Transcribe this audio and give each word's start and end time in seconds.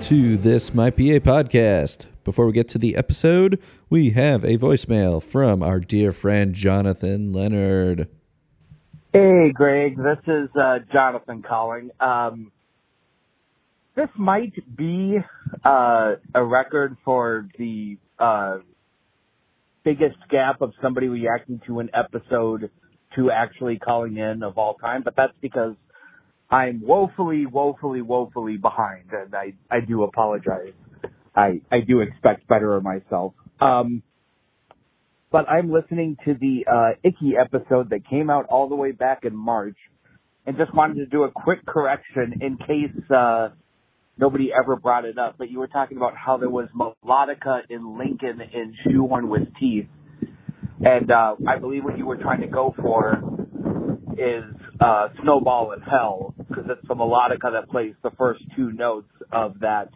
To 0.00 0.36
This 0.36 0.74
My 0.74 0.90
PA 0.90 1.20
Podcast. 1.20 2.06
Before 2.24 2.46
we 2.46 2.52
get 2.52 2.68
to 2.70 2.78
the 2.78 2.96
episode, 2.96 3.60
we 3.88 4.10
have 4.10 4.44
a 4.44 4.58
voicemail 4.58 5.22
from 5.22 5.62
our 5.62 5.80
dear 5.80 6.12
friend 6.12 6.54
Jonathan 6.54 7.32
Leonard. 7.32 8.08
Hey, 9.12 9.52
Greg. 9.52 9.96
This 9.96 10.18
is 10.26 10.48
uh, 10.60 10.80
Jonathan 10.92 11.42
calling. 11.42 11.90
Um, 12.00 12.52
this 13.94 14.08
might 14.16 14.52
be 14.76 15.18
uh, 15.64 16.14
a 16.34 16.44
record 16.44 16.96
for 17.04 17.48
the 17.58 17.96
uh, 18.18 18.58
biggest 19.84 20.16
gap 20.30 20.60
of 20.62 20.72
somebody 20.82 21.08
reacting 21.08 21.60
to 21.66 21.80
an 21.80 21.90
episode 21.94 22.70
to 23.16 23.30
actually 23.30 23.78
calling 23.78 24.16
in 24.16 24.42
of 24.42 24.58
all 24.58 24.74
time, 24.74 25.02
but 25.04 25.14
that's 25.16 25.34
because 25.40 25.74
I'm 26.50 26.82
woefully, 26.84 27.46
woefully, 27.46 28.02
woefully 28.02 28.56
behind, 28.56 29.10
and 29.12 29.34
I, 29.34 29.54
I 29.70 29.80
do 29.80 30.04
apologize. 30.04 30.72
I, 31.34 31.62
I 31.70 31.80
do 31.80 32.00
expect 32.00 32.46
better 32.46 32.76
of 32.76 32.84
myself. 32.84 33.34
Um, 33.60 34.02
but 35.32 35.48
I'm 35.48 35.72
listening 35.72 36.16
to 36.26 36.34
the 36.34 36.64
uh, 36.70 36.90
Icky 37.02 37.32
episode 37.40 37.90
that 37.90 38.08
came 38.08 38.30
out 38.30 38.46
all 38.46 38.68
the 38.68 38.76
way 38.76 38.92
back 38.92 39.24
in 39.24 39.34
March, 39.34 39.76
and 40.46 40.56
just 40.56 40.72
wanted 40.74 40.96
to 40.96 41.06
do 41.06 41.24
a 41.24 41.30
quick 41.30 41.66
correction 41.66 42.34
in 42.40 42.56
case 42.58 43.10
uh, 43.10 43.48
nobody 44.16 44.50
ever 44.52 44.76
brought 44.76 45.04
it 45.04 45.18
up. 45.18 45.36
But 45.36 45.50
you 45.50 45.58
were 45.58 45.66
talking 45.66 45.96
about 45.96 46.12
how 46.16 46.36
there 46.36 46.50
was 46.50 46.68
melodica 46.76 47.62
in 47.68 47.98
Lincoln 47.98 48.40
in 48.40 48.74
Shoehorn 48.84 49.28
with 49.28 49.42
Teeth, 49.58 49.88
and 50.84 51.10
uh, 51.10 51.34
I 51.48 51.58
believe 51.58 51.82
what 51.82 51.98
you 51.98 52.06
were 52.06 52.18
trying 52.18 52.42
to 52.42 52.46
go 52.46 52.72
for 52.80 53.20
is 54.12 54.44
uh, 54.80 55.08
Snowball 55.22 55.72
in 55.72 55.80
Hell, 55.80 56.34
because 56.36 56.64
it's 56.68 56.86
the 56.88 56.94
melodica 56.94 57.52
that 57.52 57.68
plays 57.70 57.94
the 58.02 58.10
first 58.18 58.42
two 58.56 58.72
notes 58.72 59.10
of 59.32 59.60
that 59.60 59.88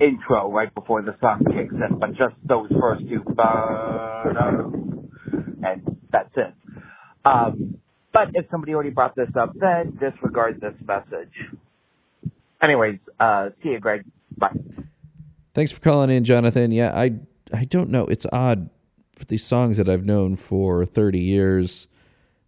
intro 0.00 0.50
right 0.50 0.74
before 0.74 1.02
the 1.02 1.14
song 1.20 1.44
kicks 1.46 1.74
in, 1.74 1.98
but 1.98 2.10
just 2.10 2.34
those 2.46 2.70
first 2.80 3.02
two, 3.08 3.22
and 5.62 5.98
that's 6.10 6.30
it. 6.36 6.54
Um, 7.24 7.78
but 8.12 8.28
if 8.34 8.46
somebody 8.50 8.74
already 8.74 8.90
brought 8.90 9.14
this 9.14 9.28
up, 9.38 9.52
then 9.54 9.98
disregard 10.00 10.60
this 10.60 10.74
message. 10.86 11.32
Anyways, 12.62 12.98
uh, 13.18 13.50
see 13.62 13.70
you, 13.70 13.80
Greg. 13.80 14.04
Bye. 14.36 14.48
Thanks 15.54 15.72
for 15.72 15.80
calling 15.80 16.10
in, 16.10 16.24
Jonathan. 16.24 16.72
Yeah, 16.72 16.98
I 16.98 17.12
I 17.52 17.64
don't 17.64 17.90
know. 17.90 18.06
It's 18.06 18.26
odd 18.32 18.70
for 19.16 19.24
these 19.26 19.44
songs 19.44 19.76
that 19.76 19.88
I've 19.88 20.04
known 20.04 20.36
for 20.36 20.84
30 20.84 21.20
years. 21.20 21.88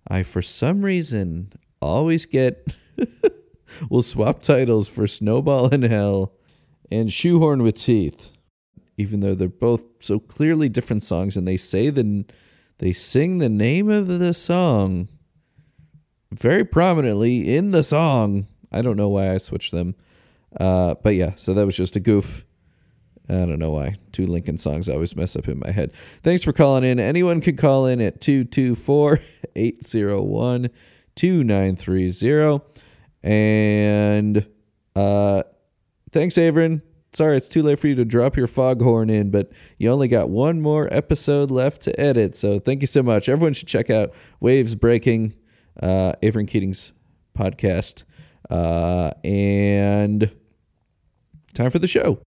I 0.08 0.22
for 0.22 0.42
some 0.42 0.84
reason 0.84 1.52
always 1.80 2.26
get 2.26 2.74
we'll 3.90 4.02
swap 4.02 4.42
titles 4.42 4.88
for 4.88 5.06
Snowball 5.06 5.68
in 5.68 5.82
Hell 5.82 6.32
and 6.90 7.12
Shoehorn 7.12 7.62
with 7.62 7.76
Teeth. 7.76 8.30
Even 8.98 9.20
though 9.20 9.34
they're 9.34 9.48
both 9.48 9.84
so 10.00 10.18
clearly 10.18 10.68
different 10.68 11.02
songs 11.02 11.36
and 11.36 11.48
they 11.48 11.56
say 11.56 11.90
the 11.90 12.24
they 12.78 12.92
sing 12.92 13.38
the 13.38 13.48
name 13.48 13.88
of 13.88 14.06
the 14.06 14.34
song 14.34 15.08
very 16.32 16.64
prominently 16.64 17.54
in 17.54 17.70
the 17.70 17.82
song. 17.82 18.46
I 18.70 18.82
don't 18.82 18.96
know 18.96 19.08
why 19.08 19.32
I 19.32 19.38
switched 19.38 19.72
them. 19.72 19.94
Uh, 20.58 20.94
but 21.02 21.14
yeah, 21.14 21.34
so 21.36 21.54
that 21.54 21.66
was 21.66 21.76
just 21.76 21.96
a 21.96 22.00
goof. 22.00 22.44
I 23.32 23.46
don't 23.46 23.58
know 23.58 23.70
why. 23.70 23.94
Two 24.12 24.26
Lincoln 24.26 24.58
songs 24.58 24.88
always 24.88 25.16
mess 25.16 25.36
up 25.36 25.48
in 25.48 25.58
my 25.58 25.70
head. 25.70 25.92
Thanks 26.22 26.42
for 26.42 26.52
calling 26.52 26.84
in. 26.84 27.00
Anyone 27.00 27.40
can 27.40 27.56
call 27.56 27.86
in 27.86 28.00
at 28.00 28.20
224 28.20 29.20
801 29.56 30.68
2930. 31.16 32.64
And 33.22 34.46
uh, 34.94 35.42
thanks, 36.10 36.34
Averin. 36.34 36.82
Sorry, 37.14 37.36
it's 37.36 37.48
too 37.48 37.62
late 37.62 37.78
for 37.78 37.88
you 37.88 37.94
to 37.94 38.04
drop 38.04 38.36
your 38.36 38.46
foghorn 38.46 39.10
in, 39.10 39.30
but 39.30 39.52
you 39.78 39.90
only 39.90 40.08
got 40.08 40.30
one 40.30 40.60
more 40.60 40.92
episode 40.92 41.50
left 41.50 41.82
to 41.82 42.00
edit. 42.00 42.36
So 42.36 42.58
thank 42.58 42.80
you 42.80 42.86
so 42.86 43.02
much. 43.02 43.28
Everyone 43.28 43.52
should 43.52 43.68
check 43.68 43.90
out 43.90 44.14
Waves 44.40 44.74
Breaking, 44.74 45.34
uh, 45.82 46.14
Averin 46.22 46.48
Keating's 46.48 46.92
podcast. 47.36 48.04
Uh, 48.50 49.12
and 49.24 50.30
time 51.54 51.70
for 51.70 51.78
the 51.78 51.86
show. 51.86 52.18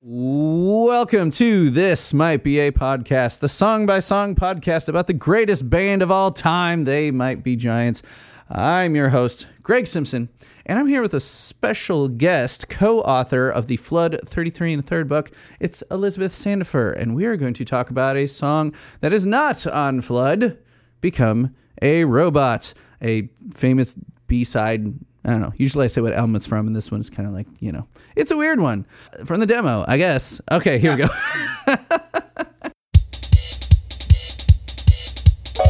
Welcome 0.00 1.32
to 1.32 1.70
This 1.70 2.14
Might 2.14 2.44
Be 2.44 2.60
a 2.60 2.70
Podcast, 2.70 3.40
the 3.40 3.48
song 3.48 3.84
by 3.84 3.98
song 3.98 4.36
podcast 4.36 4.88
about 4.88 5.08
the 5.08 5.12
greatest 5.12 5.68
band 5.68 6.02
of 6.02 6.10
all 6.12 6.30
time. 6.30 6.84
They 6.84 7.10
might 7.10 7.42
be 7.42 7.56
giants. 7.56 8.04
I'm 8.48 8.94
your 8.94 9.08
host, 9.08 9.48
Greg 9.60 9.88
Simpson, 9.88 10.28
and 10.64 10.78
I'm 10.78 10.86
here 10.86 11.02
with 11.02 11.14
a 11.14 11.20
special 11.20 12.06
guest, 12.06 12.68
co 12.68 13.00
author 13.00 13.50
of 13.50 13.66
the 13.66 13.76
Flood 13.76 14.20
33 14.24 14.74
and 14.74 14.84
Third 14.84 15.08
book. 15.08 15.32
It's 15.58 15.82
Elizabeth 15.90 16.30
Sandifer, 16.30 16.96
and 16.96 17.16
we 17.16 17.24
are 17.24 17.36
going 17.36 17.54
to 17.54 17.64
talk 17.64 17.90
about 17.90 18.16
a 18.16 18.28
song 18.28 18.76
that 19.00 19.12
is 19.12 19.26
not 19.26 19.66
on 19.66 20.00
Flood 20.00 20.58
Become 21.00 21.56
a 21.82 22.04
Robot, 22.04 22.72
a 23.02 23.28
famous 23.52 23.96
B 24.28 24.44
side 24.44 24.94
I 25.28 25.32
don't 25.32 25.42
know. 25.42 25.52
Usually 25.58 25.84
I 25.84 25.88
say 25.88 26.00
what 26.00 26.14
album 26.14 26.34
it's 26.36 26.46
from, 26.46 26.66
and 26.66 26.74
this 26.74 26.90
one's 26.90 27.10
kind 27.10 27.28
of 27.28 27.34
like, 27.34 27.46
you 27.60 27.70
know, 27.70 27.86
it's 28.16 28.30
a 28.30 28.36
weird 28.36 28.60
one 28.60 28.86
from 29.26 29.40
the 29.40 29.46
demo, 29.46 29.84
I 29.86 29.98
guess. 29.98 30.40
Okay, 30.50 30.78
here 30.78 30.92
we 30.92 31.02
go. 31.02 31.08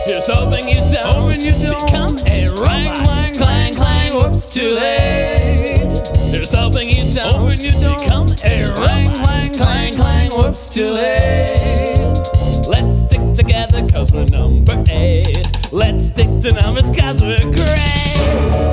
Here's 0.04 0.28
hoping 0.28 0.68
you 0.68 0.76
don't, 0.76 0.96
oh, 1.02 1.28
hoping 1.28 1.40
you 1.40 1.50
don't 1.50 1.86
become 1.86 2.18
a 2.28 2.48
robot. 2.50 3.04
Clang, 3.04 3.34
clang, 3.34 3.74
clang, 3.74 4.14
whoops, 4.14 4.46
too 4.46 4.76
late. 4.76 5.77
Here's 6.30 6.52
hoping 6.54 6.88
oh. 6.88 6.96
you 6.96 7.14
don't, 7.14 7.32
hoping 7.32 7.60
you 7.60 7.70
don't 7.70 8.00
become 8.00 8.28
a 8.44 8.68
robot. 8.68 9.14
Clang, 9.16 9.54
clang, 9.54 9.94
clang, 9.94 10.30
whoops, 10.30 10.68
too 10.68 10.90
late. 10.90 11.98
Let's 12.66 13.02
stick 13.02 13.34
together 13.34 13.86
cause 13.88 14.12
we're 14.12 14.26
number 14.26 14.84
eight. 14.88 15.46
Let's 15.72 16.06
stick 16.06 16.40
to 16.40 16.52
numbers 16.52 16.90
cause 16.96 17.20
we're 17.20 17.38
great. 17.38 18.16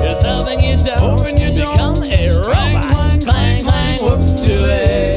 Here's 0.02 0.22
hoping 0.22 0.60
oh. 0.60 0.70
you 0.70 0.84
don't, 0.84 0.98
hoping 0.98 1.38
you 1.38 1.64
don't 1.64 2.00
become 2.00 2.02
a 2.04 2.40
robot. 2.40 3.22
Clang, 3.22 3.64
clang, 3.64 4.02
whoops, 4.02 4.46
too 4.46 4.58
late. 4.58 5.15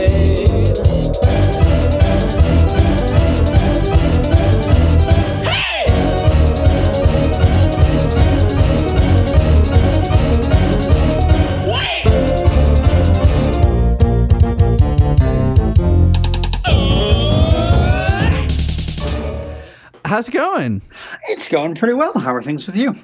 How's 20.09 20.27
it 20.27 20.31
going? 20.31 20.81
It's 21.27 21.47
going 21.47 21.75
pretty 21.75 21.93
well. 21.93 22.17
How 22.17 22.33
are 22.33 22.41
things 22.41 22.65
with 22.65 22.75
you? 22.75 22.95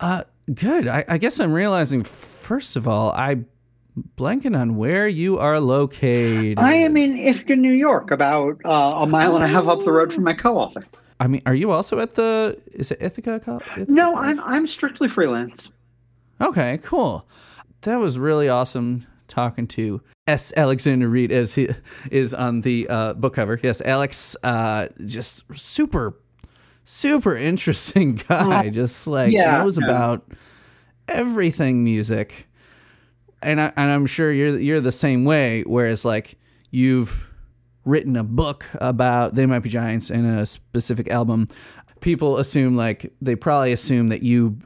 Uh, 0.00 0.24
good. 0.54 0.88
I, 0.88 1.04
I 1.06 1.18
guess 1.18 1.38
I'm 1.38 1.52
realizing, 1.52 2.04
first 2.04 2.74
of 2.74 2.88
all, 2.88 3.12
I 3.12 3.44
blanking 4.16 4.58
on 4.58 4.76
where 4.76 5.06
you 5.06 5.38
are 5.38 5.60
located. 5.60 6.58
I 6.58 6.72
am 6.72 6.96
in 6.96 7.18
Ithaca, 7.18 7.54
New 7.54 7.74
York, 7.74 8.10
about 8.10 8.58
uh, 8.64 8.94
a 9.02 9.06
mile 9.06 9.34
and 9.34 9.44
a 9.44 9.46
half 9.46 9.68
up 9.68 9.84
the 9.84 9.92
road 9.92 10.10
from 10.10 10.24
my 10.24 10.32
co-author. 10.32 10.82
I 11.20 11.26
mean, 11.26 11.42
are 11.44 11.54
you 11.54 11.70
also 11.70 12.00
at 12.00 12.14
the? 12.14 12.58
Is 12.72 12.90
it 12.90 13.02
Ithaca? 13.02 13.38
Co- 13.38 13.60
Ithaca 13.76 13.92
No, 13.92 14.16
I'm 14.16 14.40
I'm 14.40 14.66
strictly 14.66 15.08
freelance. 15.08 15.70
Okay, 16.40 16.78
cool. 16.82 17.28
That 17.82 17.96
was 17.96 18.18
really 18.18 18.48
awesome 18.48 19.06
talking 19.28 19.66
to 19.66 20.00
S. 20.26 20.52
Alexander 20.56 21.08
Reed 21.08 21.30
as 21.30 21.54
he 21.54 21.68
is 22.10 22.32
on 22.32 22.62
the 22.62 22.86
uh, 22.88 23.12
book 23.14 23.34
cover. 23.34 23.60
Yes, 23.62 23.82
Alex, 23.82 24.34
uh, 24.42 24.88
just 25.04 25.44
super, 25.54 26.16
super 26.84 27.36
interesting 27.36 28.14
guy. 28.28 28.68
Uh, 28.68 28.70
just 28.70 29.06
like 29.06 29.32
yeah, 29.32 29.62
knows 29.62 29.78
yeah. 29.78 29.84
about 29.86 30.32
everything 31.08 31.84
music, 31.84 32.46
and 33.42 33.60
I, 33.60 33.72
and 33.76 33.90
I'm 33.90 34.06
sure 34.06 34.30
you're 34.32 34.58
you're 34.58 34.80
the 34.80 34.92
same 34.92 35.24
way. 35.24 35.62
Whereas 35.66 36.04
like 36.04 36.38
you've 36.70 37.30
written 37.84 38.16
a 38.16 38.24
book 38.24 38.64
about 38.74 39.34
They 39.34 39.46
Might 39.46 39.60
Be 39.60 39.68
Giants 39.68 40.10
and 40.10 40.26
a 40.26 40.46
specific 40.46 41.10
album, 41.10 41.48
people 42.00 42.38
assume 42.38 42.76
like 42.76 43.12
they 43.20 43.34
probably 43.34 43.72
assume 43.72 44.08
that 44.10 44.22
you 44.22 44.58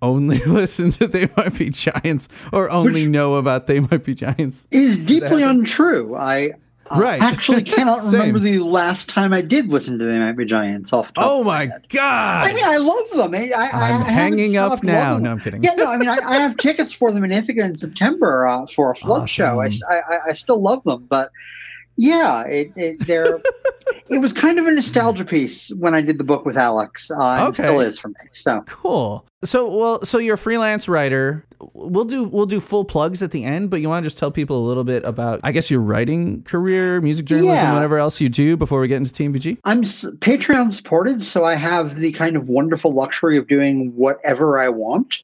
only 0.00 0.38
listen 0.46 0.90
to 0.92 1.06
They 1.06 1.28
Might 1.36 1.56
Be 1.58 1.70
Giants 1.70 2.28
or 2.52 2.70
only 2.70 3.02
Which- 3.02 3.08
know 3.08 3.36
about 3.36 3.66
They 3.66 3.80
Might 3.80 4.04
Be 4.04 4.14
Giants. 4.14 4.66
Is 4.70 5.04
deeply 5.04 5.42
untrue. 5.42 6.16
I 6.16 6.52
uh, 6.90 7.00
Right. 7.00 7.22
actually 7.22 7.62
cannot 7.74 8.02
remember 8.12 8.38
the 8.38 8.58
last 8.58 9.08
time 9.08 9.32
I 9.32 9.40
did 9.42 9.68
listen 9.68 9.98
to 9.98 10.04
They 10.04 10.18
Might 10.18 10.32
Be 10.32 10.44
Giants 10.44 10.92
off 10.92 11.08
the 11.14 11.20
Oh 11.22 11.42
my 11.44 11.68
god! 11.88 12.46
I 12.50 12.52
mean, 12.52 12.64
I 12.64 12.76
love 12.78 13.10
them. 13.10 13.34
I, 13.34 13.50
I, 13.50 13.62
I 13.62 13.64
I'm 13.64 14.00
haven't 14.02 14.06
hanging 14.14 14.56
up 14.56 14.82
now. 14.82 15.18
No. 15.18 15.30
I'm 15.32 15.40
kidding. 15.40 15.62
Yeah, 15.62 15.74
no, 15.74 15.86
I 15.86 15.96
mean, 15.96 16.08
I, 16.08 16.18
I 16.24 16.36
have 16.38 16.56
tickets 16.56 16.92
for 16.92 17.12
them 17.12 17.24
in 17.24 17.32
Ithaca 17.32 17.64
in 17.64 17.76
September 17.76 18.46
uh, 18.46 18.66
for 18.66 18.90
a 18.90 18.96
flood 18.96 19.28
show. 19.30 19.60
I, 19.60 19.68
I- 19.88 20.18
I 20.28 20.32
still 20.34 20.60
love 20.60 20.82
them, 20.84 21.06
but 21.08 21.30
yeah, 21.96 22.44
it, 22.46 22.72
it 22.76 23.06
they're 23.06 23.40
it 24.08 24.18
was 24.20 24.32
kind 24.32 24.58
of 24.58 24.66
a 24.66 24.70
nostalgia 24.72 25.24
piece 25.24 25.70
when 25.78 25.94
I 25.94 26.00
did 26.00 26.18
the 26.18 26.24
book 26.24 26.44
with 26.44 26.56
Alex. 26.56 27.10
Uh, 27.10 27.46
Okay. 27.48 27.62
still 27.64 27.80
is 27.80 27.98
for 27.98 28.08
me. 28.08 28.14
So 28.32 28.62
Cool. 28.66 29.24
So 29.44 29.76
well, 29.76 30.02
so 30.04 30.18
you're 30.18 30.34
a 30.34 30.38
freelance 30.38 30.88
writer. 30.88 31.44
We'll 31.74 32.04
do 32.04 32.24
we'll 32.24 32.46
do 32.46 32.60
full 32.60 32.84
plugs 32.84 33.22
at 33.22 33.30
the 33.30 33.44
end, 33.44 33.70
but 33.70 33.80
you 33.80 33.88
want 33.88 34.02
to 34.04 34.06
just 34.06 34.18
tell 34.18 34.30
people 34.30 34.64
a 34.64 34.66
little 34.66 34.84
bit 34.84 35.04
about 35.04 35.40
I 35.44 35.52
guess 35.52 35.70
your 35.70 35.80
writing 35.80 36.42
career, 36.42 37.00
music 37.00 37.26
journalism, 37.26 37.56
Yeah. 37.56 37.72
whatever 37.74 37.98
else 37.98 38.20
you 38.20 38.28
do 38.28 38.56
before 38.56 38.80
we 38.80 38.88
get 38.88 38.96
into 38.96 39.12
TMBG. 39.12 39.58
I'm 39.64 39.82
s- 39.82 40.06
Patreon 40.18 40.72
supported, 40.72 41.22
so 41.22 41.44
I 41.44 41.54
have 41.56 41.96
the 41.96 42.12
kind 42.12 42.36
of 42.36 42.48
wonderful 42.48 42.92
luxury 42.92 43.36
of 43.38 43.46
doing 43.48 43.92
whatever 43.94 44.60
I 44.60 44.68
want. 44.68 45.22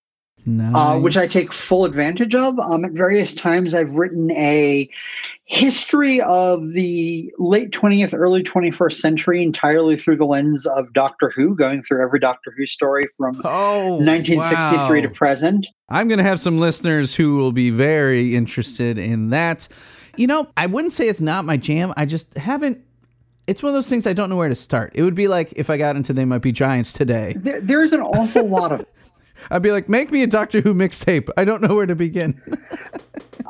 Nice. 0.48 0.72
uh, 0.74 0.98
which 0.98 1.16
I 1.16 1.26
take 1.26 1.52
full 1.52 1.84
advantage 1.84 2.34
of. 2.34 2.58
Um, 2.58 2.84
at 2.84 2.92
various 2.92 3.34
times, 3.34 3.74
I've 3.74 3.92
written 3.92 4.30
a 4.32 4.88
history 5.44 6.20
of 6.22 6.72
the 6.72 7.32
late 7.38 7.70
20th, 7.70 8.12
early 8.16 8.42
21st 8.42 8.92
century 8.92 9.42
entirely 9.42 9.96
through 9.96 10.16
the 10.16 10.24
lens 10.26 10.64
of 10.66 10.92
Doctor 10.92 11.30
Who, 11.34 11.54
going 11.54 11.82
through 11.82 12.02
every 12.02 12.18
Doctor 12.18 12.54
Who 12.56 12.66
story 12.66 13.06
from 13.16 13.40
Oh, 13.44 13.96
1963 14.04 15.02
to 15.02 15.08
present. 15.10 15.66
I'm 15.88 16.08
going 16.08 16.18
to 16.18 16.24
have 16.24 16.40
some 16.40 16.58
listeners 16.58 17.14
who 17.14 17.36
will 17.36 17.52
be 17.52 17.70
very 17.70 18.34
interested 18.34 18.98
in 18.98 19.30
that. 19.30 19.68
You 20.16 20.26
know, 20.26 20.48
I 20.56 20.66
wouldn't 20.66 20.92
say 20.92 21.08
it's 21.08 21.20
not 21.20 21.44
my 21.44 21.56
jam. 21.56 21.92
I 21.96 22.04
just 22.06 22.34
haven't. 22.34 22.84
It's 23.46 23.62
one 23.62 23.70
of 23.70 23.74
those 23.74 23.88
things 23.88 24.06
I 24.06 24.12
don't 24.12 24.28
know 24.28 24.36
where 24.36 24.50
to 24.50 24.54
start. 24.54 24.92
It 24.94 25.02
would 25.02 25.14
be 25.14 25.28
like 25.28 25.52
if 25.56 25.70
I 25.70 25.78
got 25.78 25.96
into 25.96 26.12
They 26.12 26.26
Might 26.26 26.42
Be 26.42 26.52
Giants 26.52 26.92
today. 26.92 27.32
There, 27.36 27.60
there's 27.60 27.92
an 27.92 28.02
awful 28.02 28.46
lot 28.46 28.72
of 28.72 28.84
I'd 29.50 29.62
be 29.62 29.72
like, 29.72 29.88
make 29.88 30.10
me 30.10 30.22
a 30.22 30.26
Doctor 30.26 30.60
Who 30.60 30.74
mixtape. 30.74 31.28
I 31.36 31.44
don't 31.44 31.62
know 31.62 31.74
where 31.74 31.86
to 31.86 31.94
begin. 31.94 32.40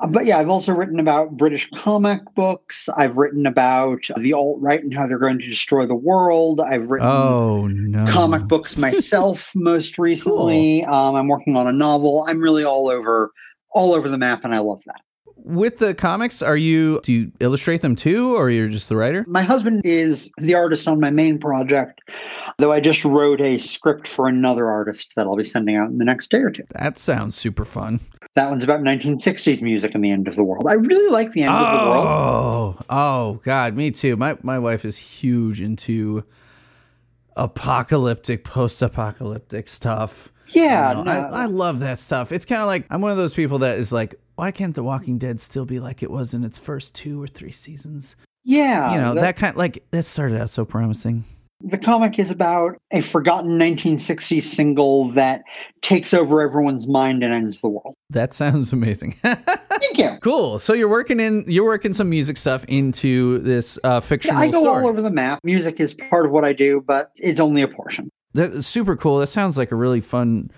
Uh, 0.01 0.07
but 0.07 0.27
yeah, 0.27 0.39
I've 0.39 0.51
also 0.51 0.73
written 0.73 1.01
about 1.01 1.37
British 1.37 1.69
comic 1.71 2.21
books. 2.37 2.89
I've 2.97 3.17
written 3.17 3.47
about 3.47 4.07
the 4.17 4.33
alt 4.33 4.59
right 4.61 4.81
and 4.81 4.95
how 4.95 5.09
they're 5.09 5.19
going 5.19 5.39
to 5.41 5.47
destroy 5.47 5.87
the 5.87 5.95
world. 5.95 6.61
I've 6.61 6.89
written 6.89 7.09
Oh 7.09 7.67
no! 7.67 8.05
comic 8.07 8.43
books 8.47 8.77
myself 8.79 9.51
most 9.57 9.99
recently. 9.99 10.85
Um, 10.85 11.17
I'm 11.17 11.27
working 11.27 11.57
on 11.57 11.67
a 11.67 11.73
novel. 11.73 12.25
I'm 12.29 12.39
really 12.39 12.63
all 12.65 12.89
over 12.89 13.33
all 13.71 13.93
over 13.93 14.09
the 14.09 14.19
map, 14.19 14.45
and 14.45 14.55
I 14.55 14.59
love 14.59 14.83
that. 14.87 15.01
With 15.37 15.79
the 15.79 15.95
comics, 15.95 16.43
are 16.43 16.57
you 16.57 17.01
do 17.03 17.13
you 17.13 17.33
illustrate 17.41 17.81
them 17.81 17.97
too, 17.97 18.37
or 18.37 18.51
you're 18.51 18.69
just 18.69 18.89
the 18.89 18.97
writer? 18.97 19.25
My 19.27 19.43
husband 19.43 19.83
is 19.85 20.31
the 20.39 20.55
artist 20.55 20.87
on 20.87 21.01
my 21.01 21.11
main 21.11 21.39
project, 21.39 22.03
though 22.59 22.73
I 22.73 22.81
just 22.81 23.05
wrote 23.05 23.41
a 23.41 23.59
script 23.59 24.07
for 24.07 24.27
another 24.27 24.69
artist 24.69 25.13
that 25.17 25.27
I'll 25.27 25.37
be 25.37 25.45
sending 25.45 25.77
out 25.77 25.89
in 25.91 25.99
the 25.99 26.05
next 26.05 26.31
day 26.31 26.39
or 26.39 26.51
two. 26.51 26.65
That 26.75 26.99
sounds 26.99 27.37
super 27.37 27.65
fun. 27.65 28.01
That 28.35 28.51
one's 28.51 28.65
about 28.65 28.81
1960s 28.81 29.63
music 29.63 29.95
and 29.95 30.05
the 30.05 30.11
end 30.11 30.29
of 30.29 30.37
the 30.37 30.45
world. 30.45 30.67
I 30.69 30.75
really 30.75 31.11
like 31.11 31.33
the 31.33 31.43
end 31.45 31.55
of 31.55 31.81
the 31.81 31.91
world. 31.91 32.07
Oh, 32.07 32.79
oh, 32.91 33.41
God, 33.45 33.75
me 33.75 33.91
too. 33.91 34.17
My 34.17 34.37
my 34.43 34.59
wife 34.59 34.85
is 34.85 34.99
huge 34.99 35.61
into 35.61 36.25
apocalyptic, 37.37 38.45
post-apocalyptic 38.45 39.69
stuff. 39.69 40.31
Yeah, 40.49 40.91
You 40.91 40.97
know, 40.97 41.03
no, 41.05 41.11
I, 41.11 41.43
I 41.43 41.45
love 41.47 41.79
that 41.81 41.99
stuff. 41.99 42.33
It's 42.33 42.47
kind 42.47 42.61
of 42.61 42.67
like 42.67 42.87
I'm 42.91 43.01
one 43.01 43.13
of 43.13 43.17
those 43.17 43.35
people 43.35 43.59
that 43.59 43.79
is 43.79 43.93
like, 43.93 44.15
why 44.35 44.51
can't 44.51 44.75
The 44.75 44.83
Walking 44.83 45.19
Dead 45.19 45.41
still 45.41 45.65
be 45.65 45.79
like 45.79 46.03
it 46.03 46.11
was 46.11 46.35
in 46.35 46.43
its 46.43 46.59
first 46.59 46.95
two 46.95 47.23
or 47.23 47.27
three 47.27 47.53
seasons? 47.53 48.17
yeah. 48.45 48.93
you 48.95 49.01
know, 49.01 49.15
the, 49.15 49.21
that 49.21 49.37
kind 49.37 49.53
Of, 49.53 49.59
like 49.59 49.85
that 49.91 50.05
started 50.05 50.41
out 50.41 50.51
so 50.51 50.65
promising. 50.65 51.25
The 51.61 51.79
comic 51.79 52.19
is 52.19 52.31
about 52.31 52.81
a 52.93 53.01
forgotten 53.01 53.59
1960s 53.59 54.43
single 54.43 55.09
that 55.09 55.43
takes 55.83 56.15
over 56.15 56.41
everyone's 56.41 56.87
mind 56.87 57.23
and 57.25 57.33
ends 57.33 57.61
the 57.61 57.69
world. 57.69 57.95
That 58.11 58.33
sounds 58.33 58.73
amazing. 58.73 59.13
Thank 59.23 59.99
you. 59.99 60.11
cool. 60.23 60.59
So 60.59 60.73
you're 60.73 60.89
working 60.89 61.21
in 61.21 61.45
you're 61.49 61.65
working 61.65 61.93
some 61.93 62.09
music 62.11 62.37
stuff 62.37 62.65
into 62.69 63.39
this 63.41 63.79
uh, 63.85 64.01
Yeah, 64.25 64.39
I 64.39 64.49
go 64.49 64.63
story. 64.63 64.83
all 64.83 64.89
over 64.89 65.03
the 65.03 65.11
map. 65.11 65.41
Music 65.45 65.81
is 65.81 65.95
part 65.95 66.27
of 66.27 66.33
what 66.33 66.45
I 66.45 66.53
do, 66.53 66.83
but 66.87 67.11
it's 67.17 67.41
only 67.41 67.63
a 67.63 67.69
portion. 67.69 68.11
That's 68.35 68.67
super 68.67 68.95
cool. 68.97 69.19
That 69.19 69.29
sounds 69.29 69.57
like 69.59 69.73
a 69.73 69.77
really 69.77 70.01
fun 70.01 70.51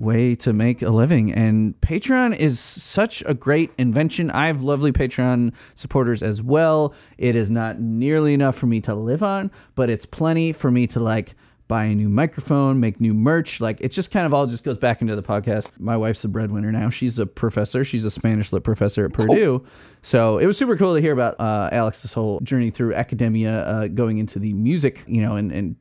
way 0.00 0.34
to 0.34 0.52
make 0.52 0.82
a 0.82 0.88
living. 0.88 1.32
And 1.32 1.78
Patreon 1.80 2.36
is 2.36 2.58
such 2.58 3.22
a 3.26 3.34
great 3.34 3.70
invention. 3.78 4.30
I 4.30 4.46
have 4.46 4.62
lovely 4.62 4.92
Patreon 4.92 5.54
supporters 5.74 6.22
as 6.22 6.42
well. 6.42 6.94
It 7.18 7.36
is 7.36 7.50
not 7.50 7.78
nearly 7.78 8.34
enough 8.34 8.56
for 8.56 8.66
me 8.66 8.80
to 8.82 8.94
live 8.94 9.22
on, 9.22 9.50
but 9.74 9.90
it's 9.90 10.06
plenty 10.06 10.52
for 10.52 10.70
me 10.70 10.86
to 10.88 11.00
like 11.00 11.34
buy 11.68 11.84
a 11.84 11.94
new 11.94 12.08
microphone, 12.08 12.80
make 12.80 13.00
new 13.00 13.14
merch. 13.14 13.60
Like 13.60 13.80
it 13.80 13.90
just 13.92 14.10
kind 14.10 14.26
of 14.26 14.34
all 14.34 14.46
just 14.46 14.64
goes 14.64 14.78
back 14.78 15.02
into 15.02 15.14
the 15.14 15.22
podcast. 15.22 15.70
My 15.78 15.96
wife's 15.96 16.24
a 16.24 16.28
breadwinner 16.28 16.72
now. 16.72 16.90
She's 16.90 17.18
a 17.18 17.26
professor. 17.26 17.84
She's 17.84 18.04
a 18.04 18.10
Spanish 18.10 18.52
lit 18.52 18.64
professor 18.64 19.04
at 19.04 19.12
Purdue. 19.12 19.64
So 20.02 20.38
it 20.38 20.46
was 20.46 20.56
super 20.56 20.76
cool 20.76 20.94
to 20.94 21.00
hear 21.00 21.12
about 21.12 21.38
uh, 21.38 21.68
Alex's 21.70 22.12
whole 22.12 22.40
journey 22.40 22.70
through 22.70 22.94
academia, 22.94 23.64
uh, 23.64 23.86
going 23.86 24.18
into 24.18 24.38
the 24.40 24.52
music, 24.54 25.04
you 25.06 25.20
know, 25.20 25.36
and, 25.36 25.52
and 25.52 25.76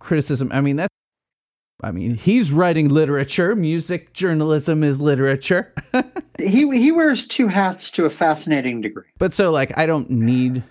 criticism. 0.00 0.50
I 0.52 0.60
mean, 0.60 0.76
that's 0.76 0.91
I 1.82 1.90
mean, 1.90 2.14
he's 2.14 2.52
writing 2.52 2.88
literature. 2.88 3.56
Music 3.56 4.12
journalism 4.12 4.84
is 4.84 5.00
literature. 5.00 5.72
He 6.38 6.66
he 6.76 6.90
wears 6.90 7.28
two 7.28 7.46
hats 7.46 7.90
to 7.90 8.06
a 8.06 8.10
fascinating 8.10 8.80
degree. 8.80 9.04
but 9.18 9.34
so, 9.34 9.50
like, 9.50 9.76
I 9.76 9.84
don't 9.84 10.10
need 10.10 10.62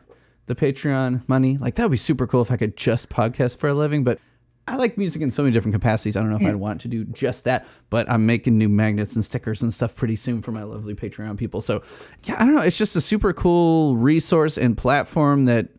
the 0.48 0.56
Patreon 0.56 1.28
money. 1.30 1.58
Like, 1.58 1.76
that 1.76 1.84
would 1.84 1.92
be 1.92 1.98
super 1.98 2.26
cool 2.26 2.42
if 2.42 2.52
I 2.52 2.58
could 2.58 2.76
just 2.76 3.10
podcast 3.10 3.58
for 3.58 3.70
a 3.70 3.74
living. 3.74 4.04
But 4.04 4.20
I 4.68 4.76
like 4.76 4.98
music 4.98 5.22
in 5.22 5.30
so 5.30 5.44
many 5.44 5.54
different 5.54 5.76
capacities. 5.76 6.18
I 6.18 6.22
don't 6.22 6.32
know 6.32 6.38
if 6.38 6.42
I'd 6.42 6.54
hmm. 6.54 6.60
want 6.60 6.82
to 6.82 6.88
do 6.88 7.06
just 7.06 7.44
that. 7.46 7.68
But 7.92 8.10
I'm 8.10 8.26
making 8.26 8.58
new 8.58 8.70
magnets 8.70 9.14
and 9.16 9.24
stickers 9.24 9.62
and 9.62 9.72
stuff 9.72 9.96
pretty 9.96 10.16
soon 10.16 10.42
for 10.42 10.52
my 10.52 10.64
lovely 10.64 10.96
Patreon 10.96 11.38
people. 11.38 11.62
So, 11.62 11.84
yeah, 12.24 12.36
I 12.40 12.46
don't 12.46 12.56
know. 12.56 12.62
It's 12.62 12.78
just 12.78 12.96
a 12.96 13.02
super 13.02 13.32
cool 13.32 13.96
resource 13.96 14.58
and 14.58 14.76
platform 14.76 15.46
that 15.46 15.70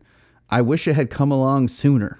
I 0.53 0.61
wish 0.61 0.87
it 0.87 0.93
had 0.93 1.09
come 1.09 1.31
along 1.31 1.69
sooner. 1.69 2.19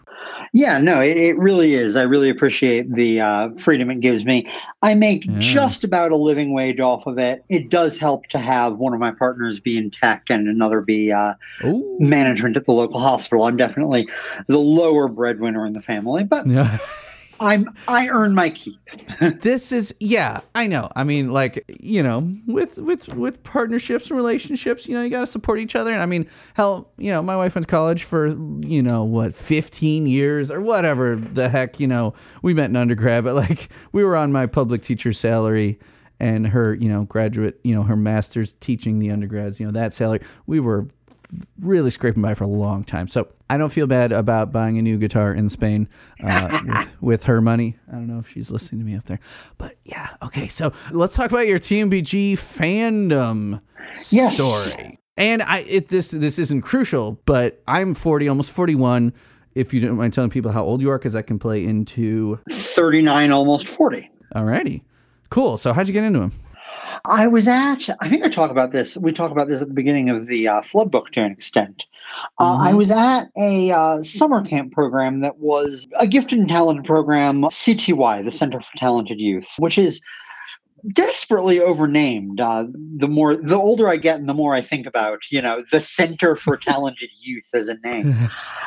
Yeah, 0.53 0.79
no, 0.79 1.01
it, 1.01 1.17
it 1.17 1.37
really 1.37 1.75
is. 1.75 1.95
I 1.95 2.01
really 2.01 2.29
appreciate 2.29 2.91
the 2.91 3.21
uh, 3.21 3.49
freedom 3.59 3.91
it 3.91 3.99
gives 3.99 4.25
me. 4.25 4.47
I 4.81 4.95
make 4.95 5.25
Yeah. 5.25 5.33
just 5.39 5.83
about 5.83 6.11
a 6.11 6.15
living 6.15 6.51
wage 6.51 6.79
off 6.79 7.05
of 7.05 7.19
it. 7.19 7.45
It 7.49 7.69
does 7.69 7.99
help 7.99 8.25
to 8.27 8.39
have 8.39 8.77
one 8.77 8.93
of 8.93 8.99
my 8.99 9.11
partners 9.11 9.59
be 9.59 9.77
in 9.77 9.91
tech 9.91 10.23
and 10.31 10.47
another 10.47 10.81
be 10.81 11.11
uh, 11.11 11.35
management 11.99 12.57
at 12.57 12.65
the 12.65 12.71
local 12.71 12.99
hospital. 12.99 13.43
I'm 13.43 13.57
definitely 13.57 14.07
the 14.47 14.57
lower 14.57 15.07
breadwinner 15.07 15.65
in 15.67 15.73
the 15.73 15.81
family, 15.81 16.23
but 16.23 16.47
Yeah. 16.47 16.75
I'm 17.43 17.69
I 17.87 18.07
earn 18.07 18.33
my 18.33 18.49
keep. 18.49 18.79
this 19.41 19.71
is 19.71 19.93
yeah 19.99 20.41
i 20.55 20.65
know. 20.65 20.89
I 20.95 21.03
mean 21.03 21.31
like 21.31 21.63
you 21.67 22.01
know 22.01 22.31
with 22.47 22.77
with 22.77 23.13
with 23.15 23.43
partnerships 23.43 24.09
and 24.09 24.17
relationships 24.17 24.87
you 24.87 24.95
know 24.95 25.03
you 25.03 25.09
got 25.09 25.21
to 25.21 25.27
support 25.27 25.59
each 25.59 25.75
other. 25.75 25.91
And 25.91 26.01
i 26.01 26.05
mean 26.05 26.27
hell 26.53 26.91
you 26.97 27.11
know 27.11 27.21
my 27.21 27.35
wife 27.35 27.55
went 27.55 27.67
to 27.67 27.71
college 27.71 28.03
for 28.03 28.27
you 28.27 28.81
know 28.81 29.03
what 29.03 29.35
15 29.35 30.05
years 30.07 30.49
or 30.49 30.61
whatever 30.61 31.15
the 31.15 31.49
heck 31.49 31.79
you 31.79 31.87
know. 31.87 32.13
We 32.41 32.53
met 32.53 32.69
in 32.69 32.75
undergrad 32.75 33.25
but 33.25 33.35
like 33.35 33.69
we 33.91 34.03
were 34.03 34.15
on 34.15 34.31
my 34.31 34.45
public 34.45 34.83
teacher 34.83 35.13
salary 35.13 35.79
and 36.19 36.47
her 36.47 36.75
you 36.75 36.87
know 36.87 37.03
graduate 37.03 37.59
you 37.63 37.75
know 37.75 37.83
her 37.83 37.97
master's 37.97 38.53
teaching 38.61 38.99
the 38.99 39.11
undergrads 39.11 39.59
you 39.59 39.65
know 39.65 39.71
that 39.73 39.93
salary. 39.93 40.21
We 40.45 40.59
were 40.59 40.87
really 41.59 41.91
scraping 41.91 42.21
by 42.21 42.33
for 42.33 42.43
a 42.43 42.47
long 42.47 42.83
time. 42.83 43.07
So 43.07 43.27
I 43.49 43.57
don't 43.57 43.69
feel 43.71 43.87
bad 43.87 44.11
about 44.11 44.51
buying 44.51 44.77
a 44.77 44.81
new 44.81 44.97
guitar 44.97 45.33
in 45.33 45.49
Spain 45.49 45.87
uh, 46.23 46.57
with, 46.65 46.87
with 47.01 47.23
her 47.25 47.41
money. 47.41 47.77
I 47.89 47.93
don't 47.93 48.07
know 48.07 48.19
if 48.19 48.29
she's 48.29 48.49
listening 48.51 48.81
to 48.81 48.85
me 48.85 48.95
up 48.95 49.05
there, 49.05 49.19
but 49.57 49.75
yeah. 49.83 50.09
Okay, 50.23 50.47
so 50.47 50.73
let's 50.91 51.15
talk 51.15 51.29
about 51.31 51.47
your 51.47 51.59
TMBG 51.59 52.33
fandom 52.33 53.61
Yes. 54.11 54.35
story. 54.35 54.99
And 55.17 55.43
I 55.43 55.59
it 55.59 55.89
this 55.89 56.09
this 56.09 56.39
isn't 56.39 56.61
crucial, 56.63 57.19
but 57.25 57.61
I'm 57.67 57.93
40, 57.93 58.27
almost 58.29 58.51
41. 58.51 59.13
If 59.53 59.71
you 59.71 59.79
don't 59.81 59.97
mind 59.97 60.13
telling 60.13 60.31
people 60.31 60.51
how 60.51 60.63
old 60.63 60.81
you 60.81 60.89
are, 60.89 60.97
because 60.97 61.13
that 61.13 61.23
can 61.27 61.37
play 61.37 61.63
into. 61.63 62.39
39, 62.49 63.31
almost 63.31 63.67
40. 63.67 64.09
Alrighty, 64.35 64.81
cool. 65.29 65.57
So 65.57 65.71
how'd 65.73 65.85
you 65.87 65.93
get 65.93 66.03
into 66.03 66.19
him? 66.21 66.31
I 67.05 67.27
was 67.27 67.49
at, 67.49 67.89
I 67.99 68.07
think 68.07 68.23
I 68.23 68.29
talk 68.29 68.49
about 68.49 68.71
this. 68.71 68.95
We 68.95 69.11
talk 69.11 69.29
about 69.31 69.49
this 69.49 69.61
at 69.61 69.67
the 69.67 69.73
beginning 69.73 70.09
of 70.09 70.27
the 70.27 70.47
uh, 70.47 70.61
Flood 70.61 70.89
book 70.89 71.11
to 71.11 71.21
an 71.21 71.33
extent. 71.33 71.85
Uh, 72.39 72.57
I 72.61 72.71
Mhm. 72.71 72.77
was 72.77 72.91
at 72.91 73.29
a 73.37 73.71
uh, 73.71 74.01
summer 74.03 74.41
camp 74.41 74.71
program 74.71 75.17
that 75.19 75.37
was 75.39 75.85
a 75.99 76.07
gifted 76.07 76.39
and 76.39 76.47
talented 76.47 76.85
program, 76.85 77.41
CTY, 77.43 78.21
the 78.23 78.31
Center 78.31 78.61
for 78.61 78.77
Talented 78.77 79.19
Youth, 79.19 79.49
which 79.57 79.77
is 79.77 80.01
desperately 80.91 81.61
overnamed. 81.61 82.41
Uh, 82.41 82.65
the 82.95 83.07
more, 83.07 83.35
the 83.35 83.55
older 83.55 83.87
I 83.87 83.97
get, 83.97 84.19
and 84.19 84.27
the 84.27 84.33
more 84.33 84.53
I 84.53 84.61
think 84.61 84.85
about, 84.85 85.21
you 85.31 85.41
know, 85.41 85.63
the 85.71 85.79
Center 85.79 86.35
for 86.35 86.57
Talented 86.61 87.09
Youth 87.19 87.45
as 87.53 87.67
a 87.67 87.77
name. 87.79 88.15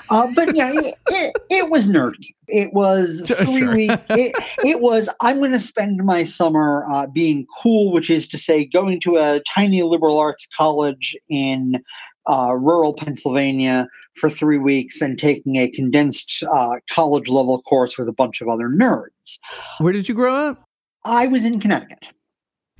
Uh, 0.09 0.29
but 0.35 0.57
yeah, 0.57 0.71
it, 0.73 0.95
it, 1.09 1.37
it 1.51 1.71
was 1.71 1.87
nerdy. 1.89 2.35
It 2.49 2.73
was 2.73 3.25
Sure. 3.37 3.37
three 3.45 3.89
week. 3.89 4.01
It, 4.11 4.35
it 4.65 4.81
was. 4.81 5.09
I'm 5.21 5.39
going 5.39 5.53
to 5.53 5.61
spend 5.61 6.05
my 6.05 6.25
summer 6.25 6.85
uh, 6.91 7.07
being 7.07 7.47
cool, 7.63 7.93
which 7.93 8.09
is 8.11 8.29
to 8.29 8.39
say, 8.39 8.65
going 8.65 9.01
to 9.01 9.17
a 9.17 9.41
tiny 9.55 9.83
liberal 9.83 10.19
arts 10.19 10.49
college 10.57 11.17
in 11.29 11.83
uh, 12.29 12.55
rural 12.55 12.93
Pennsylvania 12.95 13.89
for 14.15 14.31
three 14.31 14.59
weeks 14.59 15.01
and 15.03 15.19
taking 15.19 15.57
a 15.57 15.69
condensed 15.69 16.43
uh, 16.51 16.79
college 16.91 17.29
level 17.29 17.61
course 17.63 17.99
with 17.99 18.09
a 18.09 18.13
bunch 18.13 18.41
of 18.41 18.49
other 18.49 18.69
nerds. 18.69 19.39
Where 19.79 19.93
did 19.93 20.09
you 20.09 20.15
grow 20.15 20.35
up? 20.35 20.66
I 21.07 21.29
was 21.29 21.45
in 21.45 21.61
Connecticut. 21.61 22.09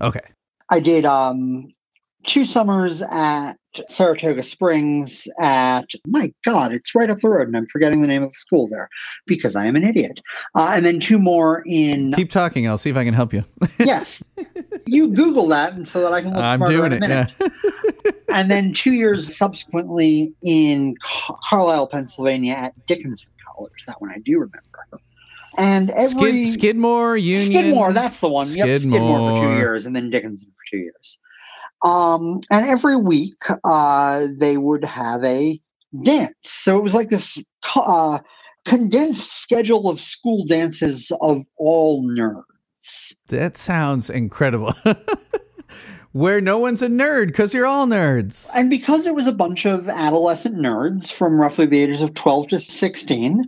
Okay. 0.03 0.21
I 0.69 0.81
did 0.81 1.05
um, 1.05 1.69
two 2.25 2.45
summers 2.45 3.01
at 3.03 3.55
Saratoga 3.89 4.43
Springs 4.43 5.29
at, 5.41 5.87
my 6.09 6.33
God, 6.45 6.73
it's 6.73 6.95
right 6.95 7.09
up 7.09 7.21
the 7.21 7.29
road, 7.29 7.47
and 7.47 7.57
I'm 7.57 7.69
forgetting 7.69 8.03
the 8.03 8.09
name 8.09 8.25
of 8.25 8.31
the 8.31 8.35
school 8.35 8.67
there 8.67 8.89
because 9.27 9.55
I 9.55 9.67
am 9.67 9.77
an 9.77 9.85
idiot. 9.85 10.21
Uh, 10.57 10.73
and 10.75 10.85
then 10.85 10.99
two 10.99 11.21
more 11.21 11.63
in, 11.67 12.13
Keep 12.13 12.31
talking. 12.31 12.67
I'll 12.67 12.79
see 12.79 12.91
if 12.91 12.97
I 12.97 13.05
can 13.05 13.15
help 13.15 13.33
you. 13.33 13.45
yes, 13.79 14.25
you 14.87 15.09
Google 15.09 15.47
that 15.49 15.75
and 15.75 15.87
so 15.87 16.01
that 16.01 16.13
I 16.13 16.21
can 16.21 16.31
look 16.35 16.43
I'm 16.43 16.59
smarter 16.59 16.77
doing 16.77 16.93
in 16.93 17.05
a 17.05 17.09
minute. 17.09 17.33
It. 17.39 17.53
Yeah. 18.05 18.11
and 18.35 18.51
then 18.51 18.73
two 18.73 18.95
years 18.95 19.37
subsequently 19.37 20.35
in 20.43 20.97
Car- 21.01 21.39
Carlisle, 21.45 21.87
Pennsylvania 21.89 22.55
at 22.55 22.87
Dickinson 22.87 23.31
College. 23.47 23.73
That 23.87 24.01
one 24.01 24.11
I 24.11 24.19
do 24.19 24.41
remember. 24.41 24.61
And 25.59 25.91
every 25.91 26.45
Skid, 26.45 26.61
Skidmore, 26.61 27.17
Union. 27.17 27.47
Skidmore, 27.47 27.93
that's 27.93 28.21
the 28.21 28.29
one. 28.29 28.49
Yep, 28.49 28.81
Skidmore 28.81 29.37
for 29.37 29.43
two 29.43 29.57
years, 29.57 29.87
and 29.87 29.97
then 29.97 30.11
Dickinson 30.11 30.51
for 30.51 30.65
two 30.71 30.79
years. 30.79 31.19
Um, 31.85 32.41
and 32.51 32.67
every 32.67 32.97
week, 32.97 33.43
uh, 33.65 34.29
they 34.39 34.57
would 34.57 34.85
have 34.85 35.23
a 35.25 35.61
dance. 36.03 36.35
So 36.43 36.77
it 36.77 36.83
was 36.83 36.95
like 36.95 37.11
this 37.11 37.43
uh, 37.75 38.19
condensed 38.65 39.31
schedule 39.41 39.89
of 39.89 40.01
school 40.01 40.45
dances 40.47 41.13
of 41.21 41.43
all 41.57 42.03
nerds. 42.03 43.15
That 43.29 43.57
sounds 43.57 44.11
incredible. 44.11 44.75
Where 46.13 46.41
no 46.41 46.59
one's 46.59 46.81
a 46.81 46.89
nerd 46.89 47.27
because 47.27 47.53
you're 47.53 47.67
all 47.67 47.87
nerds. 47.87 48.49
And 48.55 48.71
because 48.71 49.07
it 49.07 49.15
was 49.15 49.27
a 49.27 49.33
bunch 49.33 49.67
of 49.67 49.89
adolescent 49.89 50.57
nerds 50.57 51.13
from 51.13 51.39
roughly 51.39 51.67
the 51.67 51.81
ages 51.83 52.03
of 52.03 52.15
12 52.15 52.49
to 52.49 52.61
16, 52.61 53.45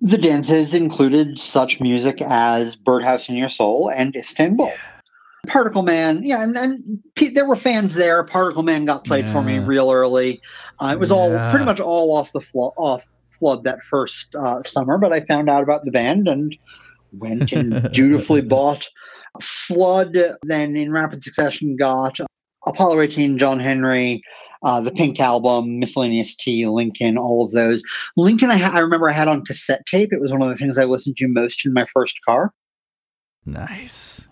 the 0.00 0.18
dances 0.18 0.74
included 0.74 1.38
such 1.38 1.80
music 1.80 2.20
as 2.22 2.76
Birdhouse 2.76 3.28
in 3.28 3.36
Your 3.36 3.48
Soul 3.48 3.90
and 3.94 4.14
Istanbul. 4.16 4.72
Particle 5.46 5.82
Man, 5.82 6.22
yeah, 6.22 6.42
and, 6.42 6.56
and 6.56 7.02
P- 7.16 7.28
there 7.28 7.46
were 7.46 7.56
fans 7.56 7.94
there. 7.94 8.24
Particle 8.24 8.62
Man 8.62 8.86
got 8.86 9.04
played 9.04 9.26
for 9.26 9.42
me 9.42 9.58
real 9.58 9.90
early. 9.90 10.40
Uh, 10.80 10.88
it 10.88 10.98
was 10.98 11.10
all 11.10 11.28
pretty 11.50 11.66
much 11.66 11.80
all 11.80 12.16
off 12.16 12.32
the 12.32 12.40
flo- 12.40 12.72
off 12.78 13.04
flood 13.30 13.64
that 13.64 13.82
first 13.82 14.34
uh, 14.36 14.62
summer, 14.62 14.96
but 14.96 15.12
I 15.12 15.20
found 15.20 15.50
out 15.50 15.62
about 15.62 15.84
the 15.84 15.90
band 15.90 16.28
and 16.28 16.56
went 17.12 17.52
and 17.52 17.90
dutifully 17.92 18.40
bought 18.40 18.88
Flood. 19.42 20.16
Then 20.44 20.76
in 20.76 20.92
rapid 20.92 21.24
succession 21.24 21.76
got 21.76 22.18
Apollo 22.66 23.00
18, 23.00 23.38
John 23.38 23.58
Henry, 23.58 24.22
uh, 24.64 24.80
the 24.80 24.90
Pink 24.90 25.20
Album, 25.20 25.78
Miscellaneous 25.78 26.34
T, 26.34 26.66
Lincoln, 26.66 27.16
all 27.18 27.44
of 27.44 27.52
those. 27.52 27.82
Lincoln, 28.16 28.50
I, 28.50 28.56
ha- 28.56 28.72
I 28.74 28.80
remember 28.80 29.08
I 29.08 29.12
had 29.12 29.28
on 29.28 29.44
cassette 29.44 29.84
tape. 29.86 30.12
It 30.12 30.20
was 30.20 30.32
one 30.32 30.42
of 30.42 30.48
the 30.48 30.56
things 30.56 30.78
I 30.78 30.84
listened 30.84 31.16
to 31.18 31.28
most 31.28 31.64
in 31.66 31.72
my 31.72 31.84
first 31.92 32.18
car. 32.24 32.52
Nice. 33.46 34.26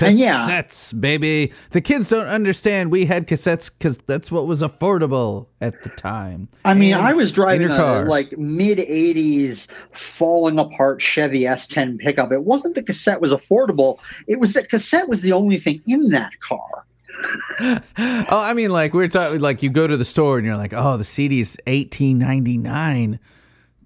And 0.00 0.18
yeah. 0.18 0.46
Cassettes, 0.46 1.00
baby. 1.00 1.52
The 1.70 1.80
kids 1.80 2.10
don't 2.10 2.26
understand 2.26 2.90
we 2.90 3.06
had 3.06 3.26
cassettes 3.26 3.70
because 3.72 3.98
that's 3.98 4.30
what 4.30 4.46
was 4.46 4.60
affordable 4.60 5.46
at 5.60 5.82
the 5.82 5.88
time. 5.90 6.48
I 6.64 6.74
mean, 6.74 6.92
And 6.92 7.02
I 7.02 7.14
was 7.14 7.32
driving 7.32 7.70
a 7.70 7.76
car. 7.76 8.04
like 8.04 8.36
mid 8.36 8.78
'80s 8.78 9.68
falling 9.92 10.58
apart 10.58 11.00
Chevy 11.00 11.42
S10 11.42 11.98
pickup. 11.98 12.30
It 12.32 12.44
wasn't 12.44 12.74
the 12.74 12.82
cassette 12.82 13.20
was 13.20 13.32
affordable; 13.32 13.98
it 14.26 14.38
was 14.38 14.52
that 14.52 14.68
cassette 14.68 15.08
was 15.08 15.22
the 15.22 15.32
only 15.32 15.58
thing 15.58 15.82
in 15.86 16.10
that 16.10 16.38
car. 16.40 16.85
oh, 17.60 18.26
I 18.30 18.52
mean, 18.54 18.70
like 18.70 18.94
we're 18.94 19.08
talking, 19.08 19.40
like 19.40 19.62
you 19.62 19.70
go 19.70 19.86
to 19.86 19.96
the 19.96 20.04
store 20.04 20.38
and 20.38 20.46
you're 20.46 20.56
like, 20.56 20.72
oh, 20.74 20.96
the 20.96 21.04
CD's 21.04 21.56
eighteen 21.66 22.18
ninety 22.18 22.56
nine, 22.56 23.18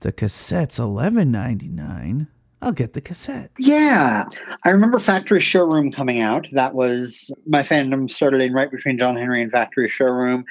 the 0.01 0.13
cassette's 0.13 0.79
eleven 0.79 1.31
ninety 1.31 1.69
nine. 1.69 2.27
I'll 2.63 2.73
get 2.73 2.93
the 2.93 3.01
cassette. 3.01 3.51
Yeah, 3.59 4.25
I 4.65 4.71
remember 4.71 4.99
Factory 4.99 5.41
Showroom 5.41 5.91
coming 5.93 6.21
out. 6.21 6.47
That 6.53 6.75
was 6.75 7.31
my 7.47 7.63
fandom 7.63 8.11
started 8.11 8.43
in 8.43 8.53
right 8.53 8.71
between 8.71 8.99
John 8.99 9.17
Henry 9.17 9.41
and 9.43 9.51
Factory 9.51 9.89
Showroom. 9.89 10.45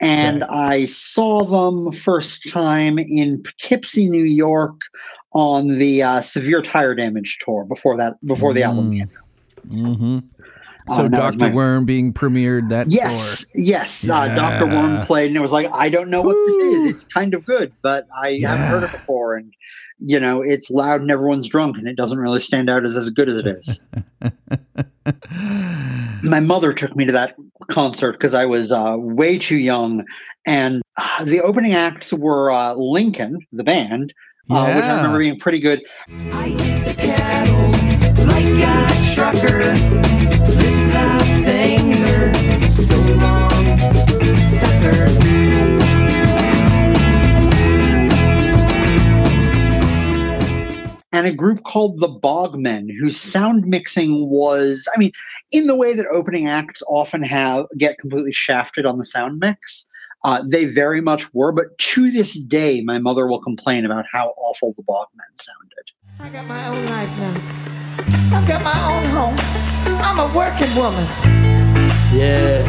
And 0.00 0.44
I 0.44 0.84
saw 0.84 1.42
them 1.44 1.90
first 1.90 2.48
time 2.48 3.00
in 3.00 3.42
Poughkeepsie, 3.42 4.08
New 4.08 4.22
York, 4.22 4.82
on 5.32 5.66
the 5.78 6.04
uh, 6.04 6.20
Severe 6.20 6.62
Tire 6.62 6.94
Damage 6.94 7.38
tour. 7.40 7.64
Before 7.64 7.96
that, 7.96 8.24
before 8.24 8.52
the 8.52 8.62
album 8.62 8.92
Mm. 8.92 8.98
came 8.98 9.10
out. 9.18 9.68
Mm-hmm. 9.68 10.18
Uh, 10.90 10.96
So 10.96 11.02
that 11.08 11.10
was 11.10 11.18
Doctor 11.36 11.48
my- 11.50 11.54
Worm 11.54 11.84
being 11.84 12.12
premiered 12.12 12.68
that 12.70 12.88
Yes, 12.90 13.44
tour. 13.46 13.62
yes. 13.62 14.08
Uh, 14.08 14.34
Doctor 14.34 14.66
Worm 14.66 15.04
played, 15.06 15.28
and 15.28 15.36
it 15.36 15.40
was 15.40 15.52
like, 15.52 15.68
I 15.72 15.88
don't 15.88 16.10
know 16.10 16.22
what 16.22 16.36
this 16.46 16.56
is. 16.56 16.86
It's 16.86 17.04
kind 17.04 17.34
of 17.34 17.44
good, 17.44 17.72
but 17.82 18.06
I 18.20 18.38
haven't 18.42 18.66
heard 18.66 18.82
it 18.84 18.92
before, 18.92 19.36
and 19.36 19.52
you 20.00 20.20
know, 20.20 20.42
it's 20.42 20.70
loud 20.70 21.00
and 21.00 21.10
everyone's 21.10 21.48
drunk, 21.48 21.76
and 21.76 21.88
it 21.88 21.96
doesn't 21.96 22.18
really 22.18 22.38
stand 22.40 22.70
out 22.70 22.84
as 22.84 22.96
as 22.96 23.10
good 23.10 23.28
as 23.28 23.36
it 23.36 23.46
is. 23.48 23.80
My 26.22 26.40
mother 26.40 26.72
took 26.72 26.96
me 26.96 27.04
to 27.04 27.12
that 27.12 27.34
concert 27.68 28.12
because 28.12 28.34
I 28.34 28.44
was 28.44 28.72
uh, 28.72 28.94
way 28.96 29.38
too 29.38 29.58
young, 29.58 30.04
and 30.46 30.82
uh, 30.96 31.24
the 31.24 31.40
opening 31.40 31.74
acts 31.74 32.12
were 32.12 32.50
uh, 32.50 32.74
Lincoln, 32.74 33.38
the 33.52 33.64
band, 33.64 34.12
uh, 34.50 34.72
which 34.72 34.84
I 34.84 34.96
remember 34.96 35.18
being 35.18 35.38
pretty 35.38 35.60
good. 35.60 35.82
I 36.32 36.48
hit 36.50 36.86
the 36.86 36.94
cattle 37.02 37.70
like 38.26 38.44
a 38.44 39.14
trucker. 39.14 40.07
A 51.28 51.32
group 51.32 51.62
called 51.64 51.98
the 51.98 52.08
Bogmen, 52.08 52.88
whose 52.98 53.20
sound 53.20 53.66
mixing 53.66 54.28
was, 54.28 54.88
I 54.94 54.98
mean, 54.98 55.12
in 55.52 55.66
the 55.66 55.76
way 55.76 55.92
that 55.94 56.06
opening 56.06 56.48
acts 56.48 56.82
often 56.88 57.22
have 57.22 57.66
get 57.76 57.98
completely 57.98 58.32
shafted 58.32 58.86
on 58.86 58.98
the 58.98 59.04
sound 59.04 59.38
mix. 59.38 59.86
Uh, 60.24 60.42
they 60.50 60.64
very 60.64 61.00
much 61.00 61.32
were, 61.32 61.52
but 61.52 61.78
to 61.78 62.10
this 62.10 62.34
day, 62.34 62.80
my 62.80 62.98
mother 62.98 63.28
will 63.28 63.40
complain 63.40 63.86
about 63.86 64.04
how 64.10 64.34
awful 64.38 64.74
the 64.76 64.82
Bogmen 64.82 65.30
sounded. 65.36 65.92
I 66.18 66.28
got 66.30 66.46
my 66.46 66.66
own 66.66 66.84
life 66.86 67.18
now. 67.18 68.36
I've 68.36 68.48
got 68.48 68.62
my 68.64 68.96
own 68.96 69.04
home. 69.10 69.36
I'm 70.02 70.18
a 70.18 70.34
working 70.34 70.74
woman. 70.74 71.04
Yeah. 72.12 72.64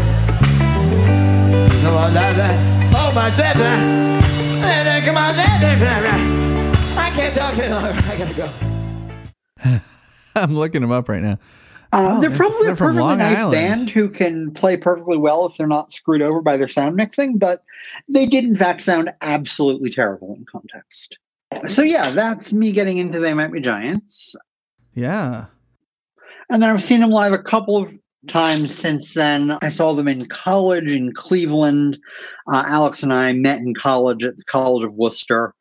Come 1.82 1.96
on, 1.96 2.14
that, 2.14 2.36
that. 2.38 2.94
Oh, 2.94 3.12
my 3.16 3.32
zebra. 3.32 4.20
And 4.62 5.06
come 5.06 5.18
on, 5.18 5.36
that, 5.36 6.49
can't 7.20 7.36
talk 7.36 7.58
any 7.58 7.74
longer. 7.74 7.90
I 8.04 8.18
gotta 8.18 8.34
go. 9.64 9.80
I'm 10.36 10.56
looking 10.56 10.82
them 10.82 10.92
up 10.92 11.10
right 11.10 11.22
now. 11.22 11.34
Uh, 11.34 11.38
Oh, 11.92 12.22
they're 12.22 12.30
they're- 12.30 12.38
probably 12.38 12.66
they're 12.66 12.74
a 12.74 12.78
perfectly 12.78 13.02
Long 13.02 13.18
nice 13.18 13.38
Island. 13.40 13.52
band 13.52 13.90
who 13.90 14.10
can 14.10 14.52
play 14.52 14.78
perfectly 14.78 15.18
well 15.18 15.46
if 15.48 15.58
they're 15.58 15.66
not 15.68 15.92
screwed 15.92 16.22
over 16.22 16.40
by 16.42 16.56
their 16.56 16.68
sound 16.68 16.96
mixing, 16.96 17.38
but 17.40 17.64
they 18.08 18.26
did 18.28 18.44
in 18.44 18.56
fact 18.56 18.82
sound 18.82 19.12
absolutely 19.22 19.90
terrible 19.90 20.36
in 20.36 20.46
context. 20.46 21.18
So 21.66 21.82
yeah, 21.82 22.12
that's 22.12 22.54
me 22.54 22.72
getting 22.72 23.00
into 23.00 23.20
They 23.20 23.34
Might 23.34 23.52
Be 23.52 23.60
Giants. 23.60 24.36
Yeah. 24.94 25.46
And 26.52 26.62
then 26.62 26.70
I've 26.70 26.82
seen 26.84 27.00
them 27.00 27.10
live 27.10 27.34
a 27.34 27.40
couple 27.42 27.76
of 27.76 27.92
times 28.28 28.74
since 28.74 29.14
then. 29.16 29.58
I 29.64 29.70
saw 29.70 29.94
them 29.94 30.08
in 30.08 30.26
college 30.28 30.92
in 30.92 31.12
Cleveland. 31.14 31.98
Uh, 32.52 32.64
Alex 32.68 33.02
and 33.02 33.12
I 33.12 33.34
met 33.34 33.60
in 33.62 33.74
college 33.74 34.24
at 34.24 34.38
the 34.38 34.44
College 34.44 34.84
of 34.84 34.94
Wooster. 34.94 35.56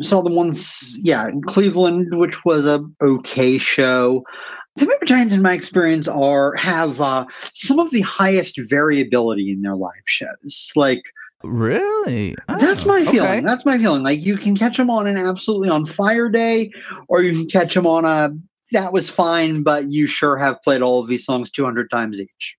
Saw 0.00 0.22
them 0.22 0.34
once, 0.34 0.98
yeah, 1.02 1.28
in 1.28 1.42
Cleveland, 1.42 2.18
which 2.18 2.44
was 2.44 2.66
a 2.66 2.82
okay 3.02 3.58
show. 3.58 4.24
The 4.76 4.86
Member 4.86 5.04
Giants, 5.04 5.34
in 5.34 5.42
my 5.42 5.52
experience, 5.52 6.08
are 6.08 6.56
have 6.56 6.98
uh, 7.00 7.26
some 7.52 7.78
of 7.78 7.90
the 7.90 8.00
highest 8.00 8.58
variability 8.70 9.50
in 9.50 9.60
their 9.60 9.76
live 9.76 9.90
shows. 10.06 10.72
Like 10.74 11.02
Really? 11.44 12.34
that's 12.48 12.84
Oh, 12.84 12.88
my 12.88 13.00
okay. 13.02 13.10
feeling. 13.10 13.44
That's 13.44 13.64
my 13.66 13.76
feeling. 13.76 14.02
Like 14.02 14.24
you 14.24 14.36
can 14.36 14.56
catch 14.56 14.76
them 14.76 14.88
on 14.90 15.06
an 15.06 15.16
absolutely 15.16 15.68
on 15.68 15.86
fire 15.86 16.28
day, 16.28 16.70
or 17.08 17.22
you 17.22 17.32
can 17.32 17.46
catch 17.48 17.74
them 17.74 17.86
on 17.86 18.04
a 18.04 18.32
that 18.70 18.92
was 18.94 19.10
fine, 19.10 19.62
but 19.62 19.92
you 19.92 20.06
sure 20.06 20.38
have 20.38 20.60
played 20.62 20.80
all 20.80 21.00
of 21.00 21.06
these 21.08 21.26
songs 21.26 21.50
200 21.50 21.90
times 21.90 22.18
each. 22.20 22.56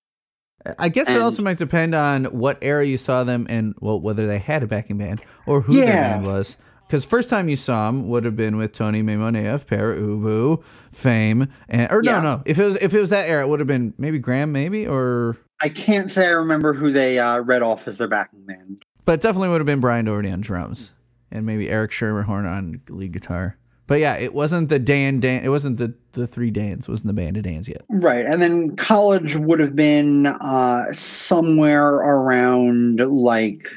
I 0.78 0.88
guess 0.90 1.10
it 1.10 1.20
also 1.20 1.42
might 1.42 1.58
depend 1.58 1.94
on 1.96 2.26
what 2.26 2.58
era 2.62 2.86
you 2.86 2.98
saw 2.98 3.24
them 3.24 3.48
and 3.50 3.74
well 3.82 4.00
whether 4.00 4.28
they 4.28 4.40
had 4.40 4.64
a 4.64 4.68
backing 4.68 4.98
band 4.98 5.22
or 5.46 5.62
who 5.62 5.74
their 5.74 5.96
band 5.96 6.26
was. 6.26 6.58
Because 6.94 7.06
first 7.06 7.28
time 7.28 7.50
you 7.50 7.56
saw 7.56 7.90
him 7.90 8.08
would 8.10 8.24
have 8.24 8.36
been 8.36 8.56
with 8.56 8.72
Tony 8.72 9.02
Maimone 9.02 9.52
of 9.52 9.66
Pere 9.66 9.96
Ubu 9.96 10.62
fame, 10.92 11.48
and 11.68 11.92
or 11.92 12.04
no, 12.04 12.12
Yeah. 12.12 12.22
no. 12.22 12.44
If 12.46 12.60
it 12.60 12.66
was 12.66 12.76
if 12.84 12.94
it 12.94 13.00
was 13.00 13.10
that 13.10 13.28
era, 13.28 13.44
it 13.44 13.50
would 13.50 13.60
have 13.60 13.66
been 13.66 13.96
maybe 13.98 14.20
Graham, 14.20 14.52
maybe 14.52 14.86
or, 14.86 15.36
I 15.64 15.70
can't 15.70 16.12
say 16.12 16.28
I 16.28 16.34
remember 16.34 16.72
who 16.72 16.92
they 16.92 17.18
uh, 17.18 17.40
read 17.40 17.64
off 17.64 17.88
as 17.88 17.98
their 17.98 18.08
backing 18.08 18.46
band. 18.46 18.78
but 19.06 19.22
definitely 19.22 19.50
would 19.50 19.60
have 19.60 19.66
been 19.66 19.80
Brian 19.80 20.06
Doherty 20.06 20.30
on 20.30 20.42
drums, 20.42 20.94
and 21.32 21.48
maybe 21.48 21.68
Eric 21.68 21.90
Schermerhorn 21.90 22.48
on 22.48 22.80
lead 22.90 23.12
guitar. 23.12 23.58
But 23.88 23.96
yeah, 24.00 24.16
it 24.18 24.36
wasn't 24.36 24.70
the 24.70 24.78
Dan 24.78 25.20
Dan. 25.20 25.44
It 25.44 25.50
wasn't 25.50 25.78
the 25.80 25.96
the 26.12 26.28
three 26.28 26.52
Dans. 26.52 26.88
It 26.88 26.92
wasn't 26.92 27.08
the 27.08 27.14
band 27.20 27.38
of 27.38 27.44
Dans 27.44 27.68
yet. 27.68 27.82
Right. 27.90 28.24
And 28.24 28.40
then 28.40 28.76
college 28.76 29.36
would 29.36 29.60
have 29.60 29.76
been 29.76 30.28
uh, 30.28 30.94
somewhere 30.94 31.88
around 31.96 33.00
like 33.00 33.68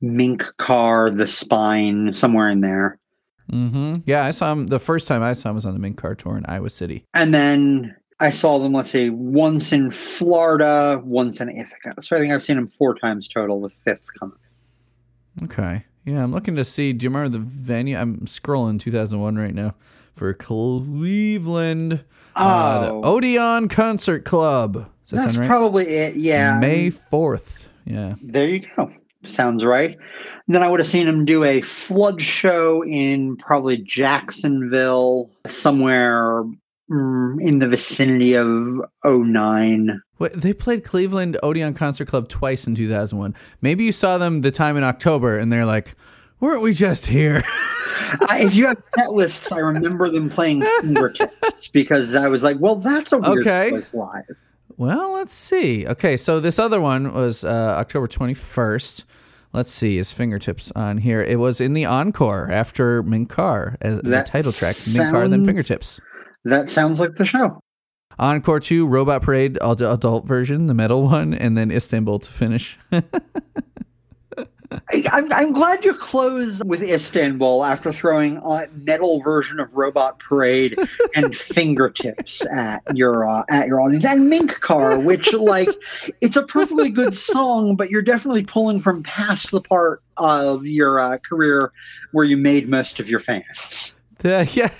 Mink 0.00 0.44
Car, 0.56 1.10
The 1.10 1.26
Spine, 1.26 2.12
somewhere 2.12 2.48
in 2.50 2.60
there. 2.60 2.98
Mm-hmm. 3.52 3.96
Yeah, 4.06 4.24
I 4.24 4.30
saw 4.30 4.52
him 4.52 4.68
the 4.68 4.78
first 4.78 5.08
time 5.08 5.22
I 5.22 5.32
saw 5.32 5.50
him 5.50 5.56
was 5.56 5.66
on 5.66 5.72
the 5.74 5.80
Mink 5.80 5.96
Car 5.96 6.14
tour 6.14 6.36
in 6.36 6.46
Iowa 6.46 6.70
City. 6.70 7.04
And 7.14 7.34
then 7.34 7.96
I 8.20 8.30
saw 8.30 8.58
them, 8.58 8.72
let's 8.72 8.90
say, 8.90 9.10
once 9.10 9.72
in 9.72 9.90
Florida, 9.90 11.00
once 11.04 11.40
in 11.40 11.48
Ithaca. 11.48 12.00
So 12.00 12.16
I 12.16 12.20
think 12.20 12.32
I've 12.32 12.42
seen 12.42 12.56
them 12.56 12.68
four 12.68 12.94
times 12.94 13.26
total, 13.28 13.60
with 13.60 13.72
fifth 13.84 14.06
coming. 14.18 14.36
Okay. 15.44 15.84
Yeah, 16.04 16.22
I'm 16.22 16.32
looking 16.32 16.56
to 16.56 16.64
see. 16.64 16.92
Do 16.92 17.04
you 17.04 17.10
remember 17.10 17.28
the 17.28 17.44
venue? 17.44 17.96
I'm 17.98 18.18
scrolling 18.20 18.78
2001 18.80 19.36
right 19.36 19.54
now 19.54 19.74
for 20.14 20.32
Cleveland. 20.34 22.04
Uh, 22.36 22.80
the 22.86 22.90
Oh. 22.92 23.02
Odeon 23.16 23.68
Concert 23.68 24.24
Club. 24.24 24.74
That 25.10 25.16
That's 25.24 25.36
right? 25.36 25.46
probably 25.48 25.86
it. 25.88 26.16
Yeah. 26.16 26.58
May 26.60 26.90
4th. 26.90 27.66
Yeah. 27.84 28.14
There 28.22 28.48
you 28.48 28.60
go. 28.76 28.92
Sounds 29.24 29.64
right. 29.64 29.96
And 30.46 30.54
then 30.54 30.62
I 30.62 30.68
would 30.68 30.80
have 30.80 30.86
seen 30.86 31.06
him 31.06 31.24
do 31.24 31.44
a 31.44 31.60
flood 31.62 32.20
show 32.22 32.82
in 32.82 33.36
probably 33.36 33.76
Jacksonville, 33.78 35.30
somewhere 35.46 36.42
mm, 36.90 37.36
in 37.40 37.58
the 37.58 37.68
vicinity 37.68 38.34
of 38.34 38.48
09. 39.04 40.02
Wait, 40.18 40.32
they 40.32 40.52
played 40.52 40.84
Cleveland 40.84 41.36
Odeon 41.42 41.74
Concert 41.74 42.08
Club 42.08 42.28
twice 42.28 42.66
in 42.66 42.74
2001. 42.74 43.34
Maybe 43.60 43.84
you 43.84 43.92
saw 43.92 44.18
them 44.18 44.40
the 44.40 44.50
time 44.50 44.76
in 44.76 44.84
October 44.84 45.36
and 45.38 45.52
they're 45.52 45.66
like, 45.66 45.94
weren't 46.40 46.62
we 46.62 46.72
just 46.72 47.06
here? 47.06 47.42
I, 48.28 48.40
if 48.42 48.54
you 48.56 48.66
have 48.66 48.82
set 48.98 49.12
lists, 49.12 49.52
I 49.52 49.58
remember 49.58 50.08
them 50.08 50.30
playing 50.30 50.62
fingertips 50.80 51.68
because 51.68 52.14
I 52.14 52.28
was 52.28 52.42
like, 52.42 52.56
well, 52.58 52.76
that's 52.76 53.12
a 53.12 53.18
weird 53.18 53.46
Okay. 53.46 53.70
place 53.70 53.94
live. 53.94 54.24
Well, 54.80 55.12
let's 55.12 55.34
see. 55.34 55.86
Okay, 55.86 56.16
so 56.16 56.40
this 56.40 56.58
other 56.58 56.80
one 56.80 57.12
was 57.12 57.44
uh, 57.44 57.76
October 57.78 58.08
21st. 58.08 59.04
Let's 59.52 59.70
see 59.70 59.98
his 59.98 60.10
fingertips 60.10 60.72
on 60.74 60.96
here. 60.96 61.20
It 61.20 61.38
was 61.38 61.60
in 61.60 61.74
the 61.74 61.84
encore 61.84 62.50
after 62.50 63.02
Mink 63.02 63.28
Car 63.28 63.76
as 63.82 64.00
the 64.00 64.22
title 64.22 64.52
track. 64.52 64.76
Mink 64.90 65.10
Car, 65.10 65.28
then 65.28 65.44
fingertips. 65.44 66.00
That 66.46 66.70
sounds 66.70 66.98
like 66.98 67.16
the 67.16 67.26
show. 67.26 67.60
Encore 68.18 68.58
two, 68.58 68.86
Robot 68.86 69.20
Parade, 69.20 69.58
adult 69.60 70.26
version, 70.26 70.66
the 70.66 70.72
metal 70.72 71.02
one, 71.02 71.34
and 71.34 71.58
then 71.58 71.70
Istanbul 71.70 72.18
to 72.20 72.32
finish. 72.32 72.78
I'm, 75.12 75.32
I'm 75.32 75.52
glad 75.52 75.84
you 75.84 75.94
close 75.94 76.62
with 76.64 76.82
Istanbul 76.82 77.64
after 77.64 77.92
throwing 77.92 78.36
a 78.38 78.66
metal 78.72 79.20
version 79.20 79.58
of 79.58 79.74
Robot 79.74 80.18
Parade 80.20 80.78
and 81.16 81.34
fingertips 81.54 82.46
at 82.54 82.82
your 82.94 83.28
uh, 83.28 83.42
at 83.48 83.66
your 83.66 83.80
audience 83.80 84.04
and 84.04 84.28
Mink 84.30 84.60
Car, 84.60 84.98
which 85.00 85.32
like 85.32 85.68
it's 86.20 86.36
a 86.36 86.42
perfectly 86.44 86.90
good 86.90 87.16
song, 87.16 87.74
but 87.76 87.90
you're 87.90 88.02
definitely 88.02 88.44
pulling 88.44 88.80
from 88.80 89.02
past 89.02 89.50
the 89.50 89.60
part 89.60 90.02
of 90.16 90.66
your 90.66 91.00
uh, 91.00 91.18
career 91.18 91.72
where 92.12 92.24
you 92.24 92.36
made 92.36 92.68
most 92.68 93.00
of 93.00 93.08
your 93.10 93.20
fans. 93.20 93.96
The- 94.18 94.48
yeah. 94.52 94.70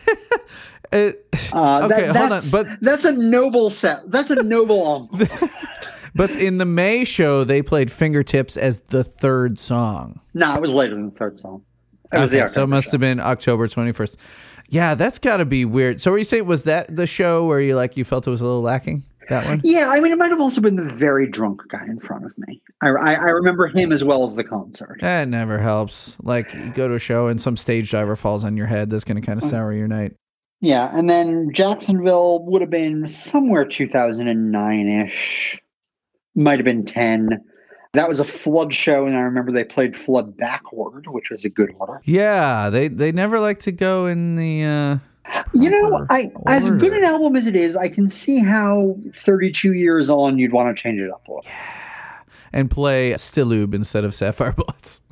It- 0.93 1.27
Uh, 1.53 1.89
Okay, 1.91 2.07
hold 2.07 2.17
on, 2.17 2.29
that's, 2.31 2.51
but- 2.51 2.81
that's 2.81 3.05
a 3.05 3.13
noble 3.13 3.71
set. 3.71 4.09
That's 4.11 4.31
a 4.31 4.43
noble. 4.43 5.09
But 6.15 6.31
in 6.31 6.59
the 6.59 6.65
May 6.65 7.05
show, 7.05 7.45
they 7.45 7.63
played 7.63 7.91
fingertips 7.91 8.57
as 8.57 8.81
the 8.81 9.05
third 9.05 9.59
song. 9.59 10.21
no, 10.35 10.55
it 10.55 10.61
was 10.61 10.75
later 10.75 10.95
than 10.95 11.07
the 11.07 11.17
third 11.17 11.39
song. 11.39 11.63
It 12.13 12.19
was 12.19 12.31
the 12.31 12.45
Okay, 12.45 12.53
so 12.53 12.65
it 12.65 12.67
must 12.67 12.89
show. 12.89 12.93
have 12.93 13.01
been 13.01 13.21
October 13.21 13.69
21st. 13.69 14.17
Yeah, 14.69 14.95
that's 14.95 15.19
got 15.19 15.39
to 15.39 15.45
be 15.45 15.65
weird. 15.65 16.01
So, 16.01 16.13
what 16.13 16.19
you 16.19 16.25
say 16.25 16.43
was 16.43 16.65
that 16.65 16.95
the 16.95 17.07
show 17.07 17.45
where 17.45 17.61
you 17.61 17.77
like 17.77 17.97
you 17.97 18.05
felt 18.05 18.27
it 18.27 18.31
was 18.31 18.41
a 18.41 18.45
little 18.45 18.63
lacking? 18.63 19.05
That 19.29 19.47
one? 19.47 19.61
Yeah, 19.63 19.91
I 19.91 20.01
mean, 20.01 20.11
it 20.13 20.19
might 20.19 20.31
have 20.31 20.41
also 20.41 20.61
been 20.61 20.75
the 20.75 20.93
very 20.93 21.29
drunk 21.29 21.63
guy 21.69 21.85
in 21.87 22.01
front 22.01 22.25
of 22.25 22.33
me. 22.37 22.61
I, 22.81 22.89
I, 22.89 23.13
I 23.15 23.29
remember 23.31 23.69
him 23.69 23.93
as 23.93 24.03
well 24.03 24.25
as 24.25 24.35
the 24.35 24.43
concert. 24.43 24.99
That 25.01 25.29
never 25.29 25.59
helps. 25.59 26.17
Like, 26.21 26.53
you 26.53 26.71
go 26.71 26.89
to 26.89 26.95
a 26.95 26.99
show 26.99 27.29
and 27.29 27.41
some 27.41 27.57
stage 27.57 27.93
diver 27.93 28.17
falls 28.17 28.45
on 28.45 28.57
your 28.57 28.67
head. 28.67 28.91
That's 28.91 29.05
going 29.05 29.21
to 29.21 29.27
kind 29.27 29.41
of 29.41 29.49
mm. 29.49 29.51
sour 29.51 29.73
your 29.73 29.87
night. 29.87 30.15
Yeah, 30.61 30.91
and 30.93 31.09
then 31.09 31.53
Jacksonville 31.53 32.45
would 32.47 32.61
have 32.61 32.71
been 32.71 33.07
somewhere 33.09 33.65
2009 33.65 34.89
ish. 34.89 35.61
Might 36.35 36.59
have 36.59 36.65
been 36.65 36.85
10. 36.85 37.43
That 37.93 38.09
was 38.09 38.21
a 38.21 38.25
flood 38.25 38.73
show, 38.73 39.05
and 39.05 39.17
I 39.17 39.23
remember 39.23 39.51
they 39.51 39.65
played 39.65 39.97
Flood 39.97 40.37
backward, 40.37 41.09
which 41.09 41.29
was 41.29 41.45
a 41.45 41.51
good 41.51 41.75
order. 41.81 42.01
Yeah, 42.05 42.71
they 42.71 42.87
they 42.87 43.11
never 43.11 43.41
like 43.41 43.59
to 43.61 43.73
go 43.73 44.07
in 44.07 44.37
the. 44.37 44.65
uh 44.65 44.99
You 45.55 45.71
know, 45.71 45.93
Order. 45.95 46.07
I 46.09 46.31
as 46.47 46.71
good 46.71 46.93
an 46.93 47.03
album 47.03 47.35
as 47.35 47.49
it 47.49 47.57
is, 47.57 47.75
I 47.75 47.89
can 47.89 48.09
see 48.09 48.39
how 48.39 48.97
32 49.13 49.73
years 49.73 50.09
on 50.09 50.39
you'd 50.39 50.53
want 50.53 50.77
to 50.77 50.81
change 50.81 51.01
it 51.01 51.11
up 51.11 51.27
a 51.27 51.31
little. 51.33 51.43
Bit. 51.43 51.53
And 52.53 52.71
play 52.71 53.13
Stilloob 53.13 53.75
instead 53.75 54.05
of 54.05 54.15
Sapphire 54.15 54.53
Bullets. 54.53 55.03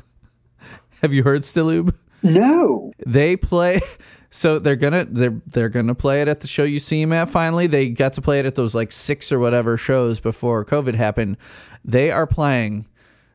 Have 1.03 1.13
you 1.13 1.25
heard 1.25 1.43
Stilloob? 1.43 1.95
No. 2.23 2.93
They 3.07 3.37
play 3.37 3.81
so 4.31 4.59
they're 4.59 4.77
gonna 4.77 5.07
they're 5.07 5.41
they're 5.47 5.69
gonna 5.69 5.95
play 5.95 6.21
it 6.21 6.29
at 6.29 6.41
the 6.41 6.47
show 6.47 6.65
you 6.65 6.79
see 6.79 7.01
him 7.01 7.13
at 7.13 7.31
finally. 7.31 7.67
They 7.67 7.89
got 7.89 8.13
to 8.15 8.23
play 8.23 8.39
it 8.39 8.47
at 8.47 8.55
those 8.55 8.75
like 8.75 8.93
six 8.93 9.33
or 9.33 9.39
whatever 9.39 9.77
shows 9.77 10.21
before 10.21 10.65
COVID 10.65 10.95
happened. 10.95 11.39
They 11.85 12.11
are 12.11 12.27
playing 12.27 12.87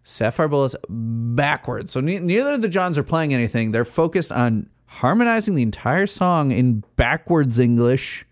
Sapphire 0.03 0.47
Bullets 0.47 0.75
backwards. 0.89 1.91
So 1.91 1.99
ne- 1.99 2.19
neither 2.19 2.53
of 2.53 2.61
the 2.61 2.69
Johns 2.69 2.97
are 2.97 3.03
playing 3.03 3.33
anything. 3.33 3.71
They're 3.71 3.85
focused 3.85 4.31
on 4.31 4.69
harmonizing 4.85 5.55
the 5.55 5.63
entire 5.63 6.05
song 6.05 6.51
in 6.51 6.83
backwards 6.95 7.57
English. 7.57 8.25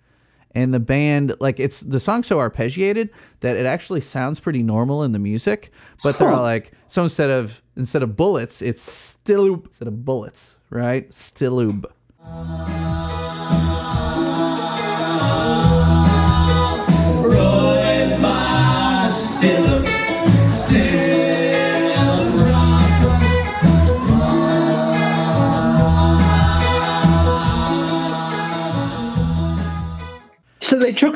And 0.53 0.73
the 0.73 0.81
band, 0.81 1.33
like 1.39 1.61
it's 1.61 1.79
the 1.79 1.99
song's 1.99 2.27
so 2.27 2.37
arpeggiated 2.37 3.09
that 3.39 3.55
it 3.55 3.65
actually 3.65 4.01
sounds 4.01 4.37
pretty 4.37 4.61
normal 4.61 5.03
in 5.03 5.13
the 5.13 5.19
music. 5.19 5.71
But 6.03 6.19
they're 6.19 6.27
all 6.27 6.41
like, 6.41 6.73
so 6.87 7.03
instead 7.03 7.29
of 7.29 7.61
instead 7.77 8.03
of 8.03 8.17
bullets, 8.17 8.61
it's 8.61 8.85
stilloob 8.85 9.67
instead 9.67 9.87
of 9.87 10.03
bullets, 10.03 10.57
right? 10.69 11.09
Stilloob. 11.09 11.85
So 12.23 13.00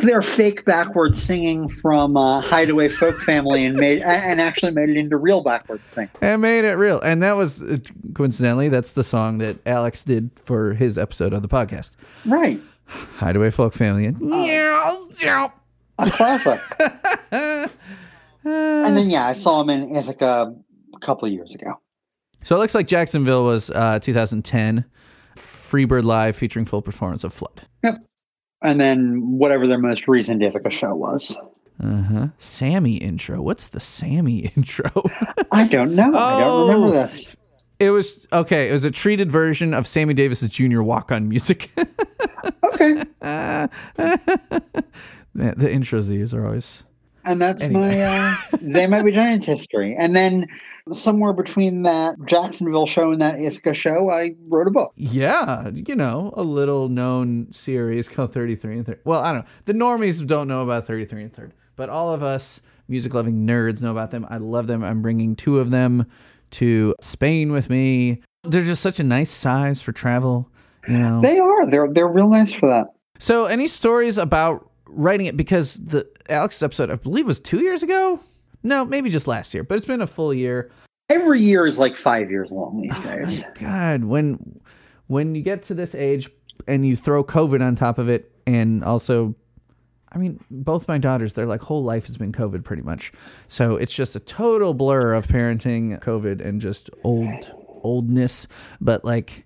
their 0.05 0.21
fake 0.21 0.63
backwards 0.65 1.21
singing 1.21 1.67
from 1.69 2.15
uh, 2.17 2.39
Hideaway 2.41 2.89
Folk 2.89 3.19
Family 3.21 3.65
and 3.65 3.77
made 3.77 4.01
and 4.01 4.39
actually 4.39 4.71
made 4.71 4.89
it 4.89 4.97
into 4.97 5.17
real 5.17 5.41
backwards 5.41 5.89
singing. 5.89 6.09
and 6.21 6.41
made 6.41 6.63
it 6.65 6.73
real. 6.75 6.99
And 7.01 7.21
that 7.23 7.33
was 7.35 7.61
uh, 7.61 7.77
coincidentally 8.13 8.69
that's 8.69 8.93
the 8.93 9.03
song 9.03 9.39
that 9.39 9.57
Alex 9.67 10.03
did 10.03 10.31
for 10.35 10.73
his 10.73 10.97
episode 10.97 11.33
of 11.33 11.41
the 11.41 11.47
podcast. 11.47 11.91
Right. 12.25 12.59
Hideaway 12.87 13.49
Folk 13.51 13.73
Family. 13.73 14.05
And 14.05 14.17
A 15.97 16.09
classic. 16.09 16.61
and 17.31 17.69
then 18.43 19.09
yeah, 19.09 19.27
I 19.27 19.33
saw 19.33 19.61
him 19.61 19.69
in 19.69 19.95
Ithaca 19.95 20.53
a 20.95 20.99
couple 20.99 21.27
of 21.27 21.33
years 21.33 21.53
ago. 21.55 21.79
so 22.43 22.55
it 22.55 22.59
looks 22.59 22.75
like 22.75 22.87
Jacksonville 22.87 23.43
was 23.45 23.69
uh, 23.71 23.99
2010. 24.01 24.85
Freebird 25.35 26.03
Live 26.03 26.35
featuring 26.35 26.63
full 26.65 26.81
performance 26.81 27.23
of 27.23 27.33
Flood. 27.33 27.61
Yep. 27.83 27.95
And 28.65 28.79
then 28.81 29.37
whatever 29.37 29.67
their 29.67 29.77
most 29.79 30.07
recent 30.07 30.41
Ithaca 30.43 30.71
show 30.71 30.95
was. 30.95 31.37
Uh 31.83 32.01
huh. 32.01 32.27
Sammy 32.39 32.95
intro. 32.97 33.41
What's 33.41 33.67
the 33.67 33.79
Sammy 33.79 34.51
intro? 34.55 34.89
I 35.51 35.67
don't 35.67 35.93
know. 35.95 36.11
I 36.13 36.39
don't 36.39 36.67
remember 36.69 36.87
Oh. 36.87 36.91
this. 36.91 37.35
it 37.79 37.89
was 37.91 38.25
okay. 38.33 38.69
It 38.69 38.71
was 38.73 38.83
a 38.85 38.91
treated 38.91 39.31
version 39.31 39.73
of 39.73 39.85
Sammy 39.87 40.13
Davis's 40.13 40.49
Junior 40.49 40.81
walk 40.83 41.11
on 41.11 41.29
music. 41.29 41.71
Okay. 42.75 43.03
Man, 43.21 43.69
the 45.57 45.67
intros 45.69 46.07
these 46.07 46.33
are 46.33 46.45
always. 46.45 46.83
And 47.23 47.41
that's 47.41 47.63
Anyway. 47.63 47.97
my 47.99 48.01
uh, 48.01 48.35
They 48.61 48.85
Might 48.87 49.03
Be 49.03 49.11
Giants 49.11 49.45
history. 49.45 49.95
And 49.97 50.15
then 50.15 50.47
somewhere 50.93 51.33
between 51.33 51.83
that 51.83 52.15
Jacksonville 52.25 52.85
show 52.85 53.11
and 53.11 53.21
that 53.21 53.41
Ithaca 53.41 53.73
show, 53.73 54.09
I 54.11 54.35
wrote 54.47 54.67
a 54.67 54.71
book. 54.71 54.93
Yeah, 54.95 55.69
you 55.73 55.95
know, 55.95 56.33
a 56.37 56.43
little 56.43 56.89
known 56.89 57.51
series 57.51 58.07
called 58.07 58.33
33 58.33 58.77
and 58.77 58.85
3. 58.85 58.95
Well, 59.03 59.21
I 59.21 59.31
don't 59.33 59.41
know. 59.41 59.47
The 59.65 59.73
normies 59.73 60.25
don't 60.25 60.47
know 60.47 60.61
about 60.61 60.85
33 60.85 61.23
and 61.23 61.33
3rd, 61.33 61.51
but 61.75 61.89
all 61.89 62.13
of 62.13 62.21
us 62.21 62.61
music 62.87 63.13
loving 63.13 63.47
nerds 63.47 63.81
know 63.81 63.91
about 63.91 64.11
them. 64.11 64.27
I 64.29 64.37
love 64.37 64.67
them. 64.67 64.83
I'm 64.83 65.01
bringing 65.01 65.35
two 65.35 65.59
of 65.59 65.71
them 65.71 66.05
to 66.51 66.93
Spain 67.01 67.51
with 67.51 67.69
me. 67.69 68.21
They're 68.43 68.63
just 68.63 68.83
such 68.83 68.99
a 68.99 69.03
nice 69.03 69.31
size 69.31 69.81
for 69.81 69.91
travel, 69.91 70.49
you 70.87 70.99
know. 70.99 71.19
They 71.21 71.39
are. 71.39 71.65
They're 71.65 71.87
they're 71.91 72.07
real 72.07 72.29
nice 72.29 72.53
for 72.53 72.67
that. 72.67 72.87
so, 73.17 73.45
any 73.45 73.67
stories 73.67 74.19
about 74.19 74.69
writing 74.87 75.25
it? 75.25 75.35
Because 75.35 75.75
the 75.83 76.07
Alex 76.29 76.61
episode, 76.61 76.91
I 76.91 76.95
believe, 76.95 77.25
was 77.25 77.39
two 77.39 77.61
years 77.61 77.81
ago. 77.81 78.19
No, 78.65 78.83
maybe 78.83 79.11
just 79.11 79.27
last 79.27 79.53
year, 79.53 79.63
but 79.63 79.75
it's 79.75 79.85
been 79.85 80.01
a 80.01 80.07
full 80.07 80.33
year. 80.33 80.71
Every 81.11 81.39
year 81.39 81.67
is 81.67 81.77
like 81.77 81.95
five 81.95 82.31
years 82.31 82.51
long 82.51 82.81
these 82.81 82.97
Oh 82.97 83.03
days. 83.03 83.45
God, 83.59 84.05
when 84.05 84.59
when 85.05 85.35
you 85.35 85.43
get 85.43 85.61
to 85.63 85.75
this 85.75 85.93
age 85.93 86.31
and 86.67 86.83
you 86.85 86.95
throw 86.95 87.23
COVID 87.23 87.61
on 87.61 87.75
top 87.75 87.99
of 87.99 88.09
it, 88.09 88.31
and 88.47 88.83
also, 88.83 89.35
I 90.11 90.17
mean, 90.17 90.43
both 90.49 90.87
my 90.87 90.97
daughters, 90.97 91.33
their 91.33 91.45
like 91.45 91.61
whole 91.61 91.83
life 91.83 92.07
has 92.07 92.17
been 92.17 92.31
COVID 92.31 92.63
pretty 92.63 92.81
much. 92.81 93.11
So 93.47 93.75
it's 93.75 93.93
just 93.93 94.15
a 94.15 94.19
total 94.19 94.73
blur 94.73 95.13
of 95.13 95.27
parenting, 95.27 95.99
COVID, 95.99 96.43
and 96.43 96.59
just 96.59 96.89
old 97.03 97.51
oldness. 97.83 98.47
But 98.81 99.05
like, 99.05 99.44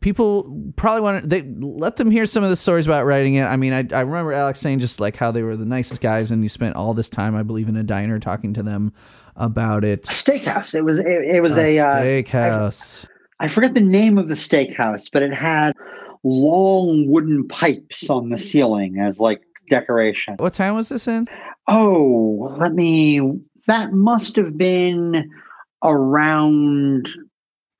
people 0.00 0.72
probably 0.76 1.02
want 1.02 1.22
to 1.22 1.28
they 1.28 1.42
let 1.60 1.96
them 1.96 2.10
hear 2.10 2.26
some 2.26 2.42
of 2.42 2.50
the 2.50 2.56
stories 2.56 2.86
about 2.86 3.04
writing 3.04 3.34
it. 3.34 3.44
I 3.44 3.56
mean, 3.56 3.72
I 3.72 3.86
I 3.92 4.00
remember 4.00 4.32
Alex 4.32 4.60
saying 4.60 4.80
just 4.80 5.00
like 5.00 5.16
how 5.16 5.30
they 5.30 5.42
were 5.42 5.56
the 5.56 5.64
nicest 5.64 6.00
guys, 6.00 6.30
and 6.30 6.42
you 6.42 6.48
spent 6.48 6.76
all 6.76 6.94
this 6.94 7.08
time, 7.08 7.36
I 7.36 7.42
believe, 7.42 7.68
in 7.68 7.76
a 7.76 7.82
diner 7.82 8.18
talking 8.18 8.54
to 8.54 8.62
them 8.62 8.92
about 9.36 9.84
it. 9.84 10.04
Steakhouse. 10.04 10.74
It 10.74 10.84
was 10.84 10.98
it, 10.98 11.06
it 11.06 11.42
was 11.42 11.58
a, 11.58 11.78
uh, 11.78 11.96
steakhouse. 11.96 13.06
I 13.40 13.48
forget 13.48 13.74
the 13.74 13.80
name 13.80 14.18
of 14.18 14.28
the 14.28 14.34
steakhouse, 14.34 15.08
but 15.10 15.22
it 15.22 15.32
had 15.32 15.72
long 16.22 17.08
wooden 17.08 17.48
pipes 17.48 18.10
on 18.10 18.28
the 18.28 18.36
ceiling 18.36 18.98
as 18.98 19.18
like 19.18 19.40
decoration. 19.68 20.34
what 20.38 20.52
time 20.52 20.74
was 20.74 20.88
this 20.88 21.08
in? 21.08 21.26
Oh, 21.66 22.54
let 22.58 22.74
me. 22.74 23.20
That 23.66 23.92
must 23.92 24.36
have 24.36 24.56
been 24.58 25.30
around 25.82 27.08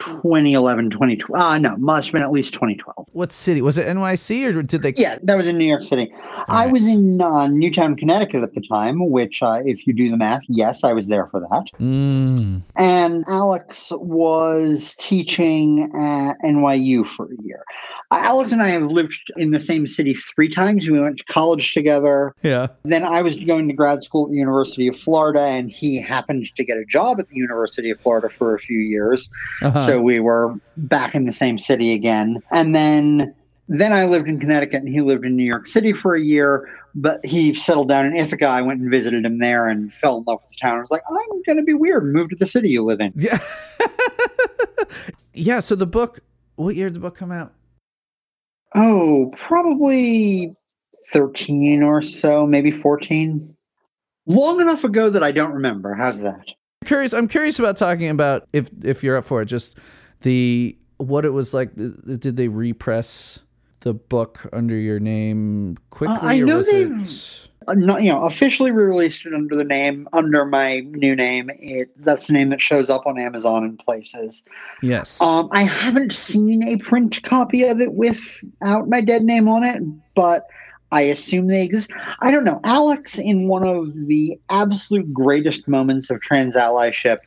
2011, 0.01 0.91
2012. 0.91 1.41
Ah, 1.41 1.59
no, 1.59 1.77
must 1.77 2.09
have 2.09 2.13
been 2.15 2.23
at 2.23 2.33
least 2.33 2.55
2012. 2.55 3.07
What 3.13 3.33
city 3.33 3.63
was 3.63 3.79
it? 3.79 3.87
NYC 3.87 4.55
or 4.55 4.63
did 4.63 4.83
they? 4.83 4.95
Yeah, 4.97 5.19
that 5.23 5.37
was 5.37 5.47
in 5.47 5.59
New 5.59 5.65
York 5.67 5.83
City. 5.83 6.13
I 6.49 6.67
was 6.67 6.87
in 6.87 7.21
uh, 7.21 7.47
Newtown, 7.47 7.97
Connecticut 7.97 8.43
at 8.43 8.55
the 8.55 8.61
time, 8.61 9.11
which, 9.11 9.43
uh, 9.43 9.61
if 9.65 9.87
you 9.87 9.93
do 9.93 10.11
the 10.11 10.17
math, 10.17 10.43
yes, 10.49 10.85
I 10.85 10.93
was 10.93 11.07
there 11.07 11.27
for 11.27 11.41
that. 11.41 11.67
Mm. 11.79 12.63
And 12.77 13.25
Alex 13.29 13.93
was 13.97 14.95
teaching 14.99 15.91
at 15.95 16.37
NYU 16.45 17.07
for 17.07 17.27
a 17.27 17.43
year. 17.43 17.63
Uh, 18.11 18.19
Alex 18.23 18.51
and 18.51 18.61
I 18.61 18.69
have 18.69 18.91
lived 18.91 19.31
in 19.37 19.53
the 19.53 19.61
same 19.61 19.87
city 19.87 20.15
three 20.15 20.49
times. 20.49 20.89
We 20.89 20.99
went 21.01 21.19
to 21.19 21.25
college 21.25 21.73
together. 21.73 22.35
Yeah. 22.43 22.69
Then 22.85 23.05
I 23.05 23.23
was 23.23 23.37
going 23.37 23.69
to 23.69 23.75
grad 23.75 24.03
school 24.03 24.25
at 24.25 24.33
the 24.33 24.39
University 24.39 24.89
of 24.89 24.99
Florida, 24.99 25.43
and 25.43 25.71
he 25.71 26.01
happened 26.01 26.53
to 26.55 26.65
get 26.65 26.77
a 26.77 26.85
job 26.85 27.21
at 27.21 27.29
the 27.29 27.37
University 27.37 27.91
of 27.91 28.01
Florida 28.01 28.29
for 28.29 28.55
a 28.55 28.59
few 28.59 28.79
years. 28.79 29.29
Uh-huh. 29.63 29.79
So 29.87 29.90
we 29.99 30.21
were 30.21 30.55
back 30.77 31.15
in 31.15 31.25
the 31.25 31.33
same 31.33 31.59
city 31.59 31.93
again. 31.95 32.43
And 32.51 32.75
then 32.75 33.35
then 33.71 33.93
I 33.93 34.05
lived 34.05 34.29
in 34.29 34.41
Connecticut 34.41 34.83
and 34.83 34.89
he 34.89 35.01
lived 35.01 35.25
in 35.25 35.37
New 35.37 35.45
York 35.45 35.67
City 35.67 35.93
for 35.93 36.15
a 36.15 36.21
year, 36.21 36.69
but 36.95 37.25
he 37.25 37.55
settled 37.55 37.89
down 37.89 38.05
in 38.05 38.17
Ithaca. 38.17 38.47
I 38.47 38.63
went 38.63 38.81
and 38.81 38.91
visited 38.91 39.25
him 39.25 39.39
there 39.39 39.69
and 39.69 39.95
fell 39.95 40.19
in 40.19 40.25
love 40.27 40.41
with 40.43 40.51
the 40.51 40.57
town. 40.61 40.79
I 40.79 40.81
was 40.81 40.91
like, 40.91 41.03
I'm 41.09 41.43
going 41.47 41.57
to 41.57 41.63
be 41.63 41.75
weird 41.75 42.03
and 42.03 42.13
move 42.13 42.31
to 42.31 42.37
the 42.37 42.47
city 42.47 42.69
you 42.69 42.85
live 42.85 43.01
in. 43.01 43.13
Yeah. 43.15 43.39
yeah. 45.35 45.61
So 45.61 45.77
the 45.77 45.87
book, 45.87 46.19
what 46.57 46.75
year 46.75 46.89
did 46.89 46.97
the 46.97 47.01
book 47.01 47.15
come 47.15 47.31
out? 47.31 47.55
Oh, 48.75 49.33
probably 49.37 50.57
13 51.13 51.85
or 51.85 52.03
so, 52.03 52.49
maybe 52.49 52.73
14. 52.73 53.57
Long 54.27 54.61
enough 54.61 54.83
ago 54.83 55.11
that 55.11 55.23
I 55.23 55.31
don't 55.31 55.53
remember. 55.53 55.95
How's 55.95 56.21
that? 56.21 56.49
Curious. 56.85 57.13
I'm 57.13 57.29
curious 57.29 57.59
about 57.59 57.77
talking 57.77 58.09
about 58.09 58.49
if 58.53 58.71
if 58.83 59.05
you're 59.05 59.17
up 59.17 59.25
for 59.25 59.43
it. 59.43 59.47
Just 59.47 59.77
the 60.23 60.77
what 60.97 61.25
it 61.25 61.31
was 61.31 61.53
like. 61.53 61.75
Did 61.75 62.37
they 62.37 62.49
repress 62.49 63.39
the 63.81 63.93
book 63.95 64.47
under 64.53 64.75
your 64.75 64.99
name 65.01 65.77
quickly, 65.91 66.17
Uh, 66.17 66.27
I 66.27 66.39
or 66.41 66.47
know 66.47 66.63
they've- 66.63 67.47
not, 67.69 68.03
you 68.03 68.11
know, 68.11 68.23
officially 68.25 68.71
re 68.71 68.85
released 68.85 69.25
it 69.27 69.35
under 69.35 69.55
the 69.55 69.65
name, 69.65 70.09
under 70.15 70.45
my 70.47 70.81
new 70.81 71.15
name. 71.15 71.51
It 71.59 71.91
That's 72.03 72.27
the 72.27 72.33
name 72.33 72.49
that 72.51 72.61
shows 72.61 72.89
up 72.91 73.07
on 73.07 73.19
Amazon 73.21 73.63
and 73.65 73.79
places. 73.79 74.43
Yes. 74.83 75.21
Um, 75.21 75.49
I 75.53 75.63
haven't 75.65 76.13
seen 76.13 76.63
a 76.67 76.79
print 76.79 77.23
copy 77.23 77.65
of 77.65 77.81
it 77.81 77.93
without 77.93 78.89
my 78.89 79.01
dead 79.03 79.23
name 79.23 79.47
on 79.49 79.63
it, 79.65 79.83
but 80.15 80.47
I 80.93 81.03
assume 81.03 81.47
they 81.49 81.63
exist. 81.63 81.91
I 82.21 82.31
don't 82.31 82.45
know. 82.45 82.61
Alex, 82.65 83.19
in 83.19 83.49
one 83.49 83.67
of 83.67 83.95
the 84.07 84.39
absolute 84.51 85.13
greatest 85.13 85.69
moments 85.69 86.11
of 86.11 86.21
trans 86.21 86.57
allyship 86.57 87.19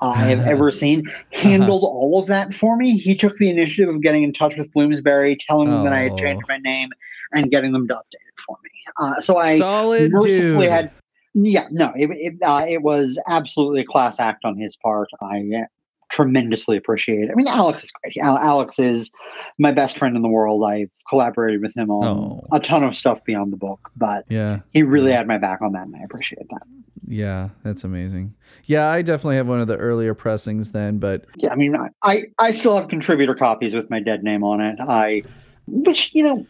I 0.00 0.16
have 0.24 0.40
ever 0.46 0.70
seen, 0.72 1.02
handled 1.32 1.84
all 1.84 2.18
of 2.20 2.26
that 2.26 2.52
for 2.52 2.76
me. 2.76 2.98
He 2.98 3.14
took 3.14 3.36
the 3.36 3.50
initiative 3.50 3.94
of 3.94 4.02
getting 4.02 4.22
in 4.24 4.32
touch 4.32 4.56
with 4.56 4.72
Bloomsbury, 4.72 5.36
telling 5.48 5.70
them 5.70 5.84
that 5.84 5.92
I 5.92 6.00
had 6.02 6.12
Oh. 6.12 6.16
changed 6.16 6.44
my 6.48 6.58
name, 6.58 6.90
and 7.32 7.50
getting 7.50 7.72
them 7.72 7.86
to 7.88 7.94
update 7.94 8.26
it 8.28 8.38
for 8.44 8.56
me. 8.64 8.70
Uh, 9.00 9.20
so 9.20 9.36
I 9.38 9.58
Solid 9.58 10.10
mercifully 10.12 10.66
dude. 10.66 10.72
had 10.72 10.90
yeah 11.36 11.66
no 11.72 11.92
it 11.96 12.08
it, 12.12 12.34
uh, 12.44 12.64
it 12.68 12.82
was 12.82 13.18
absolutely 13.26 13.80
a 13.80 13.84
class 13.84 14.20
act 14.20 14.44
on 14.44 14.56
his 14.56 14.76
part 14.76 15.08
i 15.20 15.42
tremendously 16.14 16.76
appreciate 16.76 17.24
it 17.24 17.30
i 17.32 17.34
mean 17.34 17.48
alex 17.48 17.82
is 17.82 17.90
great 17.90 18.16
alex 18.24 18.78
is 18.78 19.10
my 19.58 19.72
best 19.72 19.98
friend 19.98 20.14
in 20.14 20.22
the 20.22 20.28
world 20.28 20.62
i've 20.64 20.90
collaborated 21.08 21.60
with 21.60 21.76
him 21.76 21.90
on 21.90 22.04
Oh. 22.06 22.40
a 22.52 22.60
ton 22.60 22.84
of 22.84 22.94
stuff 22.94 23.24
beyond 23.24 23.52
the 23.52 23.56
book 23.56 23.90
but 23.96 24.24
yeah. 24.28 24.60
he 24.72 24.84
really 24.84 25.10
had 25.10 25.26
my 25.26 25.38
back 25.38 25.60
on 25.60 25.72
that 25.72 25.86
and 25.86 25.96
i 25.96 26.04
appreciate 26.04 26.48
that 26.50 26.62
Yeah. 27.08 27.48
That's 27.64 27.82
amazing. 27.84 28.34
Yeah. 28.66 28.88
I 28.88 29.02
definitely 29.02 29.36
have 29.36 29.48
one 29.48 29.60
of 29.60 29.66
the 29.66 29.76
earlier 29.76 30.14
pressings 30.14 30.70
then, 30.70 30.98
but 30.98 31.24
yeah 31.36 31.50
i 31.50 31.56
mean 31.56 31.74
I, 31.74 31.88
I 32.02 32.22
i 32.38 32.50
still 32.52 32.76
have 32.76 32.86
contributor 32.88 33.34
copies 33.34 33.74
with 33.74 33.90
my 33.90 33.98
dead 34.00 34.22
name 34.22 34.44
on 34.44 34.60
it 34.60 34.78
i 34.80 35.22
which 35.66 36.14
you 36.14 36.22
know 36.22 36.46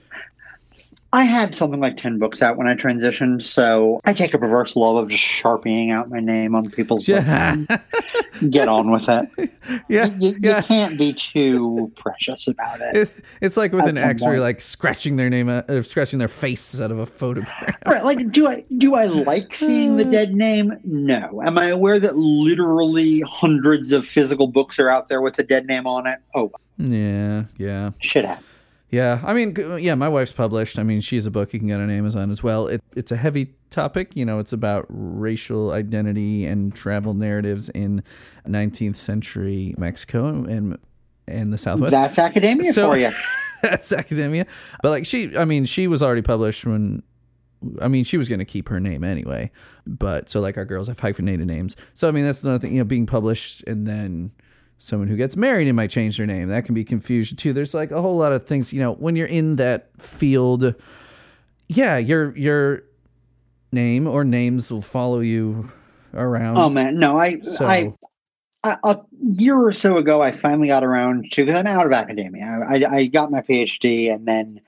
I 1.14 1.22
had 1.22 1.54
something 1.54 1.78
like 1.78 1.96
10 1.96 2.18
books 2.18 2.42
out 2.42 2.56
when 2.56 2.66
I 2.66 2.74
transitioned, 2.74 3.44
so 3.44 4.00
I 4.04 4.12
take 4.12 4.34
a 4.34 4.38
perverse 4.38 4.74
love 4.74 4.96
of 4.96 5.08
just 5.08 5.22
sharpieing 5.22 5.92
out 5.92 6.10
my 6.10 6.18
name 6.18 6.56
on 6.56 6.68
people's 6.70 7.06
books. 7.06 7.24
yeah. 7.24 7.56
get 8.50 8.66
on 8.66 8.90
with 8.90 9.08
it. 9.08 9.28
yeah. 9.88 10.06
You, 10.06 10.30
you 10.30 10.36
yeah. 10.40 10.60
can't 10.60 10.98
be 10.98 11.12
too 11.12 11.92
precious 11.96 12.48
about 12.48 12.80
it. 12.80 12.96
It, 12.96 13.24
it's 13.40 13.56
like 13.56 13.72
with 13.72 13.86
an 13.86 13.96
ex 13.96 14.22
where 14.22 14.32
you're 14.32 14.42
like 14.42 14.60
scratching 14.60 15.14
their 15.14 15.30
name, 15.30 15.48
out, 15.48 15.70
or 15.70 15.84
scratching 15.84 16.18
their 16.18 16.26
face 16.26 16.80
out 16.80 16.90
of 16.90 16.98
a 16.98 17.06
photograph. 17.06 17.76
Right, 17.86 18.04
like 18.04 18.32
do 18.32 18.48
I 18.48 18.64
do 18.78 18.96
I 18.96 19.04
like 19.04 19.54
seeing 19.54 19.96
the 19.96 20.08
uh. 20.08 20.10
dead 20.10 20.34
name? 20.34 20.76
No. 20.82 21.42
Am 21.44 21.58
I 21.58 21.68
aware 21.68 22.00
that 22.00 22.16
literally 22.16 23.20
hundreds 23.20 23.92
of 23.92 24.04
physical 24.04 24.48
books 24.48 24.80
are 24.80 24.90
out 24.90 25.08
there 25.08 25.22
with 25.22 25.36
the 25.36 25.44
dead 25.44 25.66
name 25.66 25.86
on 25.86 26.08
it? 26.08 26.18
Oh, 26.34 26.50
Yeah, 26.76 27.44
yeah, 27.56 27.92
shit 28.00 28.24
happens. 28.24 28.48
Yeah. 28.90 29.20
I 29.24 29.34
mean, 29.34 29.54
uh, 29.58 29.76
yeah, 29.76 29.94
my 29.94 30.08
wife's 30.08 30.32
published. 30.32 30.78
I 30.78 30.82
mean, 30.82 31.00
she's 31.00 31.26
a 31.26 31.30
book 31.30 31.52
you 31.52 31.58
can 31.58 31.68
get 31.68 31.80
on 31.80 31.90
Amazon 31.90 32.30
as 32.30 32.42
well. 32.42 32.66
It, 32.68 32.82
it's 32.94 33.10
a 33.12 33.16
heavy 33.16 33.54
topic. 33.70 34.14
You 34.14 34.24
know, 34.24 34.38
it's 34.38 34.52
about 34.52 34.86
racial 34.88 35.72
identity 35.72 36.44
and 36.46 36.74
travel 36.74 37.14
narratives 37.14 37.68
in 37.70 38.02
19th 38.46 38.96
century 38.96 39.74
Mexico 39.78 40.26
and 40.44 40.78
and 41.26 41.52
the 41.52 41.58
Southwest. 41.58 41.92
That's 41.92 42.18
academia 42.18 42.72
So- 42.72 42.90
for 42.90 42.98
you. 42.98 43.10
That's 43.62 43.92
academia. 43.92 44.46
But 44.82 44.90
like 44.90 45.06
she, 45.06 45.34
I 45.38 45.46
mean, 45.46 45.64
she 45.64 45.86
was 45.86 46.02
already 46.02 46.22
published 46.22 46.66
when. 46.66 47.02
I 47.80 47.88
mean, 47.88 48.04
she 48.04 48.18
was 48.18 48.28
going 48.28 48.40
to 48.40 48.44
keep 48.44 48.68
her 48.68 48.78
name 48.78 49.02
anyway, 49.02 49.50
but 49.86 50.28
so 50.28 50.38
like 50.42 50.58
our 50.58 50.66
girls 50.66 50.86
have 50.88 51.00
hyphenated 51.00 51.46
names. 51.46 51.76
So 51.94 52.08
I 52.08 52.10
mean, 52.10 52.24
that's 52.26 52.44
another 52.44 52.58
thing. 52.58 52.72
You 52.72 52.80
know, 52.80 52.84
being 52.84 53.06
published 53.06 53.62
and 53.66 53.86
then 53.86 54.32
someone 54.78 55.08
who 55.08 55.16
gets 55.16 55.36
married 55.36 55.66
and 55.68 55.76
might 55.76 55.90
change 55.90 56.16
their 56.16 56.26
name 56.26 56.48
that 56.48 56.64
can 56.64 56.74
be 56.74 56.84
confusion 56.84 57.36
too. 57.36 57.52
There's 57.52 57.74
like 57.74 57.90
a 57.90 58.02
whole 58.02 58.16
lot 58.16 58.32
of 58.32 58.46
things. 58.46 58.72
You 58.72 58.80
know, 58.80 58.94
when 58.94 59.16
you're 59.16 59.26
in 59.26 59.56
that 59.56 59.90
field, 60.00 60.74
yeah, 61.68 61.98
your 61.98 62.36
your 62.36 62.84
name 63.72 64.06
or 64.06 64.24
names 64.24 64.70
will 64.70 64.82
follow 64.82 65.20
you 65.20 65.70
around. 66.12 66.58
Oh 66.58 66.68
man, 66.68 66.98
no, 66.98 67.18
I 67.18 67.40
So- 67.40 67.66
I 67.66 67.94
a, 68.64 68.96
year 69.20 69.58
or 69.58 69.72
so 69.72 69.98
ago, 69.98 70.22
I 70.22 70.32
finally 70.32 70.68
got 70.68 70.84
around 70.84 71.30
to 71.32 71.44
because 71.44 71.58
I'm 71.58 71.66
out 71.66 71.86
of 71.86 71.92
academia. 71.92 72.64
I, 72.68 72.76
I, 72.76 72.90
I 72.90 73.06
got 73.06 73.30
my 73.30 73.40
PhD 73.40 74.12
and 74.12 74.26
then 74.26 74.60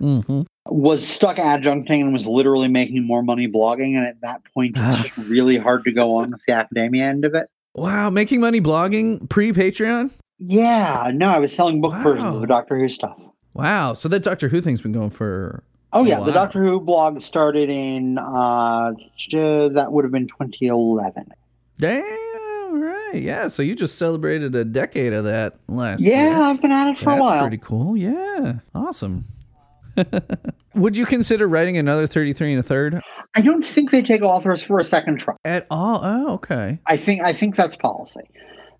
mm-hmm. 0.00 0.42
was 0.68 1.06
stuck 1.06 1.36
adjuncting 1.36 2.00
and 2.00 2.12
was 2.12 2.26
literally 2.26 2.68
making 2.68 3.04
more 3.06 3.22
money 3.22 3.48
blogging. 3.48 3.96
And 3.96 4.06
at 4.06 4.20
that 4.20 4.42
point, 4.52 4.76
it's 4.76 5.02
just 5.14 5.28
really 5.28 5.56
hard 5.56 5.84
to 5.84 5.92
go 5.92 6.16
on 6.16 6.28
with 6.30 6.42
the 6.46 6.52
academia 6.52 7.04
end 7.04 7.24
of 7.24 7.34
it. 7.34 7.48
Wow, 7.74 8.10
making 8.10 8.40
money 8.40 8.60
blogging 8.60 9.28
pre 9.28 9.52
Patreon. 9.52 10.10
Yeah, 10.38 11.10
no, 11.14 11.28
I 11.28 11.38
was 11.38 11.54
selling 11.54 11.80
book 11.80 11.94
versions 12.02 12.36
of 12.36 12.48
Doctor 12.48 12.78
Who 12.78 12.88
stuff. 12.88 13.20
Wow, 13.54 13.92
so 13.94 14.08
that 14.08 14.22
Doctor 14.22 14.48
Who 14.48 14.60
thing's 14.60 14.80
been 14.80 14.92
going 14.92 15.10
for 15.10 15.62
Oh 15.92 16.00
Oh, 16.00 16.04
yeah, 16.04 16.20
the. 16.20 16.32
Doctor 16.32 16.64
Who 16.64 16.80
blog 16.80 17.20
started 17.20 17.68
in 17.68 18.16
uh, 18.18 18.92
that 19.28 19.88
would 19.90 20.04
have 20.04 20.12
been 20.12 20.28
2011. 20.28 21.26
Damn 21.78 22.04
right. 22.80 23.10
Yeah. 23.14 23.48
So 23.48 23.62
you 23.62 23.74
just 23.74 23.98
celebrated 23.98 24.54
a 24.54 24.64
decade 24.64 25.12
of 25.12 25.24
that 25.24 25.56
last 25.68 26.00
Yeah, 26.02 26.30
year. 26.30 26.42
I've 26.42 26.62
been 26.62 26.72
at 26.72 26.90
it 26.90 26.98
for 26.98 27.06
That's 27.06 27.18
a 27.18 27.22
while. 27.22 27.40
pretty 27.42 27.58
cool. 27.58 27.96
Yeah. 27.96 28.60
Awesome. 28.74 29.24
Would 30.76 30.96
you 30.96 31.04
consider 31.06 31.48
writing 31.48 31.76
another 31.76 32.06
33 32.06 32.52
and 32.52 32.60
a 32.60 32.62
third 32.62 33.00
I 33.36 33.42
don't 33.42 33.64
think 33.64 33.90
they 33.90 34.02
take 34.02 34.22
authors 34.22 34.62
for 34.62 34.78
a 34.78 34.84
second 34.84 35.18
try. 35.18 35.36
at 35.44 35.66
all? 35.70 36.00
Oh, 36.02 36.34
okay. 36.34 36.78
I 36.86 36.96
think 36.96 37.22
I 37.22 37.32
think 37.32 37.56
that's 37.56 37.76
policy. 37.76 38.22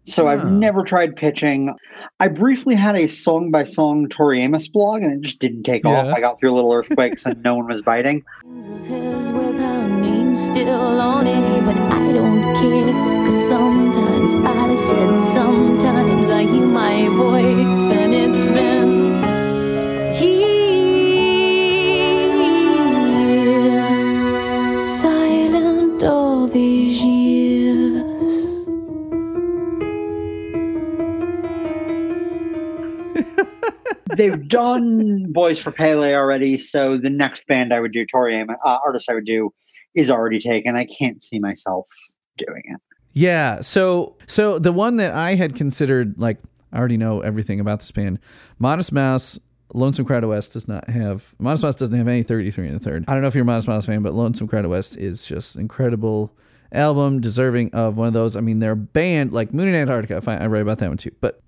So 0.07 0.27
I've 0.27 0.51
never 0.51 0.83
tried 0.83 1.15
pitching. 1.15 1.75
I 2.19 2.29
briefly 2.29 2.75
had 2.75 2.97
a 2.97 3.07
song 3.07 3.51
by 3.51 3.65
song 3.65 4.09
Tori 4.09 4.43
Amos 4.43 4.67
blog 4.67 5.03
and 5.03 5.13
it 5.13 5.21
just 5.21 5.39
didn't 5.39 5.63
take 5.63 5.85
off. 5.87 6.07
I 6.07 6.21
got 6.21 6.41
through 6.41 6.53
little 6.53 6.73
earthquakes 6.73 7.27
and 7.27 7.41
no 7.43 7.55
one 7.55 7.67
was 7.67 7.83
biting. 7.83 8.25
of 8.45 8.87
his 8.87 9.33
with 9.33 9.61
still 10.53 11.01
on 11.01 11.27
it, 11.27 11.65
but 11.65 11.77
I 11.77 12.13
don't 12.13 12.43
care. 12.57 12.93
Cause 13.27 13.49
sometimes 13.49 14.33
I 14.35 14.77
said, 14.77 15.35
sometimes 15.35 16.29
I 16.29 16.43
hear 16.43 16.67
my 16.67 17.09
voice, 17.09 18.00
They've 34.17 34.49
done 34.49 35.33
Boys 35.33 35.59
for 35.59 35.71
Pele 35.71 36.15
already, 36.15 36.59
so 36.59 36.97
the 36.97 37.11
next 37.11 37.47
band 37.47 37.73
I 37.73 37.81
would 37.81 37.93
do, 37.93 38.05
Tori 38.07 38.37
Amos, 38.37 38.61
uh, 38.65 38.79
artist 38.85 39.09
I 39.09 39.15
would 39.15 39.27
do, 39.27 39.53
is 39.95 40.11
already 40.11 40.39
taken. 40.39 40.77
I 40.77 40.85
can't 40.85 41.23
see 41.23 41.39
myself 41.39 41.87
doing 42.37 42.63
it. 42.67 42.81
Yeah. 43.13 43.61
So 43.61 44.17
so 44.27 44.59
the 44.59 44.73
one 44.73 44.97
that 44.97 45.15
I 45.15 45.35
had 45.35 45.57
considered 45.57 46.15
like 46.19 46.39
I 46.73 46.79
already 46.79 46.97
know 46.97 47.21
everything 47.21 47.61
about 47.61 47.81
this 47.81 47.91
band. 47.91 48.21
Modest 48.59 48.93
Mouse, 48.93 49.39
Lonesome 49.75 50.05
Crowded 50.05 50.29
West 50.29 50.53
does 50.53 50.69
not 50.69 50.89
have 50.89 51.35
Modest 51.39 51.65
Mouse 51.65 51.77
doesn't 51.77 51.95
have 51.95 52.09
any 52.09 52.23
33 52.23 52.69
and 52.69 52.77
a 52.77 52.79
third. 52.79 53.05
I 53.09 53.13
don't 53.13 53.23
know 53.23 53.29
if 53.29 53.35
you're 53.35 53.43
a 53.43 53.47
Modest 53.47 53.69
Mouse 53.69 53.87
fan, 53.87 54.03
but 54.03 54.15
Lonesome 54.15 54.49
Crowded 54.49 54.69
West 54.69 54.97
is 54.97 55.27
just 55.27 55.57
incredible 55.57 56.33
album, 56.73 57.21
deserving 57.21 57.75
of 57.75 57.97
one 57.97 58.09
of 58.09 58.15
those. 58.15 58.37
I 58.37 58.41
mean, 58.41 58.61
they're 58.61 58.73
a 58.73 58.77
band 58.77 59.33
like 59.33 59.53
Moon 59.53 59.69
and 59.69 59.77
Antarctica. 59.77 60.21
Fine, 60.21 60.41
I 60.41 60.47
write 60.47 60.63
about 60.63 60.79
that 60.79 60.89
one 60.89 60.97
too. 60.97 61.13
But 61.21 61.43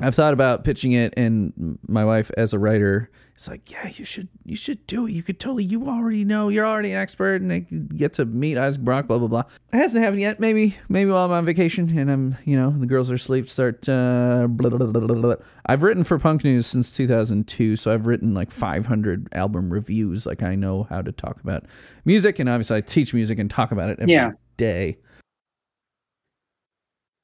I've 0.00 0.14
thought 0.14 0.32
about 0.32 0.64
pitching 0.64 0.92
it, 0.92 1.12
and 1.16 1.78
my 1.86 2.04
wife, 2.04 2.30
as 2.36 2.54
a 2.54 2.58
writer, 2.58 3.10
is 3.36 3.48
like, 3.48 3.70
"Yeah, 3.70 3.90
you 3.94 4.04
should, 4.04 4.28
you 4.44 4.56
should 4.56 4.86
do 4.86 5.06
it. 5.06 5.12
You 5.12 5.22
could 5.22 5.38
totally, 5.38 5.64
you 5.64 5.88
already 5.88 6.24
know, 6.24 6.48
you're 6.48 6.66
already 6.66 6.92
an 6.92 6.98
expert, 6.98 7.42
and 7.42 7.52
I 7.52 7.60
get 7.60 8.14
to 8.14 8.24
meet 8.24 8.56
Isaac 8.56 8.82
Brock, 8.82 9.08
blah 9.08 9.18
blah 9.18 9.28
blah." 9.28 9.42
It 9.72 9.76
hasn't 9.76 10.02
happened 10.02 10.22
yet. 10.22 10.40
Maybe, 10.40 10.76
maybe 10.88 11.10
while 11.10 11.26
I'm 11.26 11.32
on 11.32 11.44
vacation 11.44 11.98
and 11.98 12.10
I'm, 12.10 12.36
you 12.44 12.56
know, 12.56 12.70
the 12.70 12.86
girls 12.86 13.10
are 13.10 13.16
asleep, 13.16 13.48
start. 13.48 13.86
Uh, 13.88 14.46
blah, 14.48 14.70
blah, 14.70 14.86
blah, 14.86 15.00
blah, 15.00 15.16
blah. 15.16 15.34
I've 15.66 15.82
written 15.82 16.04
for 16.04 16.18
Punk 16.18 16.44
News 16.44 16.66
since 16.66 16.92
2002, 16.92 17.76
so 17.76 17.92
I've 17.92 18.06
written 18.06 18.32
like 18.32 18.50
500 18.50 19.28
album 19.32 19.70
reviews. 19.70 20.24
Like 20.24 20.42
I 20.42 20.54
know 20.54 20.84
how 20.84 21.02
to 21.02 21.12
talk 21.12 21.40
about 21.42 21.64
music, 22.06 22.38
and 22.38 22.48
obviously 22.48 22.78
I 22.78 22.80
teach 22.80 23.12
music 23.12 23.38
and 23.38 23.50
talk 23.50 23.70
about 23.70 23.90
it 23.90 23.98
every 24.00 24.12
day. 24.56 24.96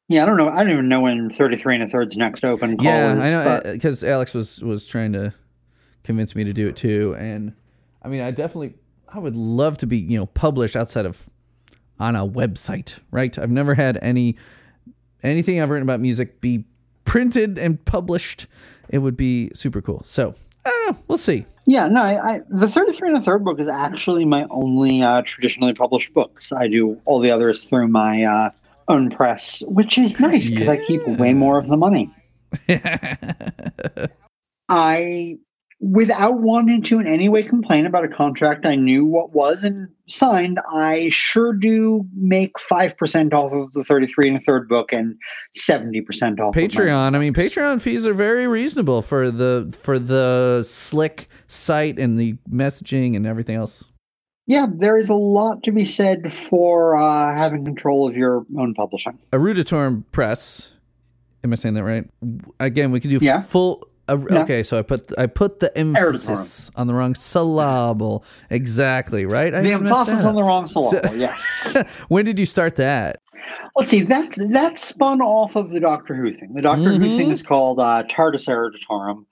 Yeah. 0.09 0.23
I 0.23 0.27
don't 0.27 0.37
know. 0.37 0.49
I 0.49 0.62
don't 0.62 0.73
even 0.73 0.88
know 0.88 1.01
when 1.01 1.31
33 1.31 1.75
and 1.77 1.85
a 1.85 1.88
third's 1.88 2.16
next 2.16 2.45
open 2.45 2.77
call 2.77 2.85
Yeah, 2.87 3.14
is. 3.14 3.21
I 3.21 3.33
know 3.33 3.45
but- 3.45 3.73
because 3.73 4.05
Alex 4.05 4.35
was 4.35 4.62
was 4.62 4.87
trying 4.87 5.12
to 5.14 5.33
convince 6.05 6.35
me 6.37 6.45
to 6.45 6.53
do 6.53 6.69
it 6.69 6.77
too, 6.77 7.16
and 7.19 7.53
I 8.03 8.09
mean, 8.09 8.21
I 8.21 8.31
definitely, 8.31 8.75
I 9.09 9.19
would 9.19 9.37
love 9.37 9.79
to 9.79 9.87
be 9.87 9.99
you 9.99 10.19
know 10.19 10.27
published 10.27 10.77
outside 10.77 11.07
of 11.07 11.29
on 11.99 12.14
a 12.14 12.27
website, 12.27 12.99
right? 13.11 13.37
I've 13.38 13.51
never 13.51 13.75
had 13.75 13.99
any 14.03 14.37
anything 15.23 15.61
I've 15.61 15.71
written 15.71 15.83
about 15.83 16.01
music 16.01 16.40
be 16.40 16.64
printed 17.05 17.59
and 17.59 17.83
published. 17.85 18.47
It 18.88 18.99
would 18.99 19.16
be 19.16 19.51
super 19.55 19.83
cool. 19.83 20.03
So 20.05 20.35
I 20.64 20.71
don't 20.71 20.92
know. 20.92 21.03
We'll 21.09 21.19
see. 21.19 21.47
Yeah, 21.69 21.88
no, 21.88 22.01
I, 22.01 22.35
I, 22.35 22.40
the 22.49 22.69
33 22.69 23.09
and 23.09 23.19
a 23.19 23.21
third 23.21 23.42
book 23.45 23.59
is 23.59 23.66
actually 23.66 24.25
my 24.25 24.47
only 24.51 25.03
uh, 25.03 25.23
traditionally 25.23 25.73
published 25.73 26.14
books. 26.14 26.53
I 26.53 26.69
do 26.69 27.01
all 27.07 27.19
the 27.19 27.33
others 27.33 27.64
through 27.64 27.88
my 27.88 28.23
uh, 28.23 28.51
own 28.88 29.11
press, 29.11 29.62
which 29.66 29.99
is 29.99 30.18
nice 30.20 30.51
because 30.51 30.68
I 30.68 30.77
keep 30.85 31.07
way 31.07 31.33
more 31.33 31.59
of 31.59 31.68
the 31.68 31.77
money. 31.77 32.11
I, 34.68 35.38
without 35.81 36.40
wanting 36.40 36.83
to 36.83 36.99
in 36.99 37.07
any 37.07 37.29
way 37.29 37.42
complain 37.42 37.87
about 37.87 38.05
a 38.05 38.09
contract 38.09 38.64
I 38.66 38.77
knew 38.77 39.05
what 39.05 39.33
was 39.33 39.64
and 39.64 39.88
signed, 40.09 40.59
I 40.72 41.09
sure 41.11 41.53
do 41.53 42.05
make 42.14 42.55
5% 42.55 43.33
off 43.33 43.53
of 43.53 43.72
the 43.72 43.85
33 43.85 44.29
and 44.29 44.37
a 44.38 44.40
third 44.40 44.68
book 44.68 44.92
and 44.92 45.16
70% 45.57 46.40
off 46.40 46.57
of 46.57 46.62
Patreon. 46.62 47.14
I 47.14 47.18
mean, 47.18 47.35
Patreon 47.35 47.81
fees 47.81 48.07
are 48.07 48.14
very 48.14 48.46
reasonable 48.46 49.03
for 49.03 49.31
the 49.31 49.77
for 49.79 49.99
the 49.99 50.64
slick 50.66 51.29
site 51.46 51.99
and 51.99 52.18
the 52.18 52.37
messaging 52.51 53.16
and 53.16 53.27
everything 53.27 53.57
else. 53.57 53.85
Yeah, 54.46 54.66
there 54.70 54.96
is 54.96 55.09
a 55.09 55.14
lot 55.14 55.62
to 55.64 55.72
be 55.72 55.85
said 55.85 56.32
for 56.32 56.96
uh, 56.96 57.35
having 57.35 57.64
control 57.64 58.09
of 58.09 58.16
your 58.16 58.46
own 58.56 58.74
publishing. 58.74 59.18
Eruditorum 59.32 60.04
Press. 60.12 60.72
Am 61.42 61.52
I 61.52 61.56
saying 61.56 61.74
that 61.74 61.85
right? 61.85 62.09
Again, 62.61 62.92
we 62.92 63.00
could 63.00 63.11
do 63.11 63.18
Yeah. 63.20 63.42
full. 63.42 63.88
Uh, 64.09 64.18
Yeah. 64.30 64.42
Okay, 64.42 64.62
so 64.62 64.78
I 64.78 64.82
put 64.82 65.12
I 65.18 65.26
put 65.26 65.59
the 65.59 65.76
emphasis 65.76 66.70
on 66.76 66.87
the 66.87 66.94
wrong 66.94 67.16
syllable. 67.16 68.24
Exactly 68.50 69.26
right. 69.26 69.52
I 69.52 69.62
the 69.62 69.72
emphasis 69.72 70.24
on 70.24 70.37
the 70.37 70.44
wrong 70.44 70.68
syllable. 70.68 71.00
So- 71.09 71.14
yeah. 71.14 71.35
when 72.09 72.24
did 72.24 72.38
you 72.38 72.46
start 72.46 72.76
that? 72.76 73.20
Let's 73.76 73.90
see. 73.90 74.02
That 74.02 74.32
that 74.50 74.78
spun 74.78 75.20
off 75.20 75.56
of 75.56 75.70
the 75.70 75.80
Doctor 75.80 76.14
Who 76.14 76.32
thing. 76.32 76.54
The 76.54 76.62
Doctor 76.62 76.92
Who 76.94 77.04
Mhm. 77.04 77.16
thing 77.16 77.30
is 77.32 77.42
called 77.42 77.80
uh, 77.80 78.04
TARDIS 78.09 78.46
Eruditorum, 78.48 79.24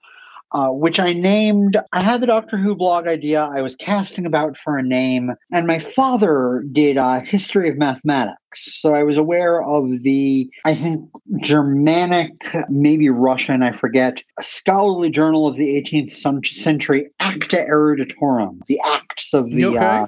uh, 0.55 0.71
which 0.71 1.01
I 1.01 1.12
named. 1.12 1.77
I 1.93 2.01
had 2.01 2.21
the 2.21 2.27
Doctor 2.27 2.57
Who 2.57 2.75
blog 2.75 3.07
idea. 3.07 3.51
I 3.53 3.61
was 3.61 3.77
casting 3.77 4.25
about 4.25 4.57
for 4.57 4.79
a 4.79 4.83
name, 4.83 5.33
and 5.53 5.67
my 5.67 5.79
father 5.79 6.64
did 6.73 6.97
uh, 6.97 7.21
history 7.21 7.69
of 7.69 7.77
mathematics, 7.77 8.69
so 8.73 8.95
I 8.95 9.03
was 9.03 9.19
aware 9.19 9.62
of 9.62 10.03
the 10.03 10.49
I 10.64 10.75
think 10.75 11.09
Germanic, 11.40 12.33
maybe 12.69 13.11
Russian, 13.11 13.62
I 13.62 13.73
forget, 13.73 14.23
scholarly 14.40 15.11
journal 15.11 15.49
of 15.49 15.57
the 15.57 15.75
18th 15.75 16.12
century, 16.47 17.11
Acta 17.21 17.67
Eruditorum, 17.69 18.64
the 18.67 18.81
acts 18.85 19.35
of 19.35 19.51
the. 19.51 19.67
Okay. 19.67 19.79
Uh, 19.79 20.07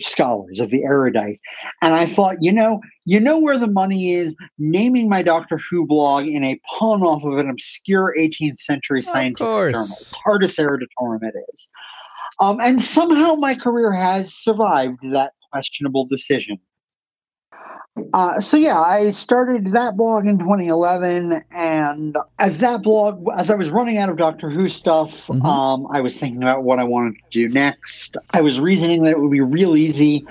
scholars 0.00 0.60
of 0.60 0.70
the 0.70 0.82
erudite. 0.84 1.40
And 1.82 1.94
i 1.94 2.06
thought 2.06 2.36
you 2.40 2.52
know 2.52 2.80
you 3.04 3.20
know 3.20 3.38
where 3.38 3.58
the 3.58 3.68
money 3.68 4.12
is? 4.12 4.34
Naming 4.58 5.08
my 5.08 5.22
doctor 5.22 5.58
who 5.70 5.86
blog 5.86 6.26
in 6.26 6.44
a 6.44 6.60
pun 6.66 7.02
off 7.02 7.24
of 7.24 7.38
an 7.38 7.48
obscure 7.48 8.14
18th 8.18 8.58
century 8.58 9.02
scientific 9.02 9.38
journal 9.38 9.86
tardis 9.86 10.58
eruditorum 10.58 11.22
it 11.22 11.34
is. 11.52 11.68
Um, 12.40 12.60
and 12.60 12.82
somehow 12.82 13.34
my 13.34 13.54
career 13.54 13.92
has 13.92 14.34
survived 14.34 14.98
that 15.10 15.32
questionable 15.52 16.06
decision. 16.06 16.58
Uh, 18.12 18.40
so 18.40 18.56
yeah, 18.56 18.78
I 18.78 19.10
started 19.10 19.72
that 19.72 19.96
blog 19.96 20.26
in 20.26 20.38
2011, 20.38 21.42
and 21.90 22.16
as 22.38 22.60
that 22.60 22.82
blog, 22.82 23.24
as 23.36 23.50
I 23.50 23.54
was 23.54 23.70
running 23.70 23.98
out 23.98 24.08
of 24.08 24.16
Doctor 24.16 24.50
Who 24.50 24.68
stuff, 24.68 25.26
Mhm. 25.26 25.44
um, 25.44 25.86
I 25.90 26.00
was 26.00 26.18
thinking 26.18 26.42
about 26.42 26.64
what 26.64 26.78
I 26.78 26.84
wanted 26.84 27.14
to 27.14 27.22
do 27.30 27.48
next. 27.48 28.16
I 28.30 28.40
was 28.40 28.60
reasoning 28.60 29.04
that 29.04 29.12
it 29.12 29.20
would 29.20 29.30
be 29.30 29.40
real 29.40 29.76
easy 29.76 30.24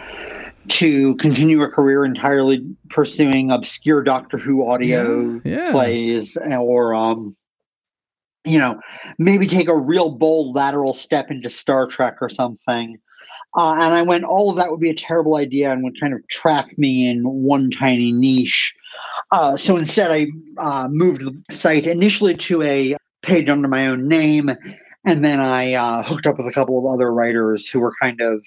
to 0.67 1.15
continue 1.15 1.61
a 1.61 1.67
career 1.67 2.05
entirely 2.05 2.65
pursuing 2.89 3.51
obscure 3.51 4.01
Doctor 4.03 4.37
Who 4.37 4.67
audio 4.67 5.39
Yeah, 5.43 5.51
yeah. 5.57 5.71
plays, 5.71 6.37
or 6.37 6.93
um, 6.95 7.35
you 8.45 8.59
know, 8.59 8.79
maybe 9.17 9.47
take 9.47 9.67
a 9.67 9.75
real 9.75 10.09
bold 10.09 10.55
lateral 10.55 10.93
step 10.93 11.31
into 11.31 11.49
Star 11.49 11.87
Trek 11.87 12.17
or 12.21 12.29
something. 12.29 12.97
Uh, 13.55 13.73
and 13.73 13.93
I 13.93 14.01
went, 14.01 14.25
all 14.25 14.49
of 14.49 14.57
that 14.57 14.69
would 14.69 14.81
be 14.81 14.89
a 14.89 14.95
terrible 14.95 15.35
idea 15.35 15.71
and 15.71 15.83
would 15.83 15.99
kind 15.99 16.13
of 16.13 16.27
trap 16.27 16.67
me 16.77 17.07
in 17.07 17.23
one 17.23 17.71
tiny 17.71 18.11
niche. 18.11 18.73
Uh, 19.31 19.57
so 19.57 19.75
instead, 19.77 20.11
I 20.11 20.27
uh, 20.57 20.87
moved 20.89 21.21
the 21.21 21.41
site 21.53 21.87
initially 21.87 22.35
to 22.35 22.61
a 22.63 22.95
page 23.21 23.49
under 23.49 23.67
my 23.67 23.87
own 23.87 24.07
name. 24.07 24.51
And 25.05 25.23
then 25.23 25.39
I 25.39 25.73
uh, 25.73 26.03
hooked 26.03 26.25
up 26.27 26.37
with 26.37 26.47
a 26.47 26.51
couple 26.51 26.79
of 26.79 26.85
other 26.91 27.11
writers 27.13 27.67
who 27.69 27.79
were 27.79 27.93
kind 28.01 28.21
of 28.21 28.43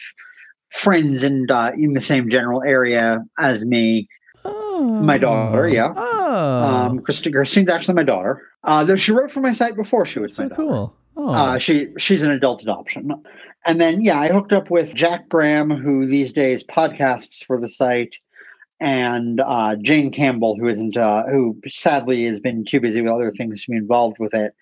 friends 0.70 1.22
and 1.22 1.50
uh, 1.50 1.72
in 1.76 1.94
the 1.94 2.00
same 2.00 2.28
general 2.30 2.62
area 2.62 3.24
as 3.38 3.64
me. 3.64 4.06
My 4.44 5.18
daughter, 5.18 5.68
yeah. 5.68 5.92
Oh, 5.96 6.64
Um, 6.64 7.00
Christine, 7.00 7.32
Christine's 7.32 7.68
actually 7.70 7.94
my 7.94 8.04
daughter. 8.04 8.42
Uh, 8.64 8.84
though 8.84 8.96
she 8.96 9.12
wrote 9.12 9.30
for 9.32 9.40
my 9.40 9.52
site 9.52 9.74
before 9.76 10.06
she 10.06 10.20
was 10.20 10.36
so 10.36 10.44
my 10.44 10.48
daughter. 10.48 10.62
cool. 10.62 10.94
Oh, 11.16 11.30
Uh, 11.34 11.58
she 11.58 11.88
she's 11.98 12.22
an 12.22 12.30
adult 12.30 12.62
adoption, 12.62 13.10
and 13.66 13.80
then 13.80 14.02
yeah, 14.02 14.20
I 14.20 14.28
hooked 14.28 14.52
up 14.52 14.70
with 14.70 14.94
Jack 14.94 15.28
Graham, 15.28 15.68
who 15.70 16.06
these 16.06 16.30
days 16.30 16.62
podcasts 16.62 17.44
for 17.44 17.60
the 17.60 17.66
site, 17.66 18.14
and 18.80 19.40
uh, 19.40 19.76
Jane 19.82 20.10
Campbell, 20.12 20.56
who 20.58 20.68
isn't 20.68 20.96
uh, 20.96 21.24
who 21.24 21.58
sadly 21.66 22.24
has 22.26 22.38
been 22.40 22.64
too 22.64 22.80
busy 22.80 23.00
with 23.02 23.10
other 23.12 23.32
things 23.32 23.64
to 23.64 23.70
be 23.70 23.76
involved 23.76 24.18
with 24.18 24.34
it, 24.34 24.54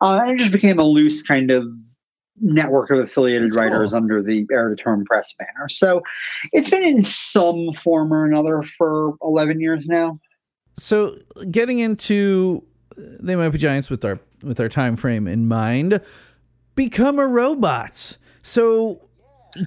uh, 0.00 0.20
and 0.22 0.32
it 0.32 0.38
just 0.38 0.52
became 0.52 0.78
a 0.78 0.84
loose 0.84 1.22
kind 1.22 1.50
of 1.50 1.64
network 2.42 2.90
of 2.90 2.98
affiliated 2.98 3.48
That's 3.50 3.56
cool. 3.56 3.64
writers 3.66 3.92
under 3.94 4.22
the 4.22 4.46
Eruditorum 4.46 5.04
Press 5.04 5.34
banner. 5.38 5.68
So 5.68 6.02
it's 6.52 6.70
been 6.70 6.82
in 6.82 7.04
some 7.04 7.72
form 7.72 8.12
or 8.12 8.24
another 8.24 8.62
for 8.62 9.14
eleven 9.22 9.60
years 9.60 9.86
now. 9.86 10.18
so 10.78 11.14
getting 11.50 11.78
into 11.80 12.64
they 12.96 13.36
might 13.36 13.50
be 13.50 13.58
giants 13.58 13.90
with 13.90 14.04
our 14.04 14.18
with 14.42 14.58
our 14.58 14.68
time 14.68 14.96
frame 14.96 15.26
in 15.28 15.46
mind 15.48 16.00
become 16.74 17.18
a 17.18 17.26
robot 17.26 18.16
so 18.42 19.00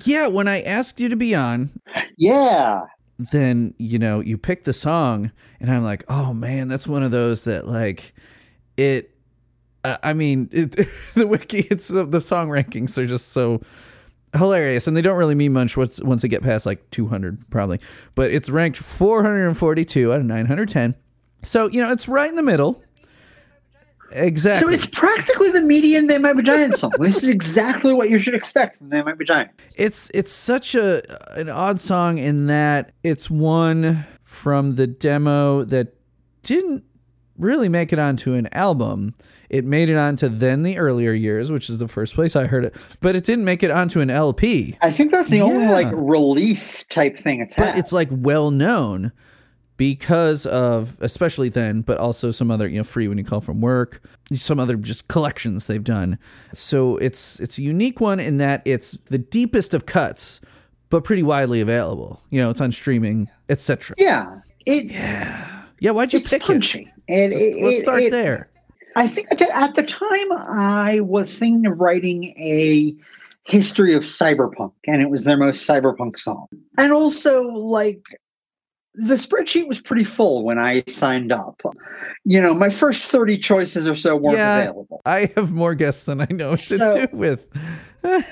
yeah 0.05 0.27
when 0.27 0.47
i 0.47 0.61
asked 0.61 0.99
you 0.99 1.07
to 1.09 1.15
be 1.15 1.33
on 1.35 1.69
Yeah. 2.17 2.81
Then 3.17 3.73
you 3.77 3.99
know 3.99 4.19
you 4.19 4.37
pick 4.37 4.63
the 4.63 4.73
song, 4.73 5.31
and 5.59 5.71
I'm 5.71 5.83
like, 5.83 6.03
oh 6.07 6.33
man, 6.33 6.67
that's 6.67 6.87
one 6.87 7.03
of 7.03 7.11
those 7.11 7.43
that 7.45 7.67
like 7.67 8.13
it. 8.77 9.09
Uh, 9.83 9.97
I 10.01 10.13
mean, 10.13 10.49
it, 10.51 10.71
the 11.13 11.27
wiki, 11.27 11.59
it's 11.59 11.91
uh, 11.91 12.05
the 12.05 12.21
song 12.21 12.49
rankings 12.49 12.97
are 12.97 13.05
just 13.05 13.29
so 13.29 13.61
hilarious, 14.35 14.87
and 14.87 14.97
they 14.97 15.01
don't 15.01 15.17
really 15.17 15.35
mean 15.35 15.53
much 15.53 15.77
once 15.77 16.01
once 16.01 16.21
they 16.21 16.27
get 16.27 16.43
past 16.43 16.65
like 16.65 16.89
200 16.91 17.49
probably. 17.49 17.79
But 18.15 18.31
it's 18.31 18.49
ranked 18.49 18.77
442 18.77 20.11
out 20.11 20.19
of 20.19 20.25
910, 20.25 20.95
so 21.43 21.67
you 21.67 21.81
know 21.81 21.91
it's 21.91 22.07
right 22.07 22.29
in 22.29 22.35
the 22.35 22.43
middle. 22.43 22.82
So 24.13 24.69
it's 24.69 24.85
practically 24.85 25.49
the 25.49 25.61
median 25.61 26.07
They 26.07 26.17
Might 26.19 26.33
Be 26.33 26.43
Giants 26.43 26.79
song. 26.81 26.91
this 26.99 27.23
is 27.23 27.29
exactly 27.29 27.93
what 27.93 28.09
you 28.09 28.19
should 28.19 28.35
expect 28.35 28.77
from 28.77 28.89
They 28.89 29.01
Might 29.01 29.17
Be 29.17 29.25
Giants. 29.25 29.53
it's 29.77 30.11
it's 30.13 30.31
such 30.31 30.75
a 30.75 31.01
an 31.37 31.49
odd 31.49 31.79
song 31.79 32.17
in 32.19 32.47
that 32.47 32.91
it's 33.03 33.29
one 33.29 34.05
from 34.23 34.75
the 34.75 34.85
demo 34.87 35.63
that 35.65 35.95
didn't 36.43 36.83
really 37.37 37.69
make 37.69 37.91
it 37.91 37.97
onto 37.99 38.33
an 38.35 38.47
album. 38.53 39.15
It 39.49 39.65
made 39.65 39.89
it 39.89 39.97
onto 39.97 40.29
then 40.29 40.63
the 40.63 40.77
earlier 40.77 41.11
years, 41.11 41.51
which 41.51 41.69
is 41.69 41.77
the 41.79 41.87
first 41.87 42.13
place 42.15 42.35
I 42.35 42.45
heard 42.45 42.65
it, 42.65 42.75
but 43.01 43.15
it 43.15 43.23
didn't 43.23 43.45
make 43.45 43.63
it 43.63 43.71
onto 43.71 43.99
an 43.99 44.09
LP. 44.09 44.77
I 44.81 44.91
think 44.91 45.11
that's 45.11 45.29
the 45.29 45.41
only 45.41 45.67
like 45.67 45.87
release 45.91 46.83
type 46.83 47.17
thing 47.19 47.39
it's 47.41 47.55
But 47.55 47.69
had. 47.69 47.79
it's 47.79 47.91
like 47.91 48.09
well 48.11 48.51
known 48.51 49.11
because 49.83 50.45
of 50.45 50.95
especially 51.01 51.49
then, 51.49 51.81
but 51.81 51.97
also 51.97 52.31
some 52.31 52.49
other, 52.49 52.69
you 52.69 52.77
know, 52.77 52.85
free 52.85 53.09
when 53.09 53.17
you 53.17 53.23
call 53.25 53.41
from 53.41 53.59
work, 53.59 54.01
some 54.33 54.57
other 54.57 54.77
just 54.77 55.09
collections 55.09 55.67
they've 55.67 55.83
done. 55.83 56.17
So 56.53 56.95
it's 56.97 57.37
it's 57.41 57.57
a 57.57 57.61
unique 57.63 57.99
one 57.99 58.21
in 58.21 58.37
that 58.37 58.61
it's 58.63 58.91
the 59.09 59.17
deepest 59.17 59.73
of 59.73 59.85
cuts, 59.85 60.39
but 60.89 61.03
pretty 61.03 61.21
widely 61.21 61.59
available. 61.59 62.21
You 62.29 62.39
know, 62.41 62.49
it's 62.49 62.61
on 62.61 62.71
streaming, 62.71 63.27
etc. 63.49 63.97
yeah, 63.99 64.39
it 64.65 64.85
Yeah, 64.85 65.63
yeah. 65.81 65.91
why'd 65.91 66.13
you 66.13 66.19
it's 66.19 66.29
pick 66.29 66.43
punchy. 66.43 66.89
it? 67.09 67.13
And 67.13 67.31
Just- 67.33 67.43
it- 67.43 67.61
let's 67.61 67.81
start 67.81 68.01
it- 68.03 68.11
there. 68.11 68.47
I 68.95 69.05
think 69.07 69.27
at 69.31 69.39
the- 69.39 69.53
at 69.53 69.75
the 69.75 69.83
time 69.83 70.31
I 70.47 71.01
was 71.01 71.35
thinking 71.37 71.65
of 71.65 71.77
writing 71.81 72.23
a 72.39 72.95
history 73.45 73.93
of 73.93 74.03
cyberpunk, 74.03 74.71
and 74.87 75.01
it 75.01 75.09
was 75.09 75.25
their 75.25 75.35
most 75.35 75.67
cyberpunk 75.67 76.17
song. 76.17 76.45
And 76.77 76.93
also, 76.93 77.41
like, 77.49 78.05
the 78.95 79.15
spreadsheet 79.15 79.67
was 79.67 79.81
pretty 79.81 80.03
full 80.03 80.43
when 80.43 80.59
I 80.59 80.83
signed 80.87 81.31
up. 81.31 81.61
You 82.23 82.41
know, 82.41 82.53
my 82.53 82.69
first 82.69 83.03
30 83.03 83.37
choices 83.37 83.87
or 83.87 83.95
so 83.95 84.15
weren't 84.15 84.37
Yeah. 84.37 84.59
available. 84.59 85.01
I 85.05 85.31
have 85.35 85.51
more 85.51 85.73
guests 85.75 86.05
than 86.05 86.21
I 86.21 86.27
know 86.29 86.51
what 86.51 86.59
to 86.59 86.77
do 87.11 87.17
with. 87.17 87.47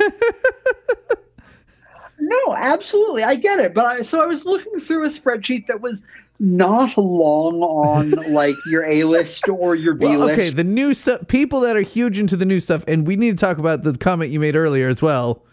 No, 2.21 2.55
absolutely. 2.55 3.23
I 3.23 3.35
get 3.35 3.59
it. 3.59 3.73
But 3.73 3.85
I, 3.85 4.01
so 4.03 4.21
I 4.21 4.27
was 4.27 4.45
looking 4.45 4.79
through 4.79 5.03
a 5.03 5.07
spreadsheet 5.07 5.65
that 5.65 5.81
was 5.81 6.03
not 6.39 6.95
long 6.97 7.61
on 7.63 8.11
like 8.33 8.55
your 8.69 8.85
A 8.85 9.03
list 9.03 9.49
or 9.49 9.75
your 9.75 9.95
B 9.95 10.05
Well, 10.05 10.27
list. 10.27 10.39
okay, 10.39 10.49
the 10.51 10.63
new 10.63 10.93
stuff. 10.93 11.27
People 11.27 11.61
that 11.61 11.75
are 11.75 11.81
huge 11.81 12.19
into 12.19 12.37
the 12.37 12.45
new 12.45 12.59
stuff, 12.59 12.83
and 12.87 13.07
we 13.07 13.15
need 13.15 13.37
to 13.37 13.43
talk 13.43 13.57
about 13.57 13.83
the 13.83 13.97
comment 13.97 14.29
you 14.31 14.39
made 14.39 14.55
earlier 14.55 14.87
as 14.87 15.01
well 15.01 15.43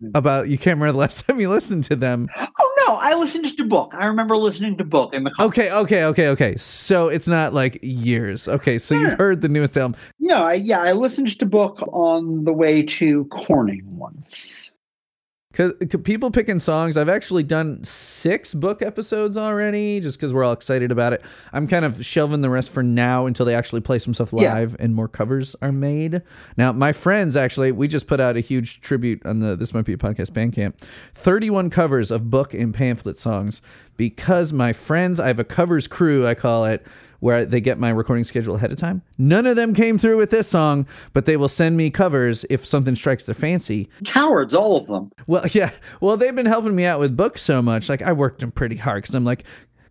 hmm. 0.00 0.10
about 0.14 0.48
you 0.48 0.58
can't 0.58 0.78
remember 0.78 0.92
the 0.92 0.98
last 0.98 1.24
time 1.26 1.38
you 1.38 1.48
listened 1.48 1.84
to 1.84 1.96
them. 1.96 2.28
Oh 2.36 2.65
I 3.06 3.14
listened 3.14 3.56
to 3.56 3.64
book. 3.64 3.92
I 3.94 4.06
remember 4.06 4.36
listening 4.36 4.76
to 4.78 4.84
book 4.84 5.14
in 5.14 5.22
the 5.22 5.30
car. 5.30 5.46
Okay, 5.46 5.70
okay, 5.70 6.02
okay, 6.06 6.26
okay. 6.30 6.56
So 6.56 7.06
it's 7.06 7.28
not 7.28 7.54
like 7.54 7.78
years. 7.80 8.48
Okay, 8.48 8.80
so 8.80 8.98
you've 8.98 9.12
heard 9.12 9.42
the 9.42 9.48
newest 9.48 9.76
album. 9.76 9.94
No, 10.18 10.42
I, 10.42 10.54
yeah, 10.54 10.80
I 10.80 10.90
listened 10.90 11.38
to 11.38 11.46
book 11.46 11.80
on 11.92 12.42
the 12.42 12.52
way 12.52 12.82
to 12.82 13.26
Corning 13.26 13.84
once. 13.96 14.72
Cause, 15.56 15.72
'cause 15.90 16.02
people 16.02 16.30
picking 16.30 16.58
songs. 16.58 16.98
I've 16.98 17.08
actually 17.08 17.42
done 17.42 17.82
six 17.82 18.52
book 18.52 18.82
episodes 18.82 19.38
already, 19.38 20.00
just 20.00 20.18
because 20.18 20.30
we're 20.32 20.44
all 20.44 20.52
excited 20.52 20.92
about 20.92 21.14
it. 21.14 21.22
I'm 21.52 21.66
kind 21.66 21.84
of 21.86 22.04
shelving 22.04 22.42
the 22.42 22.50
rest 22.50 22.70
for 22.70 22.82
now 22.82 23.24
until 23.24 23.46
they 23.46 23.54
actually 23.54 23.80
play 23.80 23.98
some 23.98 24.12
stuff 24.12 24.34
Yeah. 24.36 24.52
live 24.52 24.76
and 24.78 24.94
more 24.94 25.08
covers 25.08 25.56
are 25.62 25.72
made. 25.72 26.20
Now, 26.58 26.72
my 26.72 26.92
friends 26.92 27.36
actually, 27.36 27.72
we 27.72 27.88
just 27.88 28.06
put 28.06 28.20
out 28.20 28.36
a 28.36 28.40
huge 28.40 28.82
tribute 28.82 29.24
on 29.24 29.40
the 29.40 29.56
This 29.56 29.72
Might 29.72 29.86
Be 29.86 29.94
a 29.94 29.96
Podcast 29.96 30.32
Bandcamp. 30.32 30.74
31 31.14 31.70
covers 31.70 32.10
of 32.10 32.28
book 32.28 32.52
and 32.52 32.74
pamphlet 32.74 33.18
songs 33.18 33.62
because 33.96 34.52
my 34.52 34.74
friends, 34.74 35.18
I 35.18 35.28
have 35.28 35.38
a 35.38 35.44
covers 35.44 35.86
crew, 35.86 36.26
I 36.26 36.34
call 36.34 36.66
it, 36.66 36.86
where 37.20 37.44
they 37.44 37.60
get 37.60 37.78
my 37.78 37.90
recording 37.90 38.24
schedule 38.24 38.56
ahead 38.56 38.72
of 38.72 38.78
time. 38.78 39.02
None 39.18 39.46
of 39.46 39.56
them 39.56 39.74
came 39.74 39.98
through 39.98 40.16
with 40.16 40.30
this 40.30 40.48
song, 40.48 40.86
but 41.12 41.26
they 41.26 41.36
will 41.36 41.48
send 41.48 41.76
me 41.76 41.90
covers 41.90 42.44
if 42.50 42.64
something 42.64 42.96
strikes 42.96 43.24
their 43.24 43.34
fancy. 43.34 43.88
Cowards, 44.04 44.54
all 44.54 44.76
of 44.76 44.86
them. 44.86 45.10
Well, 45.26 45.46
yeah. 45.52 45.70
Well, 46.00 46.16
they've 46.16 46.34
been 46.34 46.46
helping 46.46 46.74
me 46.74 46.84
out 46.84 47.00
with 47.00 47.16
books 47.16 47.42
so 47.42 47.62
much. 47.62 47.88
Like 47.88 48.02
I 48.02 48.12
worked 48.12 48.40
them 48.40 48.50
pretty 48.52 48.76
hard 48.76 49.02
because 49.02 49.14
I'm 49.14 49.24
like, 49.24 49.44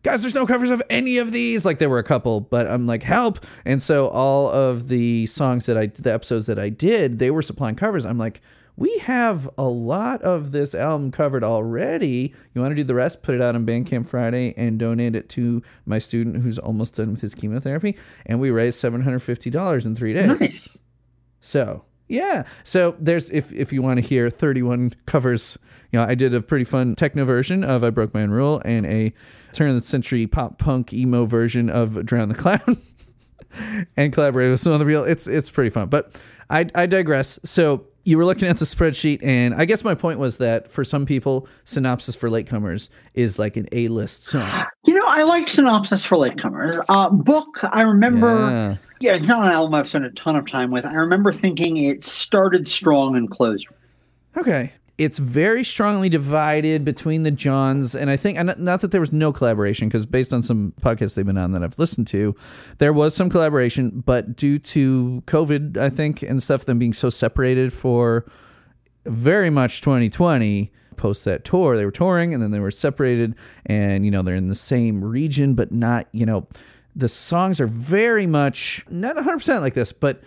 guys, 0.04 0.22
there's 0.22 0.36
no 0.36 0.46
covers 0.46 0.70
of 0.70 0.84
any 0.90 1.18
of 1.18 1.32
these. 1.32 1.66
Like 1.66 1.80
there 1.80 1.90
were 1.90 2.00
a 2.00 2.04
couple, 2.04 2.42
but 2.42 2.68
I'm 2.68 2.86
like, 2.86 3.02
help. 3.02 3.44
And 3.66 3.82
so 3.82 4.08
all 4.10 4.50
of 4.50 4.88
the 4.88 5.26
songs 5.26 5.66
that 5.66 5.78
I, 5.78 5.88
the 5.88 6.14
episodes 6.14 6.46
that 6.46 6.60
I 6.60 6.70
did, 6.70 7.18
they 7.20 7.32
were 7.32 7.42
supplying 7.42 7.76
covers. 7.76 8.06
I'm 8.06 8.20
like, 8.20 8.42
we 8.78 8.98
have 9.00 9.50
a 9.58 9.64
lot 9.64 10.22
of 10.22 10.52
this 10.52 10.76
album 10.76 11.12
covered 11.12 11.44
already. 11.44 12.34
You 12.54 12.62
want 12.62 12.72
to 12.72 12.76
do 12.76 12.84
the 12.84 12.96
rest? 12.96 13.24
Put 13.24 13.36
it 13.36 13.42
out 13.42 13.56
on 13.56 13.66
Bandcamp 13.66 14.06
Friday 14.06 14.54
and 14.58 14.78
donate 14.78 15.16
it 15.16 15.30
to 15.30 15.62
my 15.86 16.00
student 16.00 16.44
who's 16.44 16.60
almost 16.60 16.96
done 16.96 17.12
with 17.12 17.22
his 17.22 17.34
chemotherapy. 17.34 17.98
And 18.26 18.40
we 18.40 18.52
raised 18.52 18.80
seven 18.80 19.02
hundred 19.02 19.20
fifty 19.20 19.50
dollars 19.50 19.86
in 19.86 19.96
three 19.96 20.14
days. 20.14 20.40
Nice. 20.40 20.78
So 21.40 21.86
yeah, 22.08 22.44
so 22.64 22.96
there's 23.00 23.30
if 23.32 23.52
if 23.52 23.74
you 23.74 23.82
want 23.82 24.00
to 24.00 24.06
hear 24.06 24.30
31 24.30 24.92
covers, 25.06 25.58
you 25.92 26.00
know, 26.00 26.06
I 26.06 26.14
did 26.14 26.36
a 26.36 26.42
pretty 26.42 26.66
fun 26.66 26.96
techno 26.96 27.26
version 27.26 27.64
of 27.64 27.84
"I 27.84 27.90
Broke 27.90 28.14
My 28.14 28.22
Own 28.22 28.30
Rule" 28.30 28.62
and 28.64 28.86
a 28.86 29.12
turn 29.54 29.70
of 29.70 29.76
the 29.76 29.82
century 29.88 30.28
pop 30.28 30.60
punk 30.60 30.94
emo 30.94 31.26
version 31.26 31.70
of 31.70 32.06
"Drown 32.06 32.30
the 32.30 32.36
Clown," 32.36 32.78
and 33.98 34.14
collaborated 34.14 34.52
with 34.52 34.62
some 34.62 34.72
other 34.72 34.86
real. 34.86 35.04
It's 35.04 35.26
it's 35.26 35.50
pretty 35.50 35.72
fun, 35.72 35.88
but 35.88 36.16
I 36.48 36.68
I 36.76 36.86
digress. 36.86 37.40
So 37.44 37.88
you 38.06 38.18
were 38.18 38.26
looking 38.26 38.48
at 38.48 38.60
the 38.60 38.66
spreadsheet, 38.66 39.20
and 39.24 39.56
I 39.56 39.66
guess 39.66 39.84
my 39.84 39.96
point 39.96 40.20
was 40.20 40.38
that 40.38 40.72
for 40.72 40.86
some 40.86 41.06
people, 41.06 41.48
synopsis 41.64 42.16
for 42.16 42.30
latecomers 42.30 42.90
is 43.16 43.38
like 43.40 43.58
an 43.58 43.68
A 43.72 43.88
list 43.88 44.26
song. 44.26 44.66
You 44.86 44.94
know, 44.94 45.06
I 45.08 45.24
like 45.24 45.50
synopsis 45.50 46.06
for 46.06 46.18
latecomers. 46.18 46.84
Uh, 46.88 47.10
book, 47.10 47.60
I 47.64 47.82
remember. 47.82 48.50
Yeah. 48.50 48.76
Yeah, 49.02 49.16
it's 49.16 49.28
not 49.28 49.46
an 49.46 49.52
album 49.52 49.74
I've 49.74 49.88
spent 49.88 50.06
a 50.06 50.12
ton 50.12 50.36
of 50.36 50.50
time 50.50 50.72
with. 50.72 50.86
I 50.86 50.94
remember 50.94 51.34
thinking 51.34 51.78
it 51.78 52.06
started 52.06 52.68
strong 52.68 53.18
and 53.18 53.30
closed. 53.30 53.68
Okay. 54.38 54.72
It's 54.98 55.18
very 55.18 55.66
strongly 55.66 56.08
divided 56.08 56.86
between 56.86 57.24
the 57.24 57.32
Johns, 57.32 57.96
and 57.96 58.10
I 58.10 58.16
think, 58.16 58.38
not 58.58 58.80
that 58.80 58.92
there 58.92 59.02
was 59.02 59.12
no 59.12 59.34
collaboration, 59.34 59.90
because 59.90 60.06
based 60.06 60.32
on 60.32 60.42
some 60.42 60.74
podcasts 60.82 61.16
they've 61.16 61.26
been 61.26 61.38
on 61.38 61.52
that 61.52 61.64
I've 61.64 61.78
listened 61.78 62.08
to, 62.08 62.34
there 62.78 62.94
was 62.94 63.14
some 63.14 63.30
collaboration, 63.30 64.04
but 64.06 64.38
due 64.38 64.58
to 64.60 65.22
COVID, 65.28 65.76
I 65.78 65.90
think, 65.90 66.22
and 66.22 66.42
stuff, 66.42 66.64
them 66.64 66.80
being 66.80 66.94
so 66.94 67.10
separated 67.10 67.74
for 67.74 68.26
very 69.06 69.50
much 69.50 69.82
2020 69.82 70.72
post 70.96 71.26
that 71.26 71.44
tour 71.44 71.76
they 71.76 71.86
were 71.86 71.92
touring 71.92 72.34
and 72.34 72.42
then 72.42 72.52
they 72.52 72.60
were 72.60 72.72
separated 72.72 73.36
and 73.66 74.06
you 74.06 74.12
know 74.12 74.22
they're 74.22 74.34
in 74.34 74.48
the 74.48 74.56
same 74.56 75.04
region 75.04 75.54
but 75.54 75.72
not 75.72 76.08
you 76.14 76.26
know 76.26 76.48
the 76.96 77.10
songs 77.10 77.60
are 77.60 77.68
very 77.68 78.26
much 78.26 78.86
not 78.90 79.16
100% 79.16 79.62
like 79.62 79.74
this 79.74 79.92
but 79.92 80.24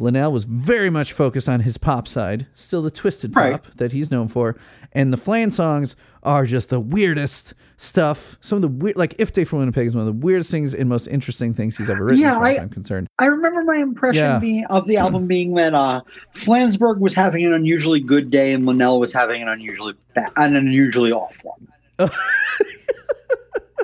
Linnell 0.00 0.32
was 0.32 0.44
very 0.44 0.90
much 0.90 1.12
focused 1.12 1.48
on 1.48 1.60
his 1.60 1.76
pop 1.78 2.08
side, 2.08 2.46
still 2.54 2.82
the 2.82 2.90
twisted 2.90 3.32
pop 3.32 3.42
Right. 3.44 3.76
that 3.76 3.92
he's 3.92 4.10
known 4.10 4.28
for. 4.28 4.56
And 4.92 5.12
the 5.12 5.16
Flan 5.16 5.50
songs 5.50 5.94
are 6.22 6.46
just 6.46 6.70
the 6.70 6.80
weirdest 6.80 7.54
stuff. 7.76 8.36
Some 8.40 8.56
of 8.56 8.62
the 8.62 8.68
weird, 8.68 8.96
like 8.96 9.14
If 9.18 9.32
Day 9.32 9.44
from 9.44 9.60
Winnipeg 9.60 9.86
is 9.86 9.94
one 9.94 10.06
of 10.06 10.12
the 10.12 10.24
weirdest 10.26 10.50
things 10.50 10.74
and 10.74 10.88
most 10.88 11.06
interesting 11.06 11.54
things 11.54 11.76
he's 11.76 11.88
ever 11.90 12.04
written, 12.04 12.18
Yeah, 12.18 12.30
as 12.30 12.34
far 12.36 12.46
as 12.48 12.58
I- 12.58 12.62
I'm 12.62 12.68
concerned. 12.70 13.06
I 13.18 13.26
remember 13.26 13.62
my 13.62 13.76
impression 13.76 14.22
Yeah. 14.24 14.38
being 14.38 14.64
of 14.66 14.86
the 14.86 14.96
album 14.96 15.26
being 15.26 15.54
that 15.54 15.74
uh, 15.74 16.00
Flansburgh 16.34 16.98
was 16.98 17.14
having 17.14 17.44
an 17.46 17.52
unusually 17.52 18.00
good 18.00 18.30
day 18.30 18.52
and 18.52 18.66
Linnell 18.66 18.98
was 19.00 19.12
having 19.12 19.42
an 19.42 19.48
unusually 19.48 19.94
bad, 20.14 20.30
an 20.36 20.56
unusually 20.56 21.12
off 21.12 21.36
one. 21.42 22.10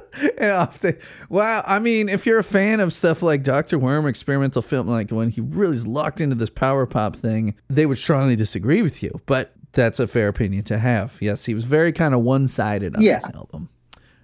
and 0.38 0.52
off 0.52 0.78
the, 0.80 0.96
wow, 1.28 1.62
I 1.66 1.78
mean, 1.78 2.08
if 2.08 2.26
you're 2.26 2.38
a 2.38 2.44
fan 2.44 2.80
of 2.80 2.92
stuff 2.92 3.22
like 3.22 3.42
Dr. 3.42 3.78
Worm, 3.78 4.06
experimental 4.06 4.62
film, 4.62 4.88
like 4.88 5.10
when 5.10 5.30
he 5.30 5.40
really 5.40 5.76
is 5.76 5.86
locked 5.86 6.20
into 6.20 6.34
this 6.36 6.50
power 6.50 6.86
pop 6.86 7.16
thing, 7.16 7.54
they 7.68 7.86
would 7.86 7.98
strongly 7.98 8.36
disagree 8.36 8.82
with 8.82 9.02
you. 9.02 9.10
But 9.26 9.52
that's 9.72 10.00
a 10.00 10.06
fair 10.06 10.28
opinion 10.28 10.64
to 10.64 10.78
have. 10.78 11.18
Yes, 11.20 11.44
he 11.44 11.54
was 11.54 11.64
very 11.64 11.92
kind 11.92 12.14
of 12.14 12.20
one 12.22 12.48
sided 12.48 12.96
on 12.96 13.02
Yeah. 13.02 13.18
this 13.18 13.28
album. 13.34 13.68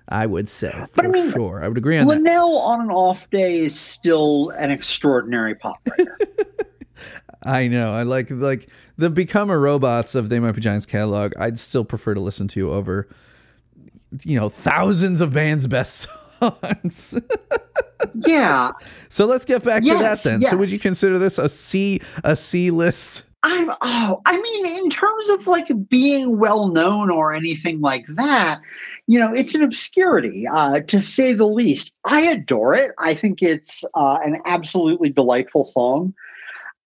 I 0.08 0.26
would 0.26 0.48
say, 0.48 0.70
for 0.70 0.88
But 0.96 1.04
I 1.06 1.08
mean, 1.08 1.32
sure. 1.32 1.62
I 1.64 1.68
would 1.68 1.78
agree 1.78 1.96
on 1.98 2.06
that. 2.06 2.14
Linnell 2.16 2.58
on 2.58 2.80
an 2.82 2.90
off 2.90 3.30
day 3.30 3.60
is 3.60 3.78
still 3.78 4.50
an 4.50 4.70
extraordinary 4.70 5.54
pop 5.54 5.76
writer. 5.88 6.18
I 7.44 7.66
know. 7.68 7.92
I 7.94 8.02
like 8.02 8.30
like 8.30 8.68
the 8.98 9.10
Become 9.10 9.50
a 9.50 9.58
Robots 9.58 10.14
of 10.14 10.28
They 10.28 10.38
Might 10.38 10.52
Be 10.52 10.60
Giants 10.60 10.86
catalog. 10.86 11.32
I'd 11.38 11.58
still 11.58 11.84
prefer 11.84 12.14
to 12.14 12.20
listen 12.20 12.46
to 12.48 12.60
you 12.60 12.70
over, 12.70 13.08
you 14.24 14.38
know, 14.38 14.48
thousands 14.48 15.20
of 15.20 15.32
bands' 15.32 15.66
best 15.66 16.08
songs. 16.38 17.18
yeah, 18.14 18.72
so 19.08 19.26
let's 19.26 19.44
get 19.44 19.64
back 19.64 19.82
to 19.82 19.88
that 19.88 20.00
Yes, 20.00 20.22
then. 20.22 20.42
So 20.42 20.56
would 20.56 20.70
you 20.70 20.78
consider 20.78 21.18
this 21.18 21.38
a 21.38 21.48
C 21.48 22.00
a 22.24 22.36
C 22.36 22.70
list? 22.70 23.24
I'm. 23.42 23.70
Oh, 23.82 24.20
I 24.24 24.40
mean, 24.40 24.66
in 24.84 24.90
terms 24.90 25.28
of 25.30 25.46
like 25.46 25.68
being 25.88 26.38
well 26.38 26.68
known 26.68 27.10
or 27.10 27.32
anything 27.32 27.80
like 27.80 28.06
that, 28.08 28.60
you 29.08 29.18
know, 29.18 29.32
it's 29.34 29.54
an 29.54 29.62
obscurity 29.62 30.46
uh, 30.46 30.80
to 30.80 31.00
say 31.00 31.32
the 31.32 31.46
least. 31.46 31.92
I 32.04 32.20
adore 32.22 32.74
it. 32.74 32.92
I 32.98 33.14
think 33.14 33.42
it's 33.42 33.84
uh, 33.94 34.18
an 34.22 34.40
absolutely 34.46 35.08
delightful 35.10 35.64
song. 35.64 36.14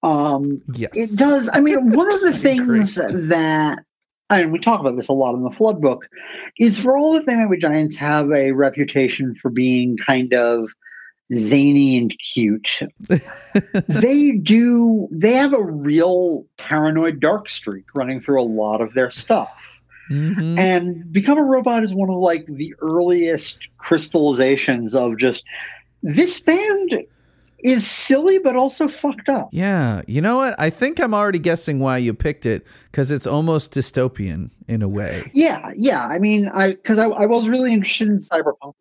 Um, 0.03 0.62
Yes. 0.72 0.93
it 0.95 1.18
does. 1.18 1.51
I 1.53 1.61
mean, 1.61 1.91
one 1.95 2.12
of 2.12 2.20
the 2.20 2.33
things 2.33 2.95
that, 2.95 3.79
Mean, 4.31 4.51
we 4.51 4.59
talk 4.59 4.81
about 4.81 4.97
this 4.97 5.09
a 5.09 5.12
lot 5.12 5.35
in 5.35 5.43
the 5.43 5.51
Flood 5.51 5.81
book, 5.81 6.09
is 6.59 6.79
for 6.79 6.97
all 6.97 7.12
the 7.12 7.20
Be 7.51 7.57
Giants 7.59 7.97
have 7.97 8.31
a 8.33 8.53
reputation 8.53 9.35
for 9.35 9.51
being 9.51 9.97
kind 9.97 10.35
of 10.35 10.68
zany 11.35 11.97
and 11.97 12.14
cute. 12.18 12.81
they 13.89 14.33
do, 14.33 15.09
they 15.12 15.33
have 15.35 15.53
a 15.53 15.62
real 15.62 16.45
paranoid 16.57 17.20
dark 17.20 17.49
streak 17.49 17.85
running 17.95 18.20
through 18.20 18.41
a 18.41 18.45
lot 18.45 18.81
of 18.81 18.95
their 18.95 19.11
stuff. 19.11 19.81
Mhm. 20.11 20.59
And 20.59 21.12
Become 21.12 21.39
a 21.39 21.45
Robot 21.45 21.83
is 21.83 21.95
one 21.95 22.11
of 22.11 22.16
like 22.16 22.47
the 22.47 22.74
earliest 22.81 23.59
crystallizations 23.79 24.95
of 24.95 25.18
just 25.18 25.45
this 26.03 26.41
band 26.41 27.05
is 27.66 27.84
silly 27.84 28.38
but 28.38 28.54
also 28.54 28.86
fucked 28.86 29.28
up. 29.28 29.48
Yeah, 29.50 30.02
you 30.06 30.20
know 30.20 30.36
what? 30.36 30.54
I 30.58 30.70
think 30.70 31.00
I'm 31.00 31.12
already 31.12 31.40
guessing 31.40 31.80
why 31.80 31.98
you 31.98 32.14
picked 32.14 32.46
it 32.46 32.64
because 32.92 33.10
it's 33.10 33.26
almost 33.26 33.74
dystopian 33.74 34.50
in 34.68 34.82
a 34.82 34.88
way. 34.88 35.28
Yeah, 35.34 35.72
yeah. 35.76 36.06
I 36.06 36.20
mean, 36.20 36.48
I 36.48 36.70
because 36.70 36.98
I, 36.98 37.08
I 37.08 37.26
was 37.26 37.48
really 37.48 37.72
interested 37.72 38.08
in 38.08 38.20
cyberpunk. 38.20 38.74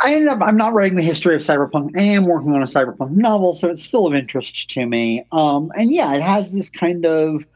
I 0.00 0.14
ended 0.14 0.28
up 0.28 0.40
I'm 0.42 0.56
not 0.56 0.74
writing 0.74 0.96
the 0.96 1.04
history 1.04 1.36
of 1.36 1.40
cyberpunk. 1.40 1.96
I 1.96 2.02
am 2.02 2.26
working 2.26 2.52
on 2.52 2.62
a 2.62 2.66
cyberpunk 2.66 3.12
novel, 3.12 3.54
so 3.54 3.70
it's 3.70 3.82
still 3.82 4.08
of 4.08 4.14
interest 4.14 4.68
to 4.70 4.84
me. 4.84 5.24
Um, 5.30 5.70
and 5.76 5.92
yeah, 5.92 6.12
it 6.14 6.22
has 6.22 6.50
this 6.50 6.68
kind 6.68 7.06
of 7.06 7.46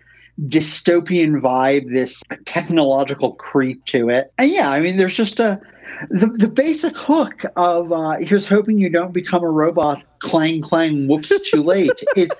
dystopian 0.46 1.40
vibe, 1.40 1.90
this 1.90 2.22
technological 2.44 3.32
creep 3.32 3.84
to 3.86 4.08
it. 4.08 4.32
And 4.38 4.52
yeah, 4.52 4.70
I 4.70 4.80
mean, 4.80 4.96
there's 4.96 5.16
just 5.16 5.40
a 5.40 5.60
the, 6.08 6.28
the 6.38 6.48
basic 6.48 6.96
hook 6.96 7.42
of 7.56 7.92
uh, 7.92 8.16
here's 8.20 8.46
hoping 8.48 8.78
you 8.78 8.88
don't 8.88 9.12
become 9.12 9.42
a 9.42 9.50
robot. 9.50 10.02
Clang 10.20 10.62
clang. 10.62 11.06
Whoops, 11.08 11.32
too 11.50 11.62
late. 11.62 11.90
It's 12.16 12.34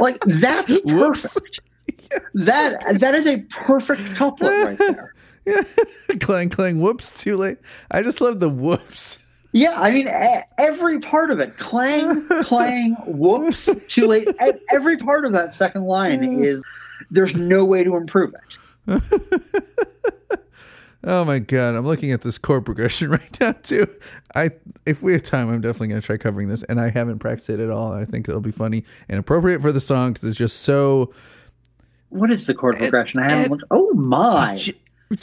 like 0.00 0.18
that's 0.24 0.80
perfect. 0.82 1.60
That 2.34 2.96
that 3.00 3.14
is 3.14 3.26
a 3.26 3.38
perfect 3.50 4.14
couplet 4.14 4.52
right 4.52 4.78
there. 5.46 6.16
clang 6.20 6.48
clang 6.48 6.80
whoops 6.80 7.10
too 7.10 7.36
late 7.36 7.58
i 7.90 8.00
just 8.00 8.22
love 8.22 8.40
the 8.40 8.48
whoops 8.48 9.22
Yeah, 9.52 9.74
I 9.76 9.90
mean 9.92 10.08
every 10.58 10.98
part 11.00 11.30
of 11.30 11.38
it. 11.38 11.56
Clang, 11.58 12.26
clang, 12.42 12.96
whoops, 13.06 13.68
too 13.86 14.06
late. 14.08 14.26
Every 14.74 14.96
part 14.96 15.24
of 15.24 15.30
that 15.32 15.54
second 15.54 15.84
line 15.84 16.24
is 16.42 16.60
there's 17.12 17.36
no 17.36 17.64
way 17.64 17.84
to 17.84 17.94
improve 17.94 18.34
it. 18.34 19.02
Oh 21.06 21.24
my 21.24 21.38
god 21.38 21.74
i'm 21.74 21.86
looking 21.86 22.12
at 22.12 22.22
this 22.22 22.38
chord 22.38 22.64
progression 22.64 23.10
right 23.10 23.40
now 23.40 23.52
too 23.52 23.86
i 24.34 24.50
if 24.86 25.02
we 25.02 25.12
have 25.12 25.22
time 25.22 25.48
i'm 25.50 25.60
definitely 25.60 25.88
going 25.88 26.00
to 26.00 26.06
try 26.06 26.16
covering 26.16 26.48
this 26.48 26.62
and 26.64 26.80
i 26.80 26.88
haven't 26.90 27.18
practiced 27.18 27.50
it 27.50 27.60
at 27.60 27.70
all 27.70 27.92
i 27.92 28.04
think 28.04 28.28
it'll 28.28 28.40
be 28.40 28.50
funny 28.50 28.84
and 29.08 29.18
appropriate 29.18 29.60
for 29.62 29.70
the 29.72 29.80
song 29.80 30.12
because 30.12 30.28
it's 30.28 30.38
just 30.38 30.60
so 30.62 31.12
What 32.08 32.30
is 32.30 32.46
the 32.46 32.54
chord 32.54 32.76
progression? 32.78 33.20
I 33.20 33.28
haven't 33.30 33.50
looked. 33.50 33.64
Oh 33.70 33.92
my! 33.94 34.54
J- 34.56 34.74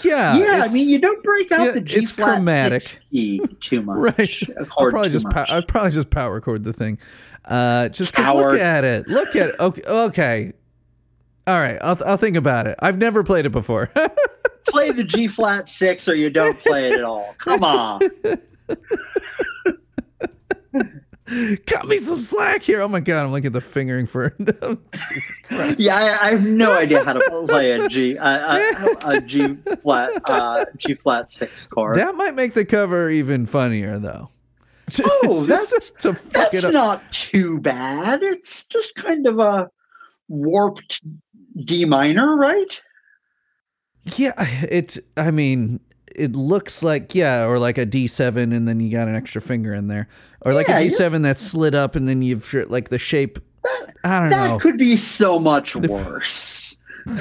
yeah 0.03 0.37
yeah, 0.37 0.63
I 0.63 0.71
mean 0.71 0.87
you 0.87 0.99
don't 0.99 1.21
break 1.23 1.51
out 1.51 1.65
yeah, 1.65 1.71
the 1.71 1.81
G 1.81 1.99
it's 1.99 2.11
flat 2.11 2.35
chromatic. 2.35 2.81
six 2.81 3.01
key 3.11 3.41
too 3.61 3.81
much. 3.83 3.97
right 3.97 4.43
I'll 4.77 4.89
probably 4.89 5.09
just. 5.09 5.25
I'd 5.35 5.67
probably 5.67 5.91
just 5.91 6.09
power 6.11 6.39
chord 6.39 6.63
the 6.63 6.73
thing 6.73 6.97
uh 7.45 7.89
just 7.89 8.17
look 8.17 8.59
at 8.59 8.83
it 8.83 9.07
look 9.07 9.35
at 9.35 9.49
it 9.49 9.55
okay 9.59 9.81
okay 9.87 10.53
all 11.47 11.59
right 11.59 11.77
I'll, 11.81 11.97
I'll 12.05 12.17
think 12.17 12.37
about 12.37 12.67
it 12.67 12.75
i've 12.79 12.99
never 12.99 13.23
played 13.23 13.45
it 13.47 13.51
before 13.51 13.89
play 14.67 14.91
the 14.91 15.03
G 15.03 15.27
flat 15.27 15.69
six 15.69 16.07
or 16.07 16.15
you 16.15 16.29
don't 16.29 16.57
play 16.57 16.87
it 16.91 16.93
at 16.99 17.03
all. 17.03 17.33
Come 17.37 17.63
on. 17.63 17.99
cut 21.65 21.87
me 21.87 21.97
some 21.97 22.19
slack 22.19 22.61
here 22.61 22.81
oh 22.81 22.87
my 22.89 22.99
god 22.99 23.23
i'm 23.25 23.31
looking 23.31 23.45
at 23.47 23.53
the 23.53 23.61
fingering 23.61 24.05
for 24.05 24.31
jesus 24.39 25.39
christ 25.43 25.79
Yeah, 25.79 25.95
I, 25.95 26.27
I 26.27 26.31
have 26.31 26.45
no 26.45 26.73
idea 26.73 27.03
how 27.05 27.13
to 27.13 27.45
play 27.47 27.71
a 27.71 27.87
G 27.87 28.15
a, 28.17 28.21
a, 28.21 28.97
a 29.05 29.21
G 29.21 29.55
flat 29.81 30.11
uh, 30.29 30.65
G 30.77 30.93
flat 30.95 31.31
six 31.31 31.67
chord. 31.67 31.95
That 31.95 32.15
might 32.15 32.35
make 32.35 32.53
the 32.53 32.65
cover 32.65 33.09
even 33.09 33.45
funnier, 33.45 33.97
though. 33.97 34.29
Oh, 35.23 35.43
that's- 35.45 35.91
to 36.01 36.13
fuck 36.13 36.51
That's 36.51 36.53
it 36.55 36.65
up. 36.65 36.73
not 36.73 37.11
too 37.13 37.59
bad. 37.59 38.23
It's 38.23 38.65
just 38.65 38.95
kind 38.95 39.25
of 39.25 39.39
a 39.39 39.69
warped 40.27 41.01
D 41.65 41.85
minor, 41.85 42.35
right? 42.35 42.81
Yeah, 44.03 44.33
it. 44.37 44.97
I 45.17 45.31
mean, 45.31 45.79
it 46.15 46.33
looks 46.35 46.83
like 46.83 47.13
yeah, 47.15 47.45
or 47.45 47.59
like 47.59 47.77
a 47.77 47.85
D 47.85 48.07
seven, 48.07 48.51
and 48.53 48.67
then 48.67 48.79
you 48.79 48.91
got 48.91 49.07
an 49.07 49.15
extra 49.15 49.41
finger 49.41 49.73
in 49.73 49.87
there, 49.87 50.07
or 50.41 50.53
like 50.53 50.67
Yeah, 50.67 50.79
a 50.79 50.83
D 50.83 50.89
seven 50.89 51.21
that's 51.21 51.41
slid 51.41 51.75
up, 51.75 51.95
and 51.95 52.07
then 52.07 52.21
you've 52.21 52.53
like 52.69 52.89
the 52.89 52.99
shape. 52.99 53.39
I 54.03 54.19
don't 54.19 54.29
That 54.31 54.47
know. 54.47 54.53
That 54.57 54.61
could 54.61 54.77
be 54.77 54.95
so 54.97 55.39
much 55.39 55.75
worse. 55.75 56.77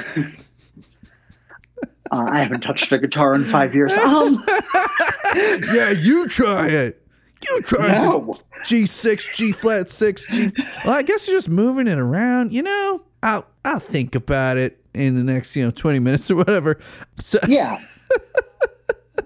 Uh, 2.13 2.27
I 2.29 2.39
haven't 2.41 2.59
touched 2.59 2.91
a 2.91 2.97
guitar 2.97 3.33
in 3.35 3.45
five 3.45 3.73
years. 3.73 3.93
Um, 3.93 4.43
yeah, 5.73 5.91
you 5.91 6.27
try 6.27 6.67
it. 6.67 7.01
You 7.41 7.61
try 7.61 7.87
it. 7.87 8.09
no. 8.09 8.35
G 8.65 8.85
six, 8.85 9.29
G 9.33 9.53
flat 9.53 9.89
six, 9.89 10.27
G. 10.27 10.49
Well, 10.83 10.93
I 10.93 11.03
guess 11.03 11.25
you're 11.25 11.37
just 11.37 11.47
moving 11.47 11.87
it 11.87 11.97
around. 11.97 12.51
You 12.51 12.63
know, 12.63 13.01
I'll 13.23 13.47
I'll 13.63 13.79
think 13.79 14.15
about 14.15 14.57
it 14.57 14.83
in 14.93 15.15
the 15.15 15.23
next 15.23 15.55
you 15.55 15.63
know 15.63 15.71
twenty 15.71 15.99
minutes 15.99 16.29
or 16.31 16.35
whatever. 16.35 16.79
So 17.19 17.39
Yeah. 17.47 17.79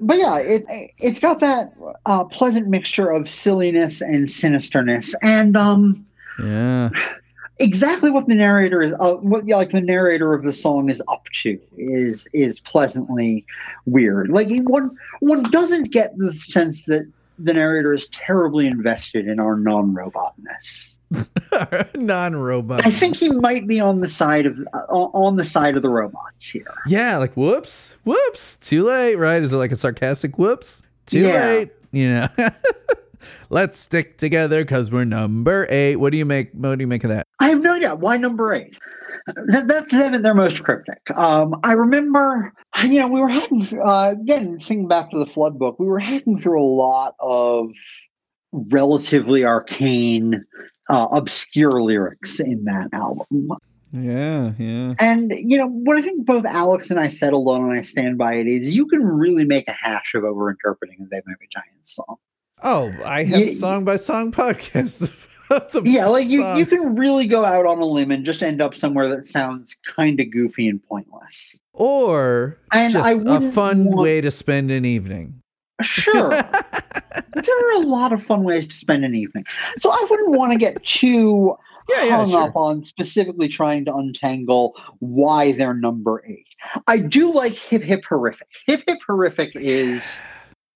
But 0.02 0.18
yeah, 0.18 0.38
it 0.40 0.66
it's 1.00 1.20
got 1.20 1.40
that 1.40 1.74
uh, 2.06 2.26
pleasant 2.26 2.68
mixture 2.68 3.10
of 3.10 3.30
silliness 3.30 4.02
and 4.02 4.28
sinisterness, 4.28 5.14
and 5.22 5.56
um, 5.56 6.06
yeah. 6.40 6.90
exactly 7.60 8.10
what 8.10 8.28
the 8.28 8.36
narrator 8.36 8.82
is 8.82 8.94
uh, 9.00 9.14
what 9.16 9.48
like 9.48 9.72
the 9.72 9.82
narrator 9.82 10.34
of 10.34 10.44
the 10.44 10.54
song 10.54 10.90
is 10.90 11.02
up 11.08 11.26
to 11.34 11.60
is 11.78 12.28
is 12.34 12.60
pleasantly 12.60 13.46
weird 13.86 14.30
like 14.30 14.50
one 14.64 14.96
one 15.22 15.44
doesn't 15.44 15.92
get 15.92 16.18
the 16.18 16.34
sense 16.34 16.84
that 16.86 17.10
the 17.40 17.54
narrator 17.54 17.94
is 17.94 18.08
terribly 18.08 18.68
invested 18.68 19.28
in 19.28 19.40
our 19.40 19.56
non-robotness 19.58 20.98
non-robot. 21.96 22.86
i 22.86 22.92
think 22.92 23.16
he 23.16 23.30
might 23.40 23.68
be 23.68 23.80
on 23.80 24.02
the 24.02 24.10
side 24.10 24.46
of 24.46 24.60
uh, 24.74 24.78
on 24.94 25.36
the 25.36 25.46
side 25.46 25.76
of 25.76 25.82
the 25.84 25.90
robots 25.90 26.48
here 26.50 26.66
Yeah, 26.88 27.18
like 27.18 27.34
whoops, 27.36 27.98
whoops, 28.04 28.58
too 28.58 28.84
late, 28.84 29.16
right? 29.16 29.42
Is 29.42 29.54
it 29.54 29.58
like 29.58 29.72
a 29.72 29.76
sarcastic 29.76 30.38
whoops? 30.38 30.82
Too 31.06 31.20
Yeah. 31.20 31.46
late, 31.46 31.72
you 31.92 32.10
know. 32.12 32.28
Let's 33.50 33.80
stick 33.80 34.18
together 34.18 34.64
because 34.64 34.92
we're 34.92 35.06
number 35.06 35.66
eight. 35.70 35.96
What 35.98 36.12
do 36.12 36.18
you 36.18 36.26
make? 36.26 36.52
What 36.54 36.78
do 36.78 36.84
you 36.84 36.88
make 36.88 37.04
of 37.04 37.10
that? 37.12 37.26
i 37.40 37.50
have 37.50 37.62
no 37.62 37.74
idea 37.76 37.94
why 37.96 38.16
number 38.18 38.54
eight 38.54 38.76
that, 39.48 39.68
that's 39.68 39.92
them 39.92 40.22
they're 40.22 40.34
most 40.34 40.64
cryptic 40.64 41.02
um, 41.18 41.54
i 41.64 41.74
remember 41.74 42.54
you 42.84 43.00
know 43.00 43.08
we 43.10 43.20
were 43.20 43.30
through, 43.64 43.82
uh, 43.84 44.12
again 44.12 44.58
thinking 44.60 44.88
back 44.88 45.10
to 45.12 45.20
the 45.20 45.26
flood 45.26 45.60
book 45.60 45.78
we 45.80 45.86
were 45.86 46.00
hacking 46.00 46.40
through 46.40 46.62
a 46.62 46.64
lot 46.64 47.14
of 47.20 47.70
relatively 48.72 49.44
arcane 49.46 50.42
uh, 50.90 51.08
obscure 51.12 51.82
lyrics 51.82 52.40
in 52.40 52.64
that 52.66 52.90
album 52.94 53.50
Yeah, 53.92 54.52
yeah. 54.58 54.94
and 55.00 55.32
you 55.36 55.58
know 55.58 55.68
what 55.68 55.98
i 55.98 56.02
think 56.02 56.26
both 56.26 56.46
alex 56.46 56.90
and 56.92 57.00
i 57.00 57.08
said 57.08 57.34
alone 57.34 57.70
and 57.70 57.78
i 57.78 57.82
stand 57.82 58.18
by 58.18 58.36
it 58.36 58.48
is 58.48 58.76
you 58.76 58.86
can 58.88 59.04
really 59.04 59.46
make 59.46 59.68
a 59.68 59.74
hash 59.74 60.14
of 60.16 60.24
overinterpreting 60.24 61.00
a 61.02 61.06
they 61.12 61.22
might 61.26 61.40
be 61.40 61.48
giants 61.52 61.96
song 61.96 62.18
Oh, 62.64 62.92
I 63.06 63.26
have 63.26 63.40
Yeah, 63.40 63.54
song 63.54 63.84
by 63.84 63.98
song 63.98 64.32
podcast. 64.32 65.12
yeah 65.86 66.08
like 66.08 66.28
you, 66.28 66.44
you 66.56 66.66
can 66.66 66.96
really 66.96 67.28
go 67.28 67.44
out 67.46 67.68
on 67.68 67.78
a 67.80 67.86
limb 67.86 68.10
and 68.12 68.26
just 68.26 68.42
end 68.42 68.62
up 68.62 68.74
somewhere 68.76 69.08
that 69.10 69.28
sounds 69.28 69.76
kind 69.86 70.20
of 70.22 70.32
goofy 70.32 70.68
and 70.70 70.82
pointless 70.82 71.60
or 71.74 72.58
And 72.74 72.94
just 72.94 73.26
a 73.28 73.52
fun 73.52 73.86
want- 73.86 73.98
way 74.00 74.22
to 74.22 74.32
spend 74.32 74.72
an 74.72 74.86
evening. 74.86 75.42
Sure. 75.82 76.30
there 77.34 77.76
are 77.76 77.76
a 77.76 77.86
lot 77.86 78.14
of 78.14 78.24
fun 78.24 78.44
ways 78.44 78.68
to 78.68 78.76
spend 78.76 79.04
an 79.04 79.16
evening. 79.16 79.46
So 79.78 79.92
I 79.92 80.08
wouldn't 80.10 80.38
want 80.38 80.54
to 80.54 80.58
get 80.58 80.84
too 80.84 81.58
Yeah, 81.90 82.04
yeah, 82.06 82.16
hung 82.18 82.32
sure. 82.32 82.42
up 82.42 82.56
on 82.56 82.84
specifically 82.84 83.48
trying 83.48 83.86
to 83.86 83.96
untangle 83.96 84.76
why 85.00 85.52
they're 85.52 85.76
number 85.76 86.24
eight. 86.26 86.48
I 86.88 86.98
do 86.98 87.32
like 87.32 87.54
Hip 87.54 87.84
Hip 87.84 88.04
Horrific. 88.10 88.48
Hip 88.66 88.82
Hip 88.88 89.00
Horrific 89.06 89.52
is 89.56 90.20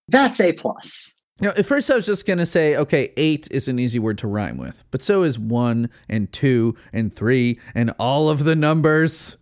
that's 0.07 0.39
a 0.39 0.53
plus. 0.53 1.13
Now, 1.41 1.49
at 1.49 1.65
first, 1.65 1.89
I 1.89 1.95
was 1.95 2.05
just 2.05 2.27
gonna 2.27 2.45
say, 2.45 2.75
okay, 2.75 3.11
eight 3.17 3.47
is 3.49 3.67
an 3.67 3.79
easy 3.79 3.97
word 3.97 4.19
to 4.19 4.27
rhyme 4.27 4.57
with, 4.57 4.83
but 4.91 5.01
so 5.01 5.23
is 5.23 5.39
one 5.39 5.89
and 6.09 6.31
two 6.31 6.75
and 6.93 7.11
three 7.13 7.59
and 7.73 7.91
all 7.97 8.29
of 8.29 8.43
the 8.43 8.55
numbers. 8.55 9.35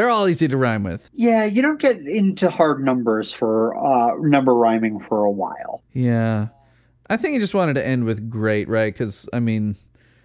They're 0.00 0.08
all 0.08 0.26
easy 0.28 0.48
to 0.48 0.56
rhyme 0.56 0.82
with. 0.82 1.10
Yeah, 1.12 1.44
you 1.44 1.60
don't 1.60 1.78
get 1.78 1.98
into 1.98 2.48
hard 2.48 2.82
numbers 2.82 3.34
for 3.34 3.76
uh, 3.76 4.14
number 4.20 4.54
rhyming 4.54 4.98
for 4.98 5.26
a 5.26 5.30
while. 5.30 5.82
Yeah, 5.92 6.48
I 7.10 7.18
think 7.18 7.34
he 7.34 7.38
just 7.38 7.52
wanted 7.52 7.74
to 7.74 7.86
end 7.86 8.04
with 8.04 8.30
great, 8.30 8.66
right? 8.66 8.94
Because 8.94 9.28
I 9.34 9.40
mean, 9.40 9.76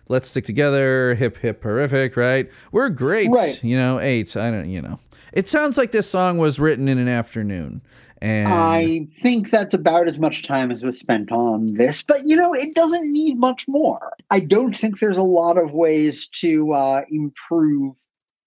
let's 0.07 0.29
stick 0.29 0.45
together, 0.45 1.13
hip 1.15 1.35
hip 1.35 1.61
horrific, 1.61 2.15
right? 2.15 2.49
We're 2.71 2.87
great, 2.87 3.29
Right. 3.29 3.61
You 3.65 3.75
know, 3.75 3.99
eight. 3.99 4.37
I 4.37 4.49
don't, 4.49 4.69
you 4.69 4.81
know, 4.81 4.97
it 5.33 5.49
sounds 5.49 5.77
like 5.77 5.91
this 5.91 6.09
song 6.09 6.37
was 6.37 6.57
written 6.57 6.87
in 6.87 6.97
an 6.97 7.09
afternoon, 7.09 7.81
And 8.21 8.47
I 8.47 9.05
think 9.13 9.49
that's 9.49 9.73
about 9.73 10.07
as 10.07 10.19
much 10.19 10.43
time 10.43 10.71
as 10.71 10.85
was 10.85 10.97
spent 10.97 11.33
on 11.33 11.65
this, 11.73 12.01
but 12.01 12.25
you 12.25 12.37
know, 12.37 12.53
it 12.53 12.75
doesn't 12.75 13.11
need 13.11 13.37
much 13.37 13.65
more. 13.67 14.13
I 14.31 14.39
don't 14.39 14.73
think 14.73 15.01
there's 15.01 15.17
a 15.17 15.21
lot 15.21 15.57
of 15.57 15.73
ways 15.73 16.27
to 16.39 16.71
uh, 16.71 17.01
improve. 17.09 17.97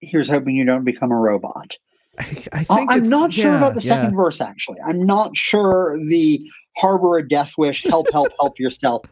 Here's 0.01 0.29
hoping 0.29 0.55
you 0.55 0.65
don't 0.65 0.85
become 0.85 1.11
a 1.11 1.17
robot. 1.17 1.77
I, 2.17 2.23
I 2.51 2.63
think 2.63 2.91
I'm 2.91 3.09
not 3.09 3.31
sure 3.31 3.55
about 3.55 3.75
the 3.75 3.81
yeah. 3.81 3.95
second 3.95 4.15
verse, 4.15 4.41
actually. 4.41 4.79
I'm 4.85 5.03
not 5.05 5.35
sure 5.37 5.97
the 6.05 6.41
harbor 6.77 7.17
a 7.17 7.27
death 7.27 7.53
wish, 7.57 7.83
help, 7.83 8.07
help, 8.11 8.29
help 8.39 8.59
yourself. 8.59 9.05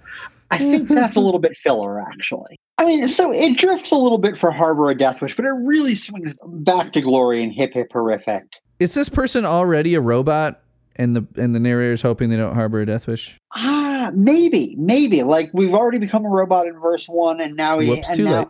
I 0.51 0.57
think 0.57 0.87
that's 0.89 1.15
a 1.15 1.19
little 1.19 1.39
bit 1.39 1.55
filler, 1.55 2.01
actually. 2.01 2.59
I 2.77 2.85
mean, 2.85 3.07
so 3.07 3.31
it 3.31 3.57
drifts 3.57 3.91
a 3.91 3.95
little 3.95 4.17
bit 4.17 4.37
for 4.37 4.51
harbor 4.51 4.89
a 4.89 4.95
death 4.95 5.21
wish, 5.21 5.35
but 5.35 5.45
it 5.45 5.51
really 5.51 5.95
swings 5.95 6.35
back 6.45 6.93
to 6.93 7.01
glory 7.01 7.43
and 7.43 7.51
hip 7.51 7.73
hip 7.73 7.91
horrific. 7.91 8.43
Is 8.79 8.93
this 8.93 9.09
person 9.09 9.45
already 9.45 9.95
a 9.95 10.01
robot? 10.01 10.61
And 10.99 11.15
the 11.15 11.27
and 11.39 11.53
the 11.53 11.59
narrator's 11.59 12.01
hoping 12.01 12.31
they 12.31 12.37
don't 12.37 12.55
harbor 12.55 12.81
a 12.81 12.85
death 12.87 13.05
wish. 13.05 13.37
Ah, 13.55 14.09
maybe, 14.15 14.75
maybe. 14.79 15.21
Like 15.21 15.51
we've 15.53 15.75
already 15.75 15.99
become 15.99 16.25
a 16.25 16.29
robot 16.29 16.65
in 16.65 16.73
verse 16.79 17.07
one, 17.07 17.39
and 17.39 17.55
now 17.55 17.77
he. 17.77 17.89
Whoops, 17.89 18.07
and 18.07 18.17
too 18.17 18.23
now, 18.25 18.39
late. 18.39 18.47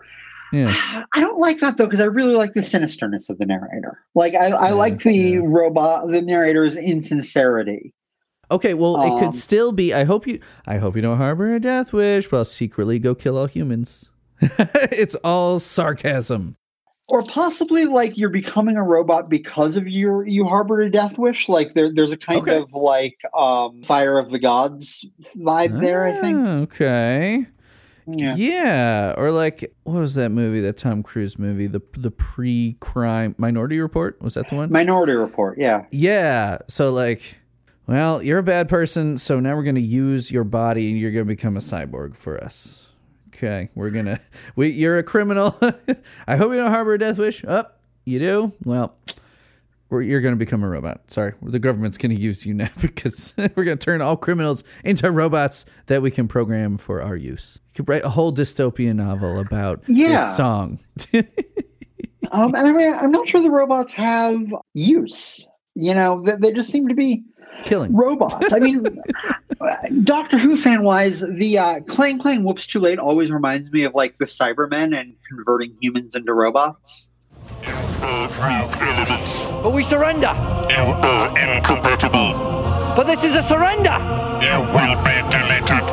Yeah. 0.51 0.73
I 1.13 1.19
don't 1.21 1.39
like 1.39 1.59
that 1.59 1.77
though 1.77 1.85
because 1.87 1.99
I 2.01 2.05
really 2.05 2.35
like 2.35 2.53
the 2.53 2.61
sinisterness 2.61 3.29
of 3.29 3.37
the 3.37 3.45
narrator. 3.45 3.99
Like 4.15 4.35
I, 4.35 4.47
I 4.47 4.71
like 4.71 5.01
the 5.03 5.13
yeah. 5.15 5.39
robot, 5.43 6.07
the 6.09 6.21
narrator's 6.21 6.75
insincerity. 6.77 7.93
Okay, 8.49 8.73
well, 8.73 8.95
it 9.01 9.09
Um, 9.09 9.19
could 9.19 9.35
still 9.35 9.71
be. 9.73 9.93
I 9.93 10.05
hope 10.05 10.25
you. 10.25 10.39
I 10.65 10.77
hope 10.77 10.95
you 10.95 11.01
don't 11.01 11.17
harbor 11.17 11.53
a 11.53 11.59
death 11.59 11.91
wish, 11.91 12.27
but 12.29 12.37
I'll 12.37 12.45
secretly 12.45 12.97
go 12.97 13.13
kill 13.13 13.37
all 13.37 13.47
humans. 13.47 14.09
it's 14.41 15.15
all 15.15 15.59
sarcasm. 15.59 16.55
or 17.09 17.23
possibly 17.23 17.85
like 17.85 18.17
you're 18.17 18.29
becoming 18.29 18.77
a 18.77 18.83
robot 18.83 19.29
because 19.29 19.75
of 19.77 19.87
your 19.87 20.25
you 20.27 20.45
harbor 20.45 20.81
a 20.81 20.89
death 20.91 21.17
wish 21.17 21.49
like 21.49 21.73
there, 21.73 21.91
there's 21.91 22.11
a 22.11 22.17
kind 22.17 22.41
Okay. 22.41 22.57
of 22.57 22.71
like 22.73 23.17
um 23.35 23.81
fire 23.83 24.19
of 24.19 24.29
the 24.29 24.39
gods 24.39 25.03
vibe 25.37 25.79
there 25.79 26.05
i 26.05 26.13
think 26.13 26.45
Ah, 26.45 26.57
Okay. 26.59 27.47
Yeah 28.07 28.35
Yeah. 28.35 29.13
Or 29.17 29.31
like, 29.31 29.73
what 29.83 29.99
was 29.99 30.13
that 30.15 30.29
movie? 30.29 30.61
That 30.61 30.77
Tom 30.77 31.03
Cruise 31.03 31.37
movie, 31.37 31.67
the 31.67 31.81
the 31.93 32.11
pre-crime 32.11 33.35
Minority 33.37 33.79
Report. 33.79 34.21
Was 34.21 34.35
that 34.35 34.49
the 34.49 34.55
one? 34.55 34.71
minority 34.71 35.13
report 35.13 35.57
yeah 35.57 35.85
Yeah. 35.91 36.59
So 36.67 36.91
like, 36.91 37.37
well, 37.87 38.21
you're 38.21 38.39
a 38.39 38.43
bad 38.43 38.67
person, 38.69 39.17
so 39.17 39.39
now 39.39 39.55
we're 39.55 39.63
gonna 39.63 39.79
use 39.79 40.29
your 40.31 40.43
body, 40.43 40.89
and 40.89 40.99
you're 40.99 41.11
gonna 41.11 41.25
become 41.25 41.55
a 41.57 41.61
cyborg 41.61 42.15
for 42.15 42.41
us. 42.43 42.89
Okay, 43.29 43.69
we're 43.75 43.91
gonna. 43.91 44.19
We, 44.55 44.69
you're 44.69 44.97
a 44.97 45.03
criminal. 45.03 45.55
I 46.27 46.35
hope 46.37 46.51
you 46.51 46.57
don't 46.57 46.71
harbor 46.71 46.95
a 46.95 46.99
death 46.99 47.17
wish. 47.17 47.45
Up, 47.45 47.79
oh, 47.79 47.81
you 48.05 48.19
do. 48.19 48.53
Well, 48.65 48.95
we're, 49.89 50.01
you're 50.01 50.21
gonna 50.21 50.35
become 50.35 50.63
a 50.63 50.69
robot. 50.69 51.09
Sorry, 51.11 51.33
the 51.41 51.59
government's 51.59 51.97
gonna 51.97 52.13
use 52.15 52.45
you 52.45 52.53
now 52.53 52.69
because 52.81 53.33
we're 53.55 53.63
gonna 53.63 53.75
turn 53.77 54.01
all 54.01 54.17
criminals 54.17 54.63
into 54.83 55.09
robots 55.11 55.65
that 55.87 56.01
we 56.01 56.11
can 56.11 56.27
program 56.27 56.77
for 56.77 57.01
our 57.01 57.15
use. 57.15 57.59
You 57.73 57.83
could 57.83 57.89
write 57.89 58.03
a 58.03 58.09
whole 58.09 58.33
dystopian 58.33 58.95
novel 58.95 59.39
about 59.39 59.83
Yeah. 59.87 60.25
this 60.27 60.37
song. 60.37 60.79
um 62.33 62.53
and 62.55 62.67
i 62.67 62.73
mean 62.73 62.93
i'm 62.95 63.11
not 63.11 63.25
sure 63.27 63.41
the 63.41 63.49
robots 63.49 63.93
have 63.93 64.37
use 64.73 65.47
you 65.75 65.93
know 65.93 66.21
they, 66.23 66.35
they 66.35 66.51
just 66.51 66.69
seem 66.69 66.87
to 66.87 66.93
be 66.93 67.23
Killing. 67.63 67.95
robots 67.95 68.51
i 68.51 68.59
mean 68.59 68.83
doctor 70.03 70.37
who 70.37 70.57
fan 70.57 70.83
wise 70.83 71.21
the 71.21 71.57
uh 71.57 71.79
clang 71.87 72.19
clang 72.19 72.43
whoops 72.43 72.67
too 72.67 72.79
late 72.79 72.99
always 72.99 73.31
reminds 73.31 73.71
me 73.71 73.83
of 73.83 73.93
like 73.95 74.17
the 74.17 74.25
cybermen 74.25 74.97
and 74.97 75.13
converting 75.29 75.75
humans 75.81 76.15
into 76.15 76.33
robots 76.33 77.09
elements. 77.65 79.45
But 79.45 79.71
we 79.73 79.83
surrender. 79.83 80.33
You 80.69 80.93
are 80.93 81.27
incompatible. 81.37 82.33
But 82.95 83.03
this 83.05 83.23
is 83.23 83.35
a 83.35 83.43
surrender. 83.43 83.97
You 84.41 84.61
will 84.73 84.95
be 85.03 85.15
deleted. 85.29 85.85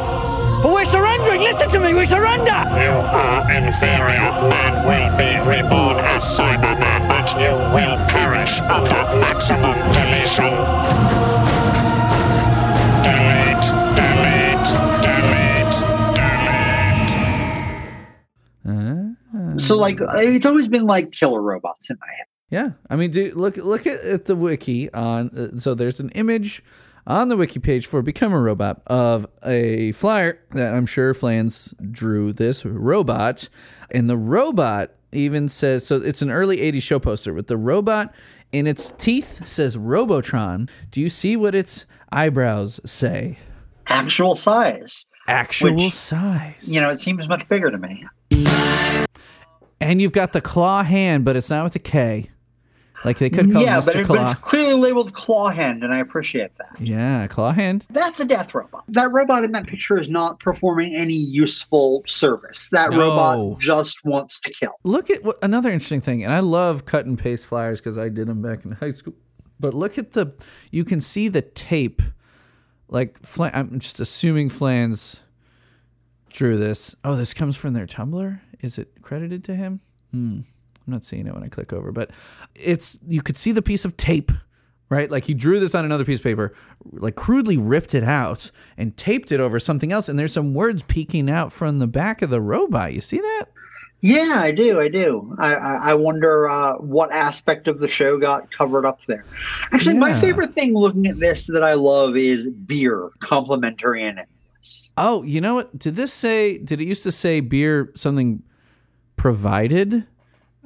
But 0.63 0.73
we're 0.73 0.85
surrendering. 0.85 1.43
Listen 1.43 1.71
to 1.71 1.79
me. 1.79 1.95
We 1.95 2.07
surrender. 2.07 2.59
You 2.81 2.97
are 3.13 3.51
inferior. 3.53 4.33
Man 4.49 4.87
will 4.87 5.17
be 5.19 5.37
reborn 5.49 5.99
as 5.99 6.23
Cyberman, 6.25 7.09
but 7.09 7.29
you 7.39 7.53
will 7.75 7.97
perish 8.09 8.61
under 8.61 9.03
maximum 9.21 9.75
deletion. 9.93 11.54
So 19.65 19.77
like 19.77 19.99
it's 20.01 20.47
always 20.47 20.69
been 20.69 20.87
like 20.87 21.13
killer 21.13 21.41
robots 21.43 21.91
in 21.91 21.97
my 22.01 22.07
head 22.07 22.27
Yeah, 22.51 22.71
I 22.91 22.97
mean, 22.97 23.11
do 23.11 23.33
look 23.35 23.57
look 23.57 23.87
at, 23.87 24.01
at 24.05 24.25
the 24.27 24.37
wiki 24.37 24.93
on. 24.93 25.31
Uh, 25.57 25.59
so 25.59 25.75
there's 25.75 25.99
an 26.01 26.11
image 26.11 26.63
on 27.07 27.29
the 27.29 27.37
wiki 27.37 27.59
page 27.59 27.87
for 27.87 28.01
Become 28.03 28.33
a 28.33 28.41
Robot 28.41 28.81
of 28.87 29.27
a 29.45 29.93
flyer 29.93 30.39
that 30.53 30.75
I'm 30.75 30.87
sure 30.87 31.13
Flans 31.15 31.75
drew 31.91 32.33
this 32.33 32.65
robot, 32.65 33.49
and 33.91 34.09
the 34.09 34.17
robot 34.17 34.93
even 35.13 35.49
says 35.49 35.87
so. 35.87 35.97
It's 35.97 36.23
an 36.23 36.31
early 36.31 36.59
'80s 36.59 36.83
show 36.83 36.99
poster 36.99 37.35
with 37.35 37.47
the 37.49 37.57
robot 37.57 38.15
in 38.53 38.67
its 38.67 38.91
teeth 38.93 39.47
says 39.49 39.77
Robotron. 39.77 40.69
Do 40.91 41.01
you 41.01 41.11
see 41.11 41.37
what 41.37 41.55
its 41.55 41.87
eyebrows 42.13 42.81
say? 42.87 43.39
actual 43.89 44.35
size 44.35 45.05
Actual 45.29 45.75
Which, 45.75 45.93
size. 45.93 46.69
you 46.69 46.81
know 46.81 46.91
it 46.91 47.01
seems 47.01 47.27
much 47.29 47.47
bigger 47.49 47.71
to 47.71 47.77
me 47.79 48.05
and 49.85 50.01
you've 50.03 50.13
got 50.13 50.33
the 50.33 50.41
claw 50.41 50.83
hand, 50.83 51.25
but 51.25 51.37
it's 51.37 51.51
not 51.51 51.65
with 51.65 51.77
a 51.77 51.81
K. 51.81 52.31
Like 53.05 53.19
they 53.19 53.29
could 53.29 53.53
call 53.53 53.63
yeah 53.63 53.79
it 53.79 53.83
Mr. 53.83 53.85
but, 53.87 53.97
it, 53.97 54.07
Claw. 54.07 54.17
but 54.17 54.33
it's 54.33 54.41
clearly 54.41 54.75
labeled 54.81 55.13
claw 55.13 55.51
hand 55.51 55.85
and 55.85 55.93
i 55.93 55.99
appreciate 55.99 56.53
that 56.57 56.81
yeah, 56.81 57.27
claw 57.27 57.53
hand. 57.53 57.87
that's 57.91 58.19
a 58.19 58.25
death 58.25 58.55
robot 58.55 58.83
that 58.89 59.13
robot 59.13 59.45
in 59.45 59.53
that 59.53 59.67
picture 59.67 59.99
is 59.99 60.09
not 60.09 60.41
performing 60.41 60.95
any 60.95 61.15
useful 61.15 62.03
service 62.07 62.71
that 62.71 62.91
No. 62.93 62.99
robot 62.99 63.61
just 63.61 64.05
wants 64.07 64.41
to 64.41 64.51
kill 64.51 64.73
look 64.85 65.11
at 65.11 65.23
what 65.23 65.37
another 65.43 65.71
interesting 65.71 66.01
thing 66.01 66.25
and 66.25 66.33
i 66.33 66.41
love 66.41 66.87
cut 66.87 67.05
and 67.05 67.19
paste 67.19 67.45
flyers 67.47 67.79
because 67.79 67.99
i 67.99 68.09
did 68.09 68.27
them 68.27 68.41
back 68.41 68.65
in 68.65 68.73
high 68.81 68.93
school 68.93 69.13
but 69.61 69.75
look 69.75 69.99
at 69.99 70.13
the 70.13 70.33
you 70.71 70.85
can 70.85 71.03
see 71.03 71.29
the 71.29 71.43
tape 71.43 72.01
like 72.89 73.21
Flan, 73.23 73.51
i'm 73.55 73.81
just 73.81 74.01
assuming 74.01 74.49
flans 74.49 75.21
drew 76.31 76.57
this 76.57 76.97
oh 77.05 77.17
this 77.17 77.35
comes 77.35 77.55
from 77.55 77.75
their 77.75 77.87
tumblr 77.87 78.41
is 78.61 78.79
it 78.79 79.03
credited 79.03 79.45
to 79.45 79.55
him? 79.55 79.81
Hmm. 80.11 80.41
I'm 80.87 80.93
not 80.93 81.05
seeing 81.05 81.27
it 81.27 81.33
when 81.33 81.43
i 81.43 81.49
click 81.49 81.73
over 81.73 81.93
but 81.93 82.11
it's 82.55 82.99
you 83.09 83.23
could 83.23 83.39
see 83.39 83.53
the 83.53 83.63
piece 83.63 83.87
of 83.87 83.97
tape 83.97 84.31
right? 84.91 85.11
Like 85.11 85.25
he 85.25 85.35
drew 85.35 85.61
this 85.61 85.75
on 85.75 85.85
another 85.85 86.05
piece 86.05 86.19
of 86.19 86.25
paper 86.25 86.53
like 86.93 87.17
crudely 87.17 87.57
ripped 87.57 87.95
it 87.95 88.05
out 88.05 88.51
and 88.77 88.97
taped 88.97 89.33
it 89.33 89.41
over 89.41 89.59
something 89.59 89.93
else 89.93 90.09
and 90.09 90.19
there's 90.19 90.33
some 90.33 90.55
words 90.55 90.83
peeking 90.83 91.31
out 91.31 91.53
from 91.53 91.79
the 91.79 91.87
back 91.87 92.23
of 92.23 92.31
the 92.31 92.41
robot. 92.41 92.93
You 92.93 93.01
see 93.01 93.19
that? 93.19 93.47
Yeah 94.01 94.35
i 94.37 94.53
do 94.53 94.81
i 94.81 94.89
do. 94.89 95.35
I 95.39 95.55
i, 95.55 95.77
I 95.91 95.95
wonder 95.95 96.49
uh, 96.49 96.75
what 96.75 97.11
aspect 97.13 97.69
of 97.69 97.81
the 97.81 97.89
show 97.89 98.19
got 98.19 98.51
covered 98.51 98.85
up 98.85 99.01
there. 99.07 99.25
Actually 99.73 99.97
my 99.97 100.19
favorite 100.21 100.55
thing 100.55 100.75
looking 100.75 101.07
at 101.07 101.19
this 101.19 101.47
that 101.47 101.65
i 101.65 101.75
love 101.75 102.17
is 102.17 102.47
beer 102.47 103.11
complimentary 103.21 104.05
and 104.05 104.21
Oh, 104.97 105.23
you 105.23 105.41
know 105.41 105.55
what? 105.57 105.79
Did 105.79 105.97
this 105.97 106.13
say? 106.13 106.59
Did 106.59 106.81
it 106.81 106.85
used 106.87 107.03
to 107.05 107.13
say 107.13 107.41
beer 107.41 107.91
something 107.95 108.43
provided? 109.17 110.07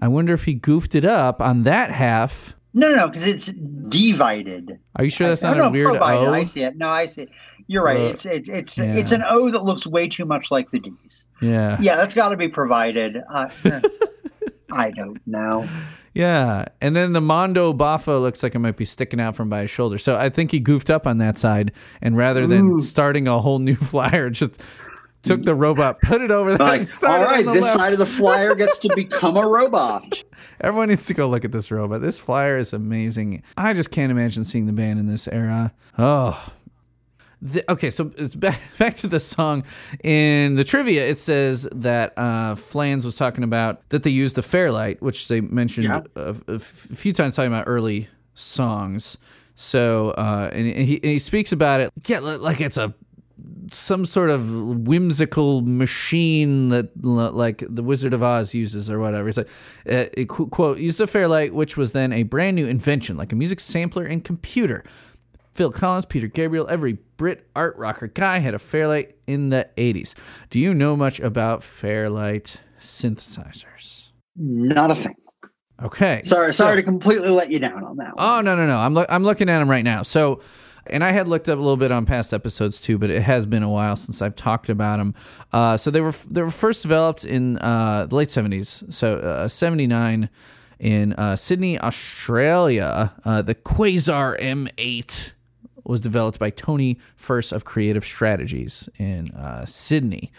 I 0.01 0.09
wonder 0.09 0.33
if 0.33 0.45
he 0.45 0.55
goofed 0.55 0.95
it 0.95 1.05
up 1.05 1.41
on 1.43 1.65
that 1.65 1.91
half. 1.91 2.55
no 2.75 2.95
no 2.95 3.09
because 3.09 3.27
it's 3.27 3.47
divided 3.89 4.79
Are 4.97 5.05
you 5.05 5.11
sure 5.11 5.29
that's 5.29 5.43
not 5.43 5.57
oh, 5.57 5.61
a 5.61 5.65
no, 5.65 5.71
weird 5.71 5.89
provided. 5.91 6.27
O? 6.29 6.33
I 6.33 6.45
see 6.45 6.63
it. 6.63 6.77
No, 6.77 6.91
I 6.91 7.07
see 7.07 7.23
it. 7.23 7.31
You're 7.67 7.83
right. 7.85 7.99
It's 7.99 8.25
it's 8.27 8.49
it's 8.49 8.79
Yeah. 8.79 8.95
it's 8.97 9.13
an 9.13 9.23
O 9.29 9.51
that 9.51 9.63
looks 9.65 9.87
way 9.87 10.07
too 10.09 10.25
much 10.25 10.51
like 10.51 10.71
the 10.71 10.79
D's. 10.79 11.27
Yeah. 11.41 11.77
Yeah, 11.81 11.97
that's 11.97 12.15
got 12.15 12.29
to 12.31 12.37
be 12.37 12.49
provided. 12.49 13.19
Uh, 13.33 13.49
I 14.71 14.91
don't 14.91 15.21
know. 15.27 15.69
Yeah. 16.15 16.67
And 16.81 16.95
then 16.97 17.13
the 17.13 17.21
Mondo 17.21 17.73
Bafa 17.73 18.21
looks 18.21 18.43
like 18.43 18.55
it 18.55 18.59
might 18.59 18.77
be 18.77 18.85
sticking 18.85 19.21
out 19.21 19.37
from 19.37 19.49
by 19.49 19.63
his 19.63 19.71
shoulder. 19.71 19.99
So 19.99 20.17
I 20.17 20.29
think 20.29 20.51
he 20.51 20.61
goofed 20.61 20.91
up 20.91 21.07
on 21.07 21.19
that 21.19 21.39
side. 21.39 21.73
And 22.03 22.17
rather 22.17 22.47
than 22.47 22.81
starting 22.81 23.29
a 23.29 23.39
whole 23.41 23.59
new 23.61 23.75
flyer, 23.77 24.29
just 24.31 24.61
took 25.23 25.43
the 25.43 25.55
robot, 25.55 26.01
put 26.01 26.21
it 26.23 26.31
over 26.31 26.51
there, 26.57 26.67
Like, 26.67 26.79
and 26.81 26.89
started 26.89 27.25
all 27.25 27.31
right, 27.33 27.41
on 27.41 27.47
the 27.47 27.53
this 27.61 27.63
left. 27.65 27.79
side 27.79 27.93
of 27.93 27.99
the 27.99 28.07
flyer 28.07 28.55
gets 28.55 28.79
to 28.79 28.91
become 28.97 29.37
a 29.37 29.47
robot. 29.47 30.23
Everyone 30.61 30.89
needs 30.89 31.07
to 31.07 31.15
go 31.15 31.29
look 31.29 31.45
at 31.45 31.53
this 31.53 31.71
robot. 31.71 32.01
This 32.03 32.19
flyer 32.21 32.57
is 32.57 32.73
amazing. 32.73 33.43
I 33.57 33.75
just 33.75 33.91
can't 33.91 34.11
imagine 34.11 34.45
seeing 34.45 34.67
the 34.67 34.73
band 34.73 34.99
in 35.01 35.07
this 35.07 35.29
era. 35.29 35.73
Oh. 35.99 36.53
The, 37.41 37.71
okay, 37.71 37.91
so 37.91 38.11
it's 38.17 38.35
back, 38.35 38.61
back 38.79 38.97
to 38.99 39.07
the 39.07 39.21
song. 39.21 39.65
In 40.03 40.57
the 40.57 40.65
trivia, 40.65 41.07
it 41.07 41.19
says 41.19 41.69
that 41.75 42.13
uh, 42.19 42.55
Flans 42.57 43.05
was 43.05 43.15
talking 43.17 43.45
about 43.45 43.89
that 43.91 44.03
they 44.03 44.11
used 44.11 44.35
the 44.37 44.43
Fairlight, 44.43 45.01
which 45.01 45.29
they 45.29 45.41
mentioned 45.41 45.87
Yeah. 45.87 46.03
a, 46.17 46.35
a 46.49 46.59
few 46.59 47.13
times 47.13 47.37
talking 47.37 47.53
about 47.53 47.65
early 47.69 48.09
songs. 48.35 49.19
So, 49.55 50.11
uh, 50.11 50.51
and, 50.53 50.67
and 50.69 50.85
he, 50.87 50.95
and 50.97 51.13
he 51.13 51.19
speaks 51.19 51.51
about 51.53 51.81
it 51.81 51.91
yeah, 52.07 52.21
like 52.21 52.61
it's 52.61 52.77
a 52.77 52.95
some 53.71 54.07
sort 54.07 54.31
of 54.31 54.51
whimsical 54.87 55.61
machine 55.63 56.71
that 56.71 56.91
like 57.05 57.63
the 57.69 57.83
Wizard 57.83 58.15
of 58.15 58.23
Oz 58.23 58.55
uses 58.55 58.89
or 58.91 58.99
whatever. 58.99 59.29
It's 59.29 59.37
like 59.39 59.49
uh, 59.89 60.07
it, 60.17 60.29
qu- 60.29 60.49
quote 60.49 60.79
used 60.79 61.01
a 61.01 61.07
Fairlight, 61.07 61.55
which 61.55 61.77
was 61.77 61.93
then 61.93 62.13
a 62.13 62.23
brand 62.23 62.57
new 62.57 62.67
invention, 62.67 63.17
like 63.17 63.33
a 63.33 63.37
music 63.37 63.61
sampler 63.61 64.05
and 64.05 64.25
computer. 64.25 64.85
Phil 65.59 65.73
Collins, 65.73 66.05
Peter 66.05 66.29
Gabriel, 66.29 66.69
every 66.71 66.99
Brit 67.17 67.45
art 67.57 67.77
rocker 67.77 68.07
guy 68.07 68.39
had 68.39 68.55
a 68.55 68.61
Fairlight 68.61 69.17
in 69.27 69.49
the 69.49 69.69
80s. 69.77 70.15
Do 70.51 70.61
you 70.61 70.73
know 70.73 70.95
much 70.95 71.19
about 71.19 71.65
Fairlight 71.65 72.61
synthesizers? 72.79 74.13
Not 74.37 74.93
a 74.93 74.95
thing. 74.95 75.17
Okay. 75.83 76.23
Sorry, 76.25 76.53
so- 76.53 76.63
sorry 76.65 76.77
to 76.77 76.83
completely 76.85 77.31
let 77.31 77.51
you 77.51 77.59
down 77.59 77.83
on 77.83 77.97
that. 77.97 78.15
One. 78.15 78.25
Oh 78.25 78.41
no 78.41 78.55
no 78.55 78.69
no! 78.69 78.79
I'm 78.79 78.95
lo- 78.95 79.07
I'm 79.09 79.25
looking 79.25 79.49
at 79.49 79.59
them 79.59 79.69
right 79.69 79.83
now. 79.83 80.03
So, 80.03 80.43
and 80.87 81.03
I 81.03 81.11
had 81.11 81.27
looked 81.27 81.49
up 81.49 81.59
a 81.59 81.61
little 81.61 81.77
bit 81.77 81.91
on 81.91 82.07
past 82.07 82.33
episodes 82.33 82.81
too, 82.81 82.97
but 82.97 83.11
it 83.11 83.23
has 83.23 83.45
been 83.45 83.65
a 83.65 83.69
while 83.69 83.97
since 83.97 84.23
I've 84.23 84.37
talked 84.37 84.69
about 84.69 84.99
them. 84.99 85.15
Uh, 85.53 85.77
so 85.77 85.91
they 85.91 86.01
were 86.01 86.15
they 86.31 86.43
were 86.43 86.51
first 86.51 86.83
developed 86.83 87.25
in 87.25 87.59
uh, 87.59 88.07
the 88.07 88.15
late 88.15 88.29
'70s, 88.29 88.93
so 88.95 89.17
uh, 89.17 89.49
'79 89.49 90.29
in 90.79 91.15
uh, 91.15 91.35
Sydney, 91.35 91.81
Australia. 91.81 93.13
Uh, 93.25 93.43
the 93.43 93.57
Quasar 93.57 94.39
M8 94.41 95.33
was 95.89 96.01
developed 96.01 96.39
by 96.39 96.51
Tony 96.51 96.99
Furse 97.17 97.51
of 97.51 97.65
Creative 97.65 98.05
Strategies 98.05 98.89
in 98.99 99.33
uh, 99.33 99.67
Sydney, 99.67 100.31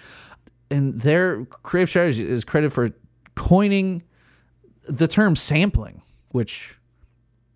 and 0.71 1.01
their 1.01 1.43
creative 1.45 1.89
strategy 1.89 2.23
is 2.23 2.45
credited 2.45 2.71
for 2.71 2.91
coining 3.35 4.03
the 4.87 5.07
term 5.07 5.35
sampling, 5.35 6.01
which 6.31 6.77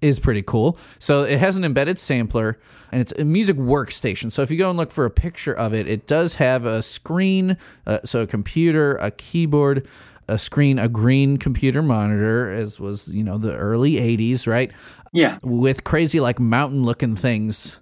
is 0.01 0.19
pretty 0.19 0.41
cool. 0.41 0.77
So 0.99 1.23
it 1.23 1.39
has 1.39 1.55
an 1.55 1.63
embedded 1.63 1.97
sampler 1.97 2.59
and 2.91 3.01
it's 3.01 3.13
a 3.13 3.23
music 3.23 3.55
workstation. 3.55 4.31
So 4.31 4.41
if 4.41 4.51
you 4.51 4.57
go 4.57 4.69
and 4.69 4.77
look 4.77 4.91
for 4.91 5.05
a 5.05 5.09
picture 5.09 5.53
of 5.53 5.73
it, 5.73 5.87
it 5.87 6.07
does 6.07 6.35
have 6.35 6.65
a 6.65 6.81
screen, 6.81 7.57
uh, 7.87 7.99
so 8.03 8.21
a 8.21 8.27
computer, 8.27 8.95
a 8.97 9.11
keyboard, 9.11 9.87
a 10.27 10.37
screen, 10.37 10.77
a 10.77 10.89
green 10.89 11.37
computer 11.37 11.81
monitor, 11.81 12.51
as 12.51 12.79
was, 12.79 13.07
you 13.07 13.23
know, 13.23 13.37
the 13.37 13.55
early 13.55 13.93
80s, 13.93 14.45
right? 14.45 14.71
Yeah. 15.11 15.37
With 15.41 15.83
crazy, 15.83 16.19
like 16.19 16.39
mountain 16.39 16.83
looking 16.83 17.15
things 17.15 17.79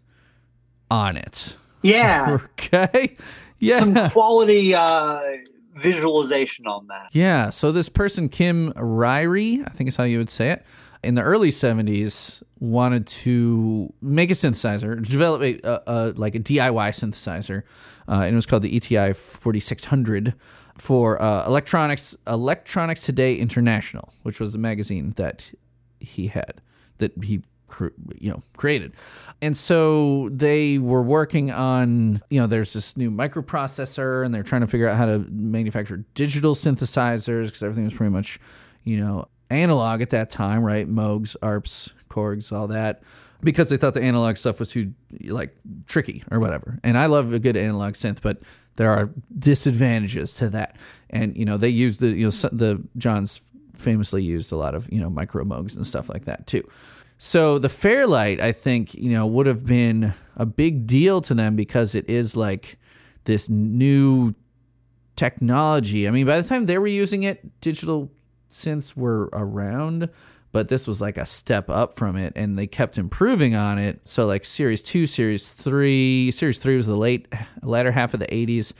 on 0.91 1.17
it. 1.17 1.55
Yeah. 1.81 2.37
Okay. 2.59 3.15
Yeah. 3.59 3.79
Some 3.79 4.09
quality 4.09 4.73
uh, 4.73 5.19
visualization 5.75 6.65
on 6.67 6.87
that. 6.87 7.09
Yeah. 7.11 7.49
So 7.51 7.71
this 7.71 7.89
person, 7.89 8.27
Kim 8.29 8.73
Ryrie, 8.73 9.63
I 9.67 9.71
think 9.71 9.87
is 9.87 9.95
how 9.95 10.03
you 10.03 10.17
would 10.17 10.29
say 10.31 10.51
it, 10.51 10.65
in 11.03 11.15
the 11.15 11.21
early 11.21 11.49
'70s, 11.49 12.41
wanted 12.59 13.05
to 13.07 13.93
make 14.01 14.31
a 14.31 14.33
synthesizer, 14.33 15.07
develop 15.07 15.41
a, 15.41 15.59
a, 15.63 15.81
a 15.87 16.13
like 16.15 16.33
a 16.33 16.39
DIY 16.39 16.89
synthesizer, 16.89 17.63
uh, 18.07 18.21
and 18.23 18.33
it 18.33 18.35
was 18.35 18.47
called 18.47 18.63
the 18.63 18.75
ETI 18.75 19.13
4600 19.13 20.33
for 20.77 21.21
uh, 21.21 21.45
electronics 21.45 22.15
Electronics 22.25 23.01
Today 23.01 23.35
International, 23.35 24.11
which 24.23 24.39
was 24.39 24.53
the 24.53 24.59
magazine 24.59 25.13
that 25.17 25.51
he 25.99 26.27
had 26.27 26.61
that 26.97 27.11
he 27.23 27.41
you 28.19 28.30
know 28.32 28.41
created. 28.57 28.93
And 29.41 29.55
so 29.55 30.30
they 30.32 30.78
were 30.78 31.01
working 31.01 31.51
on 31.51 32.22
you 32.30 32.39
know 32.39 32.47
there's 32.47 32.74
this 32.74 32.97
new 32.97 33.11
microprocessor 33.11 34.26
and 34.26 34.34
they're 34.34 34.43
trying 34.43 34.61
to 34.61 34.67
figure 34.67 34.88
out 34.88 34.97
how 34.97 35.05
to 35.05 35.19
manufacture 35.30 36.03
digital 36.15 36.55
synthesizers 36.55 37.45
because 37.45 37.63
everything 37.63 37.86
was 37.86 37.93
pretty 37.93 38.11
much 38.11 38.39
you 38.84 38.97
know 38.97 39.28
analog 39.49 40.01
at 40.01 40.11
that 40.11 40.30
time 40.30 40.63
right? 40.63 40.89
Moogs 40.89 41.36
arps 41.41 41.93
korgs 42.09 42.51
all 42.51 42.67
that. 42.67 43.03
Because 43.43 43.69
they 43.69 43.78
thought 43.78 43.95
the 43.95 44.03
analog 44.03 44.38
stuff 44.38 44.59
was 44.59 44.69
too 44.69 44.93
like 45.26 45.55
tricky 45.88 46.24
or 46.30 46.39
whatever. 46.39 46.80
And 46.84 46.97
i 46.97 47.07
love 47.07 47.34
a 47.34 47.39
good 47.39 47.57
analog 47.57 47.93
synth 47.93 48.22
but 48.22 48.39
there 48.76 48.91
are 48.91 49.09
disadvantages 49.38 50.34
to 50.36 50.49
that. 50.49 50.78
And 51.09 51.36
you 51.36 51.45
know 51.45 51.57
they 51.57 51.69
used 51.69 51.99
the 51.99 52.09
you 52.09 52.26
know 52.26 52.49
the 52.51 52.82
johns 52.97 53.41
famously 53.76 54.24
used 54.24 54.51
a 54.51 54.55
lot 54.55 54.76
of 54.76 54.91
you 54.91 54.99
know 54.99 55.09
micro 55.09 55.43
moogs 55.43 55.76
and 55.76 55.86
stuff 55.86 56.09
like 56.09 56.26
that 56.26 56.47
too 56.47 56.63
so 57.24 57.59
the 57.59 57.69
Fairlight, 57.69 58.41
I 58.41 58.51
think, 58.51 58.95
you 58.95 59.11
know, 59.11 59.28
would 59.28 59.45
have 59.45 59.63
been 59.63 60.15
a 60.36 60.43
big 60.47 60.88
deal 60.88 61.22
to 61.22 61.36
them 61.36 61.55
because 61.55 61.93
it 61.93 62.09
is 62.09 62.36
like 62.36 62.80
this 63.26 63.47
new 63.47 64.34
technology. 65.15 66.07
I 66.07 66.11
mean, 66.11 66.26
by 66.26 66.41
the 66.41 66.49
time 66.49 66.65
they 66.65 66.80
were 66.80 66.88
using 66.88 67.22
it, 67.22 67.61
digital 67.61 68.11
synths 68.49 68.97
were 68.97 69.30
around, 69.34 70.09
but 70.51 70.69
this 70.69 70.88
was 70.88 70.99
like 70.99 71.19
a 71.19 71.28
step 71.28 71.69
up 71.69 71.95
from 71.95 72.15
it 72.15 72.34
and 72.36 72.57
they 72.57 72.65
kept 72.65 72.97
improving 72.97 73.55
on 73.55 73.78
it. 73.78 74.01
So 74.03 74.26
like 74.26 74.43
Series 74.43 74.82
2, 74.82 75.05
Series 75.05 75.53
3, 75.53 76.32
Series 76.32 76.57
3 76.57 76.76
was 76.76 76.88
the 76.88 76.97
late 76.97 77.32
latter 77.61 77.91
half 77.91 78.15
of 78.15 78.19
the 78.19 78.26
80s. 78.26 78.74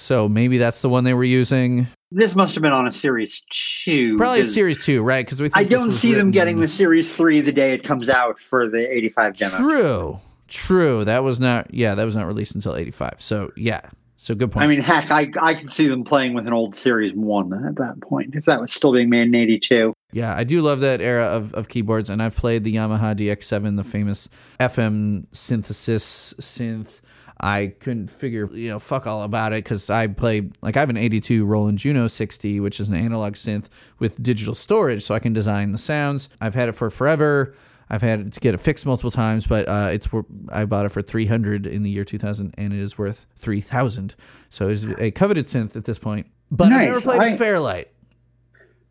So 0.00 0.28
maybe 0.28 0.58
that's 0.58 0.80
the 0.80 0.88
one 0.88 1.02
they 1.02 1.12
were 1.12 1.24
using. 1.24 1.88
This 2.12 2.36
must 2.36 2.54
have 2.54 2.62
been 2.62 2.72
on 2.72 2.86
a 2.86 2.92
series 2.92 3.42
two. 3.50 4.16
Probably 4.16 4.42
'cause 4.42 4.54
Series 4.54 4.84
2, 4.84 5.02
right? 5.02 5.26
Cuz 5.26 5.40
we 5.42 5.50
I 5.54 5.64
don't 5.64 5.90
see 5.90 6.14
them 6.14 6.30
getting 6.30 6.60
the 6.60 6.68
series 6.68 7.14
three 7.14 7.40
the 7.40 7.50
day 7.52 7.72
it 7.72 7.82
comes 7.82 8.08
out 8.08 8.38
for 8.38 8.68
the 8.68 8.90
85 8.96 9.36
demo. 9.36 9.56
True. 9.56 10.18
True. 10.46 11.04
That 11.04 11.24
was 11.24 11.40
not 11.40 11.74
yeah, 11.74 11.96
that 11.96 12.04
was 12.04 12.14
not 12.14 12.28
released 12.28 12.54
until 12.54 12.76
85. 12.76 13.16
So, 13.18 13.50
yeah. 13.56 13.80
So 14.16 14.36
good 14.36 14.52
point. 14.52 14.64
I 14.64 14.68
mean, 14.68 14.80
heck, 14.80 15.10
I 15.10 15.30
I 15.42 15.54
could 15.54 15.72
see 15.72 15.88
them 15.88 16.04
playing 16.04 16.32
with 16.32 16.46
an 16.46 16.52
old 16.52 16.76
Series 16.76 17.12
One 17.12 17.52
at 17.66 17.74
that 17.76 18.00
point 18.00 18.36
if 18.36 18.44
that 18.46 18.60
was 18.60 18.72
still 18.72 18.92
being 18.92 19.10
made 19.10 19.26
in 19.26 19.34
'82. 19.34 19.92
yeah, 20.12 20.32
I 20.34 20.44
do 20.44 20.62
love 20.62 20.78
that 20.80 21.00
era 21.00 21.24
of, 21.26 21.52
of 21.54 21.68
keyboards 21.68 22.08
and 22.08 22.22
I've 22.22 22.34
played 22.36 22.62
the 22.64 22.74
Yamaha 22.74 23.16
DX7, 23.16 23.76
the 23.76 23.84
famous 23.84 24.28
FM 24.60 25.26
synthesis 25.32 26.34
synth. 26.40 27.00
I 27.40 27.74
couldn't 27.80 28.08
figure, 28.08 28.48
you 28.52 28.68
know, 28.70 28.78
fuck 28.78 29.06
all 29.06 29.22
about 29.22 29.52
it 29.52 29.62
because 29.64 29.90
I 29.90 30.08
play, 30.08 30.50
like, 30.60 30.76
I 30.76 30.80
have 30.80 30.90
an 30.90 30.96
82 30.96 31.44
Roland 31.44 31.78
Juno 31.78 32.08
60, 32.08 32.58
which 32.60 32.80
is 32.80 32.90
an 32.90 32.96
analog 32.96 33.34
synth 33.34 33.66
with 33.98 34.20
digital 34.22 34.54
storage, 34.54 35.04
so 35.04 35.14
I 35.14 35.20
can 35.20 35.32
design 35.32 35.72
the 35.72 35.78
sounds. 35.78 36.28
I've 36.40 36.54
had 36.54 36.68
it 36.68 36.72
for 36.72 36.90
forever. 36.90 37.54
I've 37.90 38.02
had 38.02 38.32
to 38.32 38.40
get 38.40 38.54
it 38.54 38.58
fixed 38.58 38.84
multiple 38.84 39.10
times, 39.10 39.46
but 39.46 39.66
uh, 39.68 39.88
it's 39.92 40.08
I 40.50 40.64
bought 40.64 40.84
it 40.84 40.90
for 40.90 41.00
300 41.00 41.66
in 41.66 41.82
the 41.82 41.90
year 41.90 42.04
2000, 42.04 42.54
and 42.58 42.72
it 42.72 42.80
is 42.80 42.98
worth 42.98 43.24
3,000. 43.36 44.14
So 44.50 44.68
it's 44.68 44.84
a 44.98 45.10
coveted 45.10 45.46
synth 45.46 45.74
at 45.76 45.84
this 45.84 45.98
point. 45.98 46.26
But 46.50 46.72
I've 46.72 46.88
never 46.88 47.00
played 47.00 47.20
I- 47.20 47.36
Fairlight. 47.36 47.88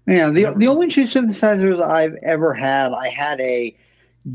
Yeah, 0.07 0.29
the 0.29 0.53
the 0.55 0.67
only 0.67 0.87
two 0.87 1.03
synthesizers 1.03 1.81
I've 1.81 2.15
ever 2.23 2.53
had, 2.53 2.93
I 2.93 3.09
had 3.09 3.41
a 3.41 3.75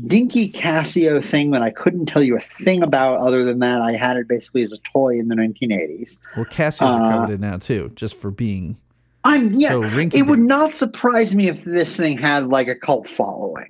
dinky 0.07 0.51
Casio 0.51 1.23
thing 1.23 1.51
that 1.51 1.61
I 1.61 1.69
couldn't 1.69 2.07
tell 2.07 2.23
you 2.23 2.35
a 2.35 2.39
thing 2.39 2.81
about 2.83 3.19
other 3.19 3.43
than 3.43 3.59
that 3.59 3.81
I 3.81 3.93
had 3.93 4.17
it 4.17 4.27
basically 4.27 4.61
as 4.63 4.73
a 4.73 4.77
toy 4.79 5.17
in 5.19 5.27
the 5.27 5.35
1980s. 5.35 6.17
Well, 6.35 6.45
Casios 6.45 6.95
are 6.97 7.05
Uh, 7.05 7.09
coveted 7.09 7.39
now 7.41 7.57
too, 7.57 7.91
just 7.95 8.15
for 8.15 8.31
being. 8.31 8.77
I'm 9.23 9.53
yeah, 9.53 9.69
So 9.69 9.83
rinky 9.83 10.15
it 10.15 10.23
would 10.27 10.39
not 10.39 10.73
surprise 10.73 11.33
me 11.35 11.47
if 11.47 11.63
this 11.63 11.95
thing 11.95 12.17
had 12.17 12.47
like 12.47 12.67
a 12.67 12.75
cult 12.75 13.07
following. 13.07 13.69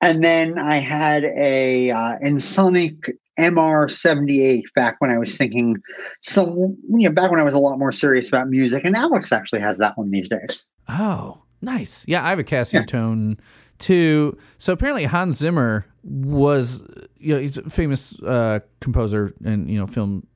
And 0.00 0.22
then 0.22 0.58
I 0.58 0.76
had 0.78 1.24
a 1.24 1.90
uh, 1.90 2.18
Ensoniq 2.24 3.10
MR78 3.40 4.62
back 4.74 4.96
when 5.00 5.10
I 5.10 5.18
was 5.18 5.36
thinking 5.36 5.76
some 6.20 6.76
you 6.90 7.08
know 7.08 7.10
back 7.10 7.30
when 7.30 7.40
I 7.40 7.44
was 7.44 7.54
a 7.54 7.58
lot 7.58 7.78
more 7.78 7.92
serious 7.92 8.28
about 8.28 8.48
music 8.48 8.84
and 8.84 8.94
Alex 8.96 9.32
actually 9.32 9.60
has 9.60 9.78
that 9.78 9.96
one 9.96 10.10
these 10.10 10.28
days. 10.28 10.64
Oh, 10.88 11.42
nice. 11.62 12.04
Yeah, 12.06 12.24
I 12.24 12.30
have 12.30 12.38
a 12.38 12.44
Casio 12.44 12.74
Yeah. 12.74 12.84
tone 12.84 13.38
too. 13.82 14.38
So 14.58 14.72
apparently 14.72 15.04
Hans 15.04 15.36
Zimmer 15.36 15.84
was, 16.02 16.82
you 17.18 17.34
know, 17.34 17.40
he's 17.40 17.58
a 17.58 17.68
famous 17.68 18.18
uh, 18.22 18.60
composer 18.80 19.34
and 19.44 19.68
you 19.68 19.78
know 19.78 19.86
film 19.86 20.26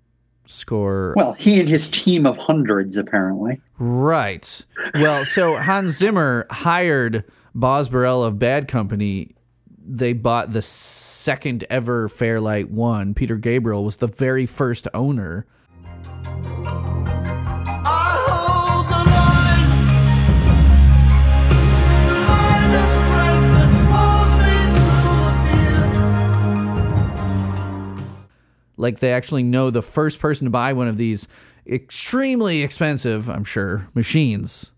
score. 0.45 1.15
Well, 1.17 1.33
he 1.35 1.61
and 1.61 1.69
his 1.69 1.89
team 1.89 2.27
of 2.27 2.37
hundreds 2.37 2.99
apparently. 2.99 3.61
Right. 3.79 4.65
Well, 4.95 5.25
so 5.25 5.57
Hans 5.57 5.93
Zimmer 5.93 6.47
hired 6.51 7.25
Boz 7.55 7.89
Burrell 7.89 8.25
of 8.25 8.39
Bad 8.39 8.69
Company. 8.69 9.35
They 9.89 10.13
bought 10.13 10.53
the 10.53 10.63
second 10.63 11.65
ever 11.71 12.09
Fairlight 12.09 12.71
one. 12.71 13.15
Peter 13.15 13.37
Gabriel 13.37 13.85
was 13.85 13.99
the 13.99 14.09
very 14.09 14.47
first 14.47 14.89
owner. 14.95 15.47
Like 28.77 28.99
they 29.01 29.13
actually 29.13 29.43
know 29.43 29.71
the 29.71 29.83
first 29.83 30.19
person 30.21 30.45
to 30.47 30.51
buy 30.51 30.73
one 30.73 30.89
of 30.89 30.97
these 30.97 31.29
extremely 31.67 32.63
expensive, 32.63 33.29
I'm 33.31 33.45
sure, 33.45 33.89
machines. 33.95 34.73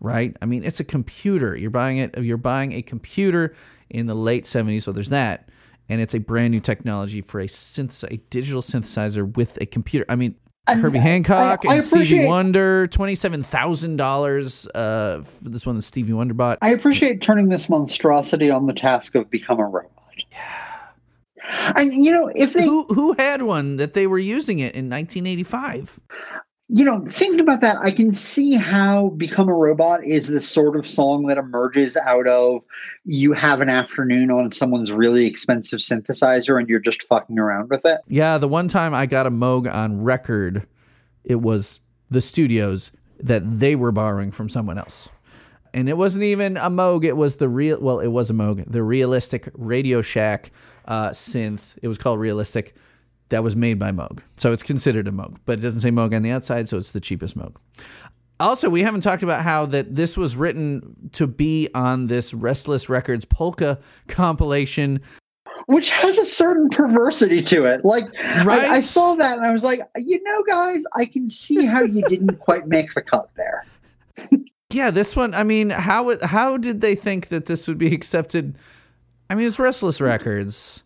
Right? 0.00 0.36
I 0.42 0.46
mean, 0.46 0.64
it's 0.64 0.80
a 0.80 0.84
computer. 0.84 1.56
You're 1.56 1.70
buying 1.70 1.98
it. 1.98 2.18
You're 2.18 2.36
buying 2.36 2.72
a 2.72 2.82
computer 2.82 3.54
in 3.88 4.06
the 4.06 4.14
late 4.14 4.44
70s. 4.44 4.82
So 4.82 4.92
there's 4.92 5.08
that, 5.10 5.48
and 5.88 6.00
it's 6.00 6.14
a 6.14 6.18
brand 6.20 6.50
new 6.52 6.60
technology 6.60 7.22
for 7.22 7.40
a 7.40 7.46
synth, 7.46 8.04
a 8.12 8.18
digital 8.28 8.60
synthesizer 8.60 9.34
with 9.36 9.58
a 9.62 9.66
computer. 9.66 10.04
I 10.10 10.16
mean, 10.16 10.34
And 10.66 10.80
Herbie 10.80 10.98
I- 10.98 11.02
Hancock 11.02 11.64
I 11.66 11.76
and 11.76 11.84
Stevie 11.84 12.26
Wonder, 12.26 12.86
twenty-seven 12.88 13.42
thousand 13.44 13.96
dollars 13.96 14.66
uh, 14.74 15.22
for 15.22 15.48
this 15.48 15.64
one 15.64 15.76
that 15.76 15.82
Stevie 15.82 16.12
Wonder 16.12 16.34
bought. 16.34 16.58
I 16.60 16.70
appreciate 16.72 17.22
turning 17.22 17.48
this 17.48 17.70
monstrosity 17.70 18.50
on 18.50 18.66
the 18.66 18.74
task 18.74 19.14
of 19.14 19.30
become 19.30 19.58
a 19.58 19.64
robot. 19.64 19.90
Yeah. 20.30 20.38
And 21.76 22.04
you 22.04 22.10
know, 22.10 22.30
if 22.34 22.52
they 22.52 22.64
Who 22.64 22.84
who 22.84 23.14
had 23.14 23.42
one 23.42 23.76
that 23.76 23.92
they 23.92 24.06
were 24.06 24.18
using 24.18 24.58
it 24.58 24.74
in 24.74 24.88
1985? 24.88 26.00
you 26.68 26.84
know, 26.84 27.04
thinking 27.08 27.40
about 27.40 27.60
that, 27.60 27.76
I 27.82 27.90
can 27.90 28.14
see 28.14 28.54
how 28.54 29.10
Become 29.10 29.48
a 29.48 29.54
Robot 29.54 30.02
is 30.02 30.28
the 30.28 30.40
sort 30.40 30.76
of 30.76 30.88
song 30.88 31.26
that 31.26 31.36
emerges 31.36 31.96
out 31.96 32.26
of 32.26 32.62
you 33.04 33.32
have 33.34 33.60
an 33.60 33.68
afternoon 33.68 34.30
on 34.30 34.50
someone's 34.50 34.90
really 34.90 35.26
expensive 35.26 35.80
synthesizer 35.80 36.58
and 36.58 36.68
you're 36.68 36.80
just 36.80 37.02
fucking 37.02 37.38
around 37.38 37.68
with 37.68 37.84
it. 37.84 38.00
Yeah, 38.08 38.38
the 38.38 38.48
one 38.48 38.68
time 38.68 38.94
I 38.94 39.04
got 39.04 39.26
a 39.26 39.30
Moog 39.30 39.72
on 39.72 40.02
record, 40.02 40.66
it 41.22 41.42
was 41.42 41.80
the 42.10 42.22
studios 42.22 42.92
that 43.20 43.42
they 43.44 43.76
were 43.76 43.92
borrowing 43.92 44.30
from 44.30 44.48
someone 44.48 44.78
else. 44.78 45.10
And 45.74 45.88
it 45.88 45.96
wasn't 45.96 46.22
even 46.22 46.56
a 46.56 46.70
Moog, 46.70 47.04
it 47.04 47.16
was 47.16 47.36
the 47.36 47.48
real 47.48 47.78
well, 47.80 47.98
it 47.98 48.06
was 48.06 48.30
a 48.30 48.32
Moog, 48.32 48.64
the 48.70 48.82
realistic 48.82 49.48
Radio 49.54 50.00
Shack 50.02 50.52
uh, 50.86 51.10
synth. 51.10 51.76
It 51.82 51.88
was 51.88 51.98
called 51.98 52.20
Realistic. 52.20 52.74
That 53.30 53.42
was 53.42 53.56
made 53.56 53.78
by 53.78 53.90
Moog. 53.90 54.20
So 54.36 54.52
it's 54.52 54.62
considered 54.62 55.08
a 55.08 55.10
Moog, 55.10 55.38
but 55.46 55.58
it 55.58 55.62
doesn't 55.62 55.80
say 55.80 55.90
Moog 55.90 56.14
on 56.14 56.22
the 56.22 56.30
outside, 56.30 56.68
so 56.68 56.76
it's 56.78 56.92
the 56.92 57.00
cheapest 57.00 57.36
Moog. 57.36 57.56
Also, 58.38 58.68
we 58.68 58.82
haven't 58.82 59.00
talked 59.00 59.22
about 59.22 59.42
how 59.42 59.66
that 59.66 59.94
this 59.94 60.16
was 60.16 60.36
written 60.36 61.10
to 61.12 61.26
be 61.26 61.68
on 61.74 62.06
this 62.06 62.32
Restless 62.32 62.88
Records 62.88 63.24
polka 63.24 63.78
compilation 64.06 65.00
Which 65.66 65.90
has 65.90 66.18
a 66.18 66.26
certain 66.26 66.68
perversity 66.68 67.42
to 67.42 67.64
it. 67.64 67.84
Like, 67.84 68.04
Right? 68.44 68.62
I, 68.62 68.76
I 68.76 68.80
saw 68.80 69.14
that 69.14 69.38
and 69.38 69.46
I 69.46 69.52
was 69.52 69.64
like, 69.64 69.80
you 69.96 70.22
know, 70.22 70.44
guys, 70.46 70.84
I 70.96 71.04
can 71.04 71.28
see 71.30 71.64
how 71.64 71.82
you 71.82 72.02
didn't 72.02 72.38
quite 72.38 72.68
make 72.68 72.92
the 72.94 73.02
cut 73.02 73.30
there. 73.36 73.64
Yeah, 74.74 74.90
this 74.90 75.14
one. 75.14 75.34
I 75.34 75.42
mean, 75.44 75.70
how 75.70 76.16
how 76.26 76.56
did 76.56 76.80
they 76.80 76.94
think 76.94 77.28
that 77.28 77.46
this 77.46 77.68
would 77.68 77.78
be 77.78 77.94
accepted? 77.94 78.56
I 79.30 79.34
mean, 79.34 79.46
it's 79.46 79.58
Restless 79.58 80.00
Records, 80.00 80.82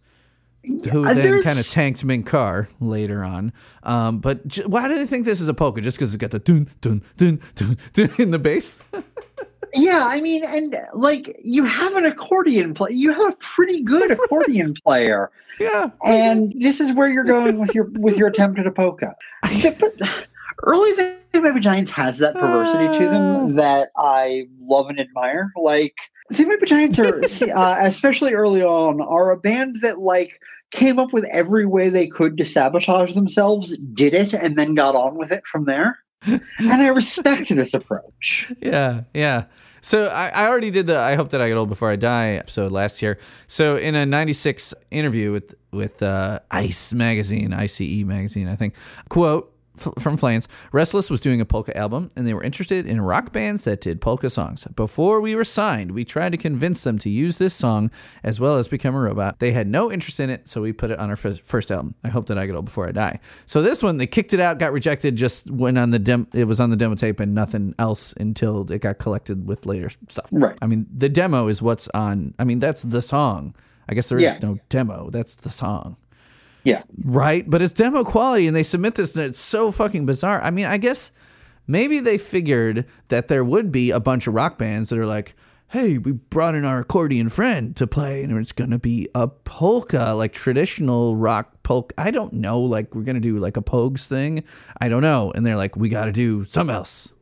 who 0.93 1.07
Uh, 1.07 1.15
then 1.15 1.43
kind 1.43 1.59
of 1.59 1.67
tanked 1.67 2.05
Mink 2.05 2.27
Car 2.27 2.69
later 2.81 3.25
on. 3.25 3.53
Um, 3.83 4.19
but 4.19 4.47
j- 4.47 4.65
why 4.67 4.89
do 4.89 4.95
they 4.95 5.07
think 5.07 5.25
this 5.25 5.41
is 5.41 5.49
a 5.49 5.55
polka? 5.55 5.81
Just 5.81 5.97
because 5.99 6.15
it's 6.15 6.21
got 6.21 6.31
the 6.31 6.39
dun 6.39 6.69
dun 6.81 7.03
dun 7.17 7.41
dun 7.55 7.77
dun 7.95 8.11
in 8.19 8.31
the 8.31 8.39
bass? 8.39 8.81
Yeah, 9.75 10.01
I 10.07 10.23
mean, 10.23 10.45
and 10.47 10.75
like 10.95 11.39
you 11.45 11.63
have 11.65 11.95
an 11.95 12.07
accordion 12.07 12.73
play, 12.73 12.93
you 12.93 13.13
have 13.13 13.33
a 13.35 13.37
pretty 13.55 13.83
good 13.83 14.11
accordion 14.19 14.73
player, 14.83 15.31
yeah, 15.61 15.91
and 16.07 16.55
this 16.59 16.81
is 16.81 16.95
where 16.95 17.07
you're 17.11 17.23
going 17.25 17.59
with 17.61 17.75
your 17.75 17.85
with 17.99 18.17
your 18.17 18.29
attempt 18.29 18.59
at 18.59 18.67
a 18.67 18.71
polka. 18.71 19.15
The- 19.43 19.77
but 19.79 19.93
early 20.65 20.93
the 20.95 21.17
Baby 21.33 21.61
Giants 21.61 21.91
has 21.93 22.19
that 22.19 22.35
perversity 22.35 22.99
to 22.99 23.09
Ah. 23.09 23.13
them 23.13 23.57
that 23.57 23.89
I 23.97 24.47
love 24.61 24.89
and 24.89 24.99
admire. 24.99 25.53
Like 25.57 25.97
They 26.31 26.45
Might 26.45 26.61
Be 26.61 26.67
Giants 26.67 26.99
are, 26.99 27.15
uh, 27.57 27.77
especially 27.83 28.33
early 28.35 28.63
on, 28.63 29.01
are 29.01 29.31
a 29.31 29.37
band 29.37 29.79
that 29.83 30.01
like 30.01 30.41
came 30.71 30.99
up 30.99 31.13
with 31.13 31.25
every 31.27 31.65
way 31.65 31.89
they 31.89 32.07
could 32.07 32.37
to 32.39 32.45
sabotage 32.45 33.15
themselves, 33.15 33.77
did 33.93 34.15
it, 34.15 34.35
and 34.35 34.57
then 34.57 34.75
got 34.75 34.95
on 34.95 35.17
with 35.17 35.33
it 35.33 35.47
from 35.47 35.65
there. 35.65 35.99
and 36.27 36.43
I 36.59 36.89
respect 36.89 37.49
this 37.49 37.75
approach. 37.75 38.53
yeah, 38.61 39.03
yeah. 39.15 39.45
So 39.81 40.07
I, 40.07 40.29
I 40.29 40.49
already 40.49 40.71
did 40.73 40.89
the 40.89 40.99
"I 40.99 41.15
hope 41.15 41.31
that 41.31 41.41
I 41.41 41.49
get 41.49 41.57
old 41.57 41.69
before 41.69 41.91
I 41.91 41.97
die" 41.97 42.31
episode 42.31 42.73
last 42.73 43.01
year. 43.01 43.19
So 43.47 43.77
in 43.77 43.95
a 43.95 44.05
'96 44.05 44.75
interview 44.91 45.31
with 45.31 45.55
with 45.73 46.03
uh, 46.03 46.41
Ice 46.51 46.93
magazine, 46.93 47.53
ICE 47.53 48.03
magazine, 48.05 48.49
I 48.49 48.57
think, 48.57 48.75
quote 49.09 49.55
from 49.79 50.17
Flans, 50.17 50.49
Restless 50.73 51.11
was 51.11 51.21
doing 51.21 51.41
a 51.41 51.45
polka 51.45 51.77
album, 51.77 52.11
and 52.17 52.27
they 52.27 52.35
were 52.35 52.43
interested 52.43 52.87
in 52.87 53.01
rock 53.01 53.33
bands 53.33 53.65
that 53.65 53.81
did 53.81 54.01
polka 54.01 54.29
songs. 54.31 54.67
Before 54.77 55.21
we 55.21 55.35
were 55.35 55.45
signed, 55.45 55.93
we 55.93 56.05
tried 56.05 56.33
to 56.33 56.39
convince 56.39 56.83
them 56.83 56.99
to 56.99 57.11
use 57.11 57.39
this 57.39 57.55
song 57.55 57.91
as 58.23 58.39
well 58.41 58.57
as 58.57 58.69
Become 58.69 58.95
a 58.95 59.01
Robot. 59.01 59.39
They 59.39 59.53
had 59.53 59.67
no 59.69 59.91
interest 59.91 60.21
in 60.21 60.31
it, 60.31 60.49
so 60.49 60.61
we 60.61 60.73
put 60.73 60.91
it 60.91 60.99
on 60.99 61.09
our 61.11 61.19
f- 61.23 61.41
first 61.41 61.71
album. 61.71 61.95
I 62.05 62.09
hope 62.09 62.27
that 62.27 62.39
I 62.39 62.47
get 62.47 62.55
old 62.55 62.65
before 62.67 62.89
I 62.89 62.93
die. 62.93 63.21
So 63.47 63.63
this 63.63 63.83
one, 63.83 63.97
they 63.97 64.07
kicked 64.07 64.35
it 64.35 64.41
out, 64.41 64.59
got 64.59 64.73
rejected, 64.73 65.17
just 65.17 65.51
went 65.51 65.79
on 65.79 65.91
the 65.91 65.99
dem. 65.99 66.27
It 66.35 66.45
was 66.45 66.61
on 66.61 66.71
the 66.71 66.77
demo 66.77 66.95
tape 66.95 67.21
and 67.21 67.35
nothing 67.35 67.75
else 67.79 68.13
until 68.19 68.71
it 68.71 68.81
got 68.81 68.99
collected 68.99 69.47
with 69.49 69.67
later 69.67 69.91
stuff. 70.09 70.29
Right. 70.33 70.57
I 70.61 70.67
mean, 70.67 70.87
the 70.95 71.09
demo 71.09 71.49
is 71.49 71.63
what's 71.63 71.89
on. 71.95 72.35
I 72.39 72.45
mean, 72.45 72.59
that's 72.59 72.83
the 72.83 73.01
song. 73.03 73.55
I 73.89 73.95
guess 73.95 74.09
there 74.09 74.19
is 74.19 74.25
Yeah. 74.25 74.39
no 74.43 74.59
demo. 74.69 75.09
That's 75.11 75.37
the 75.37 75.49
song 75.51 75.97
Yeah. 76.69 76.83
right? 77.05 77.49
But 77.49 77.63
it's 77.63 77.73
demo 77.73 78.05
quality, 78.05 78.47
and 78.47 78.57
they 78.57 78.63
submit 78.63 78.95
this, 78.95 79.15
and 79.17 79.25
it's 79.25 79.41
so 79.41 79.71
fucking 79.71 80.07
bizarre. 80.07 80.41
I 80.43 80.51
mean, 80.51 80.67
I 80.67 80.79
guess 80.79 81.13
maybe 81.67 82.01
they 82.01 82.19
figured 82.19 82.85
that 83.09 83.29
there 83.29 83.45
would 83.45 83.73
be 83.73 83.91
a 83.91 84.01
bunch 84.01 84.27
of 84.27 84.35
rock 84.35 84.59
bands 84.59 84.89
that 84.91 84.99
are 84.99 85.07
like, 85.07 85.35
"Hey, 85.69 85.99
we 85.99 86.13
brought 86.13 86.55
in 86.55 86.65
our 86.65 86.81
accordion 86.81 87.29
friend 87.29 87.75
to 87.77 87.87
play, 87.87 88.23
and 88.23 88.37
it's 88.39 88.53
gonna 88.53 88.79
be 88.79 89.09
a 89.15 89.29
polka, 89.29 90.13
like 90.15 90.33
traditional 90.33 91.17
rock 91.17 91.63
polka." 91.63 91.95
I 91.99 92.11
don't 92.11 92.35
know, 92.35 92.61
like 92.61 92.95
we're 92.95 93.03
gonna 93.03 93.21
do 93.21 93.39
like 93.39 93.57
a 93.57 93.63
Pogues 93.63 94.07
thing. 94.07 94.45
I 94.81 94.89
don't 94.89 95.03
know, 95.03 95.33
and 95.35 95.45
they're 95.45 95.57
like, 95.57 95.77
"We 95.77 95.89
got 95.89 96.07
to 96.07 96.13
do 96.13 96.45
something 96.45 96.75
else." 96.75 97.13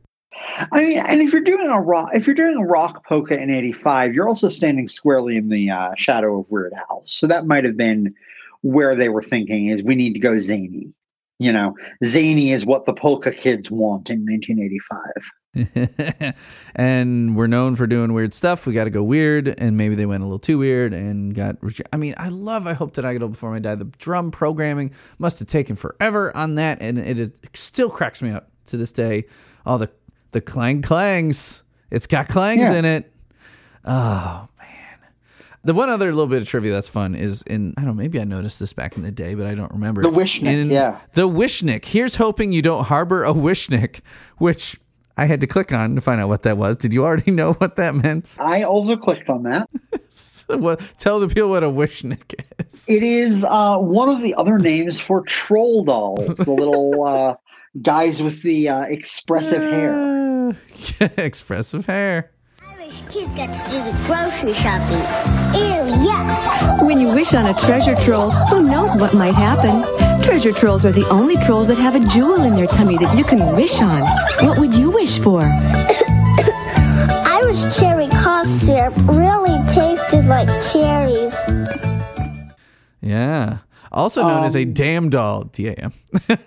I 0.71 0.83
mean, 0.83 0.99
and 0.99 1.21
if 1.21 1.33
you're 1.33 1.41
doing 1.41 1.67
a 1.67 1.79
rock, 1.79 2.11
if 2.13 2.27
you're 2.27 2.35
doing 2.35 2.57
a 2.57 2.65
rock 2.65 3.05
polka 3.05 3.39
in 3.39 3.49
'85, 3.49 4.13
you're 4.13 4.27
also 4.27 4.49
standing 4.49 4.87
squarely 4.87 5.35
in 5.37 5.49
the 5.49 5.69
uh, 5.69 5.91
shadow 5.95 6.39
of 6.39 6.45
Weird 6.49 6.73
Al. 6.89 7.03
So 7.05 7.27
that 7.27 7.45
might 7.45 7.63
have 7.65 7.77
been 7.77 8.13
where 8.67 8.95
they 8.95 9.09
were 9.09 9.21
thinking: 9.21 9.67
is 9.67 9.83
we 9.83 9.95
need 9.95 10.13
to 10.13 10.19
go 10.19 10.37
zany. 10.37 10.93
You 11.39 11.51
know, 11.51 11.75
zany 12.03 12.51
is 12.51 12.65
what 12.65 12.85
the 12.85 12.93
polka 12.93 13.31
kids 13.31 13.69
want 13.69 14.09
in 14.09 14.25
1985. 14.25 15.55
and 16.75 17.35
we're 17.35 17.47
known 17.47 17.75
for 17.75 17.85
doing 17.85 18.13
weird 18.13 18.33
stuff. 18.33 18.65
We 18.65 18.73
got 18.73 18.85
to 18.85 18.89
go 18.89 19.03
weird, 19.03 19.47
and 19.59 19.77
maybe 19.77 19.95
they 19.95 20.07
went 20.07 20.23
a 20.23 20.25
little 20.25 20.39
too 20.39 20.57
weird 20.57 20.93
and 20.93 21.35
got. 21.35 21.57
I 21.93 21.97
mean, 21.97 22.15
I 22.17 22.29
love. 22.29 22.65
I 22.67 22.73
hope 22.73 22.95
that 22.95 23.05
I 23.05 23.13
get 23.13 23.21
old 23.21 23.33
before 23.33 23.55
I 23.55 23.59
die. 23.59 23.75
The 23.75 23.85
drum 23.85 24.31
programming 24.31 24.91
must 25.19 25.39
have 25.39 25.47
taken 25.47 25.75
forever 25.75 26.35
on 26.35 26.55
that, 26.55 26.81
and 26.81 26.97
it, 26.97 27.19
is, 27.19 27.31
still 27.53 27.89
cracks 27.89 28.21
me 28.21 28.31
up 28.31 28.49
to 28.67 28.77
this 28.77 28.91
day. 28.91 29.25
All 29.65 29.77
the 29.77 29.91
the 30.31 30.41
clang 30.41 30.81
clangs. 30.81 31.63
It's 31.91 32.07
got 32.07 32.27
clangs 32.27 32.61
Yeah. 32.61 32.73
in 32.73 32.85
it. 32.85 33.13
Oh. 33.85 34.47
The 35.67 35.73
one 35.73 35.89
other 35.89 36.13
little 36.13 36.27
bit 36.27 36.41
of 36.41 36.47
trivia 36.47 36.71
that's 36.71 36.87
fun 36.87 37.13
is 37.13 37.41
in 37.41 37.73
I 37.75 37.81
don't 37.81 37.89
know 37.89 38.01
maybe 38.01 38.21
I 38.21 38.23
noticed 38.23 38.57
this 38.57 38.71
back 38.71 38.95
in 38.95 39.03
the 39.03 39.11
day 39.11 39.35
but 39.35 39.45
I 39.45 39.53
don't 39.53 39.73
remember 39.73 40.01
The 40.01 40.09
Wishnik, 40.09 40.47
In 40.47 40.69
yeah. 40.69 41.01
the 41.11 41.27
Wishnik. 41.27 41.83
Here's 41.83 42.15
hoping 42.15 42.53
you 42.53 42.61
don't 42.61 42.85
harbor 42.85 43.25
a 43.25 43.33
Wishnik, 43.33 43.99
which 44.37 44.79
I 45.17 45.25
had 45.25 45.41
to 45.41 45.47
click 45.47 45.73
on 45.73 45.95
to 45.95 45.99
find 45.99 46.21
out 46.21 46.29
what 46.29 46.43
that 46.43 46.57
was. 46.57 46.77
Did 46.77 46.93
you 46.93 47.03
already 47.03 47.31
know 47.39 47.51
what 47.51 47.75
that 47.75 47.95
meant? 47.95 48.37
I 48.39 48.63
also 48.63 48.95
clicked 48.95 49.29
on 49.29 49.43
that. 49.43 49.69
So 50.09 50.57
what, 50.57 50.79
tell 50.97 51.19
the 51.19 51.27
people 51.27 51.49
what 51.49 51.63
a 51.63 51.67
Wishnik 51.67 52.33
is. 52.59 52.87
It 52.89 53.03
is 53.03 53.43
uh, 53.43 53.77
one 53.77 54.09
of 54.09 54.21
the 54.21 54.33
other 54.35 54.57
names 54.57 54.99
for 54.99 55.21
troll 55.21 55.83
dolls, 55.83 56.37
the 56.37 56.51
little 56.51 57.03
uh, 57.07 57.35
guys 57.81 58.23
with 58.23 58.41
the 58.41 58.69
uh, 58.69 58.81
expressive 58.83 59.61
hair. 59.61 60.55
Expressive 61.17 61.85
hair. 61.85 62.31
Irish 62.87 63.01
kids 63.09 63.33
got 63.35 63.51
to 63.51 63.59
do 63.69 63.83
the 63.83 63.91
grocery 64.05 64.53
shopping. 64.53 65.03
Ew, 65.59 66.07
yuck. 66.07 66.87
When 66.87 67.01
you 67.01 67.09
wish 67.09 67.33
on 67.33 67.45
a 67.45 67.53
treasure 67.53 67.95
troll, 68.05 68.29
who 68.29 68.63
knows 68.63 68.95
what 68.95 69.13
might 69.13 69.33
happen? 69.33 69.83
Treasure 70.23 70.53
trolls 70.53 70.85
are 70.85 70.93
the 70.93 71.05
only 71.09 71.35
trolls 71.35 71.67
that 71.67 71.77
have 71.77 71.95
a 71.95 71.99
jewel 72.07 72.43
in 72.43 72.55
their 72.55 72.67
tummy 72.67 72.97
that 72.97 73.17
you 73.17 73.25
can 73.25 73.39
wish 73.57 73.81
on. 73.81 73.99
What 74.47 74.57
would 74.59 74.73
you 74.73 74.89
wish 74.91 75.19
for? 75.19 75.41
I 75.43 77.41
wish 77.43 77.77
cherry 77.77 78.07
cough 78.07 78.47
syrup 78.47 78.93
really 79.05 79.59
tasted 79.73 80.25
like 80.25 80.47
cherries. 80.71 81.33
Yeah. 83.01 83.57
Also 83.91 84.21
known 84.21 84.43
as 84.43 84.55
a 84.55 84.63
um, 84.63 84.73
Dam 84.73 85.09
doll. 85.09 85.43
D 85.45 85.67
A 85.67 85.73
M. 85.73 85.91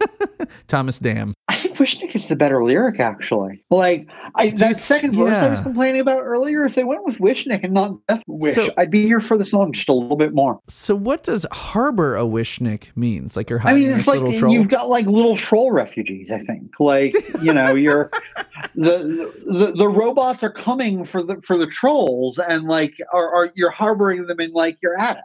Thomas 0.69 0.99
Dam. 0.99 1.35
I 1.49 1.55
think 1.55 1.77
Wishnik 1.79 2.15
is 2.15 2.29
the 2.29 2.37
better 2.37 2.63
lyric, 2.65 3.01
actually. 3.01 3.65
Like 3.71 4.09
I, 4.35 4.51
that 4.51 4.81
second 4.81 5.15
verse 5.17 5.35
I 5.35 5.49
was 5.49 5.61
complaining 5.61 6.01
about 6.01 6.23
earlier. 6.23 6.65
If 6.65 6.75
they 6.75 6.85
went 6.85 7.05
with 7.05 7.19
Wishnik 7.19 7.65
and 7.65 7.75
not 7.75 7.95
Death 8.07 8.23
Wish, 8.27 8.55
So- 8.55 8.71
I'd 8.79 8.91
be 8.91 9.03
here 9.03 9.21
for 9.21 9.37
the 9.37 9.45
song 9.45 9.73
just 9.73 9.89
a 9.89 9.93
little 9.93 10.17
bit 10.17 10.35
more. 10.35 10.61
So 10.69 10.95
what 10.95 11.23
does 11.25 11.47
harbor 11.53 12.17
a 12.17 12.23
Wishnik 12.23 12.89
means? 12.97 13.37
Like 13.37 13.51
you're 13.51 13.61
I 13.65 13.73
mean, 13.73 13.91
it's 13.91 14.07
like 14.07 14.25
troll? 14.39 14.53
you've 14.53 14.69
got 14.69 14.89
like 14.89 15.07
little 15.07 15.37
troll 15.37 15.73
refugees. 15.73 16.31
I 16.31 16.41
think, 16.45 16.79
like 16.79 17.15
you 17.43 17.53
know, 17.53 17.75
you're 17.75 18.11
the, 18.75 19.33
the 19.47 19.73
the 19.77 19.89
robots 19.89 20.45
are 20.45 20.51
coming 20.51 21.05
for 21.05 21.23
the 21.23 21.41
for 21.43 21.57
the 21.57 21.67
trolls, 21.67 22.39
and 22.39 22.65
like 22.65 22.95
are, 23.13 23.35
are 23.35 23.53
you're 23.55 23.71
harboring 23.71 24.27
them 24.27 24.41
in 24.41 24.53
like 24.53 24.79
your 24.83 24.99
attic. 24.99 25.25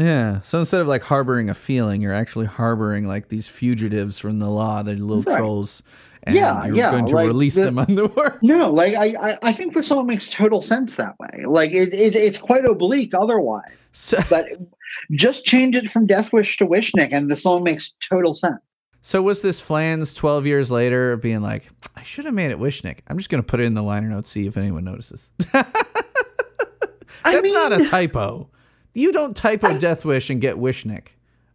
Yeah. 0.00 0.40
So 0.40 0.58
instead 0.58 0.80
of 0.80 0.86
like 0.88 1.02
harboring 1.02 1.50
a 1.50 1.54
feeling, 1.54 2.00
you're 2.00 2.14
actually 2.14 2.46
harboring 2.46 3.06
like 3.06 3.28
these 3.28 3.48
fugitives 3.48 4.18
from 4.18 4.38
the 4.38 4.48
law, 4.48 4.82
the 4.82 4.94
little 4.94 5.22
Right. 5.22 5.36
trolls. 5.38 5.82
And 6.22 6.34
Yeah, 6.34 6.66
you're 6.66 6.76
yeah, 6.76 6.90
going 6.90 7.06
to 7.06 7.14
like 7.16 7.28
release 7.28 7.54
the- 7.54 7.62
them 7.64 7.78
on 7.78 7.94
the 7.94 8.06
world. 8.08 8.38
No, 8.42 8.70
like 8.70 8.94
I, 8.94 9.14
I, 9.32 9.38
I 9.42 9.52
think 9.52 9.74
the 9.74 9.82
song 9.82 10.06
makes 10.06 10.28
total 10.28 10.62
sense 10.62 10.96
that 10.96 11.18
way. 11.18 11.44
Like 11.46 11.72
it, 11.72 11.92
it 11.92 12.14
it's 12.16 12.38
quite 12.38 12.64
oblique 12.64 13.12
otherwise. 13.14 13.72
So, 13.92 14.18
but 14.30 14.46
just 15.12 15.44
change 15.44 15.76
it 15.76 15.88
from 15.90 16.06
Death 16.06 16.32
Wish 16.32 16.56
to 16.58 16.66
Wishnik, 16.66 17.08
and 17.12 17.30
the 17.30 17.36
song 17.36 17.62
makes 17.62 17.92
total 18.08 18.32
sense. 18.34 18.60
so 19.02 19.20
was 19.22 19.40
this 19.42 19.60
Flans 19.60 20.12
12 20.14 20.46
years 20.46 20.70
later 20.70 21.16
being 21.16 21.40
like, 21.42 21.68
I 21.96 22.02
should 22.02 22.24
have 22.26 22.34
made 22.34 22.50
it 22.50 22.58
Wishnik. 22.58 22.98
I'm 23.08 23.16
just 23.18 23.30
going 23.30 23.42
to 23.42 23.46
put 23.46 23.60
it 23.60 23.64
in 23.64 23.74
the 23.74 23.82
liner 23.82 24.08
notes, 24.08 24.30
see 24.30 24.46
if 24.46 24.56
anyone 24.56 24.84
notices. 24.84 25.30
I 25.54 27.32
That's 27.32 27.42
mean, 27.42 27.54
not 27.54 27.72
a 27.72 27.84
typo. 27.86 28.48
You 28.94 29.12
don't 29.12 29.36
typo 29.36 29.78
Death 29.78 30.04
Wish 30.04 30.30
and 30.30 30.40
get 30.40 30.56
Wishnik. 30.56 31.08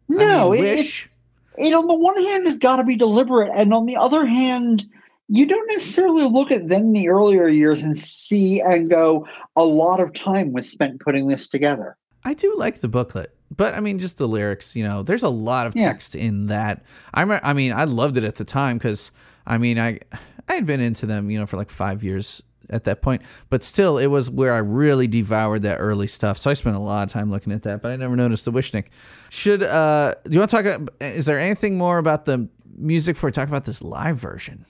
No, 0.08 0.54
I 0.54 0.56
mean, 0.58 0.66
it- 0.66 0.78
wish. 0.78 1.10
it 1.58 1.74
on 1.74 1.88
the 1.88 1.94
one 1.96 2.18
hand 2.24 2.46
has 2.46 2.58
got 2.58 2.78
to 2.78 2.84
be 2.84 2.96
deliberate, 2.96 3.52
and 3.56 3.74
on 3.74 3.86
the 3.86 3.98
other 3.98 4.26
hand, 4.26 4.86
you 5.28 5.46
don't 5.48 5.68
necessarily 5.72 6.26
look 6.26 6.52
at 6.52 6.70
then 6.70 6.94
the 6.94 7.10
earlier 7.10 7.48
years 7.48 7.82
and 7.82 7.98
see 7.98 8.62
and 8.62 8.90
go, 8.90 9.28
a 9.56 9.64
lot 9.66 10.00
of 10.00 10.14
time 10.14 10.54
was 10.54 10.70
spent 10.70 11.00
putting 11.02 11.28
this 11.28 11.48
together. 11.48 11.98
I 12.24 12.34
do 12.36 12.56
like 12.58 12.82
the 12.82 12.88
booklet, 12.88 13.36
but 13.56 13.74
I 13.74 13.80
mean, 13.80 13.98
just 14.00 14.18
the 14.18 14.28
lyrics. 14.28 14.76
You 14.76 14.84
know, 14.84 15.02
there's 15.04 15.24
a 15.24 15.30
lot 15.30 15.66
of 15.68 15.76
Yeah. 15.76 15.88
text 15.90 16.16
in 16.16 16.46
that. 16.48 16.84
I 17.14 17.24
I 17.44 17.54
mean, 17.54 17.72
I 17.74 17.86
loved 17.86 18.18
it 18.18 18.24
at 18.24 18.36
the 18.36 18.46
time 18.46 18.78
because 18.78 19.12
I 19.48 19.58
mean, 19.58 19.80
I 19.80 20.00
I 20.48 20.54
had 20.54 20.66
been 20.68 20.80
into 20.82 21.06
them, 21.08 21.30
you 21.32 21.40
know, 21.40 21.46
for 21.48 21.58
like 21.58 21.70
five 21.70 22.04
years 22.04 22.44
at 22.70 22.84
that 22.86 23.02
point, 23.02 23.22
but 23.50 23.64
still, 23.64 23.98
it 23.98 24.08
was 24.08 24.30
where 24.30 24.54
I 24.54 24.58
really 24.60 25.08
devoured 25.08 25.62
that 25.64 25.78
early 25.78 26.08
stuff. 26.08 26.38
So 26.38 26.50
I 26.50 26.54
spent 26.56 26.76
a 26.76 26.80
lot 26.80 27.08
of 27.08 27.12
time 27.14 27.30
looking 27.32 27.54
at 27.54 27.64
that, 27.64 27.82
but 27.82 27.92
I 27.92 27.96
never 27.96 28.16
noticed 28.16 28.46
the 28.46 28.52
Wishnik. 28.52 28.88
Should 29.30 29.64
uh, 29.64 30.16
do 30.26 30.32
you 30.32 30.40
want 30.40 30.52
to 30.52 30.58
talk? 30.58 30.66
ab- 30.66 30.94
Is 31.00 31.26
there 31.26 31.40
anything 31.40 31.78
more 31.78 31.98
about 31.98 32.26
the 32.26 32.48
music 32.78 33.16
before 33.16 33.30
we 33.30 33.32
talk 33.32 33.48
about 33.48 33.66
this 33.66 33.82
live 33.82 34.18
version? 34.18 34.66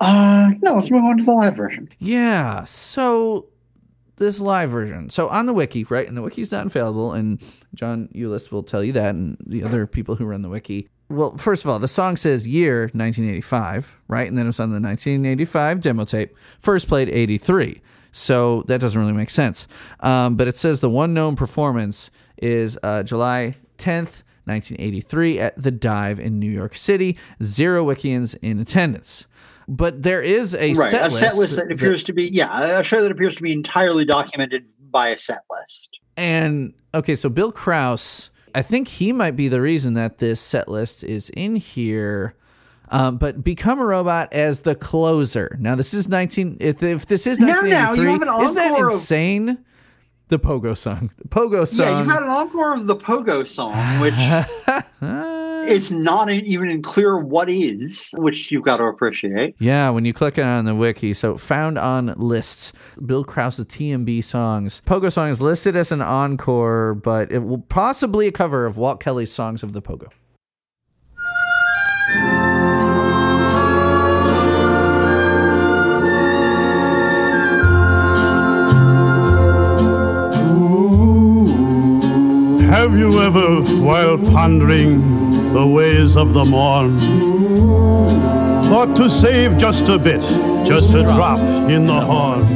Uh, 0.00 0.50
no, 0.62 0.74
let's 0.76 0.90
move 0.90 1.02
on 1.04 1.18
to 1.18 1.24
the 1.24 1.32
live 1.32 1.56
version. 1.56 1.88
Yeah. 1.98 2.64
So 2.64 3.48
this 4.16 4.40
live 4.40 4.70
version. 4.70 5.10
So 5.10 5.28
on 5.28 5.46
the 5.46 5.52
wiki, 5.52 5.84
right? 5.84 6.06
And 6.06 6.16
the 6.16 6.22
wiki's 6.22 6.52
not 6.52 6.64
infallible, 6.64 7.12
and 7.12 7.40
John 7.74 8.08
Eulis 8.14 8.50
will 8.50 8.62
tell 8.62 8.82
you 8.84 8.92
that, 8.92 9.14
and 9.14 9.36
the 9.46 9.62
other 9.64 9.86
people 9.86 10.14
who 10.16 10.24
run 10.24 10.42
the 10.42 10.48
wiki. 10.48 10.88
Well, 11.10 11.36
first 11.38 11.64
of 11.64 11.70
all, 11.70 11.78
the 11.78 11.88
song 11.88 12.16
says 12.16 12.46
year 12.46 12.82
1985, 12.92 13.98
right? 14.08 14.28
And 14.28 14.36
then 14.36 14.44
it 14.44 14.48
was 14.48 14.60
on 14.60 14.70
the 14.70 14.80
1985 14.80 15.80
demo 15.80 16.04
tape. 16.04 16.36
First 16.60 16.86
played 16.86 17.08
83. 17.08 17.80
So 18.12 18.62
that 18.68 18.80
doesn't 18.80 19.00
really 19.00 19.12
make 19.12 19.30
sense. 19.30 19.66
Um, 20.00 20.36
but 20.36 20.48
it 20.48 20.56
says 20.56 20.80
the 20.80 20.90
one 20.90 21.14
known 21.14 21.36
performance 21.36 22.10
is 22.36 22.78
uh, 22.82 23.02
July 23.02 23.54
10th, 23.78 24.22
1983 24.44 25.40
at 25.40 25.62
the 25.62 25.70
Dive 25.70 26.18
in 26.18 26.38
New 26.38 26.50
York 26.50 26.74
City. 26.74 27.16
Zero 27.42 27.86
Wikians 27.86 28.36
in 28.42 28.60
attendance. 28.60 29.26
But 29.66 30.02
there 30.02 30.22
is 30.22 30.54
a 30.54 30.72
right, 30.74 30.90
set 30.90 31.06
a 31.06 31.10
set 31.10 31.36
list 31.36 31.56
that 31.56 31.68
that- 31.68 31.74
appears 31.74 32.02
to 32.04 32.12
be 32.12 32.24
yeah, 32.28 32.78
a 32.78 32.82
show 32.82 33.02
that 33.02 33.12
appears 33.12 33.36
to 33.36 33.42
be 33.42 33.52
entirely 33.52 34.04
documented 34.04 34.64
by 34.90 35.10
a 35.10 35.18
set 35.18 35.42
list. 35.50 35.98
And 36.16 36.72
okay, 36.94 37.14
so 37.14 37.28
Bill 37.28 37.52
Kraus, 37.52 38.30
I 38.54 38.62
think 38.62 38.88
he 38.88 39.12
might 39.12 39.36
be 39.36 39.48
the 39.48 39.60
reason 39.60 39.94
that 39.94 40.18
this 40.18 40.40
set 40.40 40.68
list 40.68 41.04
is 41.04 41.30
in 41.30 41.56
here. 41.56 42.34
Um, 42.90 43.18
but 43.18 43.44
become 43.44 43.80
a 43.80 43.84
robot 43.84 44.32
as 44.32 44.60
the 44.60 44.74
closer. 44.74 45.56
Now 45.60 45.74
this 45.74 45.92
is 45.92 46.08
nineteen. 46.08 46.56
If, 46.58 46.82
if 46.82 47.04
this 47.06 47.26
is 47.26 47.38
Now, 47.38 47.60
now, 47.60 47.92
1983, 47.92 48.02
you 48.02 48.10
have 48.12 48.22
an 48.22 48.44
isn't 48.44 48.56
that 48.56 48.78
insane? 48.80 49.58
The 50.28 50.38
Pogo 50.38 50.76
song. 50.76 51.10
The 51.16 51.28
Pogo 51.28 51.66
song. 51.66 51.86
Yeah, 51.86 52.02
you 52.02 52.08
had 52.08 52.22
an 52.22 52.28
encore 52.28 52.74
of 52.74 52.86
the 52.86 52.96
Pogo 52.96 53.46
song, 53.46 53.72
which 54.00 54.14
it's 55.72 55.90
not 55.90 56.30
even 56.30 56.68
in 56.68 56.82
clear 56.82 57.18
what 57.18 57.48
is, 57.48 58.14
which 58.18 58.52
you've 58.52 58.64
got 58.64 58.76
to 58.76 58.84
appreciate. 58.84 59.56
Yeah, 59.58 59.88
when 59.88 60.04
you 60.04 60.12
click 60.12 60.36
it 60.36 60.44
on 60.44 60.66
the 60.66 60.74
wiki, 60.74 61.14
so 61.14 61.38
found 61.38 61.78
on 61.78 62.14
lists, 62.18 62.74
Bill 63.06 63.24
Krause's 63.24 63.64
TMB 63.66 64.22
songs. 64.22 64.82
Pogo 64.84 65.10
song 65.10 65.30
is 65.30 65.40
listed 65.40 65.76
as 65.76 65.92
an 65.92 66.02
encore, 66.02 66.94
but 66.94 67.32
it 67.32 67.38
will 67.38 67.62
possibly 67.62 68.26
a 68.26 68.32
cover 68.32 68.66
of 68.66 68.76
Walt 68.76 69.00
Kelly's 69.00 69.32
songs 69.32 69.62
of 69.62 69.72
the 69.72 69.80
Pogo. 69.80 70.08
Have 82.68 82.98
you 82.98 83.22
ever, 83.22 83.62
while 83.82 84.18
pondering 84.18 85.54
the 85.54 85.66
ways 85.66 86.18
of 86.18 86.34
the 86.34 86.44
morn, 86.44 87.00
thought 88.68 88.94
to 88.98 89.08
save 89.08 89.56
just 89.56 89.88
a 89.88 89.98
bit, 89.98 90.20
just 90.66 90.92
a 90.92 91.02
drop 91.02 91.38
in 91.70 91.86
the 91.86 91.98
horn? 91.98 92.46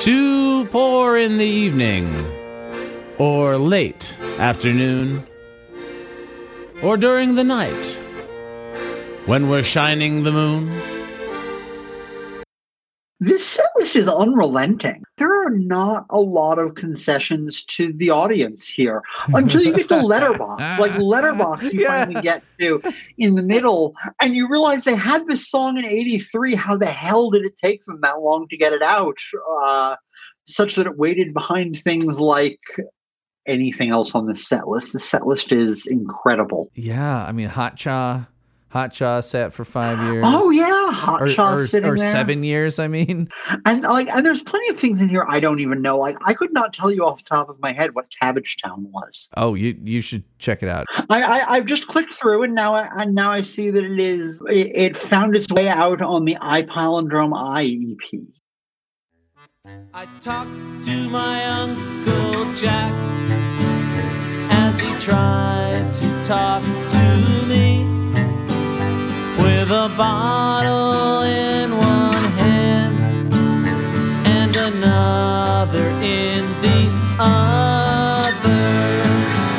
Too 0.00 0.64
poor 0.66 1.16
in 1.18 1.38
the 1.38 1.46
evening, 1.46 2.12
or 3.16 3.56
late 3.56 4.16
afternoon, 4.40 5.24
or 6.82 6.96
during 6.96 7.36
the 7.36 7.44
night, 7.44 8.00
when 9.26 9.48
we're 9.48 9.62
shining 9.62 10.24
the 10.24 10.32
moon. 10.32 10.95
This 13.18 13.46
set 13.46 13.70
list 13.76 13.96
is 13.96 14.08
unrelenting. 14.08 15.02
There 15.16 15.46
are 15.46 15.50
not 15.50 16.04
a 16.10 16.20
lot 16.20 16.58
of 16.58 16.74
concessions 16.74 17.62
to 17.64 17.92
the 17.94 18.10
audience 18.10 18.68
here 18.68 19.02
until 19.32 19.62
you 19.62 19.72
get 19.72 19.88
to 19.88 20.02
Letterbox. 20.02 20.62
Like 20.78 20.98
Letterbox, 20.98 21.72
you 21.72 21.86
finally 21.86 22.20
get 22.20 22.42
to 22.60 22.82
in 23.16 23.34
the 23.34 23.42
middle, 23.42 23.94
and 24.20 24.36
you 24.36 24.48
realize 24.48 24.84
they 24.84 24.94
had 24.94 25.26
this 25.26 25.48
song 25.48 25.78
in 25.78 25.84
'83. 25.86 26.54
How 26.54 26.76
the 26.76 26.86
hell 26.86 27.30
did 27.30 27.46
it 27.46 27.56
take 27.56 27.82
them 27.84 28.00
that 28.02 28.20
long 28.20 28.46
to 28.48 28.56
get 28.56 28.74
it 28.74 28.82
out? 28.82 29.16
Uh, 29.60 29.96
such 30.46 30.74
that 30.74 30.86
it 30.86 30.98
waited 30.98 31.32
behind 31.32 31.78
things 31.78 32.20
like 32.20 32.60
anything 33.46 33.90
else 33.90 34.14
on 34.14 34.26
the 34.26 34.34
set 34.34 34.68
list. 34.68 34.92
The 34.92 34.98
set 34.98 35.26
list 35.26 35.52
is 35.52 35.86
incredible. 35.86 36.70
Yeah, 36.74 37.24
I 37.24 37.32
mean, 37.32 37.48
Hot 37.48 37.76
Cha, 37.76 38.28
Hot 38.70 38.92
Cha 38.92 39.20
sat 39.20 39.52
for 39.52 39.64
five 39.64 39.98
years. 40.02 40.24
Oh 40.26 40.50
yeah, 40.50 40.90
Hot 40.90 41.22
or, 41.22 41.28
Cha 41.28 41.54
or, 41.54 41.66
sitting 41.66 41.88
or 41.88 41.96
there. 41.96 42.10
seven 42.10 42.42
years. 42.42 42.78
I 42.78 42.88
mean, 42.88 43.28
And 43.64 43.82
like, 43.82 44.08
and 44.08 44.26
there's 44.26 44.42
plenty 44.42 44.68
of 44.68 44.78
things 44.78 45.00
in 45.00 45.08
here 45.08 45.24
I 45.28 45.38
don't 45.40 45.60
even 45.60 45.80
know. 45.80 45.96
Like, 45.98 46.16
I 46.26 46.34
could 46.34 46.52
not 46.52 46.72
tell 46.74 46.90
you 46.90 47.04
off 47.06 47.18
the 47.18 47.24
top 47.24 47.48
of 47.48 47.58
my 47.60 47.72
head 47.72 47.94
what 47.94 48.06
Cabbage 48.20 48.56
Town 48.62 48.86
was. 48.92 49.28
oh, 49.36 49.54
you 49.54 49.78
you 49.84 50.00
should 50.00 50.24
check 50.38 50.62
it 50.62 50.68
out. 50.68 50.86
I, 51.08 51.22
I 51.22 51.52
I've 51.56 51.64
just 51.66 51.86
clicked 51.86 52.12
through, 52.12 52.42
and 52.42 52.54
now 52.54 52.74
I 52.74 52.88
and 53.00 53.14
now 53.14 53.30
I 53.30 53.42
see 53.42 53.70
that 53.70 53.84
it 53.84 53.98
is. 54.00 54.42
It, 54.48 54.72
it 54.74 54.96
found 54.96 55.36
its 55.36 55.50
way 55.52 55.68
out 55.68 56.02
on 56.02 56.24
the 56.24 56.34
iPalindrome 56.36 57.34
I 57.38 57.62
E 57.62 57.96
EP. 58.12 58.20
I 59.94 60.06
talked 60.20 60.50
to 60.86 61.08
my 61.08 61.44
Uncle 61.46 62.52
Jack 62.54 62.92
as 64.52 64.78
he 64.80 64.92
tried 64.98 65.92
to 65.94 66.24
talk 66.24 66.62
to 66.62 66.70
me 66.70 67.15
with 69.68 69.72
a 69.74 69.88
bottle 69.96 71.22
in 71.22 71.76
one 71.76 72.24
hand 72.38 73.32
and 74.24 74.54
another 74.54 75.88
in 76.02 76.44
the 76.62 76.88
other. 77.18 78.38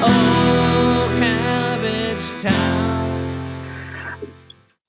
Oh, 0.05 1.15
Cabbage 1.19 2.41
Town. 2.41 4.29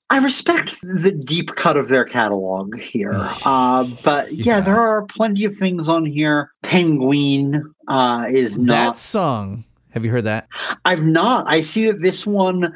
I 0.09 0.19
respect 0.19 0.79
the 0.81 1.11
deep 1.11 1.53
cut 1.55 1.75
of 1.75 1.89
their 1.89 2.05
catalog 2.05 2.79
here, 2.79 3.13
uh, 3.45 3.85
but 4.05 4.31
yeah, 4.31 4.61
there 4.61 4.79
are 4.79 5.01
plenty 5.03 5.43
of 5.43 5.57
things 5.57 5.89
on 5.89 6.05
here. 6.05 6.51
Penguin 6.63 7.73
uh, 7.89 8.25
is 8.29 8.55
That 8.55 8.63
not. 8.63 8.97
song. 8.97 9.65
Have 9.89 10.05
you 10.05 10.11
heard 10.11 10.23
that? 10.25 10.47
I've 10.85 11.03
not. 11.03 11.45
I 11.47 11.59
see 11.61 11.87
that 11.87 12.01
this 12.01 12.25
one 12.25 12.73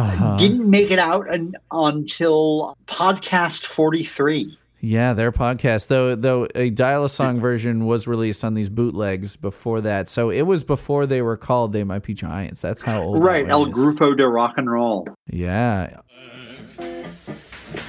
Uh-huh. 0.00 0.36
didn't 0.36 0.68
make 0.68 0.90
it 0.90 0.98
out 0.98 1.28
un, 1.28 1.54
until 1.70 2.76
podcast 2.86 3.66
forty 3.66 4.04
three. 4.04 4.56
Yeah, 4.80 5.14
their 5.14 5.32
podcast 5.32 5.88
though 5.88 6.14
though 6.14 6.46
a 6.54 6.70
dial 6.70 7.04
a 7.04 7.08
song 7.08 7.40
version 7.40 7.86
was 7.86 8.06
released 8.06 8.44
on 8.44 8.54
these 8.54 8.68
bootlegs 8.68 9.36
before 9.36 9.80
that. 9.80 10.08
So 10.08 10.30
it 10.30 10.42
was 10.42 10.62
before 10.64 11.06
they 11.06 11.22
were 11.22 11.36
called 11.36 11.72
They 11.72 11.82
Might 11.82 12.02
Be 12.02 12.14
Giants. 12.14 12.60
That's 12.60 12.82
how 12.82 13.02
old. 13.02 13.22
Right, 13.22 13.48
El 13.48 13.66
is. 13.66 13.72
Grupo 13.72 14.16
de 14.16 14.26
Rock 14.28 14.54
and 14.58 14.70
Roll. 14.70 15.08
Yeah. 15.28 16.00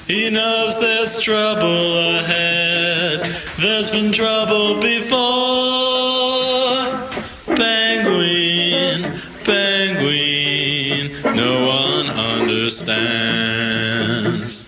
He 0.08 0.30
knows 0.30 0.80
there's 0.80 1.20
trouble 1.20 1.98
ahead. 2.20 3.26
There's 3.60 3.90
been 3.92 4.12
trouble 4.14 4.80
before. 4.80 5.18
Penguin, 7.56 9.04
penguin, 9.44 11.12
no 11.36 11.68
one 11.68 11.77
understands. 12.68 14.66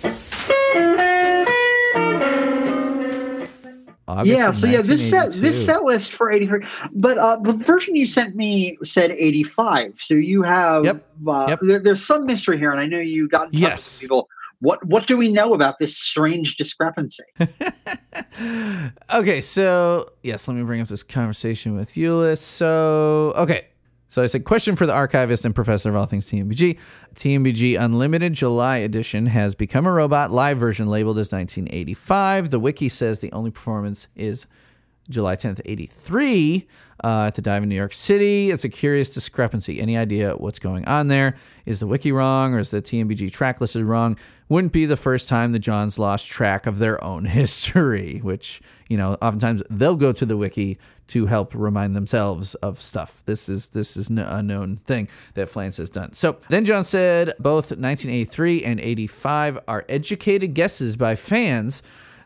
August 4.07 4.35
yeah, 4.35 4.51
so 4.51 4.67
yeah, 4.67 4.81
this 4.81 5.07
set 5.09 5.31
this 5.33 5.65
set 5.65 5.83
list 5.83 6.13
for 6.13 6.31
eighty 6.31 6.47
three, 6.47 6.61
but 6.93 7.17
uh, 7.17 7.35
the 7.37 7.51
version 7.53 7.95
you 7.95 8.05
sent 8.05 8.35
me 8.35 8.77
said 8.83 9.11
eighty 9.11 9.43
five. 9.43 9.93
So 9.97 10.13
you 10.15 10.41
have 10.43 10.85
Yep, 10.85 11.05
Uh, 11.27 11.45
yep. 11.49 11.59
There, 11.61 11.79
there's 11.79 12.03
some 12.05 12.25
mystery 12.25 12.57
here, 12.57 12.71
and 12.71 12.79
I 12.79 12.85
know 12.87 12.99
you 12.99 13.27
got 13.27 13.47
in 13.47 13.51
touch 13.51 13.59
Yes. 13.61 13.95
with 14.01 14.01
people. 14.09 14.29
What 14.61 14.83
what 14.85 15.05
do 15.07 15.15
we 15.17 15.31
know 15.31 15.53
about 15.53 15.77
this 15.77 15.97
strange 15.97 16.55
discrepancy? 16.55 17.23
Okay, 19.13 19.41
so 19.41 20.11
yes, 20.23 20.47
let 20.47 20.55
me 20.55 20.63
bring 20.63 20.79
up 20.79 20.87
this 20.87 21.03
conversation 21.03 21.75
with 21.75 21.95
Euless. 21.95 22.37
So, 22.37 23.33
okay. 23.35 23.65
So 24.09 24.23
I 24.23 24.25
said, 24.25 24.43
question 24.43 24.75
for 24.75 24.87
the 24.87 24.93
archivist 24.93 25.45
and 25.45 25.53
professor 25.53 25.89
of 25.89 25.95
all 25.95 26.07
things 26.07 26.25
TMBG. 26.25 26.79
TMBG 27.15 27.79
Unlimited 27.79 28.33
July 28.33 28.77
edition 28.77 29.27
has 29.27 29.53
become 29.53 29.85
a 29.85 29.91
robot 29.91 30.31
live 30.31 30.57
version 30.57 30.87
labeled 30.87 31.19
as 31.19 31.31
1985. 31.31 32.49
The 32.49 32.59
wiki 32.59 32.89
says 32.89 33.19
the 33.19 33.31
only 33.31 33.51
performance 33.51 34.07
is 34.15 34.47
July 35.09 35.35
10th, 35.35 35.61
83, 35.65 36.67
uh, 37.03 37.25
at 37.27 37.35
the 37.35 37.41
dive 37.41 37.63
in 37.63 37.69
New 37.69 37.75
York 37.75 37.93
City. 37.93 38.51
It's 38.51 38.63
a 38.63 38.69
curious 38.69 39.09
discrepancy. 39.09 39.79
Any 39.79 39.97
idea 39.97 40.33
what's 40.33 40.59
going 40.59 40.85
on 40.85 41.07
there? 41.07 41.35
Is 41.65 41.79
the 41.79 41.87
wiki 41.87 42.11
wrong 42.11 42.53
or 42.53 42.59
is 42.59 42.69
the 42.71 42.81
TMBG 42.81 43.31
track 43.31 43.59
listed 43.59 43.83
wrong? 43.83 44.17
Wouldn't 44.49 44.73
be 44.73 44.85
the 44.85 44.97
first 44.97 45.27
time 45.27 45.51
the 45.51 45.59
Johns 45.59 45.97
lost 45.97 46.27
track 46.27 46.67
of 46.67 46.77
their 46.77 47.03
own 47.03 47.25
history, 47.25 48.19
which, 48.23 48.61
you 48.89 48.97
know, 48.97 49.13
oftentimes 49.21 49.63
they'll 49.69 49.95
go 49.95 50.11
to 50.11 50.25
the 50.25 50.35
wiki 50.35 50.77
to 51.07 51.27
help 51.27 51.55
remind 51.55 51.95
themselves 51.95 52.55
of 52.55 52.81
stuff. 52.81 53.23
This 53.25 53.47
is 53.47 53.69
this 53.69 53.95
is 53.95 54.09
a 54.09 54.43
known 54.43 54.77
thing 54.85 55.07
that 55.35 55.47
Flans 55.47 55.77
has 55.77 55.89
done. 55.89 56.13
So 56.13 56.37
then 56.49 56.65
John 56.65 56.83
said 56.83 57.33
both 57.39 57.71
1983 57.71 58.63
and 58.63 58.79
85 58.79 59.59
are 59.67 59.85
educated 59.87 60.53
guesses 60.55 60.95
by 60.95 61.15
fans. 61.15 61.83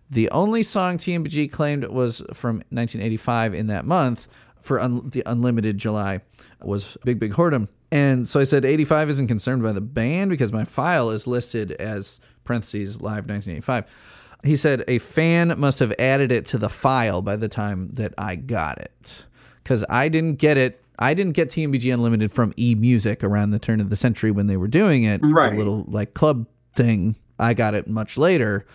The 0.09 0.29
only 0.31 0.63
song 0.63 0.97
TMBG 0.97 1.51
claimed 1.51 1.85
was 1.85 2.19
from 2.33 2.57
1985 2.69 3.53
in 3.53 3.67
that 3.67 3.85
month 3.85 4.27
for 4.61 4.79
un- 4.79 5.09
the 5.09 5.23
Unlimited 5.25 5.77
July 5.77 6.21
was 6.61 6.97
Big 7.03 7.19
Big 7.19 7.33
Whoredom. 7.33 7.67
And 7.91 8.27
so 8.27 8.39
I 8.39 8.45
said 8.45 8.65
85 8.65 9.09
isn't 9.11 9.27
concerned 9.27 9.61
by 9.63 9.71
the 9.71 9.81
band 9.81 10.29
because 10.29 10.51
my 10.51 10.63
file 10.63 11.09
is 11.09 11.27
listed 11.27 11.73
as 11.73 12.19
parentheses 12.43 13.01
live 13.01 13.27
1985. 13.27 14.22
He 14.43 14.55
said 14.57 14.83
a 14.87 14.99
fan 14.99 15.53
must 15.57 15.79
have 15.79 15.93
added 15.97 16.31
it 16.31 16.45
to 16.47 16.57
the 16.57 16.69
file 16.69 17.21
by 17.21 17.35
the 17.35 17.47
time 17.47 17.89
that 17.93 18.13
I 18.17 18.35
got 18.35 18.77
it 18.77 19.25
because 19.63 19.85
I 19.89 20.09
didn't 20.09 20.35
get 20.35 20.57
it. 20.57 20.83
I 20.99 21.13
didn't 21.13 21.33
get 21.33 21.49
TMBG 21.49 21.93
Unlimited 21.93 22.31
from 22.31 22.53
E 22.57 22.75
Music 22.75 23.23
around 23.23 23.51
the 23.51 23.59
turn 23.59 23.79
of 23.79 23.89
the 23.89 23.95
century 23.95 24.31
when 24.31 24.47
they 24.47 24.57
were 24.57 24.67
doing 24.67 25.03
it. 25.03 25.21
Right. 25.23 25.51
The 25.51 25.57
little 25.57 25.85
like 25.87 26.13
club 26.13 26.45
thing. 26.75 27.15
I 27.39 27.53
got 27.53 27.73
it 27.73 27.87
much 27.87 28.17
later. 28.17 28.65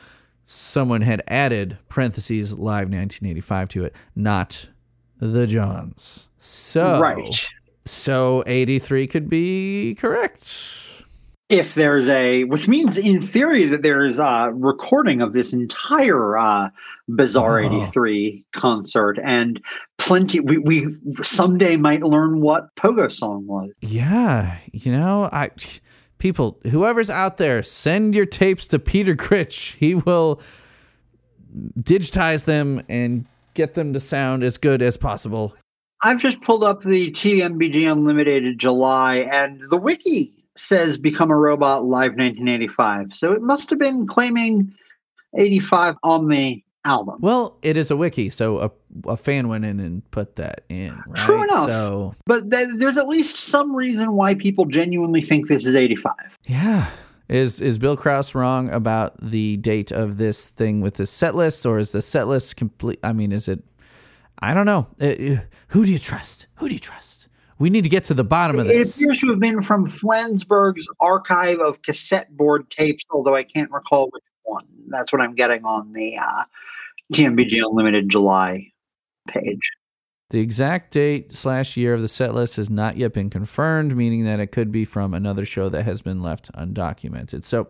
Someone 0.44 1.02
had 1.02 1.22
added 1.28 1.76
parentheses 1.88 2.52
live 2.52 2.88
1985 2.88 3.68
to 3.68 3.84
it, 3.84 3.94
not 4.16 4.68
the 5.18 5.46
Johns. 5.46 6.28
So 6.38 7.00
Right. 7.00 7.46
So 7.84 8.42
83 8.46 9.06
could 9.06 9.28
be 9.28 9.94
correct. 9.98 10.87
If 11.48 11.74
there's 11.74 12.08
a 12.08 12.44
which 12.44 12.68
means 12.68 12.98
in 12.98 13.20
theory 13.22 13.66
that 13.66 13.82
there's 13.82 14.18
a 14.18 14.50
recording 14.54 15.22
of 15.22 15.32
this 15.32 15.52
entire 15.52 16.36
uh 16.36 16.68
bizarre 17.08 17.60
Oh. 17.60 17.82
83 17.84 18.44
concert 18.52 19.18
and 19.24 19.60
plenty 19.96 20.40
we, 20.40 20.58
we 20.58 20.94
someday 21.22 21.76
might 21.76 22.02
learn 22.02 22.40
what 22.40 22.74
pogo 22.76 23.10
song 23.12 23.46
was 23.46 23.70
Yeah, 23.80 24.58
you 24.72 24.92
know, 24.92 25.28
I 25.32 25.50
people, 26.18 26.58
whoever's 26.70 27.08
out 27.10 27.36
there, 27.38 27.62
send 27.62 28.14
your 28.14 28.26
tapes 28.26 28.66
to 28.68 28.78
Peter 28.78 29.14
Critch. 29.16 29.76
He 29.78 29.94
will 29.94 30.40
digitize 31.80 32.44
them 32.44 32.82
and 32.88 33.24
get 33.54 33.74
them 33.74 33.92
to 33.92 34.00
sound 34.00 34.42
as 34.44 34.58
good 34.58 34.82
as 34.82 34.96
possible. 34.96 35.54
i've 36.02 36.20
just 36.20 36.40
pulled 36.42 36.62
up 36.62 36.82
the 36.82 37.10
tmbg 37.12 37.90
unlimited 37.90 38.58
july 38.58 39.16
and 39.32 39.62
the 39.70 39.76
wiki 39.76 40.34
says 40.58 40.98
become 40.98 41.30
a 41.30 41.36
robot 41.36 41.84
live 41.84 42.12
1985 42.12 43.14
so 43.14 43.32
it 43.32 43.42
must 43.42 43.70
have 43.70 43.78
been 43.78 44.06
claiming 44.06 44.72
85 45.34 45.96
on 46.02 46.28
the 46.28 46.62
album 46.84 47.18
Well, 47.20 47.58
it 47.62 47.76
is 47.76 47.90
a 47.90 47.96
wiki, 47.96 48.30
so 48.30 48.58
a, 48.58 48.70
a 49.10 49.16
fan 49.16 49.48
went 49.48 49.64
in 49.64 49.78
and 49.78 50.08
put 50.10 50.36
that 50.36 50.62
in, 50.68 50.94
right? 51.06 51.16
True 51.16 51.42
enough. 51.42 51.68
So, 51.68 52.14
but 52.24 52.50
th- 52.50 52.68
there's 52.76 52.96
at 52.96 53.08
least 53.08 53.36
some 53.36 53.74
reason 53.76 54.12
why 54.12 54.34
people 54.34 54.64
genuinely 54.64 55.20
think 55.20 55.48
this 55.48 55.66
is 55.66 55.76
85 55.76 56.14
yeah. 56.46 56.90
Is 57.28 57.60
is 57.60 57.76
Bill 57.76 57.96
Kraus 57.96 58.34
wrong 58.34 58.70
about 58.70 59.20
the 59.20 59.58
date 59.58 59.92
of 59.92 60.16
this 60.16 60.46
thing 60.46 60.80
with 60.80 60.94
this 60.94 61.10
set 61.10 61.34
list, 61.34 61.66
or 61.66 61.78
is 61.78 61.90
the 61.90 62.00
set 62.00 62.26
list 62.26 62.56
complete? 62.56 62.98
I 63.04 63.12
mean, 63.12 63.32
is 63.32 63.48
it? 63.48 63.62
I 64.38 64.54
don't 64.54 64.64
know. 64.64 64.86
Uh, 64.98 65.04
uh, 65.04 65.36
who 65.68 65.84
do 65.84 65.92
you 65.92 65.98
trust? 65.98 66.46
Who 66.54 66.68
do 66.68 66.74
you 66.74 66.80
trust? 66.80 67.17
We 67.58 67.70
need 67.70 67.82
to 67.82 67.90
get 67.90 68.04
to 68.04 68.14
the 68.14 68.24
bottom 68.24 68.58
of 68.58 68.66
this. 68.66 68.96
It 68.96 69.02
appears 69.02 69.20
to 69.20 69.30
have 69.30 69.40
been 69.40 69.60
from 69.62 69.86
Flansburgh's 69.86 70.88
archive 71.00 71.58
of 71.58 71.82
cassette 71.82 72.36
board 72.36 72.70
tapes, 72.70 73.04
although 73.10 73.34
I 73.34 73.42
can't 73.42 73.70
recall 73.70 74.08
which 74.12 74.22
one. 74.44 74.66
That's 74.88 75.12
what 75.12 75.20
I'm 75.20 75.34
getting 75.34 75.64
on 75.64 75.92
the 75.92 76.18
uh, 76.18 76.44
TMBG 77.12 77.56
Unlimited 77.56 78.08
July 78.08 78.70
page. 79.28 79.70
The 80.30 80.40
exact 80.40 80.92
date 80.92 81.34
slash 81.34 81.76
year 81.76 81.94
of 81.94 82.02
the 82.02 82.08
set 82.08 82.34
list 82.34 82.56
has 82.56 82.68
not 82.68 82.96
yet 82.98 83.14
been 83.14 83.30
confirmed, 83.30 83.96
meaning 83.96 84.24
that 84.24 84.40
it 84.40 84.48
could 84.48 84.70
be 84.70 84.84
from 84.84 85.14
another 85.14 85.46
show 85.46 85.68
that 85.70 85.84
has 85.84 86.02
been 86.02 86.22
left 86.22 86.52
undocumented. 86.52 87.44
So, 87.44 87.68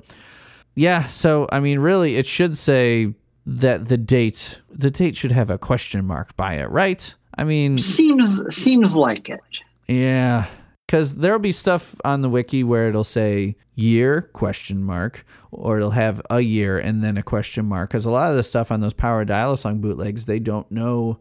yeah. 0.74 1.04
So, 1.04 1.46
I 1.52 1.60
mean, 1.60 1.78
really, 1.78 2.16
it 2.16 2.26
should 2.26 2.58
say 2.58 3.14
that 3.46 3.86
the 3.86 3.96
date 3.96 4.60
the 4.70 4.90
date 4.90 5.16
should 5.16 5.32
have 5.32 5.50
a 5.50 5.58
question 5.58 6.04
mark 6.04 6.36
by 6.36 6.54
it, 6.54 6.68
right? 6.70 7.14
I 7.36 7.44
mean, 7.44 7.78
Seems 7.78 8.42
seems 8.54 8.96
like 8.96 9.28
it. 9.28 9.40
Yeah, 9.88 10.46
because 10.86 11.14
there'll 11.16 11.38
be 11.38 11.52
stuff 11.52 11.96
on 12.04 12.22
the 12.22 12.28
wiki 12.28 12.62
where 12.62 12.88
it'll 12.88 13.04
say 13.04 13.56
year 13.74 14.22
question 14.32 14.82
mark, 14.82 15.24
or 15.50 15.76
it'll 15.78 15.90
have 15.90 16.20
a 16.30 16.40
year 16.40 16.78
and 16.78 17.02
then 17.02 17.16
a 17.16 17.22
question 17.22 17.66
mark. 17.66 17.90
Because 17.90 18.04
a 18.04 18.10
lot 18.10 18.30
of 18.30 18.36
the 18.36 18.42
stuff 18.42 18.72
on 18.72 18.80
those 18.80 18.92
Power 18.92 19.24
Dial 19.24 19.56
song 19.56 19.80
bootlegs, 19.80 20.24
they 20.24 20.38
don't 20.38 20.70
know 20.70 21.20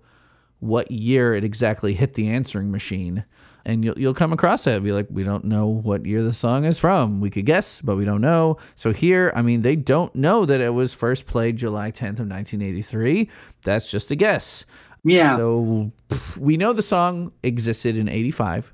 what 0.60 0.92
year 0.92 1.34
it 1.34 1.44
exactly 1.44 1.94
hit 1.94 2.16
the 2.16 2.30
answering 2.30 2.72
machine. 2.72 3.26
And 3.66 3.84
you'll 3.84 4.00
you'll 4.00 4.14
come 4.14 4.32
across 4.32 4.66
it. 4.66 4.82
Be 4.82 4.94
like, 4.94 5.08
we 5.10 5.24
don't 5.24 5.44
know 5.44 5.68
what 5.68 6.06
year 6.06 6.24
the 6.24 6.32
song 6.32 6.64
is 6.64 6.80
from. 6.80 7.20
We 7.20 7.30
could 7.30 7.46
guess, 7.46 7.82
but 7.82 7.98
we 7.98 8.06
don't 8.06 8.22
know. 8.22 8.58
So 8.76 8.94
here, 8.94 9.34
I 9.36 9.42
mean, 9.42 9.62
they 9.62 9.76
don't 9.76 10.16
know 10.16 10.46
that 10.46 10.62
it 10.62 10.74
was 10.74 10.94
first 10.94 11.26
played 11.26 11.58
July 11.58 11.92
10th 11.92 12.22
of 12.22 12.30
1983. 12.30 13.30
That's 13.64 13.92
just 13.92 14.10
a 14.10 14.16
guess. 14.16 14.66
Yeah. 15.08 15.36
So 15.38 15.92
we 16.38 16.58
know 16.58 16.74
the 16.74 16.82
song 16.82 17.32
existed 17.44 17.96
in 17.96 18.10
85 18.10 18.74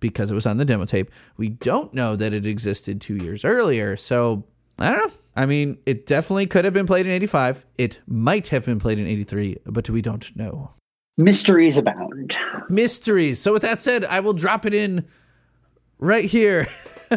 because 0.00 0.30
it 0.30 0.34
was 0.34 0.46
on 0.46 0.56
the 0.56 0.64
demo 0.64 0.84
tape. 0.84 1.10
We 1.36 1.48
don't 1.48 1.92
know 1.94 2.16
that 2.16 2.32
it 2.32 2.46
existed 2.46 3.00
two 3.00 3.16
years 3.16 3.44
earlier. 3.44 3.96
So 3.96 4.44
I 4.78 4.90
don't 4.90 5.06
know. 5.06 5.12
I 5.36 5.46
mean, 5.46 5.78
it 5.84 6.06
definitely 6.06 6.46
could 6.46 6.64
have 6.64 6.72
been 6.74 6.86
played 6.86 7.06
in 7.06 7.12
85. 7.12 7.66
It 7.76 8.00
might 8.06 8.48
have 8.48 8.64
been 8.64 8.78
played 8.78 8.98
in 8.98 9.06
83, 9.06 9.58
but 9.66 9.90
we 9.90 10.00
don't 10.00 10.34
know. 10.36 10.70
Mysteries 11.18 11.76
abound. 11.76 12.36
Mysteries. 12.68 13.40
So 13.40 13.52
with 13.52 13.62
that 13.62 13.78
said, 13.78 14.04
I 14.04 14.20
will 14.20 14.32
drop 14.32 14.66
it 14.66 14.74
in 14.74 15.06
right 15.98 16.24
here. 16.24 16.66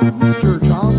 Mr. 0.00 0.60
John 0.62 0.94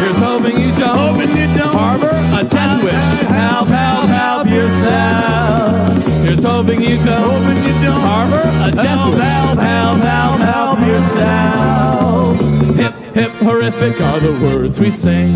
Here's 0.00 0.18
hoping 0.18 0.56
you 0.60 0.70
don't, 0.76 0.98
hoping 0.98 1.30
you 1.36 1.46
don't 1.58 1.74
harbor 1.74 2.06
a 2.08 2.44
death 2.44 2.84
wish. 2.84 2.94
Help, 3.28 3.68
help, 3.68 4.08
help 4.08 4.46
yourself. 4.48 6.04
Here's 6.24 6.44
hoping 6.44 6.80
you 6.80 6.96
don't, 7.02 7.42
hoping 7.42 7.56
you 7.64 7.72
don't 7.82 8.00
harbor 8.00 8.42
a 8.64 8.70
death 8.70 9.10
wish. 9.10 9.20
Help, 9.20 9.58
help, 9.58 9.98
help, 9.98 10.40
help 10.40 10.78
yourself. 10.86 12.40
Hip, 12.76 12.94
hip, 13.14 13.30
horrific 13.42 14.00
are 14.00 14.20
the 14.20 14.32
words 14.40 14.78
we 14.78 14.90
sing. 14.92 15.34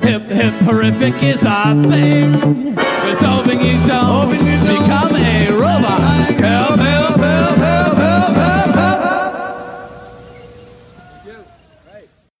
Hip, 0.00 0.22
hip, 0.22 0.54
horrific 0.64 1.22
is 1.22 1.44
our 1.44 1.74
thing. 1.74 2.74
Here's 2.74 3.20
hoping 3.20 3.60
you 3.60 3.74
don't, 3.86 4.04
hoping 4.06 4.46
you 4.46 4.56
don't 4.56 4.66
become 4.66 5.16
a 5.16 5.50
robot. 5.52 6.00
Help, 6.40 6.71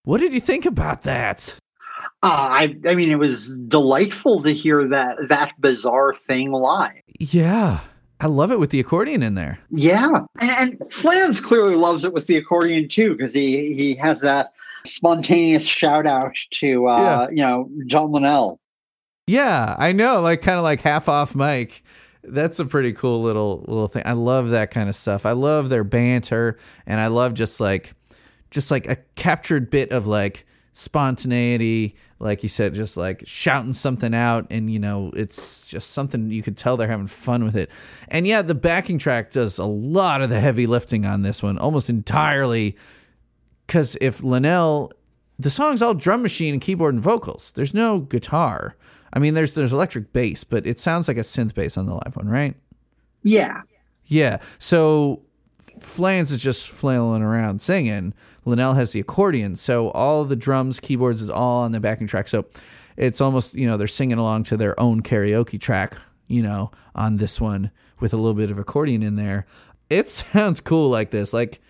What 0.04 0.20
did 0.20 0.32
you 0.32 0.40
think 0.40 0.66
about 0.66 1.02
that? 1.02 1.56
Uh, 2.22 2.26
I 2.50 2.76
I 2.86 2.94
mean, 2.94 3.10
it 3.10 3.18
was 3.18 3.54
delightful 3.68 4.42
to 4.42 4.52
hear 4.52 4.86
that 4.88 5.16
that 5.28 5.52
bizarre 5.60 6.14
thing 6.14 6.52
live. 6.52 7.02
Yeah. 7.18 7.80
I 8.20 8.26
love 8.26 8.52
it 8.52 8.60
with 8.60 8.70
the 8.70 8.78
accordion 8.78 9.20
in 9.24 9.34
there. 9.34 9.58
Yeah, 9.70 10.08
and, 10.40 10.80
and 10.80 10.92
Flans 10.92 11.40
clearly 11.40 11.74
loves 11.74 12.04
it 12.04 12.12
with 12.12 12.28
the 12.28 12.36
accordion 12.36 12.86
too, 12.86 13.16
because 13.16 13.34
he 13.34 13.74
he 13.74 13.96
has 13.96 14.20
that 14.20 14.52
spontaneous 14.86 15.66
shout 15.66 16.06
out 16.06 16.36
to 16.52 16.86
uh, 16.86 17.26
you 17.30 17.42
know 17.42 17.68
John 17.86 18.12
Linnell. 18.12 18.60
Yeah, 19.26 19.74
I 19.76 19.90
know, 19.90 20.20
like 20.20 20.40
kind 20.40 20.56
of 20.56 20.62
like 20.62 20.80
half 20.80 21.08
off 21.08 21.34
mic. 21.34 21.82
That's 22.22 22.60
a 22.60 22.64
pretty 22.64 22.92
cool 22.92 23.22
little 23.22 23.64
little 23.66 23.88
thing. 23.88 24.04
I 24.06 24.12
love 24.12 24.50
that 24.50 24.70
kind 24.70 24.88
of 24.88 24.94
stuff. 24.94 25.26
I 25.26 25.32
love 25.32 25.68
their 25.68 25.82
banter 25.82 26.58
and 26.86 27.00
I 27.00 27.08
love 27.08 27.34
just 27.34 27.58
like 27.58 27.92
just 28.52 28.70
like 28.70 28.86
a 28.86 28.96
captured 29.16 29.70
bit 29.70 29.90
of 29.90 30.06
like 30.06 30.46
spontaneity, 30.72 31.96
like 32.20 32.42
you 32.42 32.48
said 32.48 32.74
just 32.74 32.96
like 32.96 33.22
shouting 33.26 33.72
something 33.72 34.14
out 34.14 34.46
and 34.50 34.70
you 34.70 34.78
know, 34.78 35.10
it's 35.16 35.68
just 35.68 35.90
something 35.90 36.30
you 36.30 36.42
could 36.42 36.56
tell 36.56 36.76
they're 36.76 36.86
having 36.86 37.08
fun 37.08 37.44
with 37.44 37.56
it. 37.56 37.70
And 38.08 38.26
yeah, 38.26 38.42
the 38.42 38.54
backing 38.54 38.98
track 38.98 39.32
does 39.32 39.58
a 39.58 39.64
lot 39.64 40.22
of 40.22 40.30
the 40.30 40.38
heavy 40.38 40.66
lifting 40.66 41.04
on 41.04 41.22
this 41.22 41.42
one, 41.42 41.58
almost 41.58 41.90
entirely 41.90 42.76
cuz 43.66 43.96
if 44.00 44.22
Linnell 44.22 44.92
the 45.38 45.50
song's 45.50 45.82
all 45.82 45.94
drum 45.94 46.22
machine 46.22 46.52
and 46.54 46.62
keyboard 46.62 46.94
and 46.94 47.02
vocals. 47.02 47.52
There's 47.52 47.74
no 47.74 48.00
guitar. 48.00 48.76
I 49.12 49.18
mean, 49.18 49.34
there's 49.34 49.54
there's 49.54 49.72
electric 49.72 50.12
bass, 50.12 50.44
but 50.44 50.66
it 50.66 50.78
sounds 50.78 51.08
like 51.08 51.16
a 51.16 51.20
synth 51.20 51.54
bass 51.54 51.76
on 51.76 51.86
the 51.86 51.94
live 51.94 52.16
one, 52.16 52.28
right? 52.28 52.54
Yeah, 53.22 53.62
Yeah. 54.04 54.38
So 54.58 55.22
Flans 55.80 56.32
is 56.32 56.42
just 56.42 56.68
flailing 56.68 57.22
around 57.22 57.60
singing. 57.60 58.14
Linnell 58.44 58.74
has 58.74 58.92
the 58.92 59.00
accordion, 59.00 59.56
so 59.56 59.90
all 59.90 60.24
the 60.24 60.36
drums, 60.36 60.80
keyboards 60.80 61.22
is 61.22 61.30
all 61.30 61.62
on 61.62 61.72
the 61.72 61.80
backing 61.80 62.06
track. 62.06 62.28
So 62.28 62.46
it's 62.96 63.20
almost 63.20 63.54
you 63.54 63.66
know 63.66 63.76
they're 63.76 63.86
singing 63.86 64.18
along 64.18 64.44
to 64.44 64.56
their 64.56 64.78
own 64.80 65.02
karaoke 65.02 65.60
track, 65.60 65.96
you 66.26 66.42
know, 66.42 66.70
on 66.94 67.16
this 67.16 67.40
one 67.40 67.70
with 68.00 68.12
a 68.12 68.16
little 68.16 68.34
bit 68.34 68.50
of 68.50 68.58
accordion 68.58 69.02
in 69.02 69.16
there. 69.16 69.46
It 69.90 70.08
sounds 70.08 70.60
cool 70.60 70.90
like 70.90 71.10
this. 71.10 71.32
Like, 71.32 71.60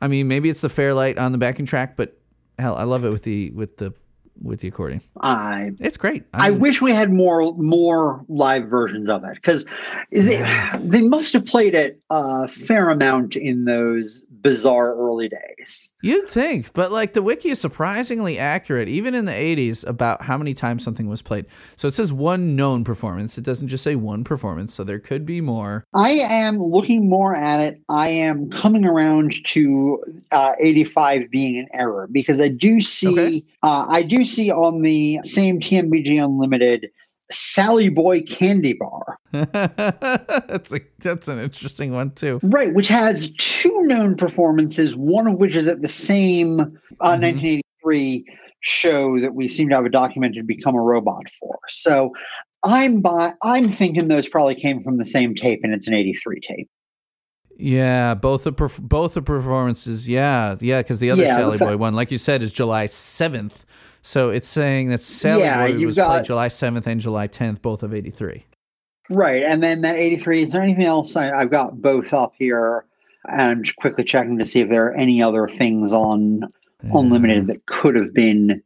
I 0.00 0.08
mean, 0.08 0.28
maybe 0.28 0.48
it's 0.48 0.60
the 0.60 0.68
Fairlight 0.68 1.18
on 1.18 1.32
the 1.32 1.38
backing 1.38 1.66
track, 1.66 1.96
but 1.96 2.18
hell, 2.58 2.76
I 2.76 2.84
love 2.84 3.04
it 3.04 3.10
with 3.10 3.22
the 3.22 3.50
with 3.50 3.76
the 3.76 3.94
with 4.42 4.60
the 4.60 4.68
accordion. 4.68 5.00
I 5.20 5.72
It's 5.80 5.96
great. 5.96 6.24
I 6.34 6.50
wish 6.50 6.80
we 6.80 6.92
had 6.92 7.12
more 7.12 7.52
more 7.54 8.24
live 8.28 8.66
versions 8.66 9.10
of 9.10 9.24
it 9.24 9.34
because 9.34 9.64
they, 10.12 10.78
they 10.80 11.02
must 11.02 11.32
have 11.32 11.44
played 11.44 11.74
it 11.74 12.00
a 12.10 12.48
fair 12.48 12.90
amount 12.90 13.36
in 13.36 13.64
those 13.64 14.22
bizarre 14.42 14.94
early 14.94 15.28
days. 15.28 15.90
You'd 16.02 16.28
think, 16.28 16.72
but 16.72 16.92
like 16.92 17.12
the 17.12 17.22
wiki 17.22 17.50
is 17.50 17.60
surprisingly 17.60 18.38
accurate, 18.38 18.88
even 18.88 19.14
in 19.14 19.24
the 19.24 19.32
80s, 19.32 19.86
about 19.86 20.22
how 20.22 20.38
many 20.38 20.54
times 20.54 20.84
something 20.84 21.08
was 21.08 21.22
played. 21.22 21.46
So 21.76 21.88
it 21.88 21.94
says 21.94 22.12
one 22.12 22.56
known 22.56 22.84
performance. 22.84 23.38
It 23.38 23.44
doesn't 23.44 23.68
just 23.68 23.84
say 23.84 23.96
one 23.96 24.24
performance, 24.24 24.74
so 24.74 24.84
there 24.84 24.98
could 24.98 25.26
be 25.26 25.40
more. 25.40 25.84
I 25.94 26.12
am 26.12 26.62
looking 26.62 27.08
more 27.08 27.34
at 27.34 27.60
it. 27.60 27.80
I 27.88 28.08
am 28.08 28.50
coming 28.50 28.84
around 28.84 29.34
to 29.46 30.02
uh, 30.30 30.52
85 30.58 31.30
being 31.30 31.58
an 31.58 31.68
error 31.72 32.08
because 32.10 32.40
I 32.40 32.48
do 32.48 32.80
see 32.80 33.44
uh, 33.62 33.86
I 33.88 34.02
do 34.02 34.24
see 34.24 34.50
on 34.50 34.82
the 34.82 35.20
same 35.24 35.60
TMBG 35.60 36.22
Unlimited 36.22 36.90
Sally 37.30 37.88
Boy 37.88 38.20
Candy 38.22 38.74
Bar. 38.74 39.18
that's 39.32 40.72
a, 40.72 40.80
that's 40.98 41.28
an 41.28 41.38
interesting 41.38 41.92
one 41.92 42.10
too. 42.12 42.40
Right, 42.42 42.74
which 42.74 42.88
has 42.88 43.32
two 43.32 43.82
known 43.82 44.16
performances, 44.16 44.96
one 44.96 45.26
of 45.26 45.36
which 45.36 45.54
is 45.54 45.68
at 45.68 45.82
the 45.82 45.88
same 45.88 46.60
uh, 46.60 47.16
1983 47.18 48.24
show 48.60 49.20
that 49.20 49.34
we 49.34 49.48
seem 49.48 49.68
to 49.68 49.74
have 49.76 49.84
a 49.84 49.90
documented 49.90 50.46
Become 50.46 50.74
a 50.74 50.82
Robot 50.82 51.28
for. 51.28 51.58
So 51.68 52.12
I'm 52.64 53.00
by, 53.00 53.34
I'm 53.42 53.70
thinking 53.70 54.08
those 54.08 54.28
probably 54.28 54.54
came 54.54 54.82
from 54.82 54.98
the 54.98 55.06
same 55.06 55.34
tape, 55.34 55.60
and 55.62 55.72
it's 55.72 55.86
an 55.86 55.94
83 55.94 56.40
tape. 56.40 56.68
Yeah, 57.60 58.14
both 58.14 58.44
the 58.44 58.52
perf- 58.52 58.80
both 58.80 59.14
the 59.14 59.22
performances. 59.22 60.08
Yeah, 60.08 60.56
yeah, 60.60 60.80
because 60.80 61.00
the 61.00 61.10
other 61.10 61.24
Yeah, 61.24 61.36
Sally 61.36 61.58
Boy 61.58 61.76
one, 61.76 61.94
like 61.94 62.12
you 62.12 62.18
said, 62.18 62.40
is 62.40 62.52
July 62.52 62.86
seventh. 62.86 63.66
So 64.08 64.30
it's 64.30 64.48
saying 64.48 64.88
that 64.88 65.02
Sally 65.02 65.42
Yeah, 65.42 65.66
was 65.84 65.98
played 65.98 66.24
July 66.24 66.48
seventh 66.48 66.86
and 66.86 66.98
July 66.98 67.26
tenth, 67.26 67.60
both 67.60 67.82
of 67.82 67.92
eighty 67.92 68.10
three. 68.10 68.46
Right, 69.10 69.42
and 69.42 69.62
then 69.62 69.82
that 69.82 69.98
83. 69.98 70.44
Is 70.44 70.52
there 70.52 70.62
anything 70.62 70.86
else? 70.86 71.14
I, 71.14 71.30
I've 71.30 71.50
got 71.50 71.82
both 71.82 72.14
up 72.14 72.32
here. 72.38 72.86
And 73.28 73.40
I'm 73.42 73.62
just 73.62 73.76
quickly 73.76 74.04
checking 74.04 74.38
to 74.38 74.46
see 74.46 74.60
if 74.60 74.70
there 74.70 74.86
are 74.86 74.94
any 74.94 75.22
other 75.22 75.46
things 75.46 75.92
on 75.92 76.40
Unlimited 76.82 77.48
that 77.48 77.66
could 77.66 77.96
have 77.96 78.14
been 78.14 78.62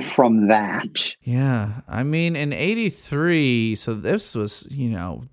from 0.00 0.48
that. 0.48 1.14
Yeah, 1.20 1.82
I 1.86 2.02
mean, 2.02 2.34
in 2.34 2.54
'83, 2.54 3.74
so 3.74 3.92
this 3.92 4.34
was 4.34 4.66
you 4.70 4.88
know 4.88 5.24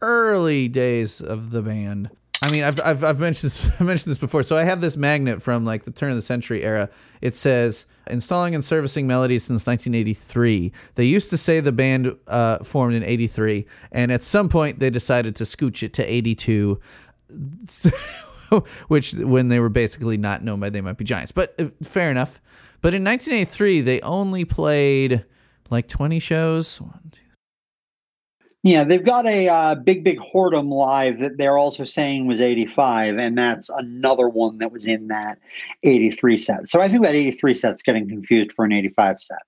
early 0.00 0.68
days 0.68 1.20
of 1.20 1.50
the 1.50 1.62
band. 1.62 2.10
I 2.42 2.52
mean, 2.52 2.62
I've 2.62 2.80
I've, 2.80 3.02
I've 3.02 3.18
mentioned 3.18 3.50
this, 3.50 3.70
I've 3.80 3.86
mentioned 3.86 4.12
this 4.12 4.18
before. 4.18 4.44
So 4.44 4.56
I 4.56 4.62
have 4.62 4.80
this 4.80 4.96
magnet 4.96 5.42
from 5.42 5.64
like 5.64 5.84
the 5.84 5.90
turn 5.90 6.10
of 6.10 6.16
the 6.16 6.22
century 6.22 6.62
era. 6.62 6.90
It 7.20 7.34
says 7.34 7.86
installing 8.10 8.54
and 8.54 8.64
servicing 8.64 9.06
melodies 9.06 9.44
since 9.44 9.66
1983. 9.66 10.72
They 10.94 11.04
used 11.04 11.30
to 11.30 11.36
say 11.36 11.60
the 11.60 11.72
band 11.72 12.16
uh, 12.26 12.58
formed 12.58 12.94
in 12.94 13.02
'83, 13.02 13.66
and 13.92 14.12
at 14.12 14.22
some 14.22 14.48
point 14.48 14.78
they 14.78 14.90
decided 14.90 15.36
to 15.36 15.44
scooch 15.44 15.82
it 15.82 15.92
to 15.94 16.04
'82. 16.04 16.80
which 18.88 19.12
when 19.14 19.48
they 19.48 19.60
were 19.60 19.68
basically 19.68 20.16
not 20.16 20.42
known 20.42 20.58
by 20.58 20.68
they 20.68 20.80
might 20.80 20.96
be 20.96 21.04
giants 21.04 21.30
but 21.30 21.54
uh, 21.60 21.68
fair 21.84 22.10
enough 22.10 22.40
but 22.80 22.94
in 22.94 23.04
1983 23.04 23.80
they 23.80 24.00
only 24.00 24.44
played 24.44 25.24
like 25.70 25.86
20 25.86 26.18
shows 26.18 26.82
Yeah, 28.62 28.84
they've 28.84 29.04
got 29.04 29.26
a 29.26 29.48
uh, 29.48 29.74
big, 29.74 30.04
big 30.04 30.18
Whoredom 30.18 30.70
live 30.70 31.20
that 31.20 31.38
they're 31.38 31.56
also 31.56 31.84
saying 31.84 32.26
was 32.26 32.42
85, 32.42 33.16
and 33.16 33.38
that's 33.38 33.70
another 33.70 34.28
one 34.28 34.58
that 34.58 34.70
was 34.70 34.86
in 34.86 35.08
that 35.08 35.38
83 35.82 36.36
set. 36.36 36.68
So 36.68 36.80
I 36.80 36.88
think 36.88 37.02
that 37.04 37.14
83 37.14 37.54
set's 37.54 37.82
getting 37.82 38.06
confused 38.06 38.52
for 38.52 38.66
an 38.66 38.72
85 38.72 39.22
set. 39.22 39.38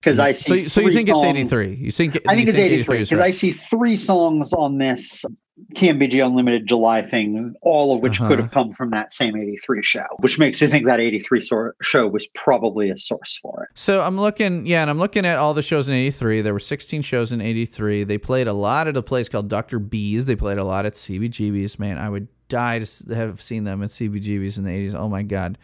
Because 0.00 0.18
I 0.18 0.32
so, 0.32 0.54
see. 0.54 0.68
so 0.68 0.80
you 0.80 0.88
three 0.88 0.96
think 0.96 1.08
it's 1.10 1.22
83 1.22 1.74
you 1.74 1.92
think 1.92 2.18
I 2.26 2.34
think 2.34 2.48
it's 2.48 2.58
83 2.58 3.00
is 3.00 3.10
because 3.10 3.22
I 3.22 3.30
see 3.32 3.52
three 3.52 3.98
songs 3.98 4.54
on 4.54 4.78
this 4.78 5.26
TMBG 5.74 6.24
Unlimited 6.24 6.66
July 6.66 7.02
thing, 7.02 7.54
all 7.62 7.94
of 7.94 8.00
which 8.02 8.20
Uh-huh. 8.20 8.28
could 8.28 8.38
have 8.38 8.50
come 8.50 8.70
from 8.72 8.90
that 8.90 9.12
same 9.12 9.36
83 9.36 9.82
show, 9.82 10.04
which 10.18 10.38
makes 10.38 10.60
me 10.60 10.66
think 10.68 10.86
that 10.86 11.00
83 11.00 11.40
sor- 11.40 11.74
show 11.82 12.06
was 12.08 12.26
probably 12.34 12.90
a 12.90 12.96
source 12.96 13.38
for 13.40 13.64
it. 13.64 13.78
So 13.78 14.00
I'm 14.00 14.20
looking, 14.20 14.66
yeah, 14.66 14.82
and 14.82 14.90
I'm 14.90 14.98
looking 14.98 15.24
at 15.24 15.36
all 15.38 15.54
the 15.54 15.62
shows 15.62 15.88
in 15.88 15.94
'83. 15.94 16.40
There 16.40 16.52
were 16.52 16.58
16 16.60 17.02
shows 17.02 17.32
in 17.32 17.40
'83. 17.40 18.04
They 18.04 18.18
played 18.18 18.46
a 18.48 18.52
lot 18.52 18.88
at 18.88 18.96
a 18.96 19.02
place 19.02 19.28
called 19.28 19.48
Dr. 19.48 19.78
B's. 19.78 20.26
They 20.26 20.36
played 20.36 20.58
a 20.58 20.64
lot 20.64 20.86
at 20.86 20.94
CBGB's. 20.94 21.78
Man, 21.78 21.98
I 21.98 22.08
would 22.08 22.28
die 22.48 22.78
to 22.80 23.14
have 23.14 23.40
seen 23.40 23.64
them 23.64 23.82
at 23.82 23.90
CBGB's 23.90 24.58
in 24.58 24.64
the 24.64 24.70
'80s. 24.70 24.94
Oh 24.94 25.08
my 25.08 25.22
god, 25.22 25.56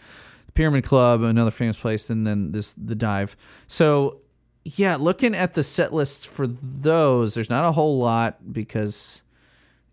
the 0.46 0.52
Pyramid 0.52 0.84
Club, 0.84 1.22
another 1.22 1.50
famous 1.50 1.76
place, 1.76 2.08
and 2.10 2.26
then 2.26 2.52
this 2.52 2.72
the 2.76 2.94
Dive. 2.94 3.36
So 3.66 4.20
yeah, 4.64 4.96
looking 4.96 5.34
at 5.34 5.54
the 5.54 5.62
set 5.62 5.92
lists 5.94 6.24
for 6.24 6.46
those, 6.46 7.34
there's 7.34 7.50
not 7.50 7.64
a 7.64 7.72
whole 7.72 7.98
lot 7.98 8.52
because 8.52 9.22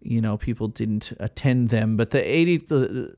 you 0.05 0.21
know 0.21 0.37
people 0.37 0.67
didn't 0.67 1.13
attend 1.19 1.69
them. 1.69 1.97
But 1.97 2.11
the 2.11 2.19
'80 2.19 2.57
the 2.57 3.15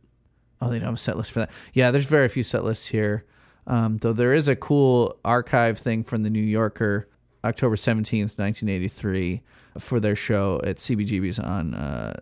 Oh, 0.62 0.70
they 0.70 0.80
don't 0.80 0.86
have 0.86 0.96
a 0.96 0.98
set 0.98 1.18
list 1.18 1.32
for 1.32 1.40
that. 1.40 1.52
Yeah, 1.74 1.92
there's 1.92 2.06
very 2.06 2.28
few 2.28 2.44
set 2.44 2.64
lists 2.64 2.88
here. 2.88 3.26
Um, 3.68 3.98
though 3.98 4.14
there 4.14 4.34
is 4.34 4.48
a 4.48 4.56
cool 4.56 5.18
archive 5.26 5.78
thing 5.78 6.04
from 6.04 6.24
the 6.24 6.30
New 6.30 6.42
Yorker, 6.42 7.10
October 7.44 7.76
17th, 7.76 8.38
1983, 8.38 9.42
for 9.80 10.00
their 10.00 10.16
show 10.16 10.62
at 10.64 10.78
CBGB's 10.78 11.40
on 11.40 11.74
uh, 11.74 12.20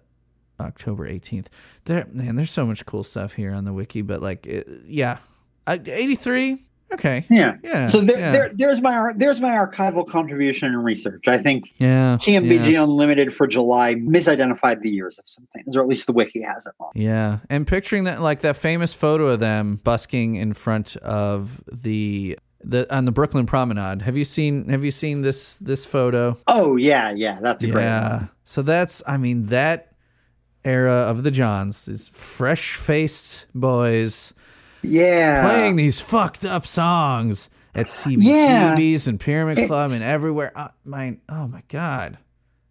October 0.59 1.07
18th. 1.07 1.47
There, 1.85 2.07
man, 2.11 2.35
there's 2.35 2.51
so 2.51 2.65
much 2.65 2.85
cool 2.85 3.03
stuff 3.03 3.33
here 3.33 3.53
on 3.53 3.65
the 3.65 3.73
wiki, 3.73 4.01
but 4.01 4.21
like, 4.21 4.45
it, 4.47 4.67
yeah, 4.85 5.19
uh, 5.67 5.77
83. 5.85 6.63
Okay. 6.93 7.25
Yeah. 7.29 7.57
Yeah. 7.63 7.85
So 7.85 8.01
there, 8.01 8.19
yeah. 8.19 8.31
there, 8.31 8.51
there's 8.53 8.81
my 8.81 9.11
there's 9.15 9.41
my 9.41 9.51
archival 9.51 10.07
contribution 10.07 10.69
and 10.69 10.83
research. 10.83 11.27
I 11.27 11.37
think 11.37 11.73
Yeah, 11.77 12.17
TMBG 12.19 12.71
yeah. 12.71 12.83
Unlimited 12.83 13.33
for 13.33 13.47
July 13.47 13.95
misidentified 13.95 14.81
the 14.81 14.89
years 14.89 15.19
of 15.19 15.25
some 15.27 15.47
things, 15.55 15.75
or 15.75 15.81
at 15.81 15.87
least 15.87 16.07
the 16.07 16.13
wiki 16.13 16.41
has 16.41 16.65
it 16.65 16.73
wrong. 16.79 16.91
Yeah, 16.95 17.39
and 17.49 17.67
picturing 17.67 18.05
that 18.05 18.21
like 18.21 18.41
that 18.41 18.55
famous 18.55 18.93
photo 18.93 19.29
of 19.29 19.39
them 19.39 19.79
busking 19.83 20.35
in 20.35 20.53
front 20.53 20.95
of 20.97 21.61
the 21.71 22.37
the 22.63 22.93
on 22.95 23.05
the 23.05 23.11
Brooklyn 23.11 23.45
Promenade. 23.45 24.01
Have 24.01 24.17
you 24.17 24.25
seen 24.25 24.69
Have 24.69 24.83
you 24.83 24.91
seen 24.91 25.21
this 25.21 25.55
this 25.55 25.85
photo? 25.85 26.37
Oh 26.47 26.75
yeah, 26.75 27.11
yeah, 27.11 27.39
that's 27.41 27.63
a 27.63 27.67
great 27.67 27.83
Yeah. 27.83 28.27
So 28.43 28.61
that's 28.61 29.03
I 29.07 29.17
mean 29.17 29.43
that 29.47 29.93
era 30.65 30.93
of 30.93 31.23
the 31.23 31.31
Johns, 31.31 31.85
these 31.85 32.07
fresh 32.07 32.75
faced 32.75 33.47
boys 33.53 34.33
Yeah. 34.83 35.41
playing 35.43 35.75
these 35.77 35.99
fucked 36.01 36.45
up 36.45 36.65
songs 36.67 37.49
at 37.75 37.87
Yeah. 38.07 38.75
CBGB's 38.75 39.07
and 39.07 39.19
Pyramid 39.19 39.57
Club 39.67 39.87
It's- 39.87 39.93
and 39.99 40.03
everywhere. 40.03 40.51
Uh, 40.55 40.67
my 40.85 41.17
oh 41.29 41.47
my 41.47 41.63
god, 41.69 42.17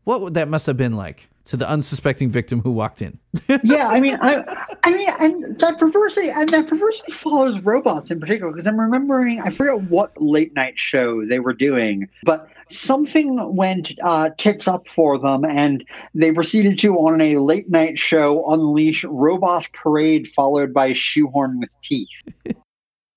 what 0.04 0.20
would 0.20 0.34
that 0.34 0.48
must 0.48 0.66
have 0.66 0.76
been 0.76 0.94
like 0.96 1.28
to 1.44 1.56
the 1.56 1.68
unsuspecting 1.68 2.30
victim 2.30 2.60
who 2.60 2.70
walked 2.70 3.02
in? 3.02 3.18
yeah, 3.62 3.88
I 3.88 4.00
mean, 4.00 4.18
I, 4.20 4.44
I 4.84 4.90
mean, 4.92 5.08
and 5.20 5.58
that 5.60 5.78
perversity, 5.78 6.30
and 6.30 6.48
that 6.50 6.68
perversity 6.68 7.12
follows 7.12 7.60
robots 7.60 8.10
in 8.10 8.20
particular. 8.20 8.52
Because 8.52 8.66
I'm 8.66 8.80
remembering, 8.80 9.40
I 9.40 9.50
forget 9.50 9.82
what 9.82 10.12
late 10.20 10.54
night 10.54 10.78
show 10.78 11.26
they 11.26 11.40
were 11.40 11.52
doing, 11.52 12.08
but 12.24 12.48
something 12.68 13.54
went 13.54 13.92
uh, 14.02 14.30
tits 14.38 14.68
up 14.68 14.88
for 14.88 15.18
them, 15.18 15.44
and 15.44 15.84
they 16.14 16.32
proceeded 16.32 16.78
to 16.80 16.94
on 16.96 17.20
a 17.20 17.38
late 17.38 17.70
night 17.70 17.98
show 17.98 18.50
unleash 18.52 19.04
Robot 19.04 19.68
Parade, 19.72 20.28
followed 20.28 20.72
by 20.72 20.92
Shoehorn 20.92 21.60
with 21.60 21.70
Teeth. 21.82 22.08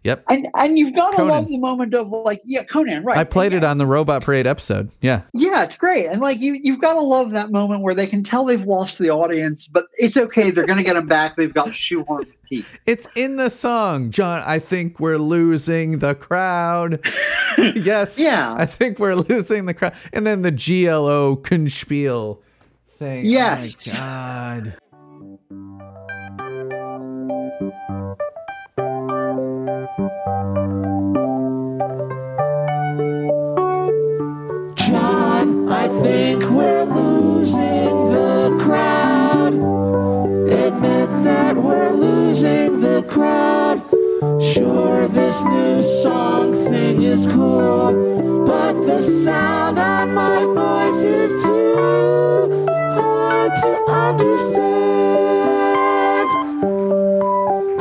Yep. 0.06 0.24
And 0.30 0.48
and 0.54 0.78
you've 0.78 0.94
got 0.94 1.16
to 1.18 1.24
love 1.24 1.48
the 1.48 1.58
moment 1.58 1.96
of 1.96 2.10
like, 2.10 2.40
yeah, 2.46 2.64
Conan, 2.64 3.04
right? 3.04 3.18
I 3.18 3.24
played 3.24 3.54
it 3.54 3.64
on 3.64 3.80
the 3.80 3.88
Robot 3.88 4.22
Parade 4.22 4.46
episode. 4.46 4.92
Yeah. 5.02 5.24
Yeah, 5.34 5.64
it's 5.64 5.76
great. 5.76 6.06
And 6.06 6.22
like 6.22 6.40
you 6.40 6.60
you've 6.62 6.80
got 6.80 6.94
to 6.94 7.00
love 7.00 7.32
that 7.32 7.50
moment 7.52 7.82
where 7.82 7.96
they 7.96 8.06
can 8.06 8.24
tell 8.24 8.46
they've 8.46 8.68
lost 8.68 9.00
the 9.00 9.10
audience, 9.10 9.68
but 9.68 9.88
it's 9.96 10.16
okay. 10.16 10.52
They're 10.52 10.68
going 10.68 10.78
to 10.78 10.84
get 10.84 10.94
them 10.94 11.08
back. 11.08 11.36
They've 11.38 11.52
got 11.52 11.74
shoehorn 11.74 12.28
teeth. 12.48 12.78
It's 12.86 13.08
in 13.16 13.38
the 13.38 13.50
song, 13.50 14.12
John. 14.12 14.44
I 14.46 14.60
think 14.60 15.00
we're 15.00 15.18
losing 15.18 15.98
the 15.98 16.14
crowd. 16.14 17.04
yes. 17.58 18.20
Yeah. 18.20 18.54
I 18.56 18.68
think 18.68 19.00
we're 19.00 19.16
losing 19.16 19.66
the 19.66 19.74
crowd. 19.74 19.96
And 20.14 20.28
then 20.28 20.44
the 20.44 20.52
glockenspiel 20.52 22.38
thing. 23.00 23.26
Yes. 23.26 23.88
Oh 23.88 23.92
my 23.92 23.98
God. 23.98 24.78
Sure, 44.54 45.08
this 45.08 45.44
new 45.44 45.82
song 45.82 46.54
thing 46.54 47.02
is 47.02 47.26
cool, 47.26 48.46
but 48.46 48.74
the 48.86 49.02
sound 49.02 49.80
on 49.80 50.14
my 50.14 50.44
voice 50.46 51.02
is 51.02 51.44
too 51.44 52.68
hard 52.94 53.56
to 53.56 53.70
understand. 53.90 54.70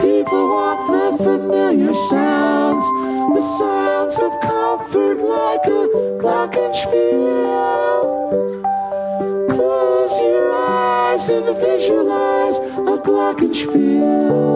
People 0.00 0.48
want 0.48 0.80
the 0.88 1.22
familiar 1.22 1.92
sounds, 2.08 2.84
the 3.34 3.42
sounds 3.58 4.18
of 4.18 4.32
comfort 4.40 5.18
like 5.18 5.66
a 5.66 5.86
glockenspiel. 6.16 8.00
Close 9.50 10.18
your 10.18 10.50
eyes 10.50 11.28
and 11.28 11.44
visualize 11.58 12.56
a 12.56 12.96
glockenspiel. 13.04 14.53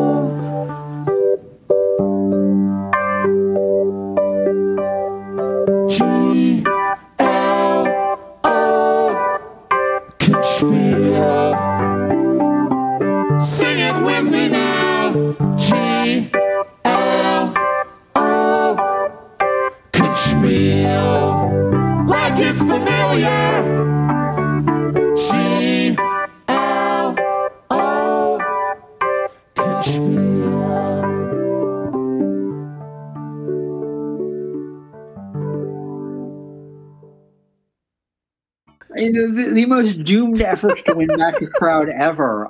The, 39.12 39.50
the 39.54 39.66
most 39.66 40.04
doomed 40.04 40.40
efforts 40.42 40.82
to 40.82 40.94
win 40.94 41.08
back 41.08 41.40
a 41.40 41.46
crowd 41.46 41.88
ever. 41.88 42.48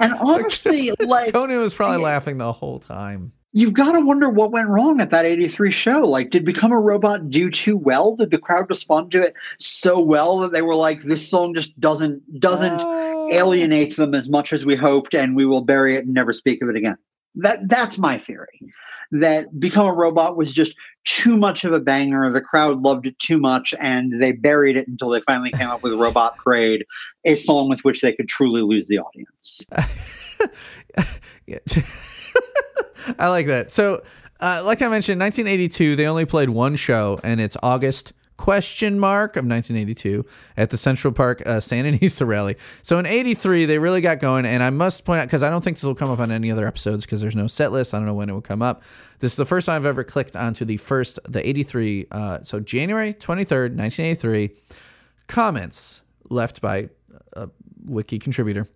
And 0.00 0.14
honestly, 0.20 0.90
like 1.00 1.32
Conan 1.32 1.58
was 1.60 1.74
probably 1.74 1.98
laughing 1.98 2.38
the 2.38 2.52
whole 2.52 2.78
time. 2.78 3.32
you've 3.52 3.74
got 3.74 3.92
to 3.92 4.00
wonder 4.00 4.28
what 4.30 4.50
went 4.50 4.68
wrong 4.68 5.00
at 5.00 5.10
that 5.10 5.24
83 5.26 5.70
show. 5.70 6.00
Like, 6.00 6.30
did 6.30 6.44
Become 6.44 6.72
a 6.72 6.80
Robot 6.80 7.28
do 7.28 7.50
too 7.50 7.76
well? 7.76 8.16
Did 8.16 8.30
the 8.30 8.38
crowd 8.38 8.66
respond 8.70 9.10
to 9.12 9.22
it 9.22 9.34
so 9.58 10.00
well 10.00 10.38
that 10.38 10.52
they 10.52 10.62
were 10.62 10.74
like, 10.74 11.02
this 11.02 11.28
song 11.28 11.54
just 11.54 11.78
doesn't 11.78 12.40
doesn't 12.40 12.80
uh. 12.80 13.26
alienate 13.30 13.96
them 13.96 14.14
as 14.14 14.28
much 14.28 14.52
as 14.52 14.64
we 14.64 14.76
hoped, 14.76 15.14
and 15.14 15.36
we 15.36 15.44
will 15.44 15.62
bury 15.62 15.96
it 15.96 16.04
and 16.04 16.14
never 16.14 16.32
speak 16.32 16.62
of 16.62 16.68
it 16.68 16.76
again? 16.76 16.96
That 17.34 17.68
that's 17.68 17.98
my 17.98 18.18
theory. 18.18 18.72
That 19.12 19.60
Become 19.60 19.86
a 19.86 19.94
Robot 19.94 20.36
was 20.36 20.52
just 20.52 20.74
too 21.04 21.36
much 21.36 21.64
of 21.64 21.72
a 21.72 21.80
banger. 21.80 22.30
The 22.30 22.40
crowd 22.40 22.82
loved 22.82 23.06
it 23.06 23.18
too 23.18 23.38
much, 23.38 23.74
and 23.78 24.20
they 24.20 24.32
buried 24.32 24.76
it 24.76 24.88
until 24.88 25.10
they 25.10 25.20
finally 25.20 25.50
came 25.50 25.68
up 25.68 25.82
with 25.82 25.92
Robot 25.94 26.36
Parade, 26.36 26.84
a 27.24 27.34
song 27.34 27.68
with 27.68 27.80
which 27.84 28.00
they 28.00 28.12
could 28.12 28.28
truly 28.28 28.62
lose 28.62 28.86
the 28.86 28.98
audience. 28.98 29.64
I 33.18 33.28
like 33.28 33.46
that. 33.46 33.72
So, 33.72 34.02
uh, 34.40 34.62
like 34.64 34.82
I 34.82 34.88
mentioned, 34.88 35.20
1982, 35.20 35.96
they 35.96 36.06
only 36.06 36.24
played 36.24 36.50
one 36.50 36.76
show, 36.76 37.20
and 37.22 37.40
it's 37.40 37.56
August 37.62 38.12
question 38.42 38.98
mark 38.98 39.36
of 39.36 39.46
1982 39.46 40.26
at 40.56 40.70
the 40.70 40.76
Central 40.76 41.12
Park 41.12 41.40
uh, 41.46 41.58
Sandinista 41.58 42.26
rally. 42.26 42.56
So 42.82 42.98
in 42.98 43.06
83, 43.06 43.66
they 43.66 43.78
really 43.78 44.00
got 44.00 44.18
going, 44.18 44.46
and 44.46 44.64
I 44.64 44.70
must 44.70 45.04
point 45.04 45.20
out 45.20 45.28
because 45.28 45.44
I 45.44 45.48
don't 45.48 45.62
think 45.62 45.76
this 45.76 45.84
will 45.84 45.94
come 45.94 46.10
up 46.10 46.18
on 46.18 46.32
any 46.32 46.50
other 46.50 46.66
episodes 46.66 47.04
because 47.06 47.20
there's 47.20 47.36
no 47.36 47.46
set 47.46 47.70
list. 47.70 47.94
I 47.94 47.98
don't 47.98 48.06
know 48.06 48.14
when 48.14 48.28
it 48.28 48.32
will 48.32 48.40
come 48.40 48.60
up. 48.60 48.82
This 49.20 49.34
is 49.34 49.36
the 49.36 49.44
first 49.44 49.66
time 49.66 49.76
I've 49.76 49.86
ever 49.86 50.02
clicked 50.02 50.34
onto 50.34 50.64
the 50.64 50.76
first, 50.76 51.20
the 51.28 51.48
83. 51.48 52.08
Uh, 52.10 52.42
so 52.42 52.58
January 52.58 53.14
23rd, 53.14 53.76
1983. 53.76 54.50
Comments 55.28 56.02
left 56.28 56.60
by 56.60 56.88
a 57.34 57.48
wiki 57.84 58.18
contributor. 58.18 58.66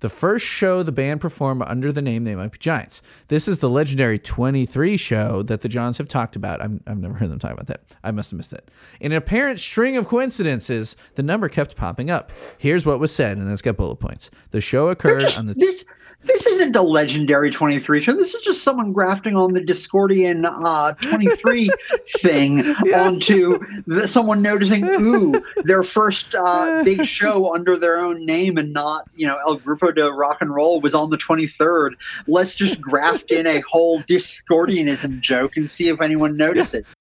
The 0.00 0.08
first 0.08 0.46
show 0.46 0.82
the 0.82 0.92
band 0.92 1.20
performed 1.20 1.62
under 1.66 1.92
the 1.92 2.02
name 2.02 2.24
They 2.24 2.34
Might 2.34 2.52
Be 2.52 2.58
Giants. 2.58 3.02
This 3.28 3.48
is 3.48 3.58
the 3.58 3.70
legendary 3.70 4.18
23 4.18 4.96
show 4.96 5.42
that 5.42 5.62
the 5.62 5.68
Johns 5.68 5.98
have 5.98 6.08
talked 6.08 6.36
about. 6.36 6.60
I've, 6.60 6.80
I've 6.86 6.98
never 6.98 7.14
heard 7.14 7.30
them 7.30 7.38
talk 7.38 7.52
about 7.52 7.66
that. 7.66 7.82
I 8.02 8.10
must 8.10 8.30
have 8.30 8.38
missed 8.38 8.52
it. 8.52 8.70
In 9.00 9.12
an 9.12 9.18
apparent 9.18 9.60
string 9.60 9.96
of 9.96 10.06
coincidences, 10.06 10.96
the 11.14 11.22
number 11.22 11.48
kept 11.48 11.76
popping 11.76 12.10
up. 12.10 12.32
Here's 12.58 12.86
what 12.86 12.98
was 12.98 13.14
said, 13.14 13.38
and 13.38 13.50
it's 13.50 13.62
got 13.62 13.76
bullet 13.76 13.96
points. 13.96 14.30
The 14.50 14.60
show 14.60 14.88
occurred 14.88 15.34
on 15.36 15.46
the. 15.46 15.54
This 15.54 15.84
this 16.24 16.46
isn't 16.46 16.74
a 16.76 16.82
legendary 16.82 17.50
23 17.50 18.00
show. 18.00 18.12
This 18.12 18.34
is 18.34 18.40
just 18.40 18.62
someone 18.62 18.92
grafting 18.92 19.36
on 19.36 19.52
the 19.52 19.60
Discordian 19.60 20.44
uh, 20.44 20.92
23 20.94 21.70
thing 22.18 22.60
onto 22.94 23.58
the, 23.86 24.08
someone 24.08 24.42
noticing, 24.42 24.86
ooh, 24.88 25.34
their 25.64 25.82
first 25.82 26.34
uh, 26.34 26.82
big 26.84 27.04
show 27.06 27.54
under 27.54 27.76
their 27.76 27.98
own 27.98 28.24
name 28.24 28.56
and 28.58 28.72
not, 28.72 29.08
you 29.14 29.26
know, 29.26 29.38
El 29.46 29.58
Grupo 29.58 29.94
de 29.94 30.10
Rock 30.12 30.38
and 30.40 30.54
Roll 30.54 30.80
was 30.80 30.94
on 30.94 31.10
the 31.10 31.18
23rd. 31.18 31.90
Let's 32.26 32.54
just 32.54 32.80
graft 32.80 33.30
in 33.30 33.46
a 33.46 33.60
whole 33.60 34.00
Discordianism 34.02 35.20
joke 35.20 35.56
and 35.56 35.70
see 35.70 35.88
if 35.88 36.00
anyone 36.00 36.36
notices. 36.36 36.93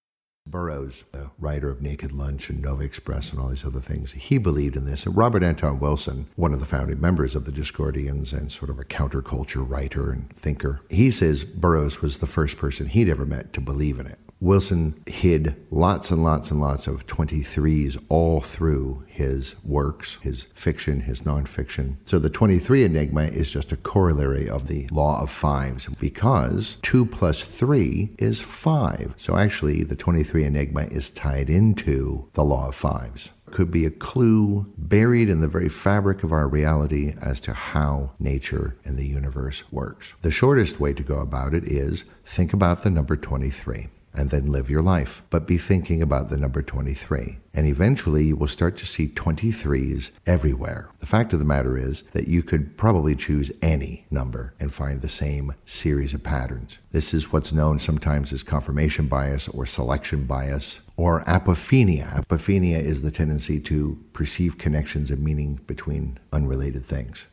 Burroughs, 0.53 1.03
the 1.11 1.31
writer 1.39 1.71
of 1.71 1.81
Naked 1.81 2.11
Lunch 2.11 2.47
and 2.51 2.61
Nova 2.61 2.83
Express 2.83 3.31
and 3.31 3.41
all 3.41 3.49
these 3.49 3.65
other 3.65 3.79
things, 3.79 4.11
he 4.11 4.37
believed 4.37 4.75
in 4.75 4.85
this. 4.85 5.07
And 5.07 5.17
Robert 5.17 5.41
Anton 5.41 5.79
Wilson, 5.79 6.27
one 6.35 6.53
of 6.53 6.59
the 6.59 6.67
founding 6.67 7.01
members 7.01 7.35
of 7.35 7.45
the 7.45 7.51
Discordians 7.51 8.31
and 8.31 8.51
sort 8.51 8.69
of 8.69 8.77
a 8.79 8.85
counterculture 8.85 9.67
writer 9.67 10.11
and 10.11 10.29
thinker, 10.37 10.81
he 10.91 11.09
says 11.09 11.43
Burroughs 11.43 12.03
was 12.03 12.19
the 12.19 12.27
first 12.27 12.57
person 12.57 12.85
he'd 12.85 13.09
ever 13.09 13.25
met 13.25 13.51
to 13.53 13.61
believe 13.61 13.99
in 13.99 14.05
it. 14.05 14.19
Wilson 14.43 15.01
hid 15.07 15.55
lots 15.71 16.11
and 16.11 16.21
lots 16.21 16.51
and 16.51 16.59
lots 16.59 16.85
of 16.85 17.07
23s 17.07 17.97
all 18.09 18.41
through 18.41 19.05
his 19.07 19.55
works, 19.63 20.15
his 20.15 20.47
fiction, 20.53 20.99
his 20.99 21.21
nonfiction. 21.21 21.95
So 22.03 22.19
the 22.19 22.29
23 22.29 22.83
enigma 22.83 23.23
is 23.23 23.49
just 23.49 23.71
a 23.71 23.77
corollary 23.77 24.49
of 24.49 24.67
the 24.67 24.89
law 24.91 25.21
of 25.21 25.31
fives 25.31 25.85
because 25.97 26.75
2 26.81 27.05
plus 27.05 27.41
3 27.41 28.15
is 28.19 28.41
5. 28.41 29.13
So 29.15 29.37
actually, 29.37 29.81
the 29.85 29.95
23 29.95 30.43
enigma 30.43 30.87
is 30.87 31.09
tied 31.09 31.49
into 31.49 32.29
the 32.33 32.43
law 32.43 32.67
of 32.67 32.75
fives. 32.75 33.31
Could 33.45 33.71
be 33.71 33.85
a 33.85 33.91
clue 33.91 34.73
buried 34.77 35.29
in 35.29 35.39
the 35.39 35.47
very 35.47 35.69
fabric 35.69 36.21
of 36.21 36.33
our 36.33 36.49
reality 36.49 37.13
as 37.21 37.39
to 37.41 37.53
how 37.53 38.11
nature 38.19 38.75
and 38.83 38.97
the 38.97 39.07
universe 39.07 39.71
works. 39.71 40.15
The 40.21 40.31
shortest 40.31 40.81
way 40.81 40.91
to 40.91 41.03
go 41.03 41.19
about 41.19 41.53
it 41.53 41.63
is 41.63 42.03
think 42.25 42.51
about 42.51 42.83
the 42.83 42.89
number 42.89 43.15
23 43.15 43.87
and 44.13 44.29
then 44.29 44.51
live 44.51 44.69
your 44.69 44.81
life. 44.81 45.23
But 45.29 45.47
be 45.47 45.57
thinking 45.57 46.01
about 46.01 46.29
the 46.29 46.37
number 46.37 46.61
23. 46.61 47.37
And 47.53 47.67
eventually 47.67 48.25
you 48.25 48.35
will 48.35 48.47
start 48.47 48.77
to 48.77 48.85
see 48.85 49.07
23s 49.07 50.11
everywhere. 50.25 50.89
The 50.99 51.05
fact 51.05 51.33
of 51.33 51.39
the 51.39 51.45
matter 51.45 51.77
is 51.77 52.03
that 52.13 52.27
you 52.27 52.41
could 52.41 52.77
probably 52.77 53.15
choose 53.15 53.51
any 53.61 54.05
number 54.09 54.53
and 54.59 54.73
find 54.73 55.01
the 55.01 55.09
same 55.09 55.53
series 55.65 56.13
of 56.13 56.23
patterns. 56.23 56.79
This 56.91 57.13
is 57.13 57.31
what's 57.31 57.53
known 57.53 57.79
sometimes 57.79 58.33
as 58.33 58.43
confirmation 58.43 59.07
bias 59.07 59.47
or 59.47 59.65
selection 59.65 60.25
bias 60.25 60.81
or 60.97 61.23
apophenia. 61.25 62.25
Apophenia 62.25 62.81
is 62.81 63.01
the 63.01 63.11
tendency 63.11 63.59
to 63.59 64.03
perceive 64.13 64.57
connections 64.57 65.11
of 65.11 65.19
meaning 65.19 65.59
between 65.67 66.19
unrelated 66.31 66.85
things. 66.85 67.25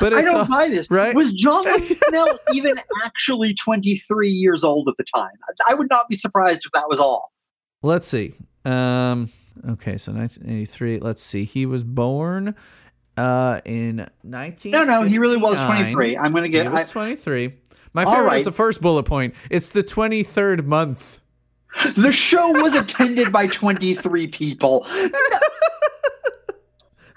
But 0.00 0.12
I 0.14 0.22
don't 0.22 0.36
all- 0.36 0.46
buy 0.46 0.68
this. 0.68 0.86
right? 0.90 1.14
Was 1.14 1.32
John 1.32 1.64
Linnell 2.10 2.28
even 2.54 2.74
actually 3.04 3.54
23 3.54 4.28
years 4.28 4.62
old 4.64 4.88
at 4.88 4.96
the 4.98 5.04
time? 5.04 5.30
I 5.68 5.74
would 5.74 5.88
not 5.90 6.08
be 6.08 6.16
surprised 6.16 6.62
if 6.64 6.72
that 6.72 6.88
was 6.88 7.00
all. 7.00 7.32
Let's 7.82 8.06
see. 8.06 8.34
Um, 8.64 9.30
okay, 9.68 9.96
so 9.96 10.12
1983. 10.12 10.98
Let's 10.98 11.22
see. 11.22 11.44
He 11.44 11.64
was 11.66 11.82
born 11.82 12.54
uh, 13.16 13.60
in 13.64 14.06
19. 14.22 14.72
No, 14.72 14.84
no, 14.84 15.02
he 15.02 15.18
really 15.18 15.38
was 15.38 15.58
23. 15.58 16.16
I'm 16.18 16.34
gonna 16.34 16.48
get- 16.48 16.66
He 16.66 16.72
was 16.72 16.88
I- 16.90 16.92
23. 16.92 17.54
My 17.92 18.04
favorite 18.04 18.22
right. 18.24 18.38
is 18.40 18.44
the 18.44 18.52
first 18.52 18.80
bullet 18.80 19.02
point. 19.04 19.34
It's 19.50 19.70
the 19.70 19.82
23rd 19.82 20.64
month. 20.66 21.20
The 21.96 22.12
show 22.12 22.50
was 22.62 22.74
attended 22.74 23.32
by 23.32 23.46
23 23.48 24.28
people. 24.28 24.86